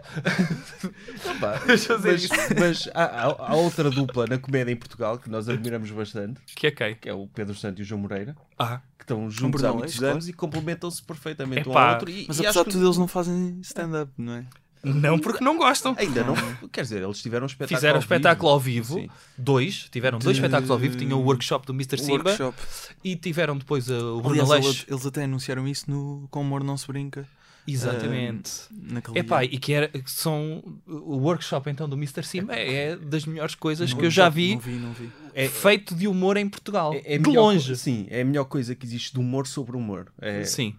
dizer 1.66 1.98
mas, 1.98 2.28
mas 2.58 2.88
há, 2.94 3.04
há- 3.04 3.36
há 3.50 3.54
outra 3.56 3.90
dupla 3.90 4.26
na 4.26 4.38
comédia 4.38 4.72
em 4.72 4.76
Portugal 4.76 5.18
que 5.18 5.28
nós 5.28 5.48
admiramos 5.48 5.90
bastante, 5.90 6.40
Que 6.54 6.68
é 6.68 6.70
quem? 6.70 6.94
que 6.94 7.08
é 7.08 7.12
o 7.12 7.26
Pedro 7.26 7.54
Santo 7.56 7.80
e 7.80 7.82
o 7.82 7.84
João 7.84 8.00
Moreira, 8.02 8.36
Ah, 8.58 8.80
que 8.96 9.02
estão 9.04 9.28
juntos 9.30 9.64
há 9.64 9.72
muitos 9.72 10.00
anos 10.02 10.28
e 10.28 10.32
complementam-se 10.32 11.02
perfeitamente 11.02 11.68
um 11.68 11.72
Epá, 11.72 11.86
ao 11.88 11.92
outro. 11.94 12.10
E, 12.10 12.24
Mas 12.28 12.38
e 12.38 12.40
apesar 12.46 12.50
acho 12.50 12.58
de 12.60 12.64
que 12.66 12.70
tudo, 12.72 12.86
eles 12.86 12.96
não 12.98 13.08
fazem 13.08 13.58
stand-up, 13.62 14.12
não 14.16 14.34
é? 14.34 14.44
Não 14.82 15.18
porque 15.18 15.42
não 15.44 15.56
gostam. 15.58 15.94
ainda 15.98 16.24
não. 16.24 16.34
Quer 16.72 16.82
dizer, 16.82 17.02
eles 17.02 17.20
tiveram 17.22 17.44
um 17.44 17.46
espetáculo. 17.46 17.78
Fizeram 17.78 17.94
ao 17.96 18.00
espetáculo 18.00 18.50
ao 18.50 18.60
vivo, 18.60 18.94
Sim. 18.94 19.08
dois, 19.36 19.88
tiveram 19.90 20.18
dois 20.18 20.36
De- 20.36 20.40
espetáculos 20.42 20.70
ao 20.70 20.78
vivo, 20.78 20.96
tinham 20.96 21.20
o 21.20 21.24
workshop 21.24 21.66
do 21.66 21.72
Mr. 21.72 21.98
Simba 21.98 22.30
workshop. 22.30 22.56
e 23.04 23.16
tiveram 23.16 23.56
depois 23.56 23.88
uh, 23.90 24.16
o 24.16 24.20
Bruno 24.20 24.42
Aliás, 24.52 24.84
eles, 24.88 25.06
até 25.06 25.24
anunciaram 25.24 25.66
isso 25.68 25.90
no 25.90 26.26
Com 26.30 26.40
Humor 26.40 26.62
Não 26.64 26.76
Se 26.76 26.86
Brinca. 26.86 27.26
Exatamente. 27.68 28.50
Naquele 28.70 29.18
Epá, 29.18 29.44
e 29.44 29.58
que 29.58 29.72
era, 29.72 29.88
que 29.88 30.10
são 30.10 30.62
o 30.86 31.16
workshop 31.18 31.70
então 31.70 31.88
do 31.88 31.96
Mr. 31.96 32.22
Simba 32.24 32.54
é 32.54 32.96
das 32.96 33.24
melhores 33.26 33.54
coisas 33.54 33.90
Não- 33.92 33.98
que 33.98 34.06
eu 34.06 34.10
já 34.10 34.28
vi, 34.28 34.54
Não 34.54 34.60
vi, 34.60 34.72
não 34.72 34.92
vi. 34.92 35.10
É- 35.34 35.48
feito 35.48 35.94
de 35.94 36.06
humor 36.08 36.36
em 36.36 36.48
Portugal. 36.48 36.92
É, 36.94 37.14
é 37.14 37.18
de 37.18 37.28
melhor 37.28 37.42
longe. 37.42 37.70
co- 37.70 37.76
Sim, 37.76 38.06
é 38.10 38.20
a 38.22 38.24
melhor 38.24 38.44
coisa 38.44 38.74
que 38.74 38.84
existe 38.86 39.12
de 39.12 39.18
humor 39.20 39.46
sobre 39.46 39.76
humor. 39.76 40.12
É, 40.20 40.44
Sim. 40.44 40.74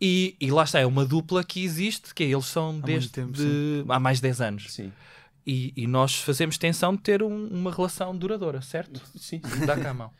E, 0.00 0.36
e 0.40 0.50
lá 0.50 0.64
está, 0.64 0.78
é 0.80 0.86
uma 0.86 1.04
dupla 1.04 1.42
que 1.42 1.62
existe, 1.64 2.14
que 2.14 2.22
é, 2.24 2.26
eles 2.28 2.46
são 2.46 2.72
muito 2.72 2.84
desde 2.86 3.08
tempo, 3.10 3.32
de- 3.32 3.84
há 3.88 3.98
mais 3.98 4.18
de 4.18 4.22
10 4.22 4.40
anos. 4.40 4.72
Sim. 4.72 4.92
E, 5.46 5.72
e 5.76 5.86
nós 5.86 6.16
fazemos 6.16 6.58
tensão 6.58 6.94
de 6.94 7.00
ter 7.02 7.22
um- 7.22 7.46
uma 7.48 7.72
relação 7.72 8.14
duradoura, 8.16 8.60
certo? 8.62 9.00
Sim. 9.16 9.40
Dá 9.66 9.76
cá 9.76 9.90
a 9.90 9.94
mão. 9.94 10.10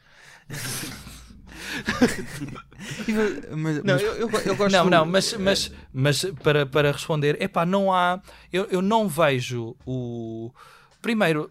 Mas, 3.57 3.77
Não, 3.85 3.95
mas- 3.95 4.03
eu, 4.03 4.13
eu, 4.15 4.31
eu 4.31 4.57
gosto 4.57 4.73
Não, 4.73 4.85
do- 4.85 4.91
não, 4.91 5.05
mas, 5.07 5.33
mas, 5.35 5.73
mas 5.93 6.25
para, 6.43 6.65
para 6.67 6.93
responder, 6.93 7.41
epá, 7.43 7.65
não 7.67 7.93
há. 7.93 8.21
Eu, 8.53 8.65
eu 8.67 8.81
não 8.83 9.09
vejo 9.09 9.77
o. 9.87 10.51
Primeiro, 11.03 11.51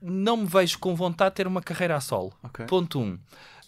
não 0.00 0.38
me 0.38 0.46
vejo 0.46 0.78
com 0.78 0.94
vontade 0.94 1.30
de 1.30 1.36
ter 1.36 1.46
uma 1.46 1.62
carreira 1.62 1.96
a 1.96 2.00
solo. 2.00 2.32
Ok. 2.42 2.66
Ponto 2.66 3.00
1. 3.00 3.02
Um. 3.02 3.18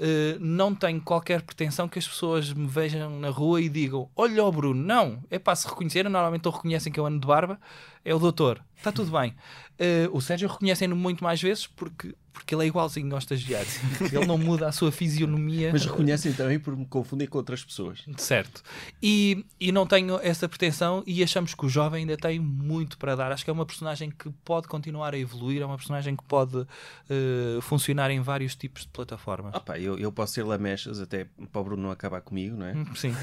Eh, 0.02 0.38
não 0.40 0.74
tenho 0.74 0.98
qualquer 1.02 1.42
pretensão 1.42 1.86
que 1.86 1.98
as 1.98 2.08
pessoas 2.08 2.50
me 2.54 2.66
vejam 2.66 3.20
na 3.20 3.28
rua 3.28 3.60
e 3.60 3.68
digam: 3.68 4.08
Olha 4.16 4.42
o 4.42 4.50
Bruno, 4.50 4.82
não. 4.82 5.22
É 5.30 5.38
pá, 5.38 5.54
se 5.54 5.68
reconheceram, 5.68 6.08
normalmente 6.08 6.48
ou 6.48 6.54
reconhecem 6.54 6.90
que 6.90 6.98
eu 6.98 7.04
ando 7.04 7.20
de 7.20 7.26
barba, 7.26 7.60
é 8.04 8.14
o 8.14 8.18
doutor, 8.18 8.62
está 8.76 8.90
tudo 8.92 9.10
bem. 9.18 9.34
Eh, 9.78 10.08
o 10.12 10.20
Sérgio 10.20 10.48
reconhecem-no 10.48 10.94
muito 10.94 11.24
mais 11.24 11.40
vezes 11.40 11.66
porque, 11.66 12.14
porque 12.34 12.54
ele 12.54 12.64
é 12.64 12.66
igualzinho 12.66 13.10
ao 13.12 13.18
estagiário. 13.18 13.66
ele 14.12 14.26
não 14.26 14.36
muda 14.36 14.68
a 14.68 14.72
sua 14.72 14.92
fisionomia. 14.92 15.70
Mas 15.72 15.86
reconhecem 15.86 16.34
também 16.34 16.58
por 16.58 16.76
me 16.76 16.84
confundir 16.84 17.28
com 17.28 17.38
outras 17.38 17.64
pessoas. 17.64 18.02
Certo. 18.18 18.62
E, 19.02 19.44
e 19.58 19.72
não 19.72 19.86
tenho 19.86 20.20
essa 20.22 20.46
pretensão 20.46 21.02
e 21.06 21.22
achamos 21.22 21.54
que 21.54 21.64
o 21.64 21.68
jovem 21.68 22.00
ainda 22.00 22.14
tem 22.18 22.38
muito 22.38 22.98
para 22.98 23.14
dar. 23.16 23.32
Acho 23.32 23.42
que 23.42 23.48
é 23.50 23.52
uma 23.54 23.64
personagem 23.64 24.10
que 24.10 24.28
pode 24.44 24.68
continuar 24.68 25.14
a 25.14 25.18
evoluir, 25.18 25.62
é 25.62 25.64
uma 25.64 25.76
personagem 25.76 26.14
que 26.14 26.24
pode 26.24 26.66
eh, 27.08 27.58
funcionar 27.62 28.10
em 28.10 28.20
vários 28.20 28.54
tipos 28.54 28.82
de 28.82 28.88
plataformas. 28.88 29.54
Pá, 29.62 29.78
eu, 29.78 29.98
eu 29.98 30.12
posso 30.12 30.34
ser 30.34 30.42
lamechas 30.42 31.00
até 31.00 31.26
para 31.50 31.60
o 31.60 31.64
Bruno 31.64 31.82
não 31.84 31.90
acabar 31.90 32.20
comigo, 32.20 32.54
não 32.54 32.66
é? 32.66 32.74
Hum, 32.74 32.84
Sim, 32.94 33.14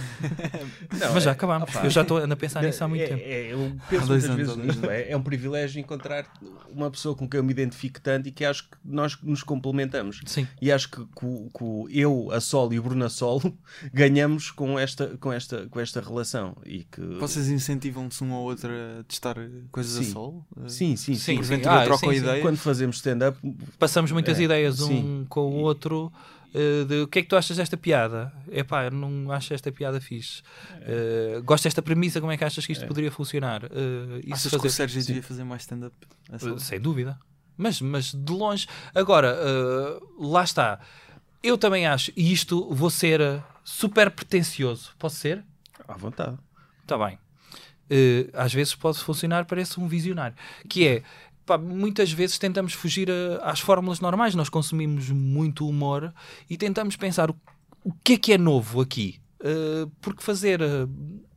Não, 1.00 1.14
mas 1.14 1.24
já 1.24 1.30
é- 1.30 1.34
acabamos. 1.34 1.70
opá, 1.70 1.84
Eu 1.86 1.90
já 1.92 2.02
estou 2.02 2.18
a 2.18 2.36
pensar 2.36 2.64
nisso 2.64 2.84
há 2.84 2.88
muito 2.88 3.04
é, 3.04 3.08
tempo. 3.08 3.22
é, 3.24 3.54
eu 3.54 3.78
Há 3.80 3.90
penso 3.90 4.08
dois 4.08 4.28
muitas 4.28 4.30
anos, 4.30 4.38
vezes 4.66 4.67
nisto. 4.68 4.90
É, 4.90 5.12
é 5.12 5.18
um 5.18 5.22
privilégio 5.22 5.80
encontrar 5.80 6.26
uma 6.70 6.90
pessoa 6.92 7.16
com 7.16 7.28
quem 7.28 7.40
eu 7.40 7.44
me 7.44 7.52
identifico 7.52 8.00
tanto 8.02 8.28
e 8.30 8.32
que 8.32 8.46
acho 8.46 8.64
que 8.70 8.78
nós 8.86 9.18
nos 9.24 9.44
complementamos. 9.44 10.22
Sim. 10.26 10.48
E 10.62 10.72
acho 10.72 10.90
que, 10.90 10.98
que 11.06 11.26
o- 11.26 11.50
que 11.56 11.64
o 11.64 11.88
eu 11.90 12.30
a 12.32 12.40
solo 12.40 12.74
e 12.74 12.80
o 12.80 12.84
Bruno 12.84 13.06
a 13.06 13.10
solo 13.10 13.58
ganhamos 13.94 14.52
com 14.52 14.78
esta, 14.78 15.18
com 15.20 15.32
esta, 15.34 15.68
com 15.70 15.80
esta 15.80 16.02
relação. 16.02 16.56
E 16.66 16.84
que... 16.84 17.02
vocês 17.20 17.48
incentivam-se 17.50 18.24
um 18.24 18.34
ao 18.34 18.44
outro 18.44 18.70
a 19.00 19.04
testar 19.04 19.36
coisas 19.72 19.94
Sim. 20.04 20.10
a 20.10 20.14
solo? 20.14 20.46
Eh, 20.66 20.70
Sim, 20.70 20.96
sim, 20.96 21.14
sim. 21.14 21.16
Sim, 21.16 21.36
Porventura 21.38 21.82
Ah, 21.82 21.86
trocam 21.86 22.10
sim, 22.10 22.16
sim. 22.16 22.22
ideias? 22.22 22.42
Quando 22.42 22.58
fazemos 22.58 22.96
stand-up, 22.98 23.38
Passamos 23.80 24.12
muitas 24.12 24.40
É, 24.40 24.44
ideias 24.44 24.80
um 24.82 24.88
sim. 24.88 25.26
com 25.30 25.42
o 25.42 25.56
outro. 25.62 26.12
Eh, 26.58 26.86
de 26.86 27.02
o 27.02 27.08
que 27.08 27.20
é 27.20 27.22
que 27.22 27.28
tu 27.28 27.36
achas 27.36 27.56
desta 27.58 27.78
piada? 27.78 28.34
Epá, 28.52 28.86
eu 28.86 28.92
não 28.92 29.32
acho 29.32 29.54
esta 29.54 29.72
piada 29.72 30.02
fixe. 30.02 30.42
Eh, 30.82 31.42
gosto 31.44 31.66
desta 31.66 31.82
premissa, 31.82 32.20
como 32.20 32.32
é 32.32 32.38
que 32.38 32.44
achas 32.44 32.66
que 32.66 32.72
isto 32.74 32.86
poderia 32.88 33.12
funcionar? 33.12 33.62
Isso 34.24 34.34
Achas 34.34 34.50
que 34.52 34.58
o 34.58 34.60
fazer- 34.62 34.70
Sérgio 34.76 35.02
sim. 35.02 35.08
devia 35.08 35.24
fazer 35.24 35.44
mais 35.44 35.62
stand-up? 35.62 35.96
Uh, 36.32 36.60
Sem 36.60 36.80
dúvida. 36.80 37.18
Mas, 37.56 37.82
mas 37.82 38.14
de 38.14 38.32
longe. 38.32 38.68
Agora, 38.94 39.36
uh, 39.36 40.28
lá 40.32 40.44
está. 40.44 40.80
Eu 41.42 41.58
também 41.58 41.86
acho, 41.88 42.12
e 42.16 42.32
isto 42.34 42.74
vou 42.74 42.90
ser 42.90 43.22
uh, 43.22 43.42
super 43.64 44.12
pretencioso. 44.12 44.92
Posso 45.00 45.16
ser? 45.18 45.44
à 45.88 45.94
vontade. 45.96 46.38
Está 46.84 46.98
bem. 46.98 47.18
Uh, 47.90 48.30
às 48.34 48.54
vezes 48.54 48.76
pode 48.76 49.00
funcionar, 49.00 49.46
parece 49.46 49.80
um 49.80 49.88
visionário. 49.88 50.36
Que 50.70 50.88
é, 50.88 51.04
pá, 51.48 51.58
muitas 51.58 52.12
vezes 52.12 52.38
tentamos 52.38 52.74
fugir 52.74 53.10
a- 53.10 53.50
às 53.50 53.60
fórmulas 53.60 54.00
normais. 54.00 54.36
Nós 54.36 54.50
consumimos 54.50 55.10
muito 55.10 55.68
humor 55.68 56.14
e 56.48 56.58
tentamos 56.58 56.96
pensar 56.96 57.32
o, 57.32 57.36
o 57.84 57.92
que 58.04 58.14
é 58.14 58.18
que 58.18 58.34
é 58.34 58.38
novo 58.38 58.82
aqui. 58.82 59.20
Uh, 59.40 59.88
porque 60.02 60.22
fazer 60.24 60.62
uh, 60.62 60.90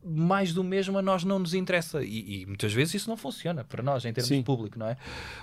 mais 0.03 0.53
do 0.53 0.63
mesmo 0.63 0.97
a 0.97 1.01
nós 1.03 1.23
não 1.23 1.37
nos 1.37 1.53
interessa 1.53 2.03
e, 2.03 2.41
e 2.41 2.45
muitas 2.47 2.73
vezes 2.73 2.95
isso 2.95 3.07
não 3.09 3.15
funciona 3.15 3.63
para 3.63 3.83
nós 3.83 4.03
em 4.05 4.11
termos 4.11 4.27
Sim. 4.27 4.39
de 4.39 4.43
público, 4.43 4.77
não 4.79 4.87
é? 4.87 4.97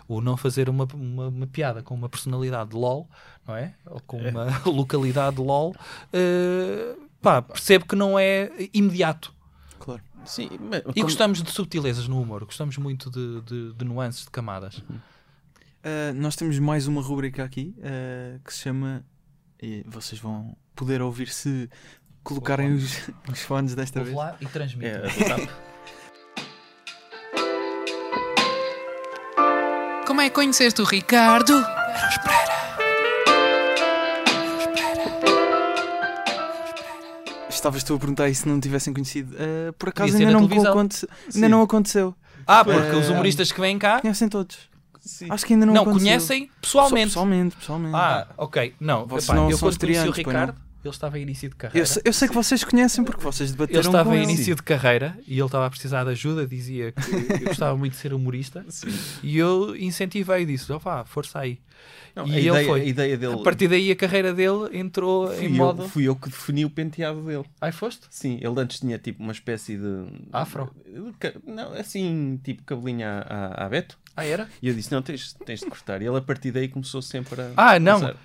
O 0.09 0.21
não 0.21 0.37
fazer 0.37 0.69
uma, 0.69 0.87
uma, 0.93 1.29
uma 1.29 1.47
piada 1.47 1.85
com 1.85 1.95
uma 1.95 2.09
personalidade 2.09 2.71
de 2.71 2.77
LOL, 2.77 3.09
não 3.47 3.55
é? 3.57 3.75
Ou 3.87 4.01
com 4.01 4.19
uma 4.19 4.61
localidade 4.67 5.37
de 5.37 5.43
LOL, 5.43 5.71
uh, 5.71 7.09
pá, 7.23 7.41
percebo 7.41 7.87
que 7.87 7.95
não 7.95 8.19
é 8.19 8.51
imediato. 8.75 9.33
Sim, 10.25 10.51
mas, 10.61 10.81
E 10.81 10.83
como- 10.85 11.03
gostamos 11.05 11.43
de 11.43 11.51
subtilezas 11.51 12.07
no 12.09 12.21
humor, 12.21 12.45
gostamos 12.45 12.77
muito 12.77 13.11
de, 13.11 13.41
de- 13.43 13.73
de 13.75 13.85
nuances, 13.85 14.25
de 14.25 14.31
camadas. 14.31 14.77
Uh, 14.79 16.13
nós 16.17 16.37
temos 16.37 16.59
mais 16.59 16.87
uma 16.87 17.01
rubrica 17.01 17.43
aqui 17.45 17.75
uh, 17.79 18.39
que 18.45 18.53
se 18.53 18.61
chama. 18.61 19.05
E 19.61 19.83
vocês 19.87 20.21
vão 20.21 20.57
poder 20.77 21.01
ouvir 21.03 21.29
se 21.29 21.69
colocarem 22.23 22.75
os, 22.75 23.09
os 23.31 23.41
fones 23.47 23.75
desta 23.75 23.99
Ouve 24.01 24.11
vez. 24.13 24.17
lá 24.23 24.37
e 24.41 24.47
transmite. 24.47 24.87
É. 24.87 25.03
Como 30.07 30.21
é 30.21 30.29
que 30.29 30.35
conheceste 30.35 30.81
o 30.81 30.85
Ricardo? 30.85 31.53
Estavas 37.59 37.83
tu 37.83 37.95
a 37.95 37.99
perguntar 37.99 38.29
isso 38.29 38.43
se 38.43 38.49
não 38.49 38.61
tivessem 38.61 38.93
conhecido. 38.93 39.35
Ah, 39.39 39.73
por 39.77 39.89
acaso 39.89 40.17
ainda 40.17 40.31
não, 40.31 40.45
aconte... 40.45 41.07
ainda 41.35 41.49
não 41.49 41.63
aconteceu. 41.63 42.15
Ah, 42.47 42.65
porque 42.65 42.79
Eh, 42.79 42.97
os 42.97 43.09
humoristas 43.09 43.51
que 43.53 43.61
vêm 43.61 43.79
cá 43.79 44.01
Conhecem 44.01 44.29
todos. 44.29 44.57
Sim. 45.01 45.27
Acho 45.31 45.45
que 45.45 45.55
ainda 45.55 45.67
não, 45.67 45.75
não, 45.75 45.83
aconteceu. 45.83 46.07
conhecem 46.07 46.51
pessoalmente. 46.61 47.07
Pessoalmente, 47.09 47.57
pessoalmente. 47.57 47.97
Ah, 47.97 48.29
ok. 48.37 48.75
Não, 48.79 49.07
Vocês 49.07 49.25
epá, 49.25 49.35
não 49.35 49.51
eu 49.51 49.59
quando 49.59 49.79
conheci 49.79 50.09
o 50.09 50.13
Ricardo, 50.13 50.55
ele 50.89 50.95
estava 50.97 51.19
em 51.19 51.23
início 51.23 51.49
de 51.49 51.55
eu, 51.55 51.59
carreira. 51.59 51.87
sei, 51.87 52.03
eu 52.05 52.13
sei 52.13 52.29
que 52.29 52.35
vocês 52.35 52.65
conhecem 52.65 53.05
porque 53.05 53.23
vocês 53.23 53.51
Ele 53.51 53.57
debateram 53.59 53.81
estava 53.81 54.11
com 54.11 54.17
em 54.17 54.23
ele. 54.23 54.33
início 54.33 54.55
de 54.55 54.63
carreira 54.63 55.19
e 55.27 55.35
ele 55.35 55.45
estava 55.47 55.67
a 55.67 55.71
precisar 55.71 56.05
de 56.05 56.11
ajuda, 56.11 56.47
dizia 56.47 56.93
que 56.93 57.01
eu 57.35 57.41
gostava 57.49 57.77
muito 57.77 57.93
de 57.93 57.99
ser 57.99 58.13
humorista 58.13 58.65
e 59.23 59.39
eu 59.39 59.77
incentivei 59.77 60.45
disso, 60.47 60.75
ó 60.75 60.79
vá, 60.79 61.05
força 61.05 61.39
aí. 61.41 61.59
Não, 62.17 62.27
e 62.27 62.33
a, 62.33 62.39
ele 62.39 62.49
ideia, 62.49 62.67
foi. 62.67 62.81
a 62.81 62.85
ideia 62.85 63.17
dele. 63.17 63.35
A 63.35 63.39
partir 63.45 63.69
daí 63.69 63.93
a 63.93 63.97
carreira 63.97 64.35
dele 64.35 64.77
entrou 64.77 65.29
fui, 65.29 65.45
em 65.47 65.51
eu, 65.51 65.55
modo. 65.55 65.89
fui 65.89 66.05
eu 66.05 66.17
que 66.17 66.29
defini 66.29 66.65
o 66.65 66.71
penteado 66.71 67.21
dele. 67.23 67.45
Ai, 67.61 67.71
foste? 67.71 68.07
Sim, 68.11 68.39
ele 68.43 68.59
antes 68.61 68.81
tinha 68.81 68.99
tipo 68.99 69.23
uma 69.23 69.31
espécie 69.31 69.77
de. 69.77 70.07
Afro? 70.33 70.75
Não, 71.47 71.73
assim, 71.75 72.41
tipo 72.43 72.65
cabelinho 72.65 73.07
à, 73.07 73.21
à, 73.21 73.67
à 73.67 73.69
Beto. 73.69 73.97
Ah, 74.17 74.25
era? 74.25 74.49
E 74.61 74.69
eu 74.69 74.75
disse: 74.75 74.91
Não, 74.91 75.01
tens, 75.01 75.33
tens 75.47 75.61
de 75.61 75.67
cortar. 75.67 76.03
E 76.03 76.07
ele 76.07 76.17
a 76.17 76.21
partir 76.21 76.51
daí 76.51 76.67
começou 76.67 77.01
sempre 77.01 77.41
a. 77.41 77.51
Ah, 77.57 77.79
não. 77.79 77.97
usar. 77.99 78.17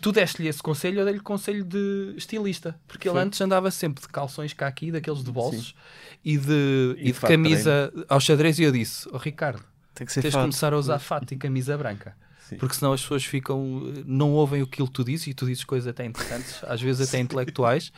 Tu 0.00 0.10
deste-lhe 0.10 0.48
esse 0.48 0.62
conselho, 0.62 1.00
eu 1.00 1.04
dei-lhe 1.04 1.20
conselho 1.20 1.64
de 1.64 2.14
estilista. 2.16 2.78
Porque 2.88 3.08
ele 3.08 3.18
antes 3.18 3.40
andava 3.40 3.70
sempre 3.70 4.00
de 4.02 4.08
calções 4.08 4.52
cá 4.52 4.66
aqui, 4.66 4.90
daqueles 4.90 5.22
de 5.22 5.30
bolsos, 5.30 5.74
e 6.24 6.38
de, 6.38 6.94
E 6.98 7.00
e 7.00 7.04
de 7.04 7.12
de 7.12 7.20
camisa 7.20 7.92
ao 8.08 8.18
xadrez. 8.18 8.58
E 8.58 8.62
eu 8.62 8.72
disse: 8.72 9.08
oh, 9.12 9.18
Ricardo, 9.18 9.62
Tem 9.94 10.06
que 10.06 10.12
ser 10.12 10.22
tens 10.22 10.32
de 10.32 10.38
começar 10.38 10.72
a 10.72 10.78
usar 10.78 10.98
fato 10.98 11.32
e 11.34 11.36
camisa 11.36 11.76
branca. 11.76 12.16
Sim. 12.48 12.56
Porque 12.56 12.74
senão 12.74 12.92
as 12.92 13.00
pessoas 13.00 13.24
ficam, 13.24 13.92
não 14.04 14.32
ouvem 14.32 14.60
aquilo 14.62 14.86
que 14.88 14.92
tu 14.92 15.04
dizes 15.04 15.28
e 15.28 15.34
tu 15.34 15.46
dizes 15.46 15.64
coisas 15.64 15.86
até 15.88 16.04
interessantes, 16.04 16.56
às 16.64 16.80
vezes 16.82 17.08
até 17.08 17.18
intelectuais, 17.22 17.92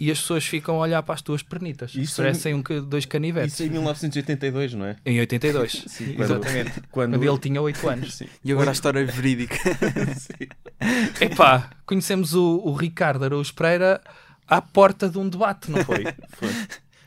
e 0.00 0.10
as 0.10 0.18
pessoas 0.20 0.44
ficam 0.44 0.74
a 0.76 0.78
olhar 0.80 1.02
para 1.02 1.14
as 1.14 1.22
tuas 1.22 1.42
pernitas. 1.42 1.94
Isso 1.94 2.16
Parecem 2.16 2.52
um, 2.54 2.62
ca- 2.62 2.80
dois 2.80 3.06
canivetes. 3.06 3.54
Isso 3.54 3.62
em 3.62 3.70
1982, 3.70 4.74
não 4.74 4.86
é? 4.86 4.96
Em 5.06 5.18
82. 5.20 5.84
Sim, 5.88 6.14
quando- 6.14 6.22
Exatamente. 6.32 6.72
Quando, 6.90 7.12
Quando 7.12 7.24
ele 7.24 7.38
tinha 7.38 7.62
8 7.62 7.88
anos. 7.88 8.14
Sim. 8.16 8.26
E 8.44 8.52
agora 8.52 8.70
a 8.70 8.72
história 8.72 9.00
é 9.00 9.04
verídica. 9.04 9.56
Epá, 11.20 11.70
conhecemos 11.84 12.34
o, 12.34 12.60
o 12.64 12.72
Ricardo 12.74 13.24
Araújo 13.24 13.54
Pereira 13.54 14.00
à 14.46 14.60
porta 14.60 15.08
de 15.08 15.18
um 15.18 15.28
debate, 15.28 15.70
não 15.70 15.84
foi? 15.84 16.04
Foi. 16.30 16.48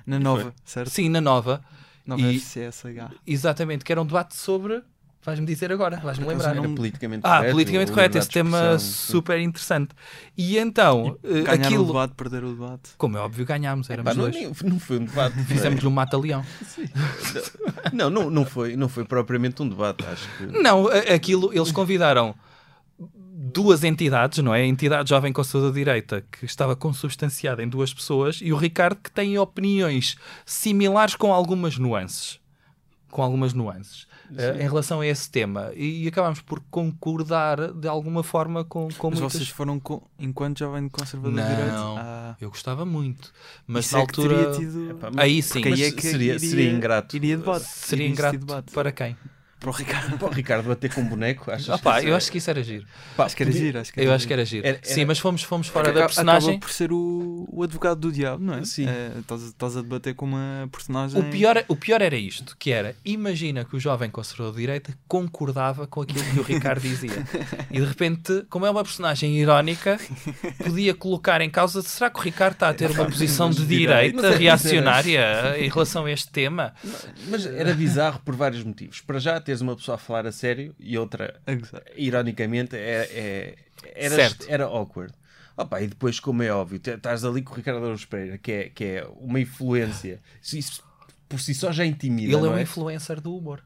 Na 0.06 0.20
nova, 0.20 0.54
certo? 0.66 0.90
Sim, 0.90 1.10
na 1.10 1.22
Nova. 1.22 1.64
Nova 2.06 2.22
E- 2.24 2.40
FCSH. 2.40 3.14
Exatamente, 3.28 3.86
que 3.86 3.92
era 3.92 4.02
um 4.02 4.06
debate 4.06 4.36
sobre. 4.36 4.82
Vais-me 5.30 5.46
dizer 5.46 5.72
agora, 5.72 5.98
vais-me 5.98 6.26
lembrar. 6.28 6.54
Não- 6.56 6.76
politicamente 6.76 7.22
Ah, 7.26 7.38
correto. 7.38 7.52
politicamente 7.54 7.92
correto, 7.92 8.18
esse 8.18 8.30
tema 8.30 8.78
super 8.80 9.40
interessante. 9.40 9.96
E 10.38 10.58
então, 10.58 11.18
eh, 11.24 11.42
Ganhar 11.42 11.62
o 11.64 11.66
aquilo, 11.66 11.86
debate, 11.88 12.14
perder 12.16 12.44
o 12.44 12.50
debate. 12.52 12.90
como 12.98 13.18
é 13.18 13.22
óbvio, 13.22 13.46
ganhámos, 13.46 13.90
éramos 13.90 14.12
Pá, 14.12 14.16
não, 14.18 14.30
dois. 14.30 14.36
nem- 14.36 14.52
não 14.72 14.80
foi 14.80 14.98
um 15.00 15.06
debate. 15.06 15.36
Fizemos-lhe 15.46 15.88
um 15.88 15.92
mata-leão. 15.92 16.44
Não, 17.94 18.10
não, 18.10 18.30
não, 18.30 18.46
foi, 18.46 18.76
não 18.76 18.90
foi 18.90 19.06
propriamente 19.06 19.62
um 19.62 19.68
debate, 19.70 20.06
acho 20.06 20.28
que. 20.38 20.46
Não, 20.62 20.88
aquilo, 20.88 21.52
eles 21.54 21.72
convidaram 21.72 22.36
duas 22.98 23.84
entidades, 23.84 24.40
não 24.40 24.54
é? 24.54 24.62
A 24.62 24.66
entidade 24.66 25.10
Jovem 25.10 25.32
Conservador 25.32 25.72
de 25.74 25.80
Direita, 25.80 26.24
que 26.32 26.46
estava 26.46 26.76
consubstanciada 26.76 27.64
em 27.64 27.68
duas 27.70 27.94
pessoas, 27.94 28.40
e 28.42 28.52
o 28.52 28.58
Ricardo, 28.58 28.98
que 29.02 29.10
tem 29.12 29.38
opiniões 29.38 30.18
similares 30.46 31.16
com 31.16 31.34
algumas 31.34 31.78
nuances. 31.78 32.40
Com 33.10 33.24
algumas 33.24 33.54
nuances. 33.54 34.08
Eh, 34.38 34.56
em 34.58 34.68
relação 34.68 35.02
a 35.02 35.08
esse 35.08 35.30
tema. 35.30 35.72
E, 35.76 36.08
acabámos 36.08 36.42
por 36.42 36.60
concordar 36.72 37.72
de 37.74 37.88
alguma 37.88 38.24
forma 38.24 38.64
com, 38.64 38.88
com 38.98 39.10
Mas 39.10 39.20
muitas... 39.20 39.38
vocês 39.38 39.50
foram 39.50 39.80
com... 39.80 40.02
enquanto 40.20 40.60
jovem 40.60 40.88
conservador 40.90 41.40
de 41.42 41.48
direito? 41.50 41.72
Não, 41.74 41.98
Ah, 41.98 42.36
eu 42.40 42.50
gostava 42.50 42.86
muito. 42.86 43.32
Mas 43.68 43.86
isso 43.86 43.96
na 43.96 44.00
é 44.00 44.02
altura... 44.02 44.52
tido... 44.56 44.92
Epá, 44.92 45.10
mas- 45.14 45.24
Aí 45.26 45.42
sim, 45.42 45.62
Mas 45.68 45.82
é 45.82 45.92
que 45.92 46.02
seria- 46.02 46.36
iria, 46.36 46.40
seria 46.40 46.72
ingrato. 46.72 47.16
Iria 47.16 47.38
debate. 47.38 47.64
seria 47.66 48.06
Iria 48.06 48.14
existir 48.14 48.28
ingrato 48.36 48.46
debate. 48.46 48.72
para 48.72 48.92
quem? 48.92 49.18
Para 49.60 49.70
o 49.70 49.74
Ricardo. 49.74 50.18
Pá, 50.18 50.26
o 50.28 50.30
Ricardo 50.30 50.68
bater 50.68 50.94
com 50.94 51.02
um 51.02 51.08
boneco, 51.10 51.52
achas 51.52 51.70
Ah 51.70 51.76
isso 52.00 52.08
eu 52.08 52.14
é- 52.14 52.18
acho 52.18 52.32
que 52.32 52.38
isso 52.38 52.50
era 52.50 52.64
giro. 52.64 52.86
Pá, 53.18 53.26
Acho 53.26 53.36
que 53.36 53.44
era 53.44 53.52
podia- 53.52 53.66
giro, 53.66 53.80
acho 53.80 53.94
que 53.94 54.00
era 54.00 54.10
Eu 54.10 54.14
acho 54.14 54.28
que 54.28 54.34
era 54.34 54.46
giro. 54.46 54.66
Era- 54.68 54.80
Sim, 54.84 55.02
era- 55.02 55.08
mas 55.08 55.20
fomos, 55.20 55.44
fomos 55.44 55.68
fora 55.68 55.90
Acaba- 55.90 56.00
da 56.00 56.06
personagem. 56.06 56.50
Acaba 56.52 56.60
por 56.62 56.72
ser 56.72 56.92
o, 56.94 57.48
o 57.52 57.64
advogado 57.64 58.00
do 58.00 58.12
diabo, 58.12 58.44
não 58.44 58.54
é? 58.56 58.64
Sim. 58.66 58.88
É, 58.88 59.12
Estás 59.20 59.42
estás 59.44 59.76
a 59.78 59.82
debater 59.82 60.16
com 60.16 60.26
uma 60.26 60.68
personagem. 60.72 61.20
O 61.20 61.26
pior, 61.30 61.64
o 61.68 61.76
pior 61.76 62.02
era 62.02 62.16
isto, 62.16 62.56
que 62.58 62.72
era, 62.72 62.96
imagina 63.04 63.66
que 63.66 63.76
o 63.76 63.80
jovem 63.80 64.10
conservador 64.10 64.54
de 64.54 64.60
direita 64.62 64.94
concordava 65.08 65.86
com 65.88 66.02
aquilo 66.02 66.24
que 66.24 66.40
o 66.40 66.44
Ricardo 66.44 66.82
dizia. 66.82 67.10
E 67.72 67.80
de 67.80 67.86
repente, 67.86 68.46
como 68.50 68.66
é 68.66 68.70
uma 68.70 68.84
personagem 68.84 69.36
irónica, 69.38 70.00
podia 70.64 70.94
colocar 70.94 71.42
em 71.42 71.50
causa, 71.50 71.82
será 71.82 72.10
que 72.10 72.18
o 72.18 72.22
Ricardo 72.22 72.54
está 72.54 72.70
a 72.70 72.74
ter 72.74 72.90
uma 72.92 73.06
posição 73.06 73.50
de 73.50 73.66
direita 73.66 74.28
é- 74.28 74.36
reacionária 74.38 75.56
em 75.58 75.70
relação 75.70 76.06
a 76.06 76.12
este 76.12 76.30
tema? 76.32 76.74
Mas 77.30 77.46
era 77.46 77.74
bizarro 77.74 78.20
por 78.24 78.36
vários 78.36 78.64
motivos. 78.64 79.02
Para 79.02 79.20
já, 79.20 79.40
teres 79.50 79.62
uma 79.62 79.76
pessoa 79.76 79.96
a 79.96 79.98
falar 79.98 80.28
a 80.28 80.32
sério 80.32 80.76
e 80.80 80.96
outra, 80.98 81.42
gozar. 81.48 81.82
ironicamente, 81.96 82.76
é, 82.76 83.10
é- 83.12 83.56
era, 83.96 84.16
Certo. 84.16 84.46
era 84.48 84.66
awkward. 84.66 85.14
Opa, 85.58 85.82
e 85.82 85.88
depois, 85.88 86.20
como 86.20 86.44
é 86.44 86.52
óbvio, 86.52 86.80
estás 86.86 87.26
ali 87.26 87.42
com 87.42 87.54
o 87.54 87.56
Ricardo 87.58 87.84
Araújo 87.84 88.08
Pereira, 88.08 88.38
que 88.38 88.52
é, 88.52 88.70
que 88.70 88.84
é 88.84 89.08
uma 89.20 89.40
influência. 89.40 90.22
Isso, 90.42 90.58
isso 90.58 90.84
por 91.28 91.40
si 91.40 91.54
só 91.54 91.72
já 91.72 91.86
intimida, 91.86 92.32
Ele 92.34 92.46
é 92.48 92.50
um 92.50 92.58
é? 92.58 92.62
influencer 92.62 93.20
do 93.20 93.36
humor. 93.36 93.64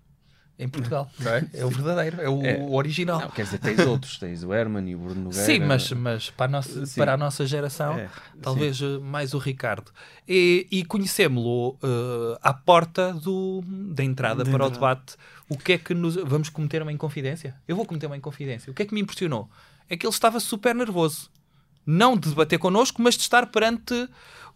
Em 0.64 0.70
Portugal, 0.70 1.12
é? 1.26 1.60
É 1.62 1.66
o 1.66 1.70
verdadeiro, 1.70 2.22
é 2.22 2.30
o 2.30 2.42
É. 2.44 2.58
original. 2.70 3.20
Não, 3.20 3.30
quer 3.30 3.44
dizer, 3.44 3.58
tens 3.60 3.80
outros. 3.80 4.18
Tens 4.18 4.44
o 4.44 4.54
Herman 4.54 4.90
e 4.90 4.96
o 4.96 5.00
Bruno 5.00 5.22
Nogueira. 5.26 5.46
Sim, 5.46 5.60
mas, 5.60 5.92
mas 5.92 6.30
para, 6.30 6.46
a 6.46 6.50
nossa, 6.50 6.86
Sim. 6.86 7.00
para 7.00 7.14
a 7.14 7.18
nossa 7.18 7.46
geração, 7.46 7.94
É, 8.00 8.10
talvez 8.42 8.82
eh, 8.82 8.98
mais 9.00 9.34
o 9.34 9.38
Ricardo. 9.38 9.92
E, 10.28 10.66
e 10.72 10.86
conhecemos-lo 10.86 11.78
eh, 11.84 12.40
à 12.42 12.54
porta 12.54 13.14
do, 13.14 13.62
da 13.94 14.04
entrada 14.04 14.44
Da 14.44 14.50
para 14.52 14.64
o 14.64 14.68
entrada. 14.68 14.74
debate. 14.96 15.16
O 15.50 15.58
que 15.58 15.74
é 15.74 15.78
que 15.78 15.94
nos. 15.94 16.16
Vamos 16.16 16.50
cometer 16.50 16.82
uma 16.82 16.92
inconfidência? 16.94 17.56
Eu 17.68 17.76
vou 17.76 17.86
cometer 17.86 18.08
uma 18.08 18.16
inconfidência. 18.18 18.72
O 18.72 18.74
que 18.74 18.84
é 18.84 18.86
que 18.86 18.94
me 18.94 19.02
impressionou? 19.02 19.50
É 19.90 19.98
que 19.98 20.06
ele 20.06 20.14
estava 20.14 20.40
super 20.40 20.74
nervoso. 20.74 21.30
Não 21.86 22.16
de 22.16 22.30
debater 22.30 22.58
connosco, 22.58 23.02
mas 23.02 23.16
de 23.16 23.22
estar 23.24 23.48
perante 23.48 24.08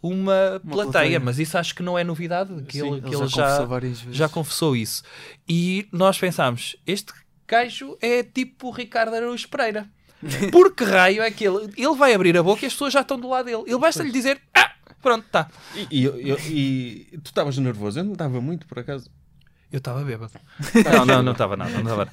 uma, 0.02 0.12
Uma 0.12 0.60
plateia. 0.60 0.92
plateia. 0.92 1.20
Mas 1.20 1.40
isso 1.40 1.58
acho 1.58 1.74
que 1.76 1.84
não 1.84 1.98
é 1.98 2.04
novidade, 2.04 2.54
que 2.64 2.80
Sim, 2.80 2.92
ele, 2.92 3.02
que 3.02 3.08
Ele 3.08 3.16
ele 3.16 3.28
já 3.28 3.58
já, 3.58 3.68
confessou 3.68 4.14
já 4.14 4.30
confessou 4.30 4.76
isso. 4.76 5.04
E 5.48 5.88
nós 5.92 6.18
pensámos, 6.20 6.76
este 6.86 7.14
gajo 7.48 7.98
é 8.02 8.24
tipo 8.24 8.68
o 8.68 8.72
Ricardo 8.72 9.16
Araújo 9.16 9.48
Pereira. 9.50 9.88
Por 10.52 10.74
que 10.74 10.84
raio 10.84 11.22
é 11.22 11.30
que 11.30 11.46
ele, 11.48 11.72
ele 11.78 11.96
vai 11.96 12.14
abrir 12.14 12.36
a 12.38 12.42
boca 12.44 12.66
e 12.66 12.68
as 12.68 12.74
pessoas 12.74 12.92
já 12.94 13.02
estão 13.02 13.20
do 13.20 13.30
lado 13.30 13.46
dele. 13.46 13.64
Ele 13.68 13.78
basta-lhe 13.80 14.12
dizer, 14.12 14.42
ah, 14.56 14.72
pronto, 15.02 15.26
tá. 15.32 15.48
E, 15.92 16.06
e, 16.08 17.08
e 17.14 17.18
tu 17.20 17.28
estavas 17.28 17.56
nervoso? 17.60 18.00
Eu 18.00 18.04
não 18.04 18.14
estava 18.14 18.42
muito, 18.42 18.66
por 18.66 18.80
acaso. 18.80 19.10
Eu 19.72 19.78
estava 19.80 20.02
bêbado. 20.04 20.32
Não, 20.96 21.06
não, 21.06 21.22
não 21.22 21.32
estava 21.34 21.58
nada. 21.58 21.84
Não, 21.84 21.98
nada. 21.98 22.12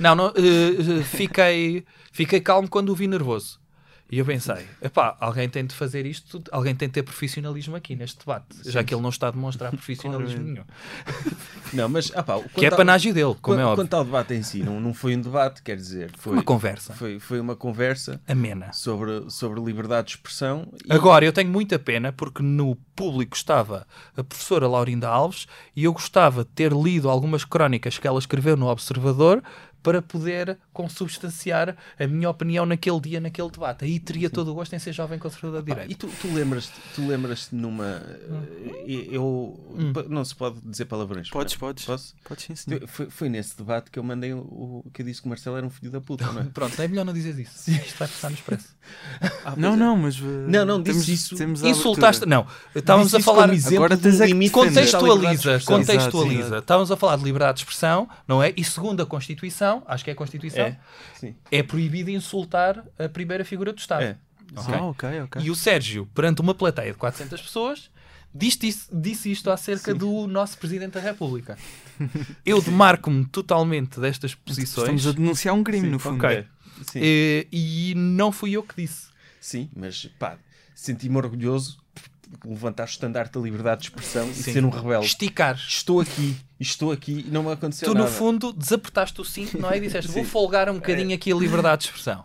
não, 0.00 0.14
não, 0.16 0.26
eh, 0.30 0.98
eh, 0.98 1.02
fiquei, 1.04 1.84
fiquei 2.10 2.40
calmo 2.40 2.68
quando 2.68 2.88
o 2.90 2.94
vi 2.94 3.06
nervoso. 3.06 3.60
E 4.08 4.18
eu 4.18 4.24
pensei, 4.24 4.64
epá, 4.80 5.16
alguém 5.18 5.48
tem 5.48 5.66
de 5.66 5.74
fazer 5.74 6.06
isto, 6.06 6.42
alguém 6.52 6.74
tem 6.76 6.86
de 6.86 6.94
ter 6.94 7.02
profissionalismo 7.02 7.74
aqui 7.74 7.96
neste 7.96 8.20
debate, 8.20 8.46
já 8.64 8.84
que 8.84 8.94
ele 8.94 9.02
não 9.02 9.08
está 9.08 9.28
a 9.28 9.30
demonstrar 9.32 9.70
profissionalismo 9.74 10.42
nenhum. 10.42 10.64
Não, 11.72 11.88
mas, 11.88 12.12
ah 12.14 12.22
pá, 12.22 12.40
Que 12.54 12.66
é 12.66 12.70
panágio 12.70 13.12
dele, 13.12 13.34
como 13.42 13.56
quanto, 13.56 13.60
é 13.60 13.64
óbvio. 13.64 13.84
Quanto 13.84 13.94
ao 13.94 14.04
debate 14.04 14.34
em 14.34 14.42
si, 14.44 14.62
não, 14.62 14.80
não 14.80 14.94
foi 14.94 15.16
um 15.16 15.20
debate, 15.20 15.60
quer 15.62 15.76
dizer, 15.76 16.12
foi 16.16 16.34
Uma 16.34 16.42
conversa. 16.44 16.94
Foi, 16.94 17.18
foi 17.18 17.40
uma 17.40 17.56
conversa 17.56 18.20
Amena. 18.28 18.72
sobre, 18.72 19.28
sobre 19.28 19.60
liberdade 19.60 20.06
de 20.06 20.14
expressão. 20.14 20.72
E, 20.84 20.92
Agora, 20.92 21.24
eu 21.24 21.32
tenho 21.32 21.50
muita 21.50 21.76
pena 21.76 22.12
porque 22.12 22.40
no 22.40 22.76
público 22.94 23.36
estava 23.36 23.84
a 24.16 24.22
professora 24.22 24.68
Laurinda 24.68 25.08
Alves 25.08 25.48
e 25.74 25.82
eu 25.84 25.92
gostava 25.92 26.44
de 26.44 26.50
ter 26.50 26.72
lido 26.72 27.10
algumas 27.10 27.44
crónicas 27.44 27.98
que 27.98 28.06
ela 28.06 28.18
escreveu 28.20 28.56
no 28.56 28.68
Observador 28.68 29.42
para 29.86 30.02
poder 30.02 30.58
consubstanciar 30.72 31.76
a 31.96 32.06
minha 32.08 32.28
opinião 32.28 32.66
naquele 32.66 32.98
dia, 32.98 33.20
naquele 33.20 33.48
debate. 33.48 33.84
Aí 33.84 34.00
teria 34.00 34.28
todo 34.28 34.50
o 34.50 34.54
gosto 34.54 34.74
em 34.74 34.80
ser 34.80 34.92
jovem 34.92 35.16
conservador 35.16 35.62
de 35.62 35.68
pá, 35.68 35.74
direito. 35.82 35.92
e 35.92 35.94
tu, 35.94 36.08
tu 36.20 36.34
lembras-te 36.34 36.72
tu 36.92 37.06
lembras 37.06 37.48
numa. 37.52 38.02
eh, 38.88 39.06
Eu. 39.12 39.56
Não 40.08 40.24
se 40.24 40.34
pode 40.34 40.60
dizer 40.64 40.86
palavrões. 40.86 41.30
Podes, 41.30 41.52
não 41.54 41.56
é? 41.56 41.60
podes. 41.60 41.84
Posso? 41.84 42.14
Pode 42.24 42.42
sim, 42.42 42.56
senhor. 42.56 42.82
Foi, 42.88 43.08
foi 43.08 43.28
nesse 43.28 43.56
debate 43.56 43.92
que 43.92 43.98
eu 44.00 44.02
mandei 44.02 44.32
o, 44.32 44.84
que 44.92 45.02
eu 45.02 45.06
disse 45.06 45.20
que 45.20 45.26
o 45.26 45.28
Marcelo 45.28 45.56
era 45.56 45.64
um 45.64 45.70
filho 45.70 45.92
da 45.92 46.00
puta, 46.00 46.24
não 46.32 46.40
é? 46.40 46.44
Pronto, 46.52 46.82
é 46.82 46.88
melhor 46.88 47.04
não 47.04 47.12
dizer 47.12 47.38
isso. 47.38 47.70
Isto 47.70 47.96
vai 47.96 48.08
passar 48.08 48.28
no 48.30 48.34
expresso. 48.34 48.68
Não, 49.56 49.76
não, 49.76 49.96
mas. 49.96 50.18
uh, 50.18 50.24
Não, 50.48 50.64
não, 50.64 50.82
disse 50.82 50.92
temos, 50.94 51.08
isso. 51.08 51.36
Temos 51.36 51.62
a 51.62 51.68
Insultaste. 51.68 52.26
Não, 52.26 52.44
estávamos 52.74 53.14
a 53.14 53.20
falar. 53.20 53.42
como 53.42 53.54
exemplo 53.54 53.76
Agora 53.84 53.96
do 53.96 54.02
tens 54.02 54.20
é 54.20 54.26
que 54.26 54.32
limite 54.32 54.50
Contextualiza, 54.52 55.60
contextualiza. 55.64 56.32
Exato, 56.34 56.46
exato. 56.48 56.58
Estávamos 56.62 56.90
a 56.90 56.96
falar 56.96 57.16
de 57.16 57.24
liberdade 57.24 57.58
de 57.58 57.60
expressão, 57.62 58.08
não 58.26 58.42
é? 58.42 58.52
E 58.56 58.64
segundo 58.64 59.00
a 59.02 59.06
Constituição, 59.06 59.75
acho 59.86 60.04
que 60.04 60.10
é 60.10 60.12
a 60.12 60.16
Constituição, 60.16 60.64
É, 60.66 60.78
sim. 61.14 61.34
é 61.50 61.62
proibido 61.62 62.10
insultar 62.10 62.84
a 62.98 63.08
primeira 63.08 63.44
figura 63.44 63.72
do 63.72 63.78
Estado. 63.78 64.02
É. 64.02 64.16
Ok? 64.56 64.74
Ah, 64.74 64.82
ok, 64.84 65.20
ok. 65.22 65.42
E 65.42 65.50
o 65.50 65.54
Sérgio, 65.56 66.06
perante 66.14 66.40
uma 66.40 66.54
plateia 66.54 66.92
de 66.92 66.98
400 66.98 67.40
pessoas, 67.42 67.90
disse, 68.34 68.68
isto- 68.68 68.96
disse 68.96 69.30
isto 69.32 69.50
acerca 69.50 69.92
do 69.94 70.26
nosso 70.28 70.56
Presidente 70.58 70.92
da 70.92 71.00
República. 71.00 71.58
Eu 72.44 72.60
demarco-me 72.62 73.24
totalmente 73.26 73.98
destas 73.98 74.34
posições 74.34 74.68
Estamos 75.00 75.06
a 75.06 75.12
denunciar 75.12 75.54
um 75.54 75.64
crime, 75.64 75.88
no 75.88 75.98
fundo. 75.98 76.24
ok. 76.24 76.44
Sim. 76.92 77.00
eh, 77.02 77.46
e 77.50 77.94
não 77.96 78.30
fui 78.30 78.52
eu 78.52 78.62
que 78.62 78.76
disse. 78.76 79.08
Sim, 79.40 79.68
mas 79.74 80.06
pá, 80.18 80.36
senti-me 80.74 81.16
orgulhoso 81.16 81.78
levantar 82.44 82.84
o 82.84 82.86
estandarte 82.86 83.34
da 83.34 83.40
liberdade 83.40 83.82
de 83.82 83.86
expressão 83.88 84.28
e 84.28 84.34
Sim. 84.34 84.52
ser 84.52 84.64
um 84.64 84.70
rebelde. 84.70 85.06
Esticar. 85.06 85.54
Estou 85.56 86.00
aqui, 86.00 86.36
estou 86.58 86.92
aqui 86.92 87.24
e 87.26 87.30
não 87.30 87.42
me 87.44 87.52
aconteceu 87.52 87.88
Tu, 87.88 87.94
nada. 87.94 88.06
no 88.06 88.12
fundo, 88.12 88.52
desapertaste 88.52 89.20
o 89.20 89.24
cinto, 89.24 89.58
não 89.58 89.70
é? 89.70 89.78
E 89.78 89.80
disseste, 89.80 90.10
vou 90.10 90.24
folgar 90.24 90.68
um 90.68 90.74
bocadinho 90.74 91.14
aqui 91.14 91.32
a 91.32 91.36
liberdade 91.36 91.82
de 91.82 91.88
expressão. 91.88 92.24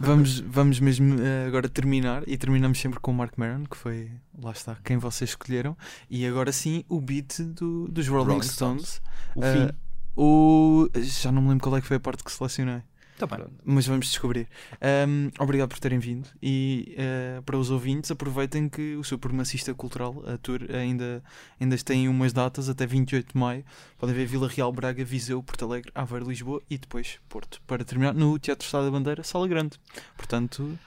Vamos, 0.00 0.40
vamos 0.40 0.80
mesmo 0.80 1.20
eh, 1.20 1.46
agora 1.46 1.68
terminar 1.68 2.22
e 2.26 2.36
terminamos 2.36 2.78
sempre 2.80 3.00
com 3.00 3.10
o 3.10 3.14
Mark 3.14 3.32
Maron, 3.36 3.64
que 3.64 3.76
foi, 3.76 4.10
lá 4.40 4.52
está, 4.52 4.76
quem 4.84 4.96
vocês 4.96 5.30
escolheram. 5.30 5.76
E 6.08 6.26
agora 6.26 6.52
sim, 6.52 6.84
o 6.88 7.00
beat 7.00 7.40
do- 7.40 7.88
dos 7.88 8.06
Rolling, 8.08 8.26
Rolling 8.34 8.42
Stones. 8.42 9.00
O 9.34 9.42
Eh, 9.44 9.52
fim. 9.68 9.72
o... 10.16 10.88
Já 10.96 11.32
não 11.32 11.42
me 11.42 11.48
lembro 11.48 11.62
qual 11.64 11.76
é 11.76 11.80
que 11.80 11.86
foi 11.86 11.96
a 11.96 12.00
parte 12.00 12.22
que 12.24 12.30
selecionei. 12.32 12.82
Tá 13.18 13.26
bem. 13.26 13.46
Mas 13.64 13.86
vamos 13.86 14.06
descobrir. 14.06 14.48
Ahm, 14.80 15.30
obrigado 15.40 15.68
por 15.68 15.80
terem 15.80 15.98
vindo. 15.98 16.28
E 16.40 16.94
eh, 16.96 17.42
para 17.44 17.58
os 17.58 17.68
ouvintes, 17.70 18.10
aproveitem 18.10 18.68
que 18.68 18.94
o 18.94 19.02
Supremacista 19.02 19.74
Cultural, 19.74 20.22
a 20.26 20.38
tour, 20.38 20.60
ainda, 20.72 21.22
ainda 21.60 21.76
tem 21.78 22.08
umas 22.08 22.32
datas 22.32 22.68
até 22.68 22.86
28 22.86 23.32
de 23.32 23.38
maio. 23.38 23.64
Podem 23.98 24.14
ver 24.14 24.26
Vila 24.26 24.48
Real, 24.48 24.72
Braga, 24.72 25.04
Viseu, 25.04 25.42
Porto 25.42 25.64
Alegre, 25.64 25.90
Aveiro, 25.94 26.28
Lisboa 26.28 26.62
e 26.70 26.78
depois 26.78 27.18
Porto. 27.28 27.60
Para 27.66 27.84
terminar 27.84 28.14
no 28.14 28.38
Teatro 28.38 28.64
Estado 28.64 28.84
da 28.84 28.90
Bandeira, 28.92 29.22
Sala 29.24 29.48
Grande. 29.48 29.78
Portanto, 30.16 30.78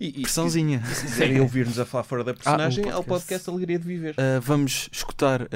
E, 0.00 0.08
e 0.08 0.12
se 0.14 0.22
pressãozinha. 0.22 0.82
se 0.86 1.02
quiserem 1.02 1.40
ouvir-nos 1.40 1.78
a 1.78 1.84
falar 1.84 2.04
fora 2.04 2.24
da 2.24 2.32
personagem, 2.34 2.86
o 2.86 2.88
há 2.88 2.98
o 2.98 3.04
podcast. 3.04 3.08
podcast 3.28 3.50
Alegria 3.50 3.78
de 3.78 3.86
Viver. 3.86 4.14
Uh, 4.14 4.40
vamos 4.40 4.88
escutar 4.90 5.42
uh, 5.42 5.46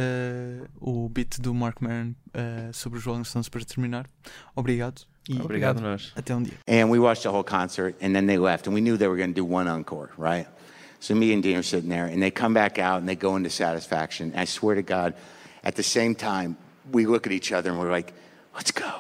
o 0.79 1.09
beat 1.09 1.41
do 1.41 1.55
Mark 1.55 1.81
Maron 1.81 2.11
uh, 2.11 2.73
sobre 2.73 2.99
os 2.99 3.05
Rolling 3.05 3.25
Stones 3.25 3.49
para 3.49 3.65
terminar. 3.65 4.07
Obrigado 4.55 5.07
e 5.29 5.41
Obrigado, 5.41 5.81
nós. 5.81 6.13
até 6.15 6.35
um 6.35 6.43
dia. 6.43 6.55
And 6.67 6.91
we 6.91 6.99
watched 6.99 7.23
the 7.25 7.31
whole 7.31 7.45
concert, 7.45 7.95
and 8.01 8.15
then 8.15 8.27
they 8.27 8.39
left, 8.39 8.67
and 8.67 8.75
we 8.75 8.81
knew 8.81 8.97
they 8.97 9.09
were 9.09 9.17
going 9.17 9.31
to 9.31 9.35
do 9.35 9.45
one 9.45 9.69
encore, 9.69 10.11
right? 10.17 10.47
So 11.01 11.15
me 11.15 11.33
and 11.33 11.43
Dean 11.43 11.57
are 11.57 11.63
sitting 11.63 11.89
there, 11.91 12.07
and 12.07 12.23
they 12.23 12.31
come 12.31 12.55
back 12.55 12.79
out 12.79 13.01
and 13.01 13.09
they 13.09 13.17
go 13.17 13.37
into 13.37 13.51
satisfaction. 13.51 14.31
And 14.33 14.41
I 14.41 14.45
swear 14.45 14.75
to 14.75 14.83
God, 14.83 15.15
at 15.63 15.77
the 15.77 15.83
same 15.83 16.15
time, 16.15 16.57
we 16.91 17.07
look 17.07 17.27
at 17.27 17.33
each 17.33 17.53
other 17.53 17.71
and 17.71 17.79
we're 17.79 17.91
like, 17.91 18.13
let's 18.55 18.71
go. 18.71 18.93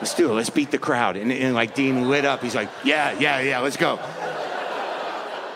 let's 0.00 0.14
do 0.14 0.30
it. 0.30 0.34
Let's 0.34 0.50
beat 0.50 0.70
the 0.70 0.78
crowd. 0.78 1.16
And, 1.16 1.32
and 1.32 1.54
like 1.54 1.74
Dean 1.74 2.08
lit 2.08 2.24
up. 2.24 2.42
He's 2.42 2.54
like, 2.54 2.68
yeah, 2.84 3.18
yeah, 3.18 3.40
yeah, 3.40 3.60
let's 3.60 3.76
go. 3.76 3.98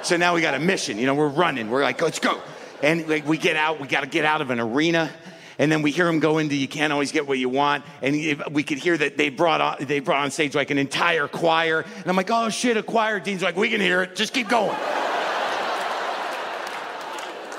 So 0.03 0.17
now 0.17 0.35
we 0.35 0.43
got 0.43 0.55
a 0.55 0.59
mission. 0.59 0.99
You 0.99 1.07
know, 1.07 1.15
we're 1.15 1.29
running. 1.29 1.71
We're 1.71 1.83
like, 1.83 2.01
let's 2.01 2.19
go. 2.19 2.41
And 2.83 3.09
like 3.09 3.27
we 3.27 3.39
get 3.39 3.57
out, 3.57 3.81
we 3.81 3.89
got 3.89 4.03
to 4.03 4.07
get 4.07 4.25
out 4.25 4.41
of 4.41 4.51
an 4.51 4.61
arena. 4.61 5.11
And 5.59 5.71
then 5.71 5.83
we 5.83 5.91
hear 5.91 6.09
him 6.09 6.21
go 6.21 6.39
into 6.39 6.57
"You 6.57 6.69
Can't 6.69 6.93
Always 6.93 7.13
Get 7.13 7.27
What 7.27 7.39
You 7.39 7.49
Want," 7.49 7.85
and 8.03 8.15
we 8.51 8.63
could 8.63 8.79
hear 8.79 8.97
that 8.97 9.17
they 9.17 9.29
brought 9.29 9.61
on 9.61 9.77
they 9.87 10.01
brought 10.01 10.23
on 10.25 10.31
stage 10.31 10.55
like 10.55 10.71
an 10.71 10.79
entire 10.79 11.29
choir. 11.29 11.81
And 11.81 12.07
I'm 12.07 12.17
like, 12.17 12.31
"Oh 12.31 12.49
shit, 12.49 12.77
a 12.77 12.83
choir!" 12.83 13.21
Dean's 13.21 13.43
like, 13.43 13.57
"We 13.57 13.71
can 13.71 13.81
hear 13.81 14.03
it. 14.03 14.17
Just 14.17 14.35
keep 14.35 14.49
going." 14.49 14.77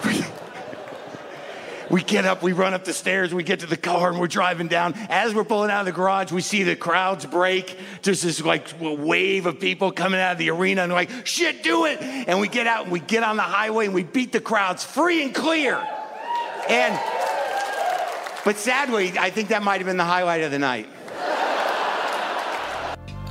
We 1.90 2.02
get 2.02 2.26
up, 2.26 2.42
we 2.42 2.52
run 2.52 2.74
up 2.74 2.84
the 2.84 2.94
stairs, 2.94 3.34
we 3.34 3.44
get 3.44 3.60
to 3.60 3.68
the 3.68 3.78
car, 3.78 4.10
and 4.10 4.20
we're 4.20 4.28
driving 4.28 4.68
down. 4.68 4.96
As 5.08 5.36
we're 5.36 5.44
pulling 5.44 5.70
out 5.70 5.82
of 5.82 5.86
the 5.86 5.92
garage, 5.92 6.32
we 6.32 6.42
see 6.42 6.64
the 6.64 6.76
crowds 6.76 7.26
break. 7.26 7.78
There's 8.02 8.22
this 8.22 8.42
like 8.42 8.68
wave 8.82 9.46
of 9.46 9.60
people 9.60 9.92
coming 9.92 10.20
out 10.20 10.34
of 10.34 10.38
the 10.38 10.50
arena, 10.50 10.82
and 10.82 10.92
we're 10.92 10.98
like, 10.98 11.28
shit, 11.28 11.64
do 11.64 11.86
it. 11.86 12.02
And 12.02 12.40
we 12.40 12.48
get 12.48 12.66
out 12.68 12.84
and 12.84 12.92
we 12.92 13.00
get 13.00 13.24
on 13.24 13.38
the 13.38 13.44
highway 13.44 13.86
and 13.86 13.94
we 13.94 14.04
beat 14.04 14.32
the 14.32 14.42
crowds 14.42 14.84
free 14.84 15.24
and 15.24 15.34
clear. 15.34 15.76
And, 16.68 17.00
but 18.46 18.58
sadly, 18.58 19.12
I 19.18 19.32
think 19.32 19.50
that 19.50 19.64
might 19.64 19.78
have 19.78 19.88
been 19.88 19.98
the 19.98 20.06
highlight 20.06 20.44
of 20.44 20.52
the 20.52 20.60
night. 20.60 20.88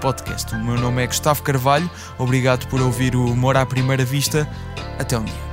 podcast. 0.00 0.54
O 0.54 0.58
meu 0.58 0.76
nome 0.76 1.02
é 1.02 1.06
Gustavo 1.06 1.42
Carvalho, 1.42 1.90
obrigado 2.18 2.66
por 2.68 2.80
ouvir 2.80 3.16
o 3.16 3.24
Humor 3.24 3.56
à 3.56 3.64
Primeira 3.64 4.04
Vista. 4.04 4.48
Até 4.98 5.18
um 5.18 5.24
dia. 5.24 5.43